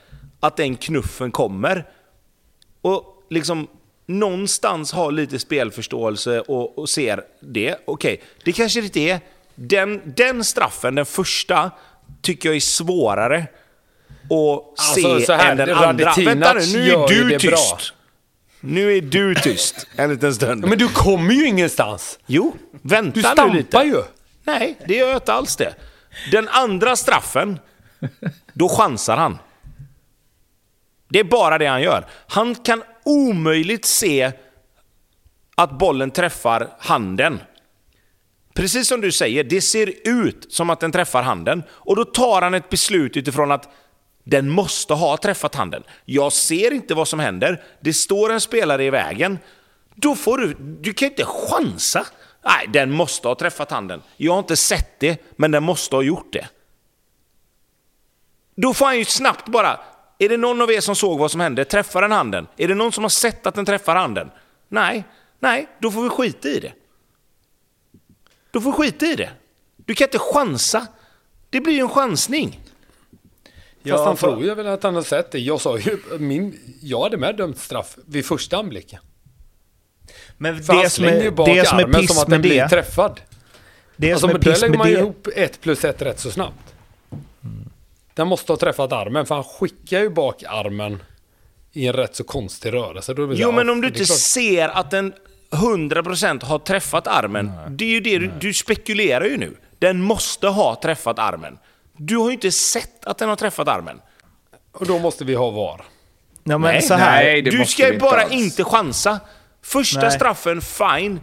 att 0.40 0.56
den 0.56 0.76
knuffen 0.76 1.30
kommer? 1.30 1.84
Och 2.80 3.04
liksom 3.30 3.68
någonstans 4.06 4.92
har 4.92 5.12
lite 5.12 5.38
spelförståelse 5.38 6.40
och, 6.40 6.78
och 6.78 6.88
ser 6.88 7.22
det. 7.40 7.76
Okej, 7.84 8.22
det 8.44 8.52
kanske 8.52 8.80
inte 8.80 9.00
är. 9.00 9.20
Den, 9.54 10.00
den 10.16 10.44
straffen, 10.44 10.94
den 10.94 11.06
första, 11.06 11.70
tycker 12.22 12.48
jag 12.48 12.56
är 12.56 12.60
svårare 12.60 13.46
att 14.22 14.78
Alltså, 14.78 15.20
se 15.20 15.32
här, 15.32 15.50
än 15.50 15.56
den 15.56 15.74
andra. 15.74 16.12
Vänta 16.16 16.52
nu, 16.54 16.66
nu 16.72 16.90
är 16.90 17.08
du 17.08 17.28
det 17.28 17.38
tyst. 17.38 17.50
bra. 17.50 17.78
Nu 18.60 18.96
är 18.96 19.00
du 19.00 19.34
tyst 19.34 19.86
en 19.96 20.10
liten 20.10 20.34
stund. 20.34 20.66
Men 20.66 20.78
du 20.78 20.88
kommer 20.88 21.34
ju 21.34 21.46
ingenstans. 21.46 22.18
Jo, 22.26 22.56
vänta 22.82 23.10
Du 23.14 23.20
nu 23.20 23.22
stampar 23.22 23.54
lite. 23.54 23.78
ju. 23.78 24.02
Nej, 24.44 24.78
det 24.88 24.94
gör 24.94 25.08
jag 25.08 25.16
inte 25.16 25.32
alls 25.32 25.56
det. 25.56 25.74
Den 26.30 26.48
andra 26.48 26.96
straffen, 26.96 27.58
då 28.52 28.68
chansar 28.68 29.16
han. 29.16 29.38
Det 31.08 31.18
är 31.20 31.24
bara 31.24 31.58
det 31.58 31.66
han 31.66 31.82
gör. 31.82 32.06
Han 32.26 32.54
kan 32.54 32.82
omöjligt 33.04 33.84
se 33.84 34.32
att 35.54 35.78
bollen 35.78 36.10
träffar 36.10 36.68
handen. 36.78 37.40
Precis 38.54 38.88
som 38.88 39.00
du 39.00 39.12
säger, 39.12 39.44
det 39.44 39.60
ser 39.60 39.92
ut 40.04 40.46
som 40.52 40.70
att 40.70 40.80
den 40.80 40.92
träffar 40.92 41.22
handen. 41.22 41.62
Och 41.70 41.96
då 41.96 42.04
tar 42.04 42.42
han 42.42 42.54
ett 42.54 42.68
beslut 42.68 43.16
utifrån 43.16 43.52
att 43.52 43.68
den 44.24 44.48
måste 44.48 44.94
ha 44.94 45.16
träffat 45.16 45.54
handen. 45.54 45.82
Jag 46.04 46.32
ser 46.32 46.72
inte 46.72 46.94
vad 46.94 47.08
som 47.08 47.20
händer. 47.20 47.62
Det 47.80 47.92
står 47.92 48.32
en 48.32 48.40
spelare 48.40 48.84
i 48.84 48.90
vägen. 48.90 49.38
Då 49.94 50.14
får 50.14 50.38
du... 50.38 50.56
Du 50.58 50.92
kan 50.92 51.08
inte 51.08 51.24
chansa. 51.24 52.06
Nej, 52.44 52.66
den 52.72 52.90
måste 52.90 53.28
ha 53.28 53.34
träffat 53.34 53.70
handen. 53.70 54.02
Jag 54.16 54.32
har 54.32 54.38
inte 54.38 54.56
sett 54.56 55.00
det, 55.00 55.22
men 55.36 55.50
den 55.50 55.62
måste 55.62 55.96
ha 55.96 56.02
gjort 56.02 56.32
det. 56.32 56.48
Då 58.54 58.74
får 58.74 58.86
han 58.86 58.98
ju 58.98 59.04
snabbt 59.04 59.48
bara... 59.48 59.80
Är 60.18 60.28
det 60.28 60.36
någon 60.36 60.62
av 60.62 60.72
er 60.72 60.80
som 60.80 60.96
såg 60.96 61.18
vad 61.18 61.30
som 61.30 61.40
hände? 61.40 61.64
Träffar 61.64 62.02
den 62.02 62.12
handen? 62.12 62.46
Är 62.56 62.68
det 62.68 62.74
någon 62.74 62.92
som 62.92 63.04
har 63.04 63.08
sett 63.08 63.46
att 63.46 63.54
den 63.54 63.64
träffar 63.64 63.96
handen? 63.96 64.30
Nej, 64.68 65.04
nej, 65.38 65.68
då 65.78 65.90
får 65.90 66.02
vi 66.02 66.08
skita 66.08 66.48
i 66.48 66.60
det. 66.60 66.72
Då 68.50 68.60
får 68.60 68.72
vi 68.72 68.76
skita 68.76 69.06
i 69.06 69.16
det. 69.16 69.30
Du 69.76 69.94
kan 69.94 70.04
inte 70.04 70.18
chansa. 70.18 70.86
Det 71.50 71.60
blir 71.60 71.74
ju 71.74 71.80
en 71.80 71.88
chansning. 71.88 72.59
Fast 73.88 74.04
han 74.04 74.16
för- 74.16 74.30
tror 74.32 74.44
ju 74.44 74.54
väl 74.54 74.66
att 74.66 74.82
han 74.82 74.94
har 74.94 75.02
sett 75.02 75.30
det. 75.32 75.38
Jag 75.38 75.60
sa 75.60 75.78
ju, 75.78 75.98
min, 76.18 76.58
jag 76.82 77.02
hade 77.02 77.16
med 77.16 77.36
dömt 77.36 77.58
straff 77.58 77.96
vid 78.06 78.26
första 78.26 78.56
anblicken. 78.56 79.00
Men 80.38 80.62
För 80.62 80.72
han 80.72 80.82
det 80.82 80.90
som, 80.90 81.04
slänger 81.04 81.22
ju 81.22 81.30
bak 81.30 81.48
det 81.48 81.68
som 81.68 81.78
är 81.78 81.82
armen 81.82 82.08
som 82.08 82.18
att 82.18 82.28
den 82.28 82.42
blir 82.42 82.54
det, 82.62 82.68
träffad. 82.68 83.20
det 83.96 84.12
Alltså, 84.12 84.20
som 84.20 84.30
är 84.30 84.34
men 84.34 84.42
piss 84.42 84.60
lägger 84.60 84.70
med 84.70 84.78
man 84.78 84.88
ju 84.88 84.96
ihop 84.98 85.28
ett 85.36 85.60
plus 85.60 85.84
ett 85.84 86.02
rätt 86.02 86.20
så 86.20 86.30
snabbt. 86.30 86.74
Den 88.14 88.26
måste 88.28 88.52
ha 88.52 88.56
träffat 88.56 88.92
armen, 88.92 89.26
för 89.26 89.34
han 89.34 89.44
skickar 89.44 90.00
ju 90.00 90.10
bak 90.10 90.42
armen 90.48 91.02
i 91.72 91.86
en 91.86 91.92
rätt 91.92 92.16
så 92.16 92.24
konstig 92.24 92.72
rörelse. 92.72 93.14
Då 93.14 93.26
så 93.28 93.34
Jo, 93.42 93.52
men 93.52 93.66
ja, 93.66 93.72
om 93.72 93.80
du 93.80 93.88
inte 93.88 94.04
klart. 94.04 94.18
ser 94.18 94.68
att 94.68 94.90
den 94.90 95.12
100% 95.50 96.44
har 96.44 96.58
träffat 96.58 97.06
armen, 97.06 97.50
det 97.68 97.84
är 97.84 97.88
ju 97.88 98.00
det 98.00 98.18
du, 98.18 98.30
du 98.40 98.54
spekulerar 98.54 99.24
ju 99.24 99.36
nu. 99.36 99.56
Den 99.78 100.00
måste 100.02 100.48
ha 100.48 100.80
träffat 100.82 101.18
armen. 101.18 101.58
Du 102.02 102.16
har 102.16 102.26
ju 102.26 102.32
inte 102.32 102.50
sett 102.52 103.04
att 103.06 103.18
den 103.18 103.28
har 103.28 103.36
träffat 103.36 103.68
armen. 103.68 104.00
Och 104.72 104.86
då 104.86 104.98
måste 104.98 105.24
vi 105.24 105.34
ha 105.34 105.50
VAR. 105.50 105.80
ja, 106.44 106.58
men 106.58 106.60
Nej, 106.60 106.82
så 106.82 106.94
här, 106.94 107.24
nej. 107.24 107.42
det 107.42 107.50
du 107.50 107.58
måste 107.58 107.72
ska 107.72 107.82
ju 107.86 107.88
inte 107.94 108.02
bara 108.02 108.20
alls. 108.22 108.32
inte 108.32 108.64
chansa. 108.64 109.20
Första 109.64 110.00
Nej. 110.00 110.10
straffen, 110.10 110.60
fine. 110.60 111.20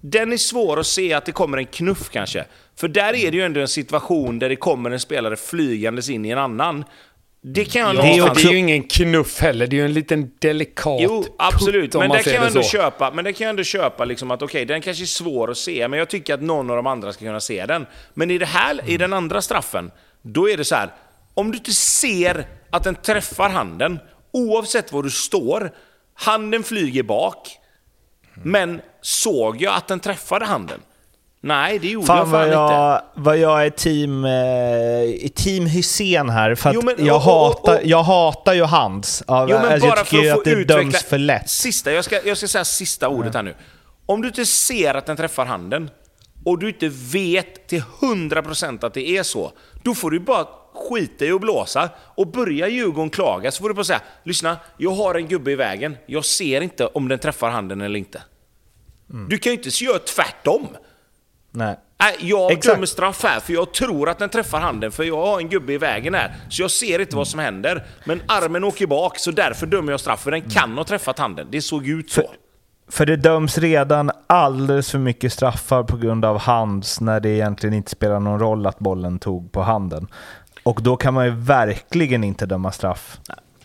Den 0.00 0.32
är 0.32 0.36
svår 0.36 0.80
att 0.80 0.86
se 0.86 1.12
att 1.12 1.24
det 1.26 1.32
kommer 1.32 1.58
en 1.58 1.66
knuff 1.66 2.08
kanske. 2.10 2.44
För 2.76 2.88
där 2.88 3.14
är 3.14 3.30
det 3.30 3.36
ju 3.36 3.42
ändå 3.42 3.60
en 3.60 3.68
situation 3.68 4.38
där 4.38 4.48
det 4.48 4.56
kommer 4.56 4.90
en 4.90 5.00
spelare 5.00 5.36
flygandes 5.36 6.08
in 6.10 6.24
i 6.24 6.30
en 6.30 6.38
annan. 6.38 6.84
Det 7.42 7.64
kan 7.64 7.82
jag 7.82 7.94
Ja, 7.94 8.02
Det 8.02 8.08
är 8.08 8.12
det, 8.12 8.18
någonstans- 8.18 8.46
är 8.46 8.50
ju 8.52 8.58
ingen 8.58 8.82
knuff 8.82 9.40
heller. 9.40 9.66
Det 9.66 9.76
är 9.76 9.78
ju 9.78 9.84
en 9.84 9.92
liten 9.92 10.30
delikat 10.38 11.00
Jo, 11.00 11.24
absolut. 11.38 11.92
putt, 11.92 12.00
Men 12.00 12.10
det 12.10 12.22
kan 12.22 12.32
jag 12.32 12.42
det 12.42 12.46
ändå 12.46 12.62
så. 12.62 12.68
köpa. 12.68 13.10
Men 13.10 13.24
det 13.24 13.32
kan 13.32 13.44
jag 13.44 13.50
ändå 13.50 13.62
köpa 13.62 14.04
liksom 14.04 14.30
att 14.30 14.42
okej, 14.42 14.64
den 14.64 14.80
kanske 14.80 15.04
är 15.04 15.06
svår 15.06 15.50
att 15.50 15.58
se, 15.58 15.88
men 15.88 15.98
jag 15.98 16.08
tycker 16.08 16.34
att 16.34 16.42
någon 16.42 16.70
av 16.70 16.76
de 16.76 16.86
andra 16.86 17.12
ska 17.12 17.24
kunna 17.24 17.40
se 17.40 17.66
den. 17.66 17.86
Men 18.14 18.30
i, 18.30 18.38
det 18.38 18.46
här, 18.46 18.80
i 18.86 18.96
den 18.96 19.12
andra 19.12 19.42
straffen, 19.42 19.90
då 20.22 20.48
är 20.50 20.56
det 20.56 20.64
så 20.64 20.74
här. 20.74 20.92
Om 21.34 21.50
du 21.50 21.58
inte 21.58 21.72
ser 21.72 22.46
att 22.70 22.84
den 22.84 22.94
träffar 22.94 23.48
handen, 23.50 23.98
oavsett 24.32 24.92
var 24.92 25.02
du 25.02 25.10
står, 25.10 25.70
handen 26.14 26.62
flyger 26.62 27.02
bak, 27.02 27.48
men 28.42 28.80
såg 29.02 29.62
jag 29.62 29.74
att 29.74 29.88
den 29.88 30.00
träffade 30.00 30.44
handen? 30.44 30.80
Nej, 31.40 31.78
det 31.78 31.88
gjorde 31.88 32.06
Fan 32.06 32.16
jag 32.18 32.24
vad 32.24 32.40
fan 32.40 32.46
inte. 32.46 32.74
jag, 32.74 33.02
vad 33.14 33.38
jag 33.38 33.66
är 33.66 33.70
team, 33.70 34.24
eh, 34.24 35.28
team 35.34 35.66
Hussein 35.66 36.28
här. 36.30 36.54
För 36.54 36.72
Jo, 36.74 36.82
men- 36.84 37.06
jag, 37.06 37.16
och- 37.16 37.22
och- 37.22 37.46
hatar, 37.56 37.74
och- 37.78 37.84
jag 37.86 38.02
hatar 38.02 38.54
ju 38.54 38.64
hands. 38.64 39.22
Ja, 39.26 39.46
Jo, 39.50 39.56
men 39.56 39.72
alltså, 39.72 39.88
bara 39.88 39.96
jag 39.98 40.06
för 40.06 40.16
tycker 40.16 40.22
ju 40.24 40.30
att 40.30 40.34
få 40.34 40.40
att 40.40 40.44
det 40.44 40.50
utveckla... 40.50 40.76
döms 40.82 41.02
för 41.04 41.18
lätt. 41.18 41.50
Sista, 41.50 41.92
jag 41.92 42.04
ska, 42.04 42.22
jag 42.24 42.36
ska 42.36 42.48
säga 42.48 42.64
sista 42.64 43.08
ordet 43.08 43.34
här 43.34 43.42
nu. 43.42 43.54
Om 44.06 44.22
du 44.22 44.28
inte 44.28 44.46
ser 44.46 44.94
att 44.94 45.06
den 45.06 45.16
träffar 45.16 45.46
handen 45.46 45.90
och 46.44 46.58
du 46.58 46.68
inte 46.68 46.88
vet 47.12 47.68
till 47.68 47.82
100% 48.00 48.84
att 48.86 48.94
det 48.94 49.08
är 49.08 49.22
så, 49.22 49.52
då 49.88 49.94
får 49.94 50.10
du 50.10 50.20
bara 50.20 50.46
skita 50.74 51.24
i 51.24 51.30
att 51.30 51.40
blåsa 51.40 51.90
och 52.14 52.26
börja 52.26 52.68
Djurgården 52.68 53.10
klaga 53.10 53.50
så 53.50 53.62
får 53.62 53.68
du 53.68 53.74
bara 53.74 53.84
säga 53.84 54.00
Lyssna, 54.22 54.56
jag 54.76 54.90
har 54.90 55.14
en 55.14 55.28
gubbe 55.28 55.52
i 55.52 55.54
vägen. 55.54 55.96
Jag 56.06 56.24
ser 56.24 56.60
inte 56.60 56.86
om 56.86 57.08
den 57.08 57.18
träffar 57.18 57.50
handen 57.50 57.80
eller 57.80 57.98
inte. 57.98 58.22
Mm. 59.10 59.28
Du 59.28 59.38
kan 59.38 59.52
ju 59.52 59.56
inte 59.58 59.84
göra 59.84 59.98
tvärtom. 59.98 60.66
Nej. 61.50 61.78
Nej, 62.00 62.16
jag 62.20 62.52
Exakt. 62.52 62.74
dömer 62.74 62.86
straff 62.86 63.22
här 63.22 63.40
för 63.40 63.52
jag 63.52 63.72
tror 63.72 64.08
att 64.08 64.18
den 64.18 64.28
träffar 64.28 64.60
handen 64.60 64.92
för 64.92 65.04
jag 65.04 65.26
har 65.26 65.40
en 65.40 65.48
gubbe 65.48 65.72
i 65.72 65.78
vägen 65.78 66.14
här. 66.14 66.34
Så 66.48 66.62
jag 66.62 66.70
ser 66.70 66.98
inte 66.98 67.16
vad 67.16 67.28
som 67.28 67.40
händer. 67.40 67.86
Men 68.04 68.22
armen 68.26 68.64
åker 68.64 68.86
bak 68.86 69.18
så 69.18 69.30
därför 69.30 69.66
dömer 69.66 69.92
jag 69.92 70.00
straff 70.00 70.22
för 70.22 70.30
den 70.30 70.50
kan 70.50 70.78
ha 70.78 70.84
träffat 70.84 71.18
handen. 71.18 71.48
Det 71.50 71.62
såg 71.62 71.88
ut 71.88 72.10
så. 72.10 72.22
För 72.22 72.30
för 72.88 73.06
det 73.06 73.16
döms 73.16 73.58
redan 73.58 74.10
alldeles 74.26 74.90
för 74.90 74.98
mycket 74.98 75.32
straffar 75.32 75.82
på 75.82 75.96
grund 75.96 76.24
av 76.24 76.38
hands 76.38 77.00
när 77.00 77.20
det 77.20 77.28
egentligen 77.28 77.74
inte 77.74 77.90
spelar 77.90 78.20
någon 78.20 78.40
roll 78.40 78.66
att 78.66 78.78
bollen 78.78 79.18
tog 79.18 79.52
på 79.52 79.62
handen. 79.62 80.06
Och 80.62 80.82
då 80.82 80.96
kan 80.96 81.14
man 81.14 81.24
ju 81.24 81.30
verkligen 81.30 82.24
inte 82.24 82.46
döma 82.46 82.72
straff. 82.72 83.18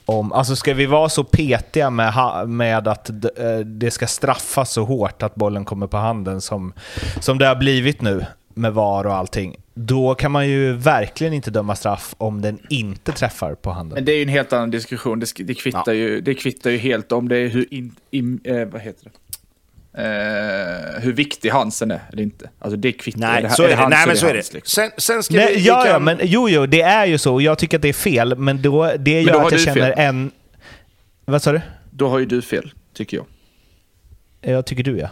om... 0.05 0.31
Alltså 0.31 0.55
ska 0.55 0.73
vi 0.73 0.85
vara 0.85 1.09
så 1.09 1.23
petiga 1.23 1.89
med, 1.89 2.13
med 2.49 2.87
att 2.87 3.09
eh, 3.09 3.57
det 3.65 3.91
ska 3.91 4.07
straffas 4.07 4.71
så 4.71 4.83
hårt 4.83 5.23
att 5.23 5.35
bollen 5.35 5.65
kommer 5.65 5.87
på 5.87 5.97
handen 5.97 6.41
som, 6.41 6.73
som 7.19 7.37
det 7.37 7.47
har 7.47 7.55
blivit 7.55 8.01
nu 8.01 8.25
med 8.53 8.73
VAR 8.73 9.05
och 9.07 9.15
allting, 9.15 9.55
då 9.73 10.15
kan 10.15 10.31
man 10.31 10.47
ju 10.49 10.73
verkligen 10.73 11.33
inte 11.33 11.51
döma 11.51 11.75
straff 11.75 12.15
om 12.17 12.41
den 12.41 12.59
inte 12.69 13.11
träffar 13.11 13.55
på 13.55 13.71
handen. 13.71 13.95
Men 13.95 14.05
det 14.05 14.11
är 14.11 14.15
ju 14.15 14.23
en 14.23 14.29
helt 14.29 14.53
annan 14.53 14.71
diskussion. 14.71 15.19
Det, 15.19 15.27
det, 15.37 15.53
kvittar, 15.53 15.93
ju, 15.93 16.21
det 16.21 16.33
kvittar 16.33 16.69
ju 16.69 16.77
helt 16.77 17.11
om 17.11 17.29
det 17.29 17.37
är 17.37 17.47
hur, 17.47 17.73
in, 17.73 17.95
in, 18.11 18.39
eh, 18.43 18.65
vad 18.65 18.81
heter 18.81 19.03
det? 19.05 19.11
Eh, 19.97 21.01
hur 21.01 21.13
viktig 21.13 21.49
Hansen 21.49 21.91
är 21.91 22.01
eller 22.11 22.23
inte. 22.23 22.49
Alltså 22.59 22.77
det 22.77 22.91
kvittar. 22.91 23.19
Nej, 23.19 23.41
det, 23.43 23.49
så 23.49 23.63
är 23.63 23.67
det. 23.67 23.75
hans 23.75 23.89
Nej, 23.89 24.07
men 24.07 24.17
så 24.17 24.27
är 24.27 24.33
hans, 24.33 24.49
det. 24.49 24.55
liksom. 24.55 24.83
Sen, 24.83 24.91
sen 24.97 25.23
ska 25.23 25.33
Nej, 25.33 25.47
vi... 25.49 25.55
vi 25.55 25.67
ja, 25.67 25.85
ja, 25.87 25.93
kan- 25.93 26.03
men 26.03 26.19
jo, 26.23 26.49
jo, 26.49 26.65
det 26.65 26.81
är 26.81 27.05
ju 27.05 27.17
så 27.17 27.41
jag 27.41 27.57
tycker 27.57 27.77
att 27.77 27.81
det 27.81 27.89
är 27.89 27.93
fel, 27.93 28.37
men 28.37 28.61
då, 28.61 28.83
det 28.85 28.95
då 28.97 29.09
gör 29.29 29.39
har 29.39 29.45
att 29.45 29.51
jag 29.51 29.61
känner 29.61 29.91
fel. 29.91 29.93
en... 29.97 30.31
Vad 31.25 31.41
sa 31.41 31.51
du? 31.51 31.61
Då 31.91 32.09
har 32.09 32.19
ju 32.19 32.25
du 32.25 32.41
fel, 32.41 32.73
tycker 32.93 33.17
jag. 33.17 33.25
Jag 34.41 34.65
tycker 34.65 34.83
du 34.83 34.97
ja. 34.97 35.09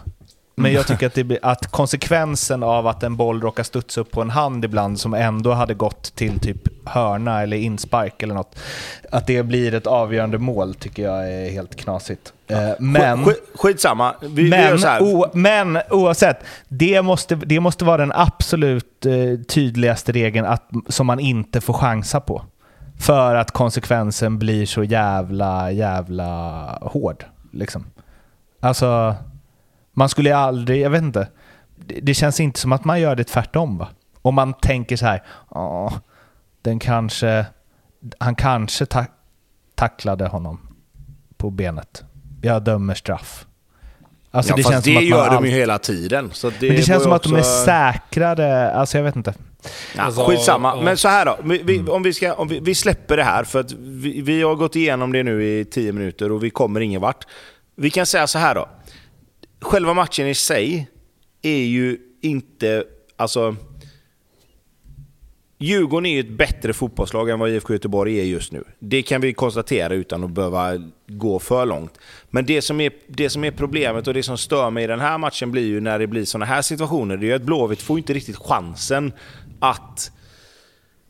Men 0.62 0.74
jag 0.74 0.88
tycker 0.88 1.08
att, 1.08 1.14
det 1.14 1.40
att 1.42 1.68
konsekvensen 1.72 2.64
av 2.64 2.88
att 2.88 3.04
en 3.04 3.16
boll 3.16 3.42
råkar 3.42 3.64
studsa 3.64 4.02
upp 4.02 4.12
på 4.12 4.22
en 4.22 4.30
hand 4.30 4.66
ibland 4.66 5.00
som 5.00 5.14
ändå 5.14 5.54
hade 5.54 5.74
gått 5.74 6.16
till 6.16 6.40
typ 6.40 6.88
hörna 6.88 7.42
eller 7.42 7.58
inspark 7.58 8.24
eller 8.24 8.34
något, 8.34 8.56
att 9.12 9.28
det 9.28 9.44
blir 9.44 9.74
ett 9.74 9.88
avgörande 9.88 10.38
mål 10.38 10.74
tycker 10.74 11.04
jag 11.04 11.32
är 11.34 11.52
helt 11.52 11.76
knasigt. 11.76 12.34
Eh, 12.48 12.70
Men, 12.80 13.26
Skit, 13.26 13.38
skitsamma. 13.56 14.16
Vi, 14.22 14.28
vi 14.28 14.50
men, 14.50 14.84
här. 14.84 15.02
o, 15.02 15.26
men 15.34 15.80
oavsett, 15.90 16.38
det 16.68 17.02
måste, 17.02 17.36
det 17.36 17.60
måste 17.60 17.86
vara 17.86 17.98
den 17.98 18.12
absolut 18.16 19.06
eh, 19.06 19.14
tydligaste 19.48 20.12
regeln 20.12 20.46
att, 20.46 20.70
som 20.88 21.08
man 21.08 21.20
inte 21.20 21.62
får 21.62 21.74
chansa 21.74 22.20
på. 22.20 22.42
För 23.00 23.36
att 23.36 23.52
konsekvensen 23.52 24.40
blir 24.40 24.66
så 24.66 24.84
jävla, 24.84 25.72
jävla 25.72 26.30
hård. 26.82 27.26
Liksom. 27.52 27.86
Alltså, 28.60 29.16
man 29.94 30.10
skulle 30.10 30.36
aldrig, 30.36 30.82
jag 30.82 30.90
vet 30.90 31.02
inte. 31.02 31.28
Det, 31.86 32.00
det 32.02 32.14
känns 32.14 32.40
inte 32.40 32.60
som 32.60 32.72
att 32.72 32.86
man 32.86 33.02
gör 33.02 33.16
det 33.16 33.24
tvärtom 33.24 33.78
va? 33.78 33.88
Om 34.22 34.36
man 34.36 34.54
tänker 34.54 34.98
så 34.98 35.06
här, 35.06 35.24
ja, 35.52 35.94
den 36.62 36.80
kanske, 36.80 37.46
han 38.20 38.36
kanske 38.36 38.86
ta, 38.86 39.06
tacklade 39.76 40.28
honom 40.28 40.60
på 41.38 41.50
benet. 41.50 42.04
Jag 42.42 42.64
dömer 42.64 42.94
straff. 42.94 43.46
Alltså 44.34 44.52
ja, 44.52 44.56
det 44.56 44.64
fast 44.64 44.74
känns 44.74 44.86
det 44.86 44.92
som 44.92 44.98
att 44.98 45.10
man 45.10 45.26
gör 45.26 45.30
de 45.42 45.46
ju 45.46 45.52
hela 45.52 45.78
tiden. 45.78 46.30
Så 46.34 46.50
det 46.50 46.68
Men 46.68 46.76
det 46.76 46.82
känns 46.82 47.04
som 47.04 47.12
ju 47.12 47.16
att 47.16 47.24
de 47.24 47.34
är 47.34 47.40
också- 47.40 47.66
säkrare, 47.66 48.72
alltså 48.72 48.98
jag 48.98 49.04
vet 49.04 49.16
inte. 49.16 49.34
Ja, 49.98 50.04
Alltså, 50.04 50.24
skitsamma. 50.26 50.74
ja. 50.76 50.82
Men 50.84 50.98
så 50.98 51.08
här 51.08 51.26
då. 51.26 51.38
Vi, 51.44 51.62
vi, 51.64 51.80
om 51.80 52.04
vi, 52.04 52.14
ska, 52.14 52.34
om 52.34 52.48
vi, 52.48 52.60
vi 52.60 52.76
släpper 52.76 53.18
det 53.18 53.24
här, 53.24 53.44
för 53.44 53.60
att 53.60 53.72
vi, 53.72 54.22
vi 54.22 54.42
har 54.42 54.56
gått 54.56 54.76
igenom 54.76 55.12
det 55.12 55.24
nu 55.24 55.44
i 55.44 55.66
tio 55.66 55.92
minuter 55.92 56.32
och 56.32 56.44
vi 56.44 56.50
kommer 56.50 56.80
ingen 56.80 57.02
vart. 57.02 57.26
Vi 57.76 57.90
kan 57.90 58.06
säga 58.06 58.28
så 58.28 58.40
här 58.40 58.56
då. 58.56 58.70
Själva 59.62 59.94
matchen 59.94 60.28
i 60.28 60.36
sig 60.36 60.88
är 61.42 61.64
ju 61.64 61.98
inte... 62.22 62.84
Alltså... 63.16 63.56
Djurgården 65.58 66.06
är 66.06 66.14
ju 66.14 66.20
ett 66.20 66.38
bättre 66.38 66.74
fotbollslag 66.74 67.30
än 67.30 67.40
vad 67.40 67.50
IFK 67.50 67.74
Göteborg 67.74 68.20
är 68.20 68.24
just 68.24 68.52
nu. 68.52 68.64
Det 68.80 69.02
kan 69.02 69.22
vi 69.22 69.34
konstatera 69.34 69.94
utan 69.94 70.24
att 70.24 70.32
behöva 70.32 70.72
gå 71.08 71.40
för 71.40 71.66
långt. 71.66 72.00
Men 72.30 72.46
det 72.46 72.62
som 72.62 72.82
är, 72.82 72.92
det 73.08 73.30
som 73.30 73.44
är 73.44 73.52
problemet 73.52 74.08
och 74.08 74.14
det 74.14 74.24
som 74.24 74.38
stör 74.38 74.70
mig 74.70 74.84
i 74.84 74.88
den 74.88 75.00
här 75.00 75.18
matchen 75.18 75.52
blir 75.52 75.66
ju 75.66 75.80
när 75.80 76.00
det 76.00 76.08
blir 76.08 76.26
sådana 76.26 76.46
här 76.46 76.62
situationer. 76.62 77.18
Det 77.18 77.26
är 77.26 77.28
ju 77.28 77.34
att 77.34 77.42
Blåvitt 77.42 77.82
får 77.82 77.98
inte 77.98 78.14
riktigt 78.14 78.38
chansen 78.38 79.14
att 79.60 80.12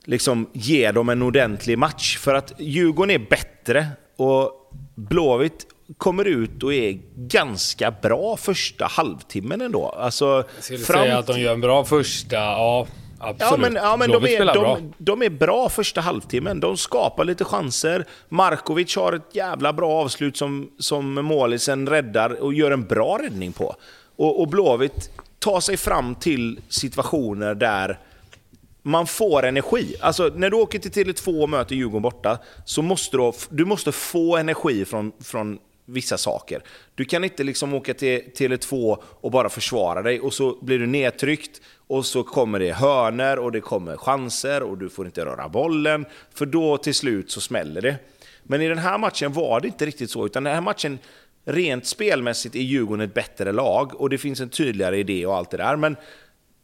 liksom 0.06 0.50
ge 0.54 0.92
dem 0.92 1.10
en 1.10 1.22
ordentlig 1.22 1.78
match. 1.78 2.18
För 2.18 2.34
att 2.34 2.54
Djurgården 2.60 3.12
är 3.12 3.28
bättre 3.30 3.88
och 4.16 4.72
Blåvitt 4.96 5.68
kommer 5.98 6.26
ut 6.26 6.64
och 6.64 6.74
är 6.74 7.00
ganska 7.16 7.92
bra 7.92 8.38
första 8.38 8.86
halvtimmen 8.86 9.62
ändå. 9.62 9.90
Alltså, 9.90 10.26
Jag 10.56 10.64
skulle 10.64 10.80
fram 10.80 11.02
säga 11.02 11.18
att 11.18 11.28
de 11.28 11.40
gör 11.40 11.54
en 11.54 11.62
bra 11.62 11.86
första, 11.86 12.36
ja 12.36 12.88
absolut. 13.20 13.52
Ja, 13.52 13.58
men, 13.58 13.76
ja, 13.76 13.98
men 13.98 14.12
de, 14.12 14.26
är, 14.26 14.54
de, 14.54 14.94
de 14.98 15.22
är 15.22 15.30
bra 15.30 15.70
första 15.70 16.02
halvtimmen. 16.02 16.60
De 16.60 16.78
skapar 16.78 17.26
lite 17.26 17.44
chanser. 17.44 18.06
Markovic 18.30 18.96
har 18.96 19.14
ett 19.14 19.36
jävla 19.36 19.74
bra 19.74 19.92
avslut 19.92 20.38
som, 20.38 20.72
som 20.80 21.14
målisen 21.14 21.90
räddar 21.90 22.42
och 22.42 22.54
gör 22.54 22.72
en 22.72 22.86
bra 22.86 23.18
räddning 23.22 23.52
på. 23.52 23.76
Och, 24.16 24.42
och 24.42 24.48
Blåvitt 24.48 25.10
tar 25.40 25.60
sig 25.60 25.78
fram 25.78 26.16
till 26.16 26.60
situationer 26.70 27.56
där 27.56 28.00
man 28.82 29.08
får 29.08 29.46
energi. 29.46 29.96
Alltså 30.00 30.32
när 30.36 30.50
du 30.50 30.58
åker 30.58 30.80
till 30.80 30.92
Tele2 30.92 31.42
och 31.42 31.50
möter 31.50 31.76
Djurgården 31.76 32.02
borta 32.02 32.38
så 32.66 32.82
måste 32.82 33.18
du, 33.18 33.32
du 33.50 33.66
måste 33.66 33.92
få 33.92 34.38
energi 34.38 34.86
från, 34.86 35.12
från 35.24 35.60
vissa 35.92 36.18
saker. 36.18 36.64
Du 36.96 37.06
kan 37.06 37.24
inte 37.24 37.44
liksom 37.44 37.74
åka 37.74 37.94
till 37.94 38.22
Tele2 38.38 38.98
och 39.04 39.32
bara 39.32 39.50
försvara 39.50 40.02
dig 40.02 40.20
och 40.20 40.34
så 40.34 40.58
blir 40.62 40.80
du 40.80 40.86
nedtryckt 40.86 41.62
och 41.88 42.06
så 42.06 42.24
kommer 42.24 42.60
det 42.60 42.72
hörner 42.72 43.40
och 43.40 43.52
det 43.52 43.62
kommer 43.62 43.98
chanser 43.98 44.64
och 44.64 44.78
du 44.78 44.90
får 44.90 45.06
inte 45.06 45.26
röra 45.26 45.50
bollen 45.50 46.06
för 46.34 46.46
då 46.46 46.78
till 46.78 46.96
slut 46.96 47.32
så 47.32 47.42
smäller 47.42 47.82
det. 47.82 47.96
Men 48.44 48.62
i 48.62 48.68
den 48.68 48.78
här 48.78 48.98
matchen 48.98 49.34
var 49.34 49.60
det 49.60 49.68
inte 49.68 49.86
riktigt 49.86 50.12
så, 50.12 50.26
utan 50.26 50.44
den 50.44 50.54
här 50.54 50.62
matchen 50.62 51.00
rent 51.46 51.86
spelmässigt 51.86 52.56
är 52.56 52.60
Djurgården 52.60 53.06
ett 53.06 53.14
bättre 53.14 53.52
lag 53.52 54.02
och 54.02 54.10
det 54.10 54.18
finns 54.18 54.40
en 54.40 54.50
tydligare 54.50 54.98
idé 54.98 55.26
och 55.26 55.36
allt 55.36 55.52
det 55.52 55.58
där. 55.58 55.76
Men 55.76 55.96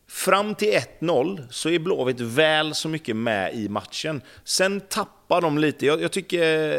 Fram 0.10 0.56
till 0.56 0.80
1-0 0.99 1.48
så 1.49 1.70
är 1.70 1.80
Blåvitt 1.80 2.20
väl 2.20 2.76
så 2.76 2.90
mycket 2.90 3.16
med 3.16 3.56
i 3.56 3.70
matchen. 3.70 4.22
Sen 4.44 4.82
tappar 4.82 5.16
de 5.28 5.58
lite. 5.58 5.86
Jag, 5.86 6.02
jag 6.02 6.12
tycker 6.12 6.70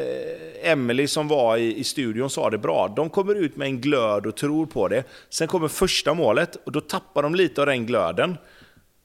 eh, 0.63 0.71
Emily 0.71 1.07
som 1.07 1.29
var 1.29 1.57
i, 1.57 1.79
i 1.79 1.85
studion 1.85 2.31
sa 2.31 2.51
det 2.51 2.59
bra. 2.59 2.93
De 2.97 3.11
kommer 3.11 3.35
ut 3.35 3.57
med 3.57 3.67
en 3.67 3.81
glöd 3.81 4.27
och 4.27 4.37
tror 4.37 4.67
på 4.67 4.89
det. 4.89 5.05
Sen 5.31 5.49
kommer 5.49 5.69
första 5.69 6.15
målet 6.15 6.57
och 6.67 6.73
då 6.73 6.81
tappar 6.81 7.23
de 7.23 7.35
lite 7.35 7.61
av 7.61 7.67
den 7.67 7.87
glöden. 7.87 8.37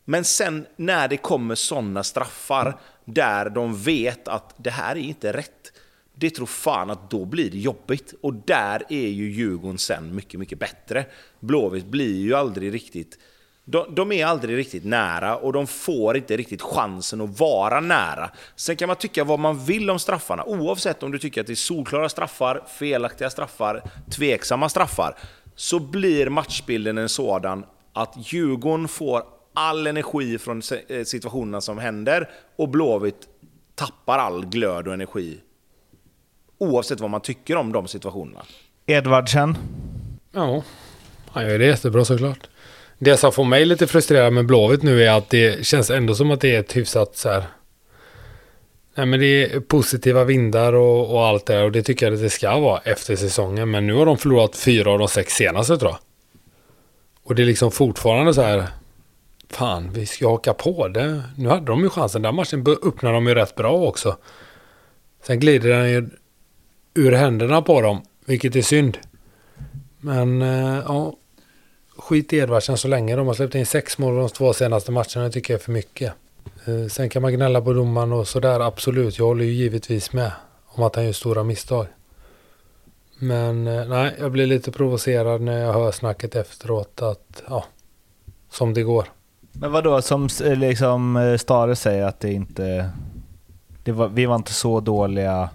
Men 0.05 0.23
sen 0.23 0.65
när 0.75 1.07
det 1.07 1.17
kommer 1.17 1.55
sådana 1.55 2.03
straffar 2.03 2.79
där 3.05 3.49
de 3.49 3.77
vet 3.77 4.27
att 4.27 4.55
det 4.57 4.69
här 4.69 4.95
är 4.95 4.99
inte 4.99 5.33
rätt. 5.33 5.71
Det 6.15 6.29
tror 6.29 6.45
fan 6.45 6.89
att 6.89 7.09
då 7.09 7.25
blir 7.25 7.51
det 7.51 7.57
jobbigt. 7.57 8.13
Och 8.21 8.33
där 8.33 8.83
är 8.89 9.07
ju 9.07 9.31
Djurgården 9.31 9.77
sen 9.77 10.15
mycket, 10.15 10.39
mycket 10.39 10.59
bättre. 10.59 11.05
Blåvitt 11.39 11.85
blir 11.85 12.21
ju 12.21 12.33
aldrig 12.33 12.73
riktigt... 12.73 13.19
De, 13.65 13.95
de 13.95 14.11
är 14.11 14.25
aldrig 14.25 14.57
riktigt 14.57 14.85
nära 14.85 15.37
och 15.37 15.53
de 15.53 15.67
får 15.67 16.17
inte 16.17 16.37
riktigt 16.37 16.61
chansen 16.61 17.21
att 17.21 17.39
vara 17.39 17.79
nära. 17.79 18.29
Sen 18.55 18.75
kan 18.75 18.87
man 18.87 18.95
tycka 18.95 19.23
vad 19.23 19.39
man 19.39 19.65
vill 19.65 19.89
om 19.89 19.99
straffarna, 19.99 20.43
oavsett 20.45 21.03
om 21.03 21.11
du 21.11 21.19
tycker 21.19 21.41
att 21.41 21.47
det 21.47 21.53
är 21.53 21.55
solklara 21.55 22.09
straffar, 22.09 22.63
felaktiga 22.67 23.29
straffar, 23.29 23.81
tveksamma 24.11 24.69
straffar. 24.69 25.17
Så 25.55 25.79
blir 25.79 26.29
matchbilden 26.29 26.97
en 26.97 27.09
sådan 27.09 27.65
att 27.93 28.13
Djurgården 28.33 28.87
får 28.87 29.23
all 29.53 29.87
energi 29.87 30.37
från 30.37 30.61
eh, 30.87 31.03
situationerna 31.03 31.61
som 31.61 31.77
händer 31.77 32.29
och 32.55 32.69
Blåvitt 32.69 33.27
tappar 33.75 34.17
all 34.17 34.45
glöd 34.45 34.87
och 34.87 34.93
energi. 34.93 35.39
Oavsett 36.57 36.99
vad 36.99 37.09
man 37.09 37.21
tycker 37.21 37.55
om 37.55 37.71
de 37.71 37.87
situationerna. 37.87 38.41
Edvardsen, 38.85 39.57
Ja, 40.31 40.63
han 41.31 41.47
gör 41.47 41.59
det 41.59 41.65
jättebra 41.65 42.05
såklart. 42.05 42.49
Det 43.03 43.17
som 43.17 43.31
får 43.31 43.43
mig 43.43 43.65
lite 43.65 43.87
frustrerad 43.87 44.33
med 44.33 44.45
Blåvitt 44.45 44.83
nu 44.83 45.03
är 45.03 45.11
att 45.11 45.29
det 45.29 45.65
känns 45.65 45.89
ändå 45.89 46.15
som 46.15 46.31
att 46.31 46.41
det 46.41 46.55
är 46.55 46.59
ett 46.59 46.75
hyfsat 46.75 47.17
så 47.17 47.29
här... 47.29 47.43
Nej 48.95 49.05
men 49.05 49.19
det 49.19 49.25
är 49.25 49.59
positiva 49.59 50.23
vindar 50.23 50.73
och, 50.73 51.13
och 51.13 51.25
allt 51.25 51.45
det 51.45 51.53
där 51.53 51.63
och 51.63 51.71
det 51.71 51.83
tycker 51.83 52.05
jag 52.05 52.13
att 52.13 52.21
det 52.21 52.29
ska 52.29 52.59
vara 52.59 52.79
efter 52.79 53.15
säsongen. 53.15 53.71
Men 53.71 53.87
nu 53.87 53.93
har 53.93 54.05
de 54.05 54.17
förlorat 54.17 54.55
fyra 54.55 54.91
av 54.91 54.99
de 54.99 55.07
sex 55.07 55.33
senaste 55.33 55.77
tror 55.77 55.91
jag. 55.91 55.99
Och 57.23 57.35
det 57.35 57.41
är 57.41 57.45
liksom 57.45 57.71
fortfarande 57.71 58.33
så 58.33 58.41
här... 58.41 58.67
Fan, 59.49 59.89
vi 59.93 60.05
ska 60.05 60.29
haka 60.29 60.53
på 60.53 60.87
det. 60.87 61.23
Nu 61.37 61.49
hade 61.49 61.65
de 61.65 61.83
ju 61.83 61.89
chansen. 61.89 62.21
Den 62.21 62.35
matchen 62.35 62.65
öppnade 62.83 63.15
de 63.15 63.27
ju 63.27 63.35
rätt 63.35 63.55
bra 63.55 63.73
också. 63.73 64.17
Sen 65.23 65.39
glider 65.39 65.69
den 65.69 65.89
ju 65.89 66.09
ur 66.93 67.11
händerna 67.11 67.61
på 67.61 67.81
dem, 67.81 68.01
vilket 68.25 68.55
är 68.55 68.61
synd. 68.61 68.97
Men 69.99 70.41
eh, 70.41 70.83
ja, 70.87 71.13
skit 72.03 72.33
i 72.33 72.37
Edvardsen 72.37 72.77
så 72.77 72.87
länge. 72.87 73.15
De 73.15 73.27
har 73.27 73.33
släppt 73.33 73.55
in 73.55 73.65
sex 73.65 73.97
mål 73.97 74.15
de 74.15 74.29
två 74.29 74.53
senaste 74.53 74.91
matcherna. 74.91 75.23
Det 75.23 75.31
tycker 75.31 75.53
jag 75.53 75.59
är 75.59 75.63
för 75.63 75.71
mycket. 75.71 76.13
Eh, 76.65 76.87
sen 76.89 77.09
kan 77.09 77.21
man 77.21 77.33
gnälla 77.33 77.61
på 77.61 77.73
domaren 77.73 78.11
och 78.13 78.27
sådär, 78.27 78.59
absolut. 78.59 79.17
Jag 79.17 79.25
håller 79.25 79.45
ju 79.45 79.51
givetvis 79.51 80.13
med 80.13 80.31
om 80.65 80.83
att 80.83 80.95
han 80.95 81.05
gör 81.05 81.11
stora 81.11 81.43
misstag. 81.43 81.87
Men 83.19 83.67
eh, 83.67 83.85
nej, 83.85 84.15
jag 84.19 84.31
blir 84.31 84.45
lite 84.47 84.71
provocerad 84.71 85.41
när 85.41 85.57
jag 85.59 85.73
hör 85.73 85.91
snacket 85.91 86.35
efteråt 86.35 87.01
att 87.01 87.43
ja, 87.49 87.65
som 88.49 88.73
det 88.73 88.83
går. 88.83 89.05
men 89.51 89.71
vadå 89.71 90.01
som 90.01 90.25
s- 90.25 90.41
liksom 90.45 91.15
eh, 91.17 91.37
Stare 91.37 91.75
säger 91.75 92.03
att 92.05 92.19
det 92.19 92.33
inte... 92.33 92.89
Det 93.83 93.91
var, 93.91 94.07
vi 94.07 94.25
var 94.25 94.35
inte 94.35 94.53
så 94.53 94.79
dåliga... 94.79 95.49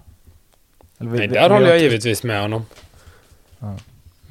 Vi- 0.97 1.17
Nej, 1.17 1.27
där 1.27 1.49
vi 1.49 1.53
håller 1.55 1.67
jag 1.67 1.75
inte- 1.77 1.83
givetvis 1.83 2.23
med 2.23 2.41
honom. 2.41 2.65
Ja. 3.59 3.75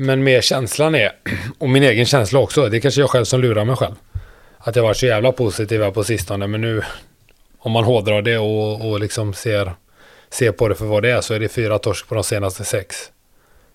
Men 0.01 0.25
mer 0.25 0.41
känslan 0.41 0.95
är, 0.95 1.11
och 1.59 1.69
min 1.69 1.83
egen 1.83 2.07
känsla 2.07 2.39
också, 2.39 2.69
det 2.69 2.77
är 2.77 2.81
kanske 2.81 3.01
jag 3.01 3.11
själv 3.11 3.25
som 3.25 3.41
lurar 3.41 3.65
mig 3.65 3.77
själv. 3.77 3.95
Att 4.59 4.77
jag 4.77 4.83
var 4.83 4.95
så 4.95 5.07
jävla 5.07 5.33
positiv 5.33 5.83
här 5.83 5.91
på 5.91 6.05
sistone, 6.05 6.47
men 6.47 6.61
nu 6.61 6.83
om 7.59 7.73
man 7.73 7.85
hårdrar 7.85 8.23
det 8.23 8.39
och, 8.39 8.91
och 8.91 9.01
liksom 9.01 9.35
ser 9.35 9.73
ser 10.31 10.53
på 10.53 10.69
det 10.69 10.75
för 10.75 10.85
vad 10.87 11.03
det 11.03 11.11
är 11.11 11.21
så 11.21 11.35
är 11.35 11.41
det 11.41 11.49
fyra 11.49 11.79
torsk 11.79 12.09
på 12.09 12.15
de 12.15 12.25
senaste 12.25 12.65
sex. 12.65 12.97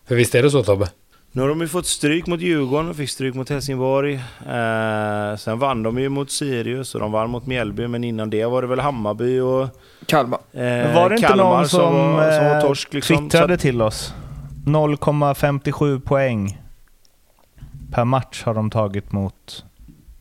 För 0.07 0.15
visst 0.15 0.35
är 0.35 0.43
det 0.43 0.51
så 0.51 0.63
Tobbe? 0.63 0.87
Nu 1.31 1.41
har 1.41 1.49
de 1.49 1.61
ju 1.61 1.67
fått 1.67 1.85
stryk 1.85 2.27
mot 2.27 2.41
Djurgården 2.41 2.89
och 2.89 2.95
fick 2.95 3.09
stryk 3.09 3.35
mot 3.35 3.49
Helsingborg. 3.49 4.13
Eh, 4.13 5.37
sen 5.37 5.59
vann 5.59 5.83
de 5.83 5.99
ju 5.99 6.09
mot 6.09 6.31
Sirius 6.31 6.95
och 6.95 7.01
de 7.01 7.11
vann 7.11 7.29
mot 7.29 7.45
Mjällby, 7.45 7.87
men 7.87 8.03
innan 8.03 8.29
det 8.29 8.45
var 8.45 8.61
det 8.61 8.67
väl 8.67 8.79
Hammarby 8.79 9.39
och 9.39 9.67
Kalmar. 10.05 10.39
eh, 10.53 10.95
var 10.95 11.09
det 11.09 11.15
inte 11.15 11.27
Kalmar 11.27 11.57
någon 11.57 11.69
som, 11.69 11.93
var, 12.13 12.31
som 12.31 12.45
var 12.45 12.55
eh, 12.55 12.61
torsk. 12.61 12.93
Liksom. 12.93 13.29
twittrade 13.29 13.57
till 13.57 13.81
oss? 13.81 14.13
0,57 14.65 15.99
poäng 15.99 16.57
per 17.91 18.05
match 18.05 18.43
har 18.43 18.53
de 18.53 18.69
tagit 18.69 19.11
mot 19.11 19.65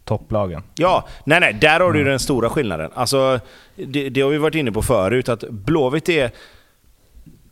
topplagen. 0.05 0.63
Ja, 0.75 1.05
nej 1.25 1.41
nej, 1.41 1.53
där 1.53 1.81
har 1.81 1.93
du 1.93 2.01
Mm. 2.01 2.11
den 2.11 2.19
stora 2.21 2.51
skillnaden. 2.51 2.91
Alltså, 2.95 3.41
det, 3.77 4.09
det 4.09 4.21
har 4.21 4.31
vi 4.31 4.39
varit 4.39 4.55
inne 4.55 4.73
på 4.73 4.83
förut, 4.83 5.29
att 5.29 5.45
Blåvitt 5.51 6.09
är, 6.09 6.31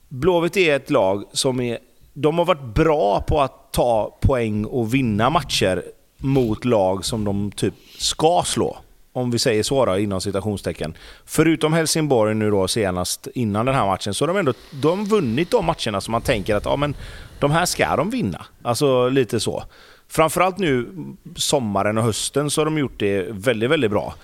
Blåvitt 0.09 0.57
är 0.57 0.77
ett 0.77 0.91
lag 0.91 1.25
som 1.33 1.61
är... 1.61 1.79
De 2.13 2.39
har 2.39 2.45
varit 2.45 2.75
bra 2.75 3.21
på 3.21 3.41
att 3.41 3.73
ta 3.73 4.19
poäng 4.21 4.65
och 4.65 4.95
vinna 4.95 5.31
matcher 5.31 5.83
mot 6.17 6.65
lag 6.65 7.05
som 7.05 7.25
de 7.25 7.51
typ 7.53 7.75
ska 7.99 8.43
slå. 8.47 8.79
Om 9.13 9.31
vi 9.31 9.39
säger 9.39 9.63
så 9.63 9.87
då, 9.87 9.99
inom 9.99 10.21
citationstecken. 10.21 10.95
Förutom 11.25 11.73
Helsingborg 11.73 12.35
nu 12.35 12.51
då 12.51 12.69
senast 12.69 13.29
innan 13.35 13.67
den 13.67 13.75
här 13.75 13.87
matchen, 13.87 14.15
så 14.15 14.25
har 14.25 14.29
de 14.35 14.37
ändå 14.37 14.53
de 14.71 14.99
har 14.99 15.07
vunnit 15.07 15.51
de 15.51 15.65
matcherna 15.65 16.01
som 16.01 16.13
man 16.13 16.23
tänker 16.23 16.55
att 16.55 16.65
ja, 16.65 16.77
men, 16.77 16.95
de 17.41 17.51
här 17.51 17.67
ska 17.67 17.97
de 17.97 18.11
vinna. 18.11 18.47
Alltså 18.63 19.09
lite 19.09 19.41
så. 19.41 19.65
Framförallt 20.09 20.59
nu 20.59 20.89
sommaren 21.37 21.99
och 21.99 22.05
hösten 22.05 22.51
så 22.51 22.61
har 22.61 22.65
de 22.65 22.79
gjort 22.79 22.99
det 22.99 23.27
väldigt, 23.31 23.71
väldigt 23.71 23.91
bra. 23.91 24.15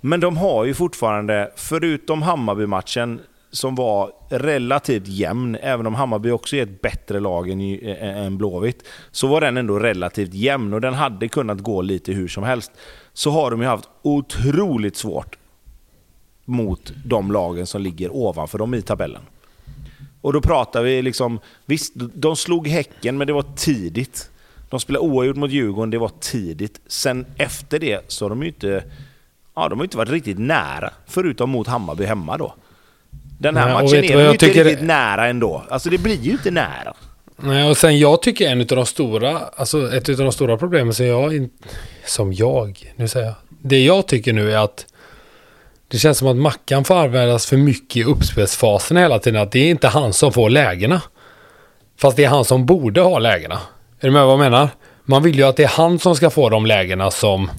Men 0.00 0.20
de 0.20 0.36
har 0.36 0.64
ju 0.64 0.74
fortfarande, 0.74 1.52
förutom 1.56 2.22
Hammarby-matchen 2.22 3.20
som 3.52 3.74
var 3.74 4.12
relativt 4.28 5.08
jämn, 5.08 5.56
även 5.62 5.86
om 5.86 5.94
Hammarby 5.94 6.30
också 6.30 6.56
är 6.56 6.62
ett 6.62 6.82
bättre 6.82 7.20
lag 7.20 7.50
än, 7.50 7.60
än 8.00 8.38
Blåvitt, 8.38 8.88
så 9.10 9.26
var 9.26 9.40
den 9.40 9.56
ändå 9.56 9.78
relativt 9.78 10.34
jämn 10.34 10.74
och 10.74 10.80
den 10.80 10.94
hade 10.94 11.28
kunnat 11.28 11.60
gå 11.60 11.82
lite 11.82 12.12
hur 12.12 12.28
som 12.28 12.44
helst. 12.44 12.72
Så 13.12 13.30
har 13.30 13.50
de 13.50 13.60
ju 13.60 13.66
haft 13.66 13.88
otroligt 14.02 14.96
svårt 14.96 15.36
mot 16.44 16.92
de 17.04 17.32
lagen 17.32 17.66
som 17.66 17.82
ligger 17.82 18.16
ovanför 18.16 18.58
dem 18.58 18.74
i 18.74 18.82
tabellen. 18.82 19.22
Och 20.20 20.32
då 20.32 20.40
pratar 20.40 20.82
vi 20.82 21.02
liksom, 21.02 21.40
visst, 21.66 21.92
de 21.94 22.36
slog 22.36 22.68
Häcken, 22.68 23.18
men 23.18 23.26
det 23.26 23.32
var 23.32 23.44
tidigt. 23.56 24.30
De 24.70 24.80
spelade 24.80 25.06
oavgjort 25.06 25.36
mot 25.36 25.50
Djurgården, 25.50 25.90
det 25.90 25.98
var 25.98 26.10
tidigt. 26.20 26.80
Sen 26.86 27.26
efter 27.36 27.78
det 27.78 28.04
så 28.08 28.24
har 28.24 28.30
de 28.30 28.42
ju 28.42 28.48
inte, 28.48 28.84
ja, 29.54 29.68
de 29.68 29.78
har 29.78 29.84
inte 29.84 29.96
varit 29.96 30.10
riktigt 30.10 30.38
nära, 30.38 30.90
förutom 31.06 31.50
mot 31.50 31.66
Hammarby 31.66 32.04
hemma 32.04 32.36
då. 32.38 32.54
Den 33.38 33.56
här 33.56 33.64
Nej, 33.64 33.74
matchen 33.74 34.04
är 34.04 34.20
jag 34.20 34.32
inte 34.34 34.46
tycker- 34.46 34.64
riktigt 34.64 34.86
nära 34.86 35.26
ändå. 35.28 35.62
Alltså 35.70 35.90
det 35.90 35.98
blir 35.98 36.20
ju 36.22 36.30
inte 36.30 36.50
nära. 36.50 36.94
Nej, 37.42 37.70
och 37.70 37.76
sen 37.76 37.98
jag 37.98 38.22
tycker 38.22 38.48
en 38.48 38.60
av 38.60 38.66
de 38.66 38.86
stora, 38.86 39.40
alltså 39.56 39.94
ett 39.94 40.08
av 40.08 40.16
de 40.16 40.32
stora 40.32 40.56
problemen 40.56 40.94
som 40.94 41.06
jag, 41.06 41.48
som 42.06 42.32
jag, 42.32 42.92
nu 42.96 43.08
säger 43.08 43.26
jag, 43.26 43.34
det 43.48 43.84
jag 43.84 44.06
tycker 44.06 44.32
nu 44.32 44.52
är 44.52 44.58
att 44.58 44.86
det 45.88 45.98
känns 45.98 46.18
som 46.18 46.28
att 46.28 46.36
Mackan 46.36 46.84
får 46.84 46.94
användas 46.94 47.46
för 47.46 47.56
mycket 47.56 47.96
i 47.96 48.04
uppspelsfasen 48.04 48.96
hela 48.96 49.18
tiden. 49.18 49.42
Att 49.42 49.52
det 49.52 49.58
är 49.58 49.70
inte 49.70 49.88
han 49.88 50.12
som 50.12 50.32
får 50.32 50.50
lägena. 50.50 51.02
Fast 51.98 52.16
det 52.16 52.24
är 52.24 52.28
han 52.28 52.44
som 52.44 52.66
borde 52.66 53.00
ha 53.00 53.18
lägena. 53.18 53.58
Är 54.00 54.06
du 54.06 54.10
med 54.10 54.24
vad 54.24 54.32
jag 54.32 54.38
menar? 54.38 54.68
Man 55.04 55.22
vill 55.22 55.38
ju 55.38 55.42
att 55.44 55.56
det 55.56 55.62
är 55.64 55.68
han 55.68 55.98
som 55.98 56.16
ska 56.16 56.30
få 56.30 56.48
de 56.48 56.66
lägena 56.66 57.10
som, 57.10 57.50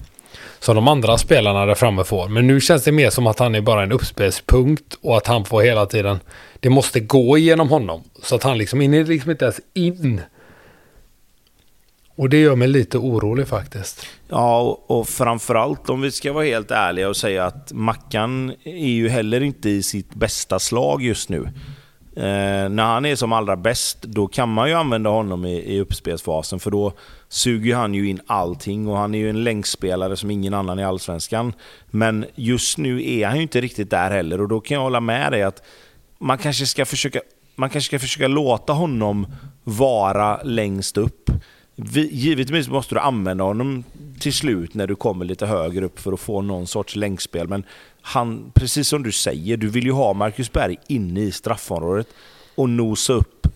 som 0.58 0.74
de 0.74 0.88
andra 0.88 1.18
spelarna 1.18 1.66
där 1.66 1.74
framme 1.74 2.04
får. 2.04 2.28
Men 2.28 2.46
nu 2.46 2.60
känns 2.60 2.84
det 2.84 2.92
mer 2.92 3.10
som 3.10 3.26
att 3.26 3.38
han 3.38 3.54
är 3.54 3.60
bara 3.60 3.82
en 3.82 3.92
uppspelspunkt 3.92 4.98
och 5.02 5.16
att 5.16 5.26
han 5.26 5.44
får 5.44 5.62
hela 5.62 5.86
tiden, 5.86 6.20
det 6.62 6.70
måste 6.70 7.00
gå 7.00 7.38
igenom 7.38 7.68
honom. 7.68 8.02
Så 8.22 8.34
att 8.34 8.42
han 8.42 8.58
liksom 8.58 8.80
hinner 8.80 9.04
liksom 9.04 9.30
inte 9.30 9.44
ens 9.44 9.60
in. 9.74 10.20
Och 12.14 12.28
det 12.28 12.40
gör 12.40 12.56
mig 12.56 12.68
lite 12.68 12.98
orolig 12.98 13.48
faktiskt. 13.48 14.06
Ja, 14.28 14.60
och, 14.60 14.98
och 14.98 15.08
framförallt 15.08 15.90
om 15.90 16.00
vi 16.00 16.10
ska 16.10 16.32
vara 16.32 16.44
helt 16.44 16.70
ärliga 16.70 17.08
och 17.08 17.16
säga 17.16 17.44
att 17.44 17.72
Mackan 17.72 18.52
är 18.64 18.88
ju 18.88 19.08
heller 19.08 19.42
inte 19.42 19.70
i 19.70 19.82
sitt 19.82 20.14
bästa 20.14 20.58
slag 20.58 21.02
just 21.02 21.28
nu. 21.28 21.48
Eh, 22.16 22.68
när 22.68 22.82
han 22.82 23.04
är 23.04 23.16
som 23.16 23.32
allra 23.32 23.56
bäst, 23.56 24.02
då 24.02 24.26
kan 24.26 24.48
man 24.48 24.68
ju 24.68 24.74
använda 24.74 25.10
honom 25.10 25.44
i, 25.44 25.74
i 25.74 25.80
uppspelsfasen 25.80 26.60
för 26.60 26.70
då 26.70 26.92
suger 27.28 27.76
han 27.76 27.94
ju 27.94 28.08
in 28.08 28.20
allting 28.26 28.88
och 28.88 28.96
han 28.96 29.14
är 29.14 29.18
ju 29.18 29.30
en 29.30 29.44
länkspelare 29.44 30.16
som 30.16 30.30
ingen 30.30 30.54
annan 30.54 30.78
i 30.78 30.84
Allsvenskan. 30.84 31.52
Men 31.90 32.24
just 32.34 32.78
nu 32.78 33.10
är 33.10 33.26
han 33.26 33.36
ju 33.36 33.42
inte 33.42 33.60
riktigt 33.60 33.90
där 33.90 34.10
heller 34.10 34.40
och 34.40 34.48
då 34.48 34.60
kan 34.60 34.74
jag 34.74 34.82
hålla 34.82 35.00
med 35.00 35.32
dig 35.32 35.42
att 35.42 35.62
man 36.22 36.38
kanske 36.38 36.66
ska 36.66 36.84
försöka, 36.86 37.20
man 37.54 37.70
kanske 37.70 37.86
ska 37.86 37.98
försöka 37.98 38.28
låta 38.28 38.72
honom 38.72 39.26
vara 39.64 40.42
längst 40.42 40.96
upp. 40.96 41.30
Givetvis 41.94 42.68
måste 42.68 42.94
du 42.94 43.00
använda 43.00 43.44
honom 43.44 43.84
till 44.20 44.32
slut 44.32 44.74
när 44.74 44.86
du 44.86 44.94
kommer 44.94 45.24
lite 45.24 45.46
högre 45.46 45.84
upp 45.84 46.00
för 46.00 46.12
att 46.12 46.20
få 46.20 46.42
någon 46.42 46.66
sorts 46.66 46.96
länkspel. 46.96 47.48
Men 47.48 47.64
han, 48.02 48.52
precis 48.54 48.88
som 48.88 49.02
du 49.02 49.12
säger, 49.12 49.56
du 49.56 49.68
vill 49.68 49.84
ju 49.84 49.92
ha 49.92 50.12
Marcus 50.12 50.52
Berg 50.52 50.76
inne 50.88 51.20
i 51.20 51.32
straffområdet 51.32 52.08
och 52.54 52.68
nosa 52.68 53.12
upp 53.12 53.46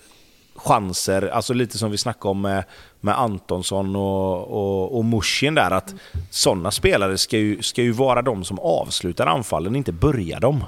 chanser, 0.54 1.28
alltså 1.28 1.54
lite 1.54 1.78
som 1.78 1.90
vi 1.90 1.98
snackade 1.98 2.30
om 2.30 2.40
med, 2.40 2.64
med 3.00 3.20
Antonsson 3.20 3.96
och, 3.96 4.48
och, 4.48 4.98
och 4.98 5.04
Mushin 5.04 5.54
där, 5.54 5.70
att 5.70 5.94
sådana 6.30 6.70
spelare 6.70 7.18
ska 7.18 7.38
ju, 7.38 7.62
ska 7.62 7.82
ju 7.82 7.92
vara 7.92 8.22
de 8.22 8.44
som 8.44 8.58
avslutar 8.58 9.26
anfallen, 9.26 9.76
inte 9.76 9.92
börja 9.92 10.40
dem. 10.40 10.64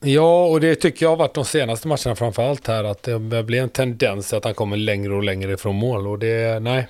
Ja, 0.00 0.44
och 0.46 0.60
det 0.60 0.74
tycker 0.74 1.06
jag 1.06 1.10
har 1.10 1.16
varit 1.16 1.34
de 1.34 1.44
senaste 1.44 1.88
matcherna 1.88 2.16
framför 2.16 2.50
allt 2.50 2.66
här. 2.66 2.84
Att 2.84 3.02
det 3.02 3.18
börjar 3.18 3.44
bli 3.44 3.58
en 3.58 3.68
tendens 3.68 4.32
att 4.32 4.44
han 4.44 4.54
kommer 4.54 4.76
längre 4.76 5.14
och 5.14 5.22
längre 5.24 5.52
ifrån 5.52 5.76
mål. 5.76 6.06
Och 6.06 6.18
det, 6.18 6.60
nej. 6.62 6.88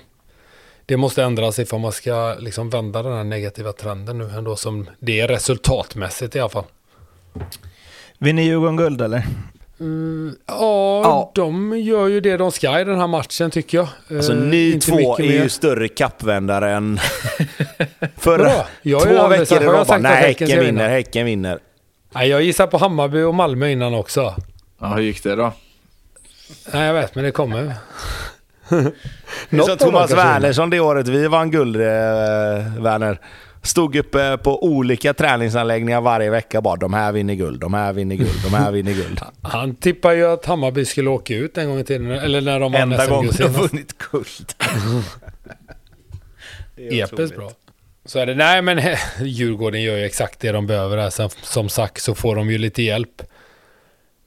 Det 0.85 0.97
måste 0.97 1.23
ändras 1.23 1.59
ifall 1.59 1.79
man 1.79 1.91
ska 1.91 2.35
liksom 2.39 2.69
vända 2.69 3.03
den 3.03 3.13
här 3.13 3.23
negativa 3.23 3.71
trenden 3.73 4.17
nu 4.17 4.29
ändå 4.37 4.55
som 4.55 4.89
det 4.99 5.19
är 5.19 5.27
resultatmässigt 5.27 6.35
i 6.35 6.39
alla 6.39 6.49
fall. 6.49 6.63
Vinner 8.17 8.43
Djurgården 8.43 8.75
guld 8.77 9.01
eller? 9.01 9.23
Mm, 9.79 10.35
ja, 10.47 11.01
Ja. 11.03 11.31
de 11.35 11.79
gör 11.79 12.07
ju 12.07 12.21
det 12.21 12.37
de 12.37 12.51
ska 12.51 12.79
i 12.79 12.83
den 12.83 12.99
här 12.99 13.07
matchen 13.07 13.51
tycker 13.51 13.77
jag. 13.77 13.87
Alltså 14.17 14.31
Eh, 14.33 14.37
ni 14.39 14.71
inte 14.71 14.87
två 14.87 15.17
är 15.17 15.21
mer. 15.21 15.29
ju 15.43 15.49
större 15.49 15.87
kappvändare 15.87 16.71
än 16.71 16.99
förra. 18.17 18.51
Jag 18.81 19.01
Två 19.01 19.27
veckor 19.27 19.61
i 19.63 19.65
rad 19.65 19.87
bara, 19.87 19.97
nej 19.97 20.11
Häcken 20.15 20.47
ska 20.47 20.55
Häcken 20.55 20.65
vinna?" 20.65 20.81
vinner, 20.81 20.89
Häcken 20.89 21.25
vinner. 21.25 21.59
Nej, 22.13 22.29
jag 22.29 22.41
gissar 22.41 22.67
på 22.67 22.77
Hammarby 22.77 23.21
och 23.21 23.35
Malmö 23.35 23.69
innan 23.69 23.93
också. 23.93 24.35
Ja, 24.79 24.87
hur 24.87 25.01
gick 25.01 25.23
det 25.23 25.35
då? 25.35 25.53
Nej, 26.73 26.85
jag 26.87 26.93
vet, 26.93 27.15
men 27.15 27.23
det 27.23 27.31
kommer. 27.31 27.73
Det 29.49 29.57
är 29.57 29.61
som 29.61 29.77
Thomas 29.77 30.11
Wernersson 30.11 30.69
det 30.69 30.79
året 30.79 31.07
vi 31.07 31.27
vann 31.27 31.51
guld, 31.51 31.75
eh, 31.75 31.81
Werner. 32.81 33.19
Stod 33.63 33.95
uppe 33.95 34.37
på 34.37 34.63
olika 34.65 35.13
träningsanläggningar 35.13 36.01
varje 36.01 36.29
vecka 36.29 36.61
bara 36.61 36.75
de 36.75 36.93
här 36.93 37.11
vinner 37.11 37.33
guld, 37.33 37.59
de 37.59 37.73
här 37.73 37.93
vinner 37.93 38.15
guld, 38.15 38.41
de 38.43 38.53
här 38.53 38.71
vinner 38.71 38.93
guld. 38.93 39.19
Han 39.41 39.75
tippar 39.75 40.11
ju 40.11 40.25
att 40.25 40.45
Hammarby 40.45 40.85
skulle 40.85 41.09
åka 41.09 41.35
ut 41.35 41.57
en 41.57 41.69
gång 41.69 41.79
i 41.79 41.83
tiden. 41.83 42.11
Eller 42.11 42.41
när 42.41 42.59
de 42.59 42.71
vann 42.71 42.81
Enda 42.81 43.07
gången 43.07 43.31
de 43.37 43.47
vunnit 43.47 43.95
guld. 44.11 44.53
Det 46.75 46.99
är 46.99 47.05
Episkt 47.05 47.37
bra. 47.37 47.51
Så 48.11 48.19
är 48.19 48.25
det. 48.25 48.35
Nej, 48.35 48.61
men 48.61 48.97
Djurgården 49.21 49.81
gör 49.81 49.97
ju 49.97 50.05
exakt 50.05 50.39
det 50.39 50.51
de 50.51 50.67
behöver 50.67 50.97
här. 50.97 51.09
Sen, 51.09 51.29
som 51.29 51.69
sagt 51.69 52.01
så 52.01 52.15
får 52.15 52.35
de 52.35 52.51
ju 52.51 52.57
lite 52.57 52.83
hjälp. 52.83 53.21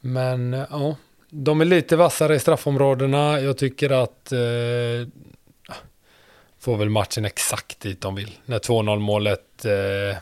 Men 0.01 0.52
ja, 0.70 0.97
de 1.31 1.61
är 1.61 1.65
lite 1.65 1.97
vassare 1.97 2.35
i 2.35 2.39
straffområdena. 2.39 3.40
Jag 3.40 3.59
tycker 3.59 3.90
att 3.90 4.32
eh, 4.32 5.09
får 6.59 6.77
väl 6.77 6.89
matchen 6.89 7.24
exakt 7.24 7.81
dit 7.81 8.01
de 8.01 8.15
vill. 8.15 8.39
När 8.44 8.59
2-0 8.59 8.98
målet 8.98 9.65
eh, 9.65 10.19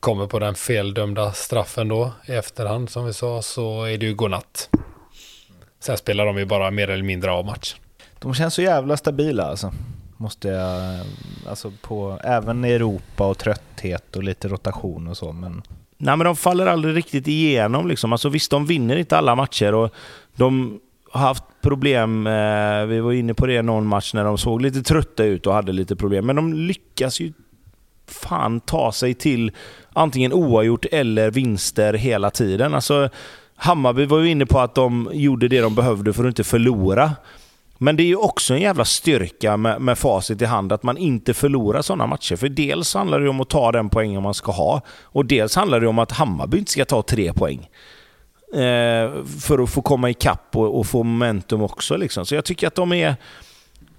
kommer 0.00 0.26
på 0.26 0.38
den 0.38 0.54
feldömda 0.54 1.32
straffen 1.32 1.88
då 1.88 2.12
i 2.26 2.32
efterhand 2.32 2.90
som 2.90 3.06
vi 3.06 3.12
sa 3.12 3.42
så 3.42 3.84
är 3.84 3.98
det 3.98 4.06
ju 4.06 4.14
godnatt. 4.14 4.70
Sen 5.80 5.96
spelar 5.96 6.26
de 6.26 6.38
ju 6.38 6.44
bara 6.44 6.70
mer 6.70 6.90
eller 6.90 7.04
mindre 7.04 7.30
av 7.30 7.44
matchen. 7.44 7.78
De 8.18 8.34
känns 8.34 8.54
så 8.54 8.62
jävla 8.62 8.96
stabila 8.96 9.44
alltså. 9.44 9.72
Måste 10.16 10.48
jag... 10.48 11.00
Alltså 11.48 11.72
på... 11.82 12.18
Även 12.24 12.64
i 12.64 12.72
Europa 12.72 13.26
och 13.26 13.38
trötthet 13.38 14.16
och 14.16 14.22
lite 14.22 14.48
rotation 14.48 15.08
och 15.08 15.16
så, 15.16 15.32
men... 15.32 15.62
Nej 15.98 16.16
men 16.16 16.24
de 16.24 16.36
faller 16.36 16.66
aldrig 16.66 16.96
riktigt 16.96 17.28
igenom 17.28 17.88
liksom. 17.88 18.12
Alltså 18.12 18.28
visst, 18.28 18.50
de 18.50 18.66
vinner 18.66 18.96
inte 18.96 19.16
alla 19.16 19.34
matcher 19.34 19.74
och 19.74 19.94
de 20.36 20.80
har 21.10 21.20
haft 21.20 21.44
problem. 21.60 22.26
Eh, 22.26 22.86
vi 22.86 23.00
var 23.00 23.12
inne 23.12 23.34
på 23.34 23.46
det 23.46 23.62
någon 23.62 23.86
match 23.86 24.14
när 24.14 24.24
de 24.24 24.38
såg 24.38 24.62
lite 24.62 24.82
trötta 24.82 25.24
ut 25.24 25.46
och 25.46 25.54
hade 25.54 25.72
lite 25.72 25.96
problem. 25.96 26.26
Men 26.26 26.36
de 26.36 26.54
lyckas 26.54 27.20
ju 27.20 27.32
fan 28.06 28.60
ta 28.60 28.92
sig 28.92 29.14
till 29.14 29.52
antingen 29.92 30.32
oavgjort 30.32 30.84
eller 30.92 31.30
vinster 31.30 31.94
hela 31.94 32.30
tiden. 32.30 32.74
Alltså, 32.74 33.08
Hammarby 33.56 34.04
var 34.04 34.20
ju 34.20 34.30
inne 34.30 34.46
på 34.46 34.60
att 34.60 34.74
de 34.74 35.10
gjorde 35.12 35.48
det 35.48 35.60
de 35.60 35.74
behövde 35.74 36.12
för 36.12 36.24
att 36.24 36.28
inte 36.28 36.44
förlora. 36.44 37.12
Men 37.78 37.96
det 37.96 38.02
är 38.02 38.06
ju 38.06 38.16
också 38.16 38.54
en 38.54 38.60
jävla 38.60 38.84
styrka 38.84 39.56
med, 39.56 39.80
med 39.80 39.98
facit 39.98 40.42
i 40.42 40.44
hand 40.44 40.72
att 40.72 40.82
man 40.82 40.96
inte 40.96 41.34
förlorar 41.34 41.82
sådana 41.82 42.06
matcher. 42.06 42.36
För 42.36 42.48
dels 42.48 42.94
handlar 42.94 43.20
det 43.20 43.28
om 43.28 43.40
att 43.40 43.48
ta 43.48 43.72
den 43.72 43.88
poängen 43.88 44.22
man 44.22 44.34
ska 44.34 44.52
ha 44.52 44.80
och 45.02 45.26
dels 45.26 45.56
handlar 45.56 45.80
det 45.80 45.88
om 45.88 45.98
att 45.98 46.12
Hammarby 46.12 46.58
inte 46.58 46.72
ska 46.72 46.84
ta 46.84 47.02
tre 47.02 47.32
poäng. 47.32 47.68
Eh, 48.52 49.24
för 49.40 49.62
att 49.62 49.70
få 49.70 49.82
komma 49.82 50.10
ikapp 50.10 50.56
och, 50.56 50.78
och 50.78 50.86
få 50.86 51.02
momentum 51.02 51.62
också. 51.62 51.96
Liksom. 51.96 52.26
Så 52.26 52.34
jag 52.34 52.44
tycker 52.44 52.66
att 52.66 52.74
de 52.74 52.92
är... 52.92 53.16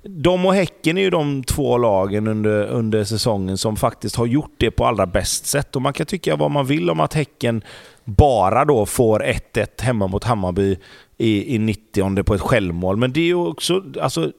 De 0.09 0.45
och 0.45 0.53
Häcken 0.53 0.97
är 0.97 1.01
ju 1.01 1.09
de 1.09 1.43
två 1.43 1.77
lagen 1.77 2.27
under, 2.27 2.65
under 2.65 3.03
säsongen 3.03 3.57
som 3.57 3.75
faktiskt 3.75 4.15
har 4.15 4.25
gjort 4.25 4.53
det 4.57 4.71
på 4.71 4.85
allra 4.85 5.05
bäst 5.05 5.45
sätt. 5.45 5.75
Och 5.75 5.81
Man 5.81 5.93
kan 5.93 6.05
tycka 6.05 6.35
vad 6.35 6.51
man 6.51 6.65
vill 6.65 6.89
om 6.89 6.99
att 6.99 7.13
Häcken 7.13 7.61
bara 8.07 8.65
då 8.65 8.85
får 8.85 9.19
1-1 9.19 9.81
hemma 9.81 10.07
mot 10.07 10.23
Hammarby 10.23 10.77
i, 11.17 11.55
i 11.55 11.59
90 11.59 12.23
på 12.23 12.33
ett 12.33 12.41
självmål. 12.41 12.97
Men 12.97 13.13
det 13.13 13.19
är 13.19 13.25
ju 13.25 13.35
också... 13.35 13.83
Alltså, 14.01 14.31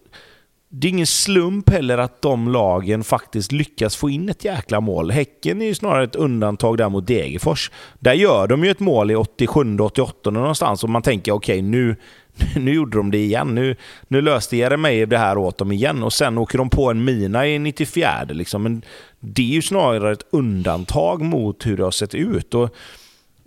det 0.70 0.86
är 0.86 0.90
ingen 0.90 1.06
slump 1.06 1.70
heller 1.70 1.98
att 1.98 2.22
de 2.22 2.48
lagen 2.48 3.04
faktiskt 3.04 3.52
lyckas 3.52 3.96
få 3.96 4.10
in 4.10 4.28
ett 4.28 4.44
jäkla 4.44 4.80
mål. 4.80 5.10
Häcken 5.10 5.62
är 5.62 5.66
ju 5.66 5.74
snarare 5.74 6.04
ett 6.04 6.16
undantag 6.16 6.78
där 6.78 6.88
mot 6.88 7.06
Degerfors. 7.06 7.70
Där 7.98 8.12
gör 8.12 8.46
de 8.46 8.64
ju 8.64 8.70
ett 8.70 8.80
mål 8.80 9.10
i 9.10 9.14
87-88 9.14 10.30
någonstans 10.30 10.84
och 10.84 10.90
man 10.90 11.02
tänker 11.02 11.32
okej, 11.32 11.58
okay, 11.58 11.62
nu, 11.62 11.96
nu 12.56 12.74
gjorde 12.74 12.96
de 12.96 13.10
det 13.10 13.18
igen. 13.18 13.54
Nu, 13.54 13.76
nu 14.08 14.20
löste 14.20 14.56
Jeremejeff 14.56 15.08
det 15.08 15.18
här 15.18 15.38
åt 15.38 15.58
dem 15.58 15.72
igen 15.72 16.02
och 16.02 16.12
sen 16.12 16.38
åker 16.38 16.58
de 16.58 16.70
på 16.70 16.90
en 16.90 17.04
mina 17.04 17.46
i 17.46 17.58
94. 17.58 18.24
Liksom. 18.28 18.62
Men 18.62 18.82
det 19.20 19.42
är 19.42 19.54
ju 19.54 19.62
snarare 19.62 20.12
ett 20.12 20.26
undantag 20.30 21.22
mot 21.22 21.66
hur 21.66 21.76
det 21.76 21.84
har 21.84 21.90
sett 21.90 22.14
ut. 22.14 22.54
Och 22.54 22.74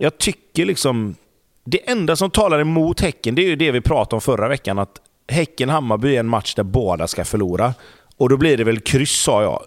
jag 0.02 0.18
tycker 0.18 0.64
liksom... 0.64 1.14
Det 1.64 1.90
enda 1.90 2.16
som 2.16 2.30
talar 2.30 2.60
emot 2.60 3.00
Häcken, 3.00 3.34
det 3.34 3.42
är 3.42 3.46
ju 3.46 3.56
det 3.56 3.70
vi 3.70 3.80
pratade 3.80 4.14
om 4.14 4.20
förra 4.20 4.48
veckan. 4.48 4.78
Att 4.78 5.00
Häcken-Hammarby 5.28 6.14
är 6.16 6.20
en 6.20 6.28
match 6.28 6.54
där 6.54 6.62
båda 6.62 7.06
ska 7.06 7.24
förlora. 7.24 7.74
Och 8.16 8.28
då 8.28 8.36
blir 8.36 8.56
det 8.56 8.64
väl 8.64 8.80
kryss, 8.80 9.22
sa 9.22 9.42
jag. 9.42 9.62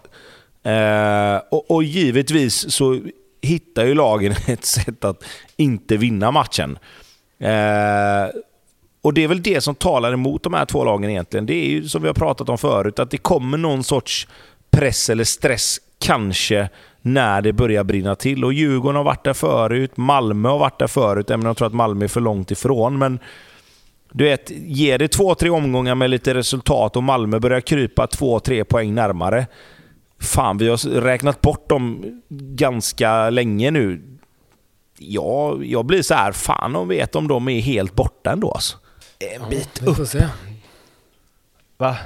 Eh, 0.62 1.42
och, 1.50 1.70
och, 1.70 1.82
givetvis 1.82 2.72
så 2.72 3.00
hittar 3.42 3.86
ju 3.86 3.94
lagen 3.94 4.34
ett 4.46 4.64
sätt 4.64 5.04
att 5.04 5.24
inte 5.56 5.96
vinna 5.96 6.30
matchen. 6.30 6.78
Eh, 7.38 8.40
och 9.02 9.14
Det 9.14 9.24
är 9.24 9.28
väl 9.28 9.42
det 9.42 9.60
som 9.60 9.74
talar 9.74 10.12
emot 10.12 10.42
de 10.42 10.54
här 10.54 10.64
två 10.64 10.84
lagen 10.84 11.10
egentligen. 11.10 11.46
Det 11.46 11.54
är 11.54 11.68
ju 11.68 11.88
som 11.88 12.02
vi 12.02 12.08
har 12.08 12.14
pratat 12.14 12.48
om 12.48 12.58
förut, 12.58 12.98
att 12.98 13.10
det 13.10 13.18
kommer 13.18 13.58
någon 13.58 13.84
sorts 13.84 14.28
press 14.70 15.10
eller 15.10 15.24
stress, 15.24 15.80
kanske, 15.98 16.68
när 17.06 17.42
det 17.42 17.52
börjar 17.52 17.84
brinna 17.84 18.14
till. 18.14 18.44
Och 18.44 18.52
Djurgården 18.52 18.96
har 18.96 19.04
varit 19.04 19.24
där 19.24 19.32
förut, 19.32 19.96
Malmö 19.96 20.48
har 20.48 20.58
varit 20.58 20.78
där 20.78 20.86
förut, 20.86 21.30
även 21.30 21.40
om 21.40 21.46
jag 21.46 21.56
tror 21.56 21.68
att 21.68 21.74
Malmö 21.74 22.04
är 22.04 22.08
för 22.08 22.20
långt 22.20 22.50
ifrån. 22.50 22.98
Men 22.98 23.18
du 24.12 24.24
vet, 24.24 24.50
ger 24.50 24.98
det 24.98 25.08
två, 25.08 25.34
tre 25.34 25.50
omgångar 25.50 25.94
med 25.94 26.10
lite 26.10 26.34
resultat 26.34 26.96
och 26.96 27.02
Malmö 27.02 27.38
börjar 27.38 27.60
krypa 27.60 28.06
två, 28.06 28.40
tre 28.40 28.64
poäng 28.64 28.94
närmare. 28.94 29.46
Fan, 30.20 30.58
vi 30.58 30.68
har 30.68 31.00
räknat 31.00 31.40
bort 31.40 31.68
dem 31.68 32.04
ganska 32.28 33.30
länge 33.30 33.70
nu. 33.70 34.02
Ja, 34.98 35.58
jag 35.62 35.84
blir 35.84 36.02
så 36.02 36.14
här, 36.14 36.32
fan 36.32 36.76
om 36.76 36.88
vet 36.88 37.16
om 37.16 37.28
de 37.28 37.48
är 37.48 37.60
helt 37.60 37.94
borta 37.94 38.32
ändå 38.32 38.52
alltså. 38.52 38.76
En 39.18 39.50
bit 39.50 39.82
ja, 39.84 39.90
upp. 39.90 40.22
Va? 41.76 41.96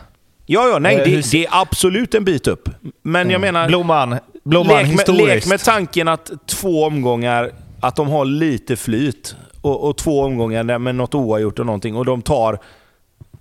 Ja, 0.47 0.69
ja, 0.69 0.79
nej, 0.79 0.97
eh, 0.97 1.05
det, 1.05 1.31
det, 1.31 1.45
är 1.45 1.49
absolut 1.51 2.15
en 2.15 2.25
bit 2.25 2.47
upp. 2.47 2.69
Men 3.03 3.23
mm. 3.23 3.33
jag 3.33 3.41
menar... 3.41 3.69
Blomman, 3.69 4.19
Blomman 4.43 4.85
lek, 4.85 5.09
med, 5.09 5.17
lek 5.17 5.47
med 5.47 5.61
tanken 5.61 6.09
att 6.09 6.31
två 6.47 6.85
omgångar, 6.85 7.51
att 7.81 7.97
de 7.97 8.09
har 8.09 8.25
lite 8.25 8.77
flyt 8.77 9.37
och, 9.61 9.89
och 9.89 9.97
två 9.97 10.23
omgångar 10.23 10.79
med 10.79 10.95
något 10.95 11.15
oavgjort 11.15 11.59
och 11.59 11.67
någonting 11.67 11.97
och 11.97 12.05
de 12.05 12.23
tar 12.23 12.59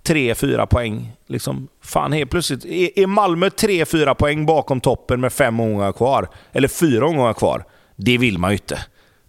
tre, 0.02 0.34
fyra 0.34 0.66
poäng. 0.66 1.12
Liksom, 1.26 1.68
fan, 1.84 2.12
helt 2.12 2.30
plötsligt 2.30 2.64
är, 2.64 2.98
är 2.98 3.06
Malmö 3.06 3.50
tre, 3.50 3.84
fyra 3.84 4.14
poäng 4.14 4.46
bakom 4.46 4.80
toppen 4.80 5.20
med 5.20 5.32
fem 5.32 5.60
omgångar 5.60 5.92
kvar, 5.92 6.28
eller 6.52 6.68
fyra 6.68 7.06
omgångar 7.06 7.32
kvar, 7.32 7.64
det 7.96 8.18
vill 8.18 8.38
man 8.38 8.50
ju 8.50 8.54
inte. 8.54 8.78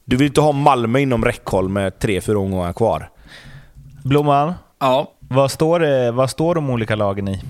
Du 0.06 0.16
vill 0.16 0.28
inte 0.28 0.42
ha 0.42 0.52
Malmö 0.52 1.00
inom 1.00 1.26
räckhåll 1.26 1.70
med 1.70 2.00
tre, 2.00 2.22
fyra 2.22 2.40
omgångar 2.40 2.74
kvar. 2.74 3.10
Blomman, 4.04 4.54
ja. 4.80 5.12
vad, 5.20 5.52
står 5.52 5.80
det, 5.80 6.12
vad 6.12 6.30
står 6.30 6.56
de 6.56 6.70
olika 6.70 6.96
lagen 6.96 7.28
i? 7.28 7.42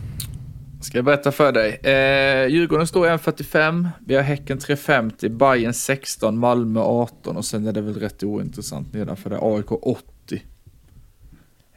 Ska 0.82 0.98
jag 0.98 1.06
berätta 1.06 1.32
för 1.32 1.52
dig. 1.52 1.74
Eh, 1.74 2.48
Djurgården 2.48 2.88
står 2.88 3.08
1,45, 3.08 3.90
vi 4.06 4.16
har 4.16 4.22
Häcken 4.22 4.60
3,50, 4.60 5.30
Bayern 5.30 5.74
16, 5.74 6.38
Malmö 6.38 6.80
18 6.80 7.38
och 7.38 7.46
sen 7.46 7.68
är 7.68 7.74
det 7.74 7.82
väl 7.82 7.94
rätt 7.94 8.24
ointressant 8.24 8.94
nedanför 8.94 9.30
det, 9.30 9.40
AIK 9.42 9.72
80. 9.72 10.04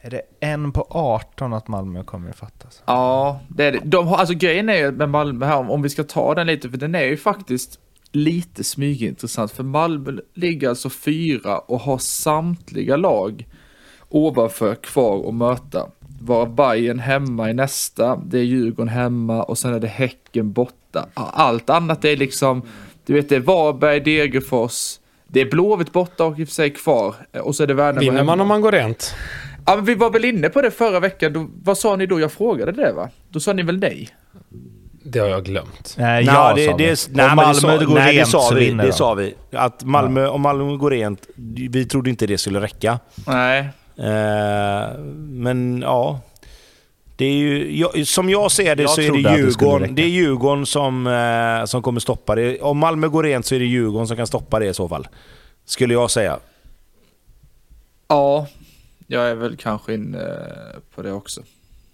Är 0.01 0.09
det 0.09 0.21
en 0.39 0.71
på 0.71 0.87
18 0.89 1.53
att 1.53 1.67
Malmö 1.67 2.03
kommer 2.03 2.29
att 2.29 2.35
fattas? 2.35 2.83
Ja, 2.85 3.39
det 3.49 3.63
är 3.63 3.71
det. 3.71 3.81
De 3.83 4.07
har, 4.07 4.17
alltså 4.17 4.33
grejen 4.33 4.69
är 4.69 4.75
ju 4.75 4.91
med 4.91 5.09
Malmö 5.09 5.45
här, 5.45 5.71
om 5.71 5.81
vi 5.81 5.89
ska 5.89 6.03
ta 6.03 6.35
den 6.35 6.47
lite, 6.47 6.69
för 6.69 6.77
den 6.77 6.95
är 6.95 7.05
ju 7.05 7.17
faktiskt 7.17 7.79
lite 8.11 8.63
smygintressant, 8.63 9.51
för 9.51 9.63
Malmö 9.63 10.11
ligger 10.33 10.69
alltså 10.69 10.89
fyra 10.89 11.57
och 11.57 11.79
har 11.79 11.97
samtliga 11.97 12.97
lag 12.97 13.47
ovanför 14.09 14.75
kvar 14.75 15.29
att 15.29 15.35
möta 15.35 15.87
vara 16.25 16.45
Bayern 16.45 16.99
hemma 16.99 17.49
i 17.49 17.53
nästa, 17.53 18.15
det 18.15 18.39
är 18.39 18.43
Djurgården 18.43 18.89
hemma 18.89 19.43
och 19.43 19.57
sen 19.57 19.73
är 19.73 19.79
det 19.79 19.87
Häcken 19.87 20.51
borta. 20.51 21.05
Allt 21.13 21.69
annat 21.69 22.05
är 22.05 22.17
liksom, 22.17 22.61
du 23.05 23.13
vet 23.13 23.29
det 23.29 23.35
är 23.35 23.39
Varberg, 23.39 23.99
Degerfors, 23.99 24.99
det 25.27 25.41
är 25.41 25.45
Blåvitt 25.45 25.91
borta 25.91 26.23
och 26.25 26.39
i 26.39 26.43
och 26.43 26.47
för 26.47 26.55
sig 26.55 26.69
kvar. 26.69 27.15
Och 27.41 27.55
så 27.55 27.63
är 27.63 27.67
det 27.67 27.73
Värnamo 27.73 27.99
Vinner 27.99 28.23
man 28.23 28.41
om 28.41 28.47
man 28.47 28.61
går 28.61 28.71
rent? 28.71 29.15
Ja, 29.65 29.75
men 29.75 29.85
vi 29.85 29.95
var 29.95 30.09
väl 30.09 30.25
inne 30.25 30.49
på 30.49 30.61
det 30.61 30.71
förra 30.71 30.99
veckan. 30.99 31.33
Då, 31.33 31.47
vad 31.63 31.77
sa 31.77 31.95
ni 31.95 32.05
då? 32.05 32.19
Jag 32.19 32.31
frågade 32.31 32.71
det 32.71 32.93
va? 32.93 33.09
Då 33.29 33.39
sa 33.39 33.53
ni 33.53 33.63
väl 33.63 33.79
nej? 33.79 34.09
Det 35.03 35.19
har 35.19 35.27
jag 35.27 35.45
glömt. 35.45 35.95
Nej, 35.97 36.25
ja, 36.25 36.53
det, 36.55 36.67
det, 36.67 36.77
det, 36.77 37.07
nej, 37.11 37.35
Malmö 37.35 37.53
det, 37.53 37.59
sa, 37.59 37.85
går 37.85 37.95
nej, 37.95 38.17
rent 38.17 38.25
det 38.25 38.31
sa 38.31 38.51
vi. 38.55 38.71
Det 38.71 38.93
sa 38.93 39.13
vi. 39.13 39.35
Att 39.51 39.83
Malmö, 39.83 40.27
om 40.27 40.41
Malmö 40.41 40.77
går 40.77 40.91
rent, 40.91 41.27
vi 41.69 41.85
trodde 41.85 42.09
inte 42.09 42.27
det 42.27 42.37
skulle 42.37 42.61
räcka. 42.61 42.99
Nej. 43.27 43.69
Eh, 43.97 44.99
men 45.15 45.81
ja. 45.81 46.21
Det 47.17 47.25
är 47.25 47.33
ju, 47.33 48.05
som 48.05 48.29
jag 48.29 48.51
ser 48.51 48.75
det 48.75 48.83
jag 48.83 48.91
så 48.91 49.01
är 49.01 49.11
det 49.11 49.37
Djurgården, 49.37 49.95
det, 49.95 50.01
är 50.01 50.07
Djurgården 50.07 50.65
som, 50.65 51.07
eh, 51.07 51.65
som 51.65 51.81
kommer 51.81 51.99
stoppa 51.99 52.35
det. 52.35 52.61
Om 52.61 52.77
Malmö 52.77 53.07
går 53.07 53.23
rent 53.23 53.45
så 53.45 53.55
är 53.55 53.59
det 53.59 53.65
Djurgården 53.65 54.07
som 54.07 54.17
kan 54.17 54.27
stoppa 54.27 54.59
det 54.59 54.65
i 54.65 54.73
så 54.73 54.89
fall. 54.89 55.07
Skulle 55.65 55.93
jag 55.93 56.11
säga. 56.11 56.39
Ja, 58.07 58.47
jag 59.07 59.27
är 59.27 59.35
väl 59.35 59.57
kanske 59.57 59.93
inne 59.93 60.37
på 60.95 61.01
det 61.01 61.11
också. 61.11 61.41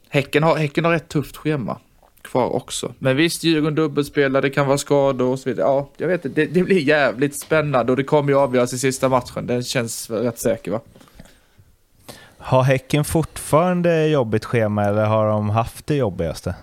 Häcken 0.10 0.44
har, 0.44 0.56
häcken 0.56 0.86
har 0.86 0.94
ett 0.94 1.10
tufft 1.10 1.38
schema 1.38 1.78
kvar 2.22 2.56
också. 2.56 2.94
Men 3.00 3.18
visst, 3.18 3.44
Djurgården 3.44 3.76
dubbelspelar, 3.76 4.42
det 4.42 4.50
kan 4.50 4.68
vara 4.68 4.78
skador 4.78 5.28
och 5.28 5.40
så 5.40 5.50
vidare. 5.50 5.68
Ja, 5.68 5.90
jag 5.98 6.08
vet 6.08 6.26
inte, 6.26 6.42
det, 6.42 6.54
det 6.54 6.64
blir 6.64 6.80
jävligt 6.80 7.40
spännande 7.40 7.92
och 7.92 7.98
det 7.98 8.04
kommer 8.04 8.30
ju 8.32 8.38
avgöras 8.38 8.74
i 8.74 8.80
sista 8.80 9.10
matchen. 9.10 9.48
Den 9.48 9.64
känns 9.64 10.10
rätt 10.10 10.40
säker 10.40 10.72
va? 10.72 10.80
Har 12.42 12.64
Häcken 12.64 13.04
fortfarande 13.04 14.08
jobbigt 14.08 14.46
schema 14.46 14.86
eller 14.86 15.06
har 15.06 15.28
de 15.28 15.50
haft 15.50 15.88
det 15.88 15.96
jobbigaste? 15.96 16.56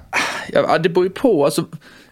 Ja, 0.53 0.79
det 0.79 0.89
beror 0.89 1.07
ju 1.07 1.11
på. 1.11 1.45
Alltså, 1.45 1.65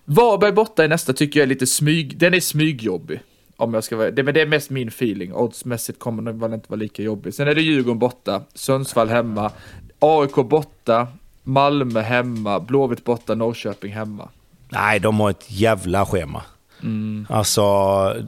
Varberg 0.05 0.53
borta 0.53 0.85
i 0.85 0.89
nästa 0.89 1.13
tycker 1.13 1.41
jag 1.41 1.45
är 1.45 1.49
lite 1.49 1.67
smyg. 1.67 2.19
Den 2.19 2.35
är 2.35 2.41
smygjobbig. 2.41 3.21
Om 3.57 3.75
jag 3.75 3.85
ska 3.85 3.97
vara, 3.97 4.11
det, 4.11 4.23
men 4.23 4.35
det 4.35 4.41
är 4.41 4.47
mest 4.47 4.71
min 4.71 4.89
feeling. 4.89 5.35
Oddsmässigt 5.35 5.99
kommer 5.99 6.23
den 6.23 6.39
väl 6.39 6.53
inte 6.53 6.67
vara 6.69 6.79
lika 6.79 7.03
jobbig. 7.03 7.35
Sen 7.35 7.49
är 7.49 7.55
det 7.55 7.63
Djurgården 7.63 7.99
borta, 7.99 8.43
Sundsvall 8.55 9.09
hemma, 9.09 9.51
AIK 9.99 10.35
borta, 10.35 11.07
Malmö 11.43 12.01
hemma, 12.01 12.61
Blåvitt 12.61 13.05
borta, 13.05 13.35
Norrköping 13.35 13.93
hemma. 13.93 14.29
Nej, 14.69 15.01
de 15.01 15.21
har 15.21 15.31
ett 15.31 15.45
jävla 15.47 16.07
schema. 16.07 16.43
Mm. 16.83 17.27
Alltså, 17.31 17.65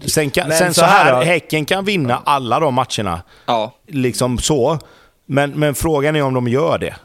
sen, 0.07 0.31
kan, 0.31 0.53
sen 0.53 0.75
så 0.75 0.85
här, 0.85 1.15
här 1.15 1.25
Häcken 1.25 1.65
kan 1.65 1.85
vinna 1.85 2.23
alla 2.25 2.61
de 2.61 2.75
matcherna. 2.75 3.23
Ja. 3.47 3.75
Liksom 3.87 4.39
så. 4.39 4.79
Men, 5.31 5.51
men 5.59 5.75
frågan 5.75 6.17
är 6.17 6.23
om 6.23 6.35
de 6.35 6.49
gör 6.49 6.79
det. 6.79 6.97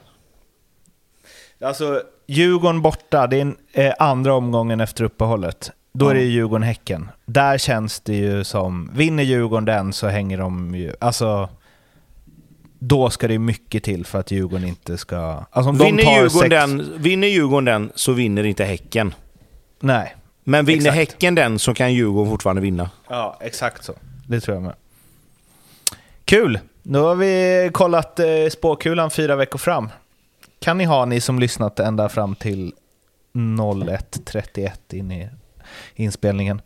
Alltså, 1.62 2.02
Djurgården 2.28 2.82
borta, 2.82 3.28
det 3.28 3.42
är 3.42 3.56
eh, 3.72 3.94
andra 4.00 4.34
omgången 4.34 4.82
efter 4.82 5.04
uppehållet. 5.04 5.72
Då 5.94 6.10
är 6.10 6.14
det 6.14 6.22
Djurgården-Häcken. 6.22 7.10
Där 7.26 7.58
känns 7.58 8.00
det 8.00 8.16
ju 8.16 8.44
som, 8.44 8.92
vinner 8.94 9.24
Djurgården 9.24 9.66
den 9.66 9.94
så 9.94 10.08
hänger 10.08 10.38
de 10.38 10.76
ju... 10.76 10.94
Alltså, 11.00 11.50
då 12.80 13.10
ska 13.10 13.28
det 13.28 13.40
mycket 13.40 13.84
till 13.84 14.06
för 14.06 14.20
att 14.20 14.32
Djurgården 14.32 14.68
inte 14.68 14.98
ska... 14.98 15.46
Alltså 15.50 15.70
om 15.70 15.78
vinner, 15.78 15.98
de 15.98 16.04
tar 16.04 16.12
Djurgården 16.12 16.80
sex... 16.80 16.90
den, 16.90 17.02
vinner 17.04 17.28
Djurgården 17.28 17.66
den 17.66 17.92
så 17.96 18.12
vinner 18.12 18.44
inte 18.44 18.64
Häcken. 18.64 19.14
Nej. 19.80 20.16
Men 20.44 20.66
vinner 20.66 20.80
exakt. 20.80 20.98
Häcken 20.98 21.36
den 21.36 21.60
så 21.60 21.74
kan 21.74 21.94
Djurgården 21.94 22.32
fortfarande 22.32 22.62
vinna. 22.62 22.90
Ja, 23.10 23.38
exakt 23.42 23.84
så. 23.84 23.94
Det 24.28 24.40
tror 24.40 24.56
jag 24.56 24.64
med. 24.64 24.76
Kul! 26.26 26.60
Nu 26.86 27.00
har 27.00 27.16
vi 27.16 27.70
kollat 27.74 28.20
eh, 28.20 28.48
spåkulan 28.52 29.12
fyra 29.12 29.36
veckor 29.36 29.60
fram. 29.60 29.90
Kan 30.60 30.78
ni 30.78 30.84
ha, 30.84 31.06
ni 31.06 31.22
som 31.22 31.40
lyssnat 31.40 31.80
ända 31.80 32.10
fram 32.10 32.36
till 32.36 32.74
01.31 33.34 34.72
in 34.94 35.12
i 35.12 35.30
inspelningen. 35.96 36.62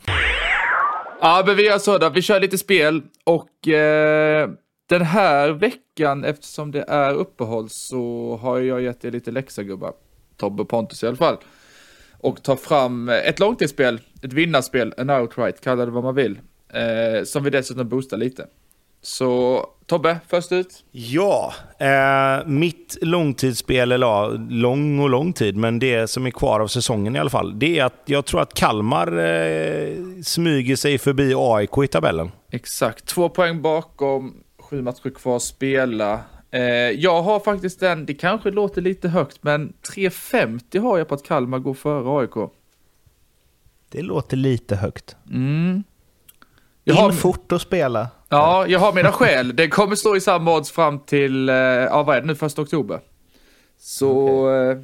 Ja, 1.22 1.44
men 1.46 1.56
vi 1.56 1.66
gör 1.66 1.80
så. 1.80 2.10
Vi 2.10 2.22
kör 2.22 2.40
lite 2.40 2.58
spel 2.58 3.02
och 3.24 3.68
eh, 3.68 4.50
den 4.90 5.02
här 5.02 5.50
veckan, 5.50 6.26
eftersom 6.26 6.72
det 6.72 6.86
är 6.88 7.14
uppehåll, 7.14 7.70
så 7.70 8.36
har 8.42 8.60
jag 8.60 8.82
gett 8.82 9.06
er 9.06 9.12
lite 9.12 9.32
läxa 9.32 9.64
gubbar. 9.64 9.94
Tobbe 10.38 10.62
och 10.62 10.70
Pontus 10.70 11.04
i 11.04 11.08
alla 11.08 11.16
fall. 11.16 11.38
Och 12.18 12.44
tar 12.44 12.56
fram 12.56 13.10
ett 13.10 13.40
långtidsspel, 13.40 14.00
ett 14.22 14.34
vinnarspel, 14.34 14.94
en 14.98 15.10
outright, 15.10 15.62
kalla 15.62 15.86
det 15.86 15.92
vad 15.92 16.04
man 16.04 16.16
vill. 16.16 16.40
Eh, 16.74 17.24
som 17.24 17.44
vi 17.44 17.50
dessutom 17.50 17.90
boostar 17.90 18.18
lite. 18.18 18.48
Så 19.02 19.66
Tobbe, 19.88 20.20
först 20.28 20.52
ut. 20.52 20.84
Ja, 20.92 21.54
eh, 21.80 22.48
mitt 22.48 22.98
långtidsspel, 23.02 23.92
eller 23.92 24.08
ja, 24.08 24.28
lång 24.50 25.00
och 25.00 25.10
lång 25.10 25.34
tid, 25.34 25.58
men 25.58 25.80
det 25.80 26.08
som 26.10 26.26
är 26.26 26.32
kvar 26.32 26.60
av 26.60 26.68
säsongen 26.68 27.16
i 27.16 27.20
alla 27.20 27.30
fall, 27.30 27.60
det 27.60 27.80
är 27.80 27.86
att 27.86 28.02
jag 28.06 28.26
tror 28.26 28.42
att 28.42 28.54
Kalmar 28.54 29.18
eh, 29.18 29.94
smyger 30.24 30.76
sig 30.76 30.98
förbi 30.98 31.34
AIK 31.38 31.78
i 31.84 31.88
tabellen. 31.88 32.32
Exakt, 32.52 33.06
två 33.06 33.30
poäng 33.30 33.62
bakom, 33.62 34.34
sju 34.60 34.82
matcher 34.82 35.10
kvar 35.10 35.36
att 35.36 35.42
spela. 35.42 36.20
Eh, 36.52 36.62
jag 36.92 37.22
har 37.22 37.40
faktiskt 37.40 37.80
den, 37.80 38.06
det 38.06 38.14
kanske 38.14 38.52
låter 38.52 38.82
lite 38.82 39.10
högt, 39.10 39.38
men 39.42 39.74
3,50 39.96 40.80
har 40.82 40.98
jag 40.98 41.08
på 41.08 41.16
att 41.16 41.24
Kalmar 41.24 41.60
går 41.60 41.74
före 41.74 42.20
AIK. 42.20 42.52
Det 43.90 44.02
låter 44.02 44.38
lite 44.38 44.76
högt. 44.76 45.16
Mm. 45.32 45.84
Jag 46.84 46.96
In 46.98 47.04
har, 47.04 47.12
fort 47.12 47.52
och 47.52 47.62
spela. 47.62 48.08
Ja, 48.30 48.68
jag 48.68 48.80
har 48.80 48.94
mina 48.94 49.12
skäl. 49.12 49.56
Det 49.56 49.68
kommer 49.68 49.96
stå 49.96 50.16
i 50.16 50.22
samma 50.22 50.56
odds 50.56 50.72
fram 50.72 51.00
till, 51.00 51.50
eh, 51.50 51.56
ja 51.56 52.04
vad 52.04 52.18
är 52.18 52.22
det 52.22 52.28
nu, 52.28 52.36
första 52.36 52.62
oktober. 52.62 53.00
Så 53.80 54.50
eh, 54.56 54.78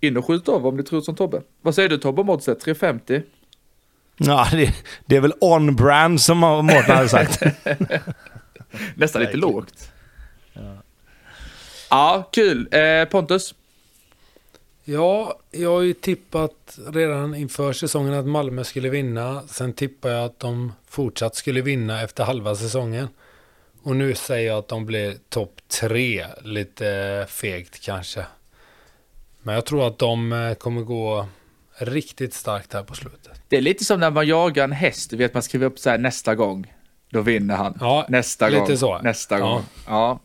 in 0.00 0.16
och 0.16 0.26
skjut 0.26 0.48
av 0.48 0.66
om 0.66 0.76
du 0.76 0.82
tror 0.82 1.00
som 1.00 1.14
Tobbe. 1.14 1.42
Vad 1.62 1.74
säger 1.74 1.88
du 1.88 1.98
Tobbe 1.98 2.20
om 2.20 2.30
oddset? 2.30 2.64
3,50? 2.66 3.22
Ja, 4.16 4.48
det, 4.52 4.74
det 5.06 5.16
är 5.16 5.20
väl 5.20 5.32
on-brand 5.40 6.20
som 6.20 6.38
Mårten 6.38 6.96
hade 6.96 7.08
sagt. 7.08 7.42
Nästan 8.94 9.22
lite 9.22 9.36
lågt. 9.36 9.92
Ja, 11.90 12.28
kul. 12.32 12.68
Eh, 12.70 13.04
Pontus? 13.04 13.54
Ja, 14.88 15.38
jag 15.50 15.70
har 15.74 15.80
ju 15.82 15.92
tippat 15.94 16.78
redan 16.86 17.34
inför 17.34 17.72
säsongen 17.72 18.14
att 18.14 18.26
Malmö 18.26 18.64
skulle 18.64 18.88
vinna. 18.88 19.42
Sen 19.48 19.72
tippade 19.72 20.14
jag 20.14 20.24
att 20.24 20.40
de 20.40 20.72
fortsatt 20.88 21.34
skulle 21.36 21.60
vinna 21.60 22.02
efter 22.02 22.24
halva 22.24 22.54
säsongen. 22.54 23.08
Och 23.82 23.96
nu 23.96 24.14
säger 24.14 24.48
jag 24.48 24.58
att 24.58 24.68
de 24.68 24.86
blir 24.86 25.16
topp 25.28 25.60
tre. 25.80 26.26
Lite 26.42 27.26
fegt 27.28 27.80
kanske. 27.84 28.26
Men 29.42 29.54
jag 29.54 29.66
tror 29.66 29.86
att 29.86 29.98
de 29.98 30.32
eh, 30.32 30.54
kommer 30.54 30.82
gå 30.82 31.26
riktigt 31.78 32.34
starkt 32.34 32.72
här 32.72 32.82
på 32.82 32.94
slutet. 32.94 33.42
Det 33.48 33.56
är 33.56 33.60
lite 33.60 33.84
som 33.84 34.00
när 34.00 34.10
man 34.10 34.26
jagar 34.26 34.64
en 34.64 34.72
häst, 34.72 35.10
du 35.10 35.16
vet 35.16 35.34
man 35.34 35.42
skriver 35.42 35.66
upp 35.66 35.78
så 35.78 35.90
här 35.90 35.98
nästa 35.98 36.34
gång. 36.34 36.74
Då 37.10 37.20
vinner 37.20 37.56
han. 37.56 37.78
Ja, 37.80 38.06
nästa 38.08 38.48
lite 38.48 38.60
gång. 38.66 38.76
så. 38.76 38.98
Nästa 38.98 39.38
Ja. 39.38 39.46
gång. 39.46 39.62
Ja. 39.86 40.20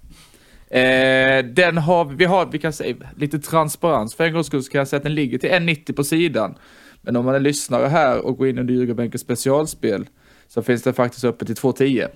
Eh, 0.72 1.46
den 1.46 1.78
har 1.78 2.06
vi, 2.06 2.26
har, 2.26 2.46
vi 2.46 2.60
kan 2.60 2.74
säga 2.74 2.96
lite 3.18 3.40
transparens. 3.40 4.16
För 4.16 4.24
en 4.24 4.34
gångs 4.34 4.48
skull 4.48 4.64
så 4.64 4.72
kan 4.72 4.80
jag 4.80 4.88
säga 4.88 4.98
att 4.98 5.04
den 5.04 5.16
ligger 5.16 5.38
till 5.38 5.50
1,90 5.50 5.94
på 5.94 6.04
sidan. 6.04 6.56
Men 7.02 7.16
om 7.16 7.26
man 7.26 7.36
är 7.36 7.40
lyssnare 7.40 7.88
här 7.88 8.26
och 8.26 8.38
går 8.38 8.48
in 8.48 8.60
under 8.60 8.74
Djurgårdsbänkens 8.74 9.22
specialspel 9.22 10.06
så 10.48 10.62
finns 10.62 10.84
det 10.84 10.94
faktiskt 10.94 11.24
uppe 11.24 11.46
till 11.46 11.56
2,10. 11.56 12.08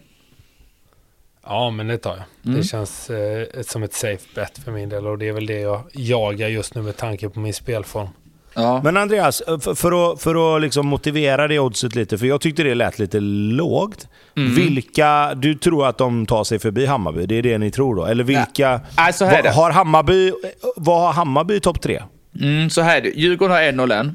Ja, 1.43 1.69
men 1.69 1.87
det 1.87 1.97
tar 1.97 2.17
jag. 2.17 2.25
Mm. 2.45 2.57
Det 2.57 2.63
känns 2.63 3.09
eh, 3.09 3.61
som 3.61 3.83
ett 3.83 3.93
safe 3.93 4.27
bet 4.35 4.57
för 4.57 4.71
min 4.71 4.89
del. 4.89 5.07
Och 5.07 5.17
det 5.17 5.27
är 5.27 5.33
väl 5.33 5.45
det 5.45 5.59
jag 5.59 5.81
jagar 5.91 6.47
just 6.47 6.75
nu 6.75 6.81
med 6.81 6.97
tanke 6.97 7.29
på 7.29 7.39
min 7.39 7.53
spelform. 7.53 8.07
Ja. 8.55 8.81
Men 8.83 8.97
Andreas, 8.97 9.43
för, 9.45 9.75
för 9.75 10.11
att, 10.13 10.21
för 10.21 10.55
att 10.55 10.61
liksom 10.61 10.87
motivera 10.87 11.47
det 11.47 11.59
oddset 11.59 11.95
lite, 11.95 12.17
för 12.17 12.25
jag 12.25 12.41
tyckte 12.41 12.63
det 12.63 12.75
lät 12.75 12.99
lite 12.99 13.19
lågt. 13.19 14.07
Mm. 14.37 14.55
Vilka, 14.55 15.35
du 15.35 15.55
tror 15.55 15.87
att 15.87 15.97
de 15.97 16.25
tar 16.25 16.43
sig 16.43 16.59
förbi 16.59 16.85
Hammarby? 16.85 17.25
Det 17.25 17.35
är 17.35 17.41
det 17.41 17.57
ni 17.57 17.71
tror 17.71 17.95
då? 17.95 18.05
Eller 18.05 18.23
vilka... 18.23 18.81
Nej, 18.97 19.13
så 19.13 19.25
här 19.25 19.39
är 19.39 19.43
det. 19.43 19.49
vad, 19.49 19.55
har 19.55 19.71
Hammarby, 19.71 20.31
vad 20.75 21.01
har 21.01 21.13
Hammarby 21.13 21.55
i 21.55 21.59
topp 21.59 21.81
tre? 21.81 22.03
Mm, 22.41 22.69
så 22.69 22.81
här 22.81 22.97
är 22.97 23.01
det. 23.01 23.09
Djurgården 23.09 23.55
har 23.55 23.61
1,01. 23.61 24.13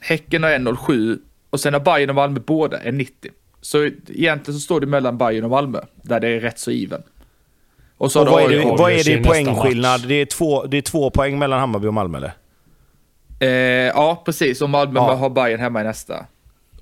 Häcken 0.00 0.42
har 0.42 0.50
1,07. 0.50 1.18
Och 1.50 1.60
sen 1.60 1.72
har 1.72 1.80
Bayern 1.80 2.10
och 2.10 2.16
Malmö 2.16 2.40
båda 2.46 2.78
1,90. 2.78 3.08
Så 3.60 3.84
egentligen 3.84 4.60
så 4.60 4.60
står 4.60 4.80
det 4.80 4.86
mellan 4.86 5.18
Bayern 5.18 5.44
och 5.44 5.50
Malmö. 5.50 5.80
Där 6.02 6.20
det 6.20 6.28
är 6.28 6.40
rätt 6.40 6.58
så 6.58 6.70
even. 6.70 7.02
Och 7.98 8.12
så 8.12 8.20
Och 8.20 8.28
vad 8.28 8.42
är 8.42 8.48
det, 8.48 8.64
vad 8.64 8.92
är 8.92 9.04
det 9.04 9.12
i 9.12 9.24
poängskillnad? 9.24 10.08
Det 10.08 10.14
är, 10.14 10.26
två, 10.26 10.64
det 10.64 10.76
är 10.76 10.82
två 10.82 11.10
poäng 11.10 11.38
mellan 11.38 11.60
Hammarby 11.60 11.86
och 11.88 11.94
Malmö 11.94 12.18
eller? 12.18 12.32
Eh, 13.40 13.48
ja, 13.48 14.22
precis. 14.24 14.62
Och 14.62 14.70
Malmö 14.70 15.00
Ja. 15.00 15.14
har 15.14 15.30
Bayern 15.30 15.60
hemma 15.60 15.80
i 15.80 15.84
nästa. 15.84 16.26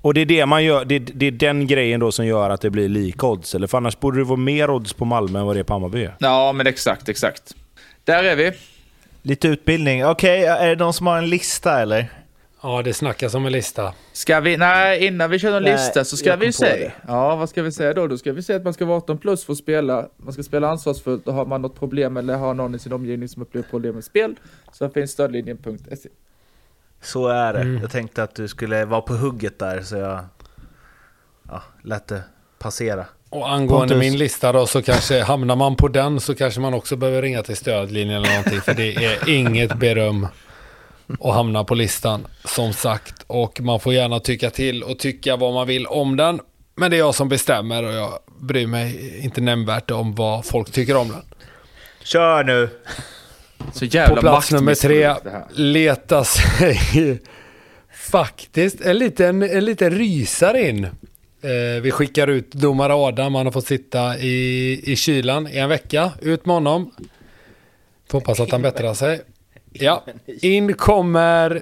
Och 0.01 0.13
det 0.13 0.21
är, 0.21 0.25
det, 0.25 0.45
man 0.45 0.63
gör, 0.63 0.85
det, 0.85 0.99
det 0.99 1.25
är 1.25 1.31
den 1.31 1.67
grejen 1.67 1.99
då 1.99 2.11
som 2.11 2.25
gör 2.25 2.49
att 2.49 2.61
det 2.61 2.69
blir 2.69 2.89
lika 2.89 3.27
odds? 3.27 3.55
Eller? 3.55 3.67
För 3.67 3.77
annars 3.77 3.99
borde 3.99 4.17
det 4.17 4.23
vara 4.23 4.39
mer 4.39 4.69
odds 4.69 4.93
på 4.93 5.05
Malmö 5.05 5.39
än 5.39 5.45
vad 5.45 5.55
det 5.55 5.59
är 5.59 5.63
på 5.63 5.73
Hammarby. 5.73 6.09
Ja, 6.19 6.51
men 6.53 6.67
exakt, 6.67 7.09
exakt. 7.09 7.55
Där 8.03 8.23
är 8.23 8.35
vi. 8.35 8.51
Lite 9.21 9.47
utbildning. 9.47 10.05
Okej, 10.05 10.43
är 10.45 10.67
det 10.69 10.75
någon 10.75 10.93
som 10.93 11.07
har 11.07 11.17
en 11.17 11.29
lista 11.29 11.81
eller? 11.81 12.07
Ja, 12.61 12.81
det 12.81 12.93
snackas 12.93 13.33
om 13.33 13.45
en 13.45 13.51
lista. 13.51 13.93
Ska 14.13 14.39
vi, 14.39 14.57
nej, 14.57 15.05
innan 15.05 15.29
vi 15.29 15.39
kör 15.39 15.51
någon 15.51 15.63
Nej, 15.63 15.71
lista 15.71 16.05
så 16.05 16.17
ska 16.17 16.35
vi 16.35 16.51
säga. 16.51 16.91
Ja, 17.07 17.35
vad 17.35 17.49
ska 17.49 17.61
vi 17.63 17.71
säga 17.71 17.93
då? 17.93 18.07
Då 18.07 18.17
ska 18.17 18.33
vi 18.33 18.43
säga 18.43 18.57
att 18.57 18.63
man 18.63 18.73
ska 18.73 18.85
vara 18.85 18.97
18 18.97 19.17
plus 19.17 19.45
för 19.45 19.53
att 19.53 19.59
spela. 19.59 20.07
Man 20.17 20.33
ska 20.33 20.43
spela 20.43 20.69
ansvarsfullt 20.69 21.27
och 21.27 21.33
har 21.33 21.45
man 21.45 21.61
något 21.61 21.79
problem 21.79 22.17
eller 22.17 22.35
har 22.35 22.53
någon 22.53 22.75
i 22.75 22.79
sin 22.79 22.93
omgivning 22.93 23.29
som 23.29 23.41
upplever 23.41 23.67
problem 23.69 23.95
med 23.95 24.03
spel 24.03 24.35
så 24.71 24.89
finns 24.89 25.11
stödlinjen.se. 25.11 26.09
Så 27.01 27.27
är 27.27 27.53
det. 27.53 27.61
Mm. 27.61 27.81
Jag 27.81 27.91
tänkte 27.91 28.23
att 28.23 28.35
du 28.35 28.47
skulle 28.47 28.85
vara 28.85 29.01
på 29.01 29.13
hugget 29.13 29.59
där 29.59 29.81
så 29.81 29.95
jag 29.95 30.19
ja, 31.49 31.63
lät 31.83 32.07
det 32.07 32.23
passera. 32.59 33.05
Och 33.29 33.51
angående 33.51 33.93
Pontus. 33.93 34.11
min 34.11 34.17
lista 34.17 34.51
då 34.51 34.67
så 34.67 34.81
kanske 34.81 35.23
hamnar 35.23 35.55
man 35.55 35.75
på 35.75 35.87
den 35.87 36.19
så 36.19 36.35
kanske 36.35 36.59
man 36.59 36.73
också 36.73 36.95
behöver 36.95 37.21
ringa 37.21 37.43
till 37.43 37.57
stödlinjen 37.57 38.17
eller 38.17 38.29
någonting. 38.29 38.61
För 38.61 38.73
det 38.73 38.95
är 38.95 39.29
inget 39.29 39.73
beröm 39.79 40.27
att 41.19 41.33
hamna 41.33 41.63
på 41.63 41.75
listan 41.75 42.27
som 42.45 42.73
sagt. 42.73 43.23
Och 43.27 43.61
man 43.61 43.79
får 43.79 43.93
gärna 43.93 44.19
tycka 44.19 44.49
till 44.49 44.83
och 44.83 44.99
tycka 44.99 45.35
vad 45.35 45.53
man 45.53 45.67
vill 45.67 45.87
om 45.87 46.17
den. 46.17 46.39
Men 46.75 46.91
det 46.91 46.97
är 46.97 46.99
jag 46.99 47.15
som 47.15 47.29
bestämmer 47.29 47.83
och 47.83 47.93
jag 47.93 48.19
bryr 48.39 48.67
mig 48.67 49.19
inte 49.23 49.41
nämnvärt 49.41 49.91
om 49.91 50.15
vad 50.15 50.45
folk 50.45 50.71
tycker 50.71 50.97
om 50.97 51.07
den. 51.07 51.21
Kör 52.03 52.43
nu! 52.43 52.69
Så 53.73 53.85
jävla 53.85 54.15
På 54.15 54.21
plats 54.21 54.51
nummer 54.51 54.75
tre 54.75 55.15
letar 55.53 56.23
sig 56.23 57.19
faktiskt 57.91 58.81
en 58.81 58.97
liten, 58.97 59.43
en 59.43 59.65
liten 59.65 59.91
rysare 59.91 60.69
in. 60.69 60.83
Eh, 60.83 61.81
vi 61.81 61.91
skickar 61.91 62.27
ut 62.27 62.51
domare 62.51 62.93
Adam, 62.93 63.35
han 63.35 63.45
har 63.45 63.51
fått 63.51 63.67
sitta 63.67 64.17
i, 64.17 64.81
i 64.91 64.95
kylan 64.95 65.47
i 65.47 65.57
en 65.57 65.69
vecka. 65.69 66.11
Ut 66.21 66.45
med 66.45 66.55
honom. 66.55 66.91
Får 68.09 68.19
hoppas 68.19 68.39
att 68.39 68.51
han 68.51 68.61
bättrar 68.61 68.93
sig. 68.93 69.21
Ja, 69.71 70.03
in 70.41 70.73
kommer 70.73 71.61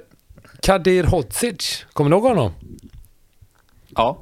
Kadir 0.60 1.04
Hodzic. 1.04 1.86
Kommer 1.92 2.10
du 2.10 2.16
ihåg 2.16 2.24
honom? 2.24 2.52
Ja. 3.96 4.18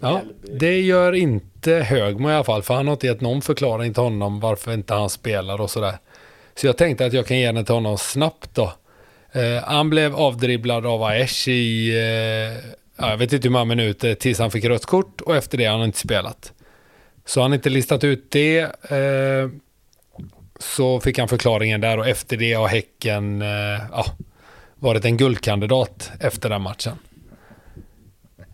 Ja, 0.00 0.20
det 0.58 0.80
gör 0.80 1.12
inte 1.12 1.72
Högmo 1.72 2.30
i 2.30 2.32
alla 2.32 2.44
fall, 2.44 2.62
för 2.62 2.74
han 2.74 2.86
har 2.86 2.92
inte 2.92 3.06
gett 3.06 3.20
någon 3.20 3.42
förklaring 3.42 3.94
till 3.94 4.02
honom 4.02 4.40
varför 4.40 4.72
inte 4.74 4.94
han 4.94 5.10
spelar 5.10 5.60
och 5.60 5.70
sådär. 5.70 5.98
Så 6.56 6.66
jag 6.66 6.76
tänkte 6.76 7.06
att 7.06 7.12
jag 7.12 7.26
kan 7.26 7.38
ge 7.38 7.52
den 7.52 7.64
till 7.64 7.74
honom 7.74 7.98
snabbt 7.98 8.50
då. 8.54 8.72
Eh, 9.32 9.62
han 9.64 9.90
blev 9.90 10.16
avdribblad 10.16 10.86
av 10.86 11.02
Aesh 11.02 11.48
i, 11.48 11.88
eh, 11.88 12.70
jag 13.06 13.16
vet 13.16 13.32
inte 13.32 13.48
hur 13.48 13.52
många 13.52 13.64
minuter 13.64 14.14
tills 14.14 14.38
han 14.38 14.50
fick 14.50 14.64
rött 14.64 14.86
kort 14.86 15.20
och 15.20 15.36
efter 15.36 15.58
det 15.58 15.64
har 15.64 15.78
han 15.78 15.86
inte 15.86 15.98
spelat. 15.98 16.52
Så 17.24 17.40
han 17.42 17.50
har 17.50 17.56
inte 17.56 17.70
listat 17.70 18.04
ut 18.04 18.30
det. 18.30 18.58
Eh, 18.90 19.48
så 20.58 21.00
fick 21.00 21.18
han 21.18 21.28
förklaringen 21.28 21.80
där 21.80 21.98
och 21.98 22.08
efter 22.08 22.36
det 22.36 22.52
har 22.52 22.68
Häcken 22.68 23.42
eh, 23.42 23.82
ja, 23.92 24.06
varit 24.74 25.04
en 25.04 25.16
guldkandidat 25.16 26.12
efter 26.20 26.48
den 26.48 26.62
matchen. 26.62 26.98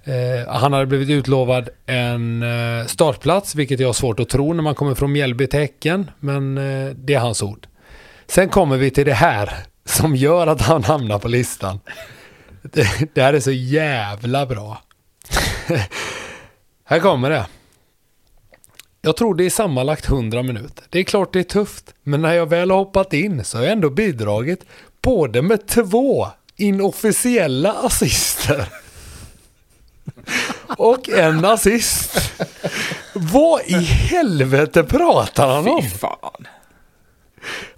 Eh, 0.05 0.49
han 0.49 0.73
hade 0.73 0.87
blivit 0.87 1.11
utlovad 1.11 1.69
en 1.87 2.43
eh, 2.43 2.87
startplats, 2.87 3.55
vilket 3.55 3.81
jag 3.81 3.89
har 3.89 3.93
svårt 3.93 4.21
att 4.21 4.29
tro 4.29 4.53
när 4.53 4.63
man 4.63 4.75
kommer 4.75 4.95
från 4.95 5.13
Mjällby 5.13 5.47
till 5.47 5.61
Häcken. 5.61 6.11
Men 6.21 6.59
eh, 6.59 6.91
det 6.95 7.15
är 7.15 7.19
hans 7.19 7.43
ord. 7.43 7.67
Sen 8.31 8.48
kommer 8.48 8.77
vi 8.77 8.90
till 8.90 9.07
det 9.07 9.15
här 9.15 9.52
som 9.85 10.16
gör 10.16 10.47
att 10.47 10.61
han 10.61 10.85
hamnar 10.85 11.19
på 11.19 11.28
listan. 11.28 11.81
Det, 12.62 13.15
det 13.15 13.23
här 13.23 13.35
är 13.35 13.40
så 13.40 13.51
jävla 13.51 14.47
bra. 14.47 14.82
här 16.85 17.01
kommer 17.01 17.31
det. 17.31 17.47
Jag 19.02 19.16
tror 19.16 19.35
det 19.35 19.44
är 19.44 19.51
sammanlagt 19.51 20.09
100 20.09 20.43
minuter. 20.43 20.85
Det 20.90 20.98
är 20.98 21.05
klart 21.05 21.32
det 21.32 21.39
är 21.39 21.43
tufft, 21.43 21.94
men 22.02 22.23
när 22.23 22.32
jag 22.32 22.47
väl 22.47 22.70
har 22.70 22.78
hoppat 22.78 23.12
in 23.12 23.44
så 23.44 23.59
har 23.59 23.65
jag 23.65 23.73
ändå 23.73 23.90
bidragit 23.90 24.65
både 25.02 25.43
med 25.43 25.66
två 25.66 26.28
inofficiella 26.57 27.73
assister 27.73 28.69
och 30.77 31.09
en 31.09 31.44
assist. 31.44 32.32
Vad 33.12 33.61
i 33.61 33.74
helvete 33.85 34.82
pratar 34.85 35.48
han 35.48 35.69
om? 35.69 35.82
Fy 35.82 35.89
fan. 35.89 36.47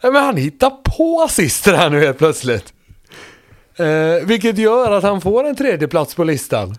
Ja, 0.01 0.11
men 0.11 0.25
han 0.25 0.37
hittar 0.37 0.71
på 0.71 1.23
assister 1.23 1.75
här 1.75 1.91
nu 1.91 2.01
helt 2.01 2.19
plötsligt. 2.19 2.73
Eh, 3.77 4.27
vilket 4.27 4.59
gör 4.59 4.91
att 4.93 5.03
han 5.03 5.21
får 5.21 5.45
en 5.45 5.57
tredje 5.57 5.89
plats 5.89 6.15
på 6.15 6.25
listan. 6.25 6.77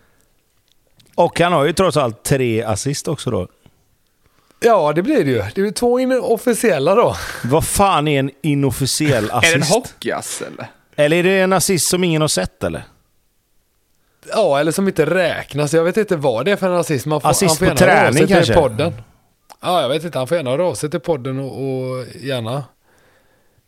Och 1.15 1.39
han 1.39 1.53
har 1.53 1.65
ju 1.65 1.73
trots 1.73 1.97
allt 1.97 2.23
tre 2.23 2.64
assist 2.64 3.07
också 3.07 3.31
då. 3.31 3.47
Ja, 4.60 4.93
det 4.93 5.01
blir 5.01 5.26
det 5.26 5.31
ju. 5.31 5.38
Det 5.55 5.61
är 5.61 5.65
ju 5.65 5.72
två 5.72 5.99
in- 5.99 6.19
officiella 6.22 6.95
då. 6.95 7.15
Vad 7.43 7.65
fan 7.65 8.07
är 8.07 8.19
en 8.19 8.31
inofficiell 8.43 9.30
Är 9.34 9.41
det 9.41 9.53
en 9.53 9.61
assist? 9.61 9.73
hockeyass 9.73 10.41
eller? 10.47 10.68
eller 10.95 11.18
är 11.18 11.23
det 11.23 11.39
en 11.39 11.53
assist 11.53 11.88
som 11.88 12.03
ingen 12.03 12.22
har 12.22 12.27
sett 12.27 12.64
eller? 12.64 12.84
Ja, 14.31 14.60
eller 14.60 14.72
som 14.72 14.88
inte 14.88 15.05
räknas. 15.05 15.73
Jag 15.73 15.84
vet 15.84 15.97
inte 15.97 16.15
vad 16.15 16.45
det 16.45 16.51
är 16.51 16.55
för 16.55 16.68
en 16.69 16.76
assist. 16.80 17.05
Man 17.05 17.22
får, 17.22 17.30
Assist 17.30 17.60
han 17.60 17.68
får 17.69 17.76
på 17.76 17.77
träning 17.77 18.27
kanske? 18.27 18.53
podden. 18.53 18.93
Ja, 19.64 19.81
jag 19.81 19.90
vet 19.90 20.03
inte. 20.03 20.18
Han 20.18 20.27
får 20.27 20.38
gärna 20.38 20.49
höra 20.49 20.65
av 20.65 20.73
sig 20.73 20.90
till 20.90 20.99
podden 20.99 21.40
och, 21.40 21.45
och 21.45 22.06
gärna 22.22 22.64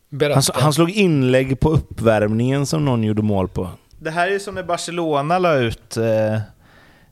berätta. 0.08 0.40
Han, 0.54 0.62
han 0.62 0.72
slog 0.72 0.90
inlägg 0.90 1.60
på 1.60 1.70
uppvärmningen 1.70 2.66
som 2.66 2.84
någon 2.84 3.04
gjorde 3.04 3.22
mål 3.22 3.48
på. 3.48 3.70
Det 3.98 4.10
här 4.10 4.30
är 4.30 4.38
som 4.38 4.54
när 4.54 4.62
Barcelona 4.62 5.38
la 5.38 5.54
ut 5.54 5.96
eh, 5.96 6.40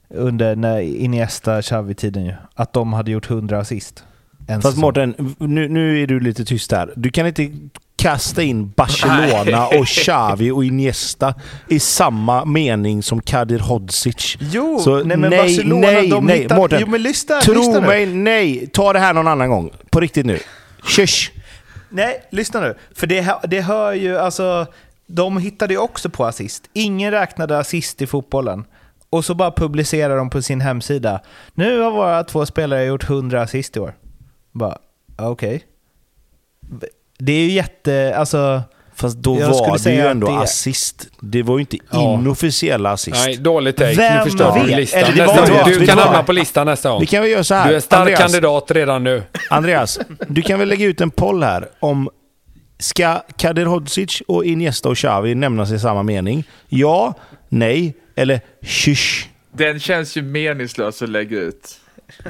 under 0.09 0.57
när 0.57 0.81
Iniesta 0.81 1.63
Xavi-tiden 1.63 2.25
ju. 2.25 2.35
Att 2.55 2.73
de 2.73 2.93
hade 2.93 3.11
gjort 3.11 3.31
100 3.31 3.59
assist. 3.59 4.05
En 4.47 4.63
Fast 4.63 4.75
säsong. 4.75 4.81
Mårten, 4.81 5.35
nu, 5.39 5.69
nu 5.69 6.03
är 6.03 6.07
du 6.07 6.21
lite 6.21 6.45
tyst 6.45 6.73
här. 6.73 6.93
Du 6.97 7.11
kan 7.11 7.27
inte 7.27 7.51
kasta 7.97 8.43
in 8.43 8.71
Barcelona 8.77 9.67
och 9.67 9.87
Xavi 9.87 10.51
och 10.51 10.65
Iniesta 10.65 11.35
i 11.69 11.81
samma 11.81 12.45
mening 12.45 13.03
som 13.03 13.21
Kadir 13.21 13.59
Hodzic. 13.59 14.37
Jo, 14.41 14.79
Så 14.81 15.05
nej 15.05 15.17
men 15.17 15.31
nej, 15.31 15.39
Barcelona, 15.39 15.87
nej, 15.87 16.09
de 16.09 16.25
nej, 16.27 16.39
hittade... 16.39 16.61
Mårten, 16.61 16.79
Jo 16.81 16.87
men 16.87 17.03
lyssna, 17.03 17.41
Tro 17.41 17.55
lyssna 17.55 17.81
nu. 17.81 17.87
mig, 17.87 18.07
nej! 18.07 18.67
Ta 18.67 18.93
det 18.93 18.99
här 18.99 19.15
någon 19.15 19.29
annan 19.29 19.51
gång. 19.51 19.71
På 19.91 20.01
riktigt 20.01 20.27
nu. 20.27 20.39
Kysch! 20.89 21.33
Nej, 21.89 22.23
lyssna 22.31 22.61
nu. 22.61 22.75
För 22.95 23.07
det, 23.07 23.35
det 23.49 23.61
hör 23.61 23.93
ju, 23.93 24.19
alltså, 24.19 24.67
de 25.07 25.39
hittade 25.39 25.75
ju 25.75 25.81
också 25.81 26.11
på 26.11 26.25
assist. 26.27 26.65
Ingen 26.73 27.11
räknade 27.11 27.59
assist 27.59 28.03
i 28.03 28.07
fotbollen. 28.07 28.65
Och 29.11 29.25
så 29.25 29.35
bara 29.35 29.51
publicerar 29.51 30.17
de 30.17 30.31
på 30.31 30.43
sin 30.43 30.61
hemsida. 30.61 31.21
Nu 31.55 31.81
har 31.81 31.91
våra 31.91 32.25
två 32.25 32.47
spelare 32.47 32.85
gjort 32.85 33.05
100 33.11 33.43
assist 33.43 33.77
i 33.77 33.81
år. 33.81 33.95
Bara, 34.53 34.79
okej. 35.19 35.65
Det 37.19 37.33
är 37.33 37.41
ju 37.41 37.51
jätte, 37.51 38.15
alltså... 38.17 38.63
Fast 38.97 39.17
då 39.17 39.41
Jag 39.41 39.49
var 39.49 39.85
det 39.85 39.95
ju 39.95 40.01
ändå 40.01 40.27
det- 40.27 40.39
assist. 40.39 41.09
Det 41.21 41.43
var 41.43 41.57
ju 41.59 41.61
inte 41.61 41.77
Ja. 41.91 42.15
inofficiella 42.15 42.91
assist. 42.91 43.17
Nej, 43.27 43.37
dåligt 43.37 43.77
take. 43.77 43.95
Vem 43.95 44.19
nu 44.19 44.25
förstör 44.25 44.59
du 44.67 44.77
listan. 44.77 45.01
Eller 45.01 45.13
det 45.13 45.27
Nästa 45.27 45.53
var- 45.55 45.69
Du 45.79 45.87
kan 45.87 45.99
hamna 45.99 46.23
på 46.23 46.33
listan 46.33 46.67
nästa 46.67 46.91
gång. 46.91 47.01
Vi 47.01 47.07
kan 47.07 47.23
väl 47.23 47.31
göra 47.31 47.45
så 47.45 47.55
här. 47.55 47.69
Du 47.69 47.77
är 47.77 47.81
stark 47.81 48.01
Andreas, 48.01 48.21
kandidat 48.21 48.71
redan 48.71 49.05
nu. 49.05 49.23
Andreas, 49.51 49.99
du 50.29 50.43
kan 50.43 50.59
väl 50.59 50.69
lägga 50.69 50.87
ut 50.87 51.01
en 51.01 51.11
poll 51.11 51.43
här 51.43 51.69
om 51.81 52.09
Ska 52.79 53.23
Kadir 53.37 53.67
Hodzic 53.67 54.23
och 54.29 54.45
Iniesta 54.45 54.89
och 54.89 54.97
Xavi 54.97 55.35
nämnas 55.35 55.71
i 55.73 55.79
samma 55.79 56.03
mening? 56.03 56.45
Ja, 56.69 57.15
nej 57.49 57.95
eller 58.17 58.41
kysch? 58.63 59.29
Den 59.53 59.81
känns 59.81 60.17
ju 60.17 60.23
meningslös 60.23 61.03
att 61.03 61.09
lägga 61.09 61.39
ut. 61.39 61.81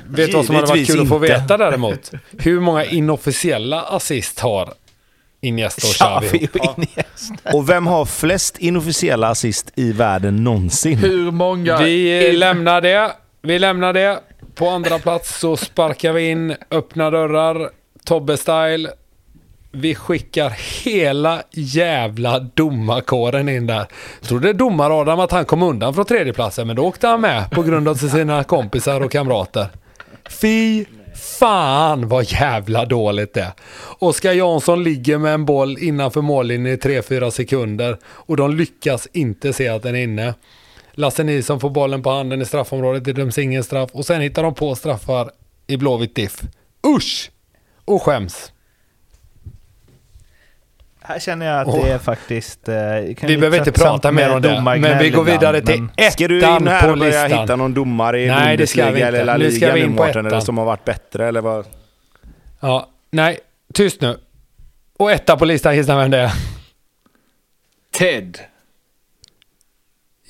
Vet 0.08 0.30
du 0.30 0.36
vad 0.36 0.46
som 0.46 0.54
hade 0.54 0.66
varit 0.66 0.86
kul 0.86 1.00
att 1.00 1.08
få 1.08 1.14
inte. 1.14 1.26
veta 1.26 1.56
däremot? 1.56 2.10
Hur 2.38 2.60
många 2.60 2.84
inofficiella 2.84 3.82
assist 3.82 4.40
har 4.40 4.74
Iniesta 5.40 5.86
och 5.86 5.94
Xavi? 5.94 6.48
Iniesta. 6.76 7.50
Och 7.52 7.68
vem 7.68 7.86
har 7.86 8.04
flest 8.04 8.58
inofficiella 8.58 9.28
assist 9.28 9.72
i 9.74 9.92
världen 9.92 10.44
någonsin? 10.44 10.98
Hur 10.98 11.30
många... 11.30 11.76
Vi 11.78 12.32
lämnar 12.32 12.80
det. 12.80 13.12
Vi 13.42 13.58
lämnar 13.58 13.92
det. 13.92 14.20
På 14.54 14.68
andra 14.68 14.98
plats 14.98 15.38
så 15.38 15.56
sparkar 15.56 16.12
vi 16.12 16.28
in 16.30 16.56
öppna 16.70 17.10
dörrar, 17.10 17.70
Tobbe-style. 18.06 18.88
Vi 19.76 19.94
skickar 19.94 20.50
hela 20.84 21.42
jävla 21.50 22.38
domarkåren 22.38 23.48
in 23.48 23.66
där. 23.66 23.86
Trodde 24.22 24.52
domar-Adam 24.52 25.20
att 25.20 25.30
han 25.30 25.44
kom 25.44 25.62
undan 25.62 25.94
från 25.94 26.04
tredjeplatsen, 26.04 26.66
men 26.66 26.76
då 26.76 26.82
åkte 26.82 27.06
han 27.06 27.20
med 27.20 27.50
på 27.50 27.62
grund 27.62 27.88
av 27.88 27.94
sina 27.94 28.44
kompisar 28.44 29.00
och 29.00 29.12
kamrater. 29.12 29.66
Fy 30.30 30.84
fan 31.38 32.08
vad 32.08 32.24
jävla 32.24 32.84
dåligt 32.84 33.34
det 33.34 33.40
är. 33.40 33.52
Oskar 33.98 34.32
Jansson 34.32 34.84
ligger 34.84 35.18
med 35.18 35.34
en 35.34 35.44
boll 35.44 35.78
innanför 35.78 36.20
mållinjen 36.20 36.74
i 36.74 36.76
3-4 36.76 37.30
sekunder 37.30 37.98
och 38.04 38.36
de 38.36 38.56
lyckas 38.56 39.08
inte 39.12 39.52
se 39.52 39.68
att 39.68 39.82
den 39.82 39.96
är 39.96 40.02
inne. 40.02 40.34
Lasse 40.92 41.24
Nilsson 41.24 41.60
får 41.60 41.70
bollen 41.70 42.02
på 42.02 42.10
handen 42.10 42.42
i 42.42 42.44
straffområdet, 42.44 43.04
det 43.04 43.12
döms 43.12 43.38
ingen 43.38 43.64
straff 43.64 43.90
och 43.92 44.06
sen 44.06 44.20
hittar 44.20 44.42
de 44.42 44.54
på 44.54 44.74
straffar 44.74 45.30
i 45.66 45.76
Blåvitt 45.76 46.14
diff. 46.14 46.40
Usch! 46.96 47.30
Och 47.84 48.02
skäms. 48.02 48.53
Här 51.06 51.18
känner 51.18 51.46
jag 51.46 51.60
att 51.60 51.68
Åh. 51.68 51.84
det 51.84 51.90
är 51.92 51.98
faktiskt... 51.98 52.68
Eh, 52.68 52.74
kan 53.18 53.28
Vi 53.28 53.36
behöver 53.36 53.58
inte 53.58 53.72
prata 53.72 54.12
mer 54.12 54.34
om 54.34 54.42
det, 54.42 54.60
men 54.80 54.98
vi 54.98 55.10
går 55.10 55.24
vidare 55.24 55.60
till 55.60 55.82
men- 55.96 56.10
Ska 56.12 56.28
du 56.28 56.38
ettan 56.38 56.62
in 56.62 56.68
här 56.68 56.82
på 56.86 56.92
och 56.92 56.98
börja 56.98 57.22
listan. 57.24 57.40
hitta 57.42 57.56
någon 57.56 57.74
domare 57.74 58.20
i 58.22 58.26
Nej, 58.28 58.56
det 58.56 58.66
ska 58.66 58.80
vi 58.84 58.90
Bundesliga 58.90 59.08
inte. 59.08 59.18
eller 59.18 59.24
La 59.24 59.36
Nu 59.36 59.50
ska 59.50 59.60
Liga 59.66 59.74
vi 59.74 59.80
nu 59.80 59.86
in 59.86 59.96
på 59.96 60.02
Mårten, 60.02 60.18
eller 60.20 60.28
ettan. 60.30 60.42
som 60.42 60.58
har 60.58 60.64
varit 60.64 60.84
bättre 60.84 61.28
eller 61.28 61.40
vad? 61.40 61.66
Ja, 62.60 62.88
nej, 63.10 63.38
tyst 63.74 64.00
nu. 64.00 64.18
Och 64.98 65.12
etta 65.12 65.36
på 65.36 65.44
listan, 65.44 65.76
gissa 65.76 65.96
vem 65.96 66.10
det 66.10 66.18
är? 66.18 66.32
Ted 67.98 68.38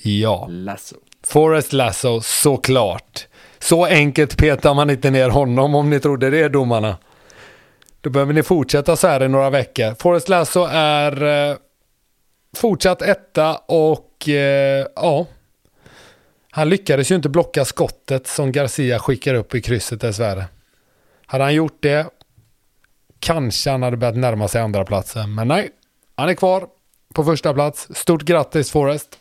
Ja. 0.02 0.46
Lasso. 0.50 0.96
Forrest 1.26 1.72
Lasso, 1.72 2.20
såklart. 2.20 3.26
Så 3.58 3.84
enkelt 3.86 4.36
petar 4.38 4.74
man 4.74 4.90
inte 4.90 5.10
ner 5.10 5.28
honom 5.28 5.74
om 5.74 5.90
ni 5.90 6.00
trodde 6.00 6.30
det, 6.30 6.48
domarna. 6.48 6.96
Då 8.04 8.10
behöver 8.10 8.32
ni 8.32 8.42
fortsätta 8.42 8.96
så 8.96 9.06
här 9.06 9.22
i 9.22 9.28
några 9.28 9.50
veckor. 9.50 9.94
Forrest 9.98 10.28
Lasso 10.28 10.64
är 10.70 11.22
eh, 11.50 11.56
fortsatt 12.56 13.02
etta 13.02 13.56
och 13.56 14.28
eh, 14.28 14.86
ja. 14.96 15.26
Han 16.50 16.68
lyckades 16.68 17.10
ju 17.10 17.14
inte 17.14 17.28
blocka 17.28 17.64
skottet 17.64 18.26
som 18.26 18.52
Garcia 18.52 18.98
skickar 18.98 19.34
upp 19.34 19.54
i 19.54 19.60
krysset 19.60 20.00
dessvärre. 20.00 20.44
Hade 21.26 21.44
han 21.44 21.54
gjort 21.54 21.82
det 21.82 22.06
kanske 23.18 23.70
han 23.70 23.82
hade 23.82 23.96
börjat 23.96 24.16
närma 24.16 24.48
sig 24.48 24.60
andra 24.60 24.84
platsen. 24.84 25.34
Men 25.34 25.48
nej, 25.48 25.70
han 26.16 26.28
är 26.28 26.34
kvar 26.34 26.66
på 27.14 27.24
första 27.24 27.54
plats. 27.54 27.88
Stort 27.94 28.22
grattis 28.22 28.70
Forrest. 28.70 29.18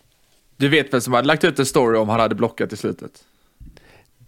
Du 0.58 0.70
vet 0.70 0.94
vem 0.94 1.02
som 1.02 1.14
hade 1.14 1.28
lagt 1.28 1.44
ut 1.44 1.60
en 1.60 1.66
story 1.66 1.98
om 1.98 2.10
han 2.10 2.20
hade 2.20 2.36
blockat 2.36 2.74
i 2.74 2.78
slutet? 2.78 3.12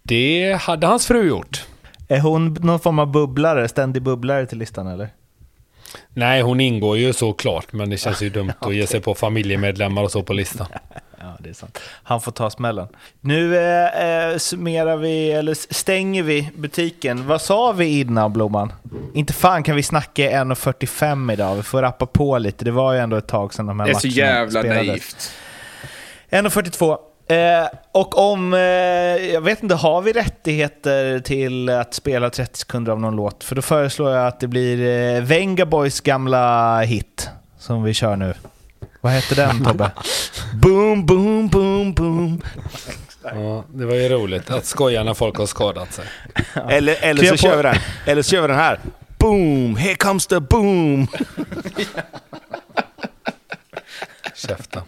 Det 0.02 0.58
hade 0.60 0.86
hans 0.86 1.06
fru 1.06 1.28
gjort. 1.28 1.64
Är 2.08 2.20
hon 2.20 2.54
någon 2.60 2.80
form 2.80 2.98
av 2.98 3.06
bubblare, 3.12 3.68
ständig 3.68 4.02
bubblare 4.02 4.46
till 4.46 4.58
listan 4.58 4.86
eller? 4.86 5.08
Nej, 6.14 6.42
hon 6.42 6.60
ingår 6.60 6.98
ju 6.98 7.12
såklart, 7.12 7.72
men 7.72 7.90
det 7.90 7.96
känns 7.96 8.22
ju 8.22 8.30
dumt 8.30 8.52
att 8.58 8.74
ge 8.74 8.86
sig 8.86 9.00
på 9.00 9.14
familjemedlemmar 9.14 10.02
och 10.02 10.10
så 10.12 10.22
på 10.22 10.32
listan. 10.32 10.66
Ja, 11.20 11.36
det 11.40 11.48
är 11.48 11.54
sant. 11.54 11.78
Han 12.02 12.20
får 12.20 12.32
ta 12.32 12.50
smällen. 12.50 12.88
Nu 13.20 13.56
eh, 13.58 14.30
eh, 14.30 14.36
summerar 14.36 14.96
vi, 14.96 15.30
eller 15.32 15.74
stänger 15.74 16.22
vi 16.22 16.50
butiken. 16.56 17.26
Vad 17.26 17.40
sa 17.40 17.72
vi 17.72 18.00
innan 18.00 18.32
Blomman? 18.32 18.72
Inte 19.14 19.32
fan 19.32 19.62
kan 19.62 19.76
vi 19.76 19.82
snacka 19.82 20.22
1.45 20.22 21.32
idag. 21.32 21.54
Vi 21.54 21.62
får 21.62 21.82
rappa 21.82 22.06
på 22.06 22.38
lite. 22.38 22.64
Det 22.64 22.70
var 22.70 22.92
ju 22.92 22.98
ändå 22.98 23.16
ett 23.16 23.28
tag 23.28 23.54
sedan 23.54 23.66
de 23.66 23.80
här 23.80 23.86
Det 23.86 23.92
är 23.92 23.94
så 23.94 24.06
matcherna 24.06 24.32
jävla 24.32 24.60
spelades. 24.60 24.86
naivt. 24.86 25.32
1.42. 26.54 26.96
Eh, 27.28 27.68
och 27.92 28.32
om, 28.32 28.54
eh, 28.54 28.60
jag 29.32 29.40
vet 29.40 29.62
inte, 29.62 29.74
har 29.74 30.02
vi 30.02 30.12
rättigheter 30.12 31.18
till 31.20 31.68
att 31.68 31.94
spela 31.94 32.30
30 32.30 32.58
sekunder 32.58 32.92
av 32.92 33.00
någon 33.00 33.16
låt? 33.16 33.44
För 33.44 33.54
då 33.54 33.62
föreslår 33.62 34.12
jag 34.12 34.26
att 34.26 34.40
det 34.40 34.46
blir 34.48 34.86
eh, 35.16 35.22
Venga 35.22 35.66
Boys 35.66 36.00
gamla 36.00 36.80
hit 36.80 37.28
som 37.58 37.82
vi 37.82 37.94
kör 37.94 38.16
nu. 38.16 38.34
Vad 39.00 39.12
heter 39.12 39.36
den 39.36 39.64
Tobbe? 39.64 39.90
Boom, 40.62 41.06
boom, 41.06 41.48
boom, 41.48 41.94
boom. 41.94 42.42
Ja, 43.22 43.64
det 43.68 43.86
var 43.86 43.94
ju 43.94 44.08
roligt 44.08 44.50
att 44.50 44.64
skoja 44.64 45.04
när 45.04 45.14
folk 45.14 45.36
har 45.36 45.46
skadat 45.46 45.92
sig. 45.92 46.04
Eller, 46.68 46.96
eller, 47.00 47.24
så 47.24 47.36
kör 47.36 47.56
vi 47.56 47.62
den. 47.62 47.76
eller 48.06 48.22
så 48.22 48.30
kör 48.30 48.42
vi 48.42 48.48
den 48.48 48.56
här. 48.56 48.80
Boom, 49.18 49.76
here 49.76 49.94
comes 49.94 50.26
the 50.26 50.40
boom. 50.40 51.06
Käften. 54.34 54.82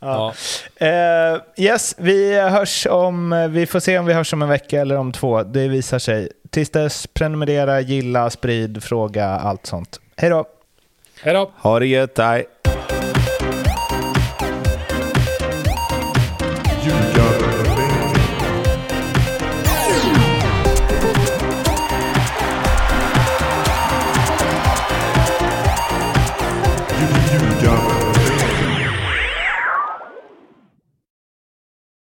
Ja. 0.00 0.34
Eh, 0.76 1.40
yes, 1.56 1.94
vi 1.98 2.40
hörs 2.40 2.86
om, 2.86 3.48
vi 3.50 3.66
får 3.66 3.80
se 3.80 3.98
om 3.98 4.06
vi 4.06 4.12
hörs 4.12 4.32
om 4.32 4.42
en 4.42 4.48
vecka 4.48 4.80
eller 4.80 4.96
om 4.96 5.12
två. 5.12 5.42
Det 5.42 5.68
visar 5.68 5.98
sig. 5.98 6.28
Tills 6.50 6.70
dess, 6.70 7.06
prenumerera, 7.06 7.80
gilla, 7.80 8.30
sprid, 8.30 8.82
fråga, 8.82 9.26
allt 9.26 9.66
sånt. 9.66 10.00
Hej 10.16 10.30
då! 10.30 10.44
Hej 11.22 11.34
då! 11.34 11.50
Ha 11.56 11.78
det 11.78 11.86
gött, 11.86 12.18
hej. 12.18 12.46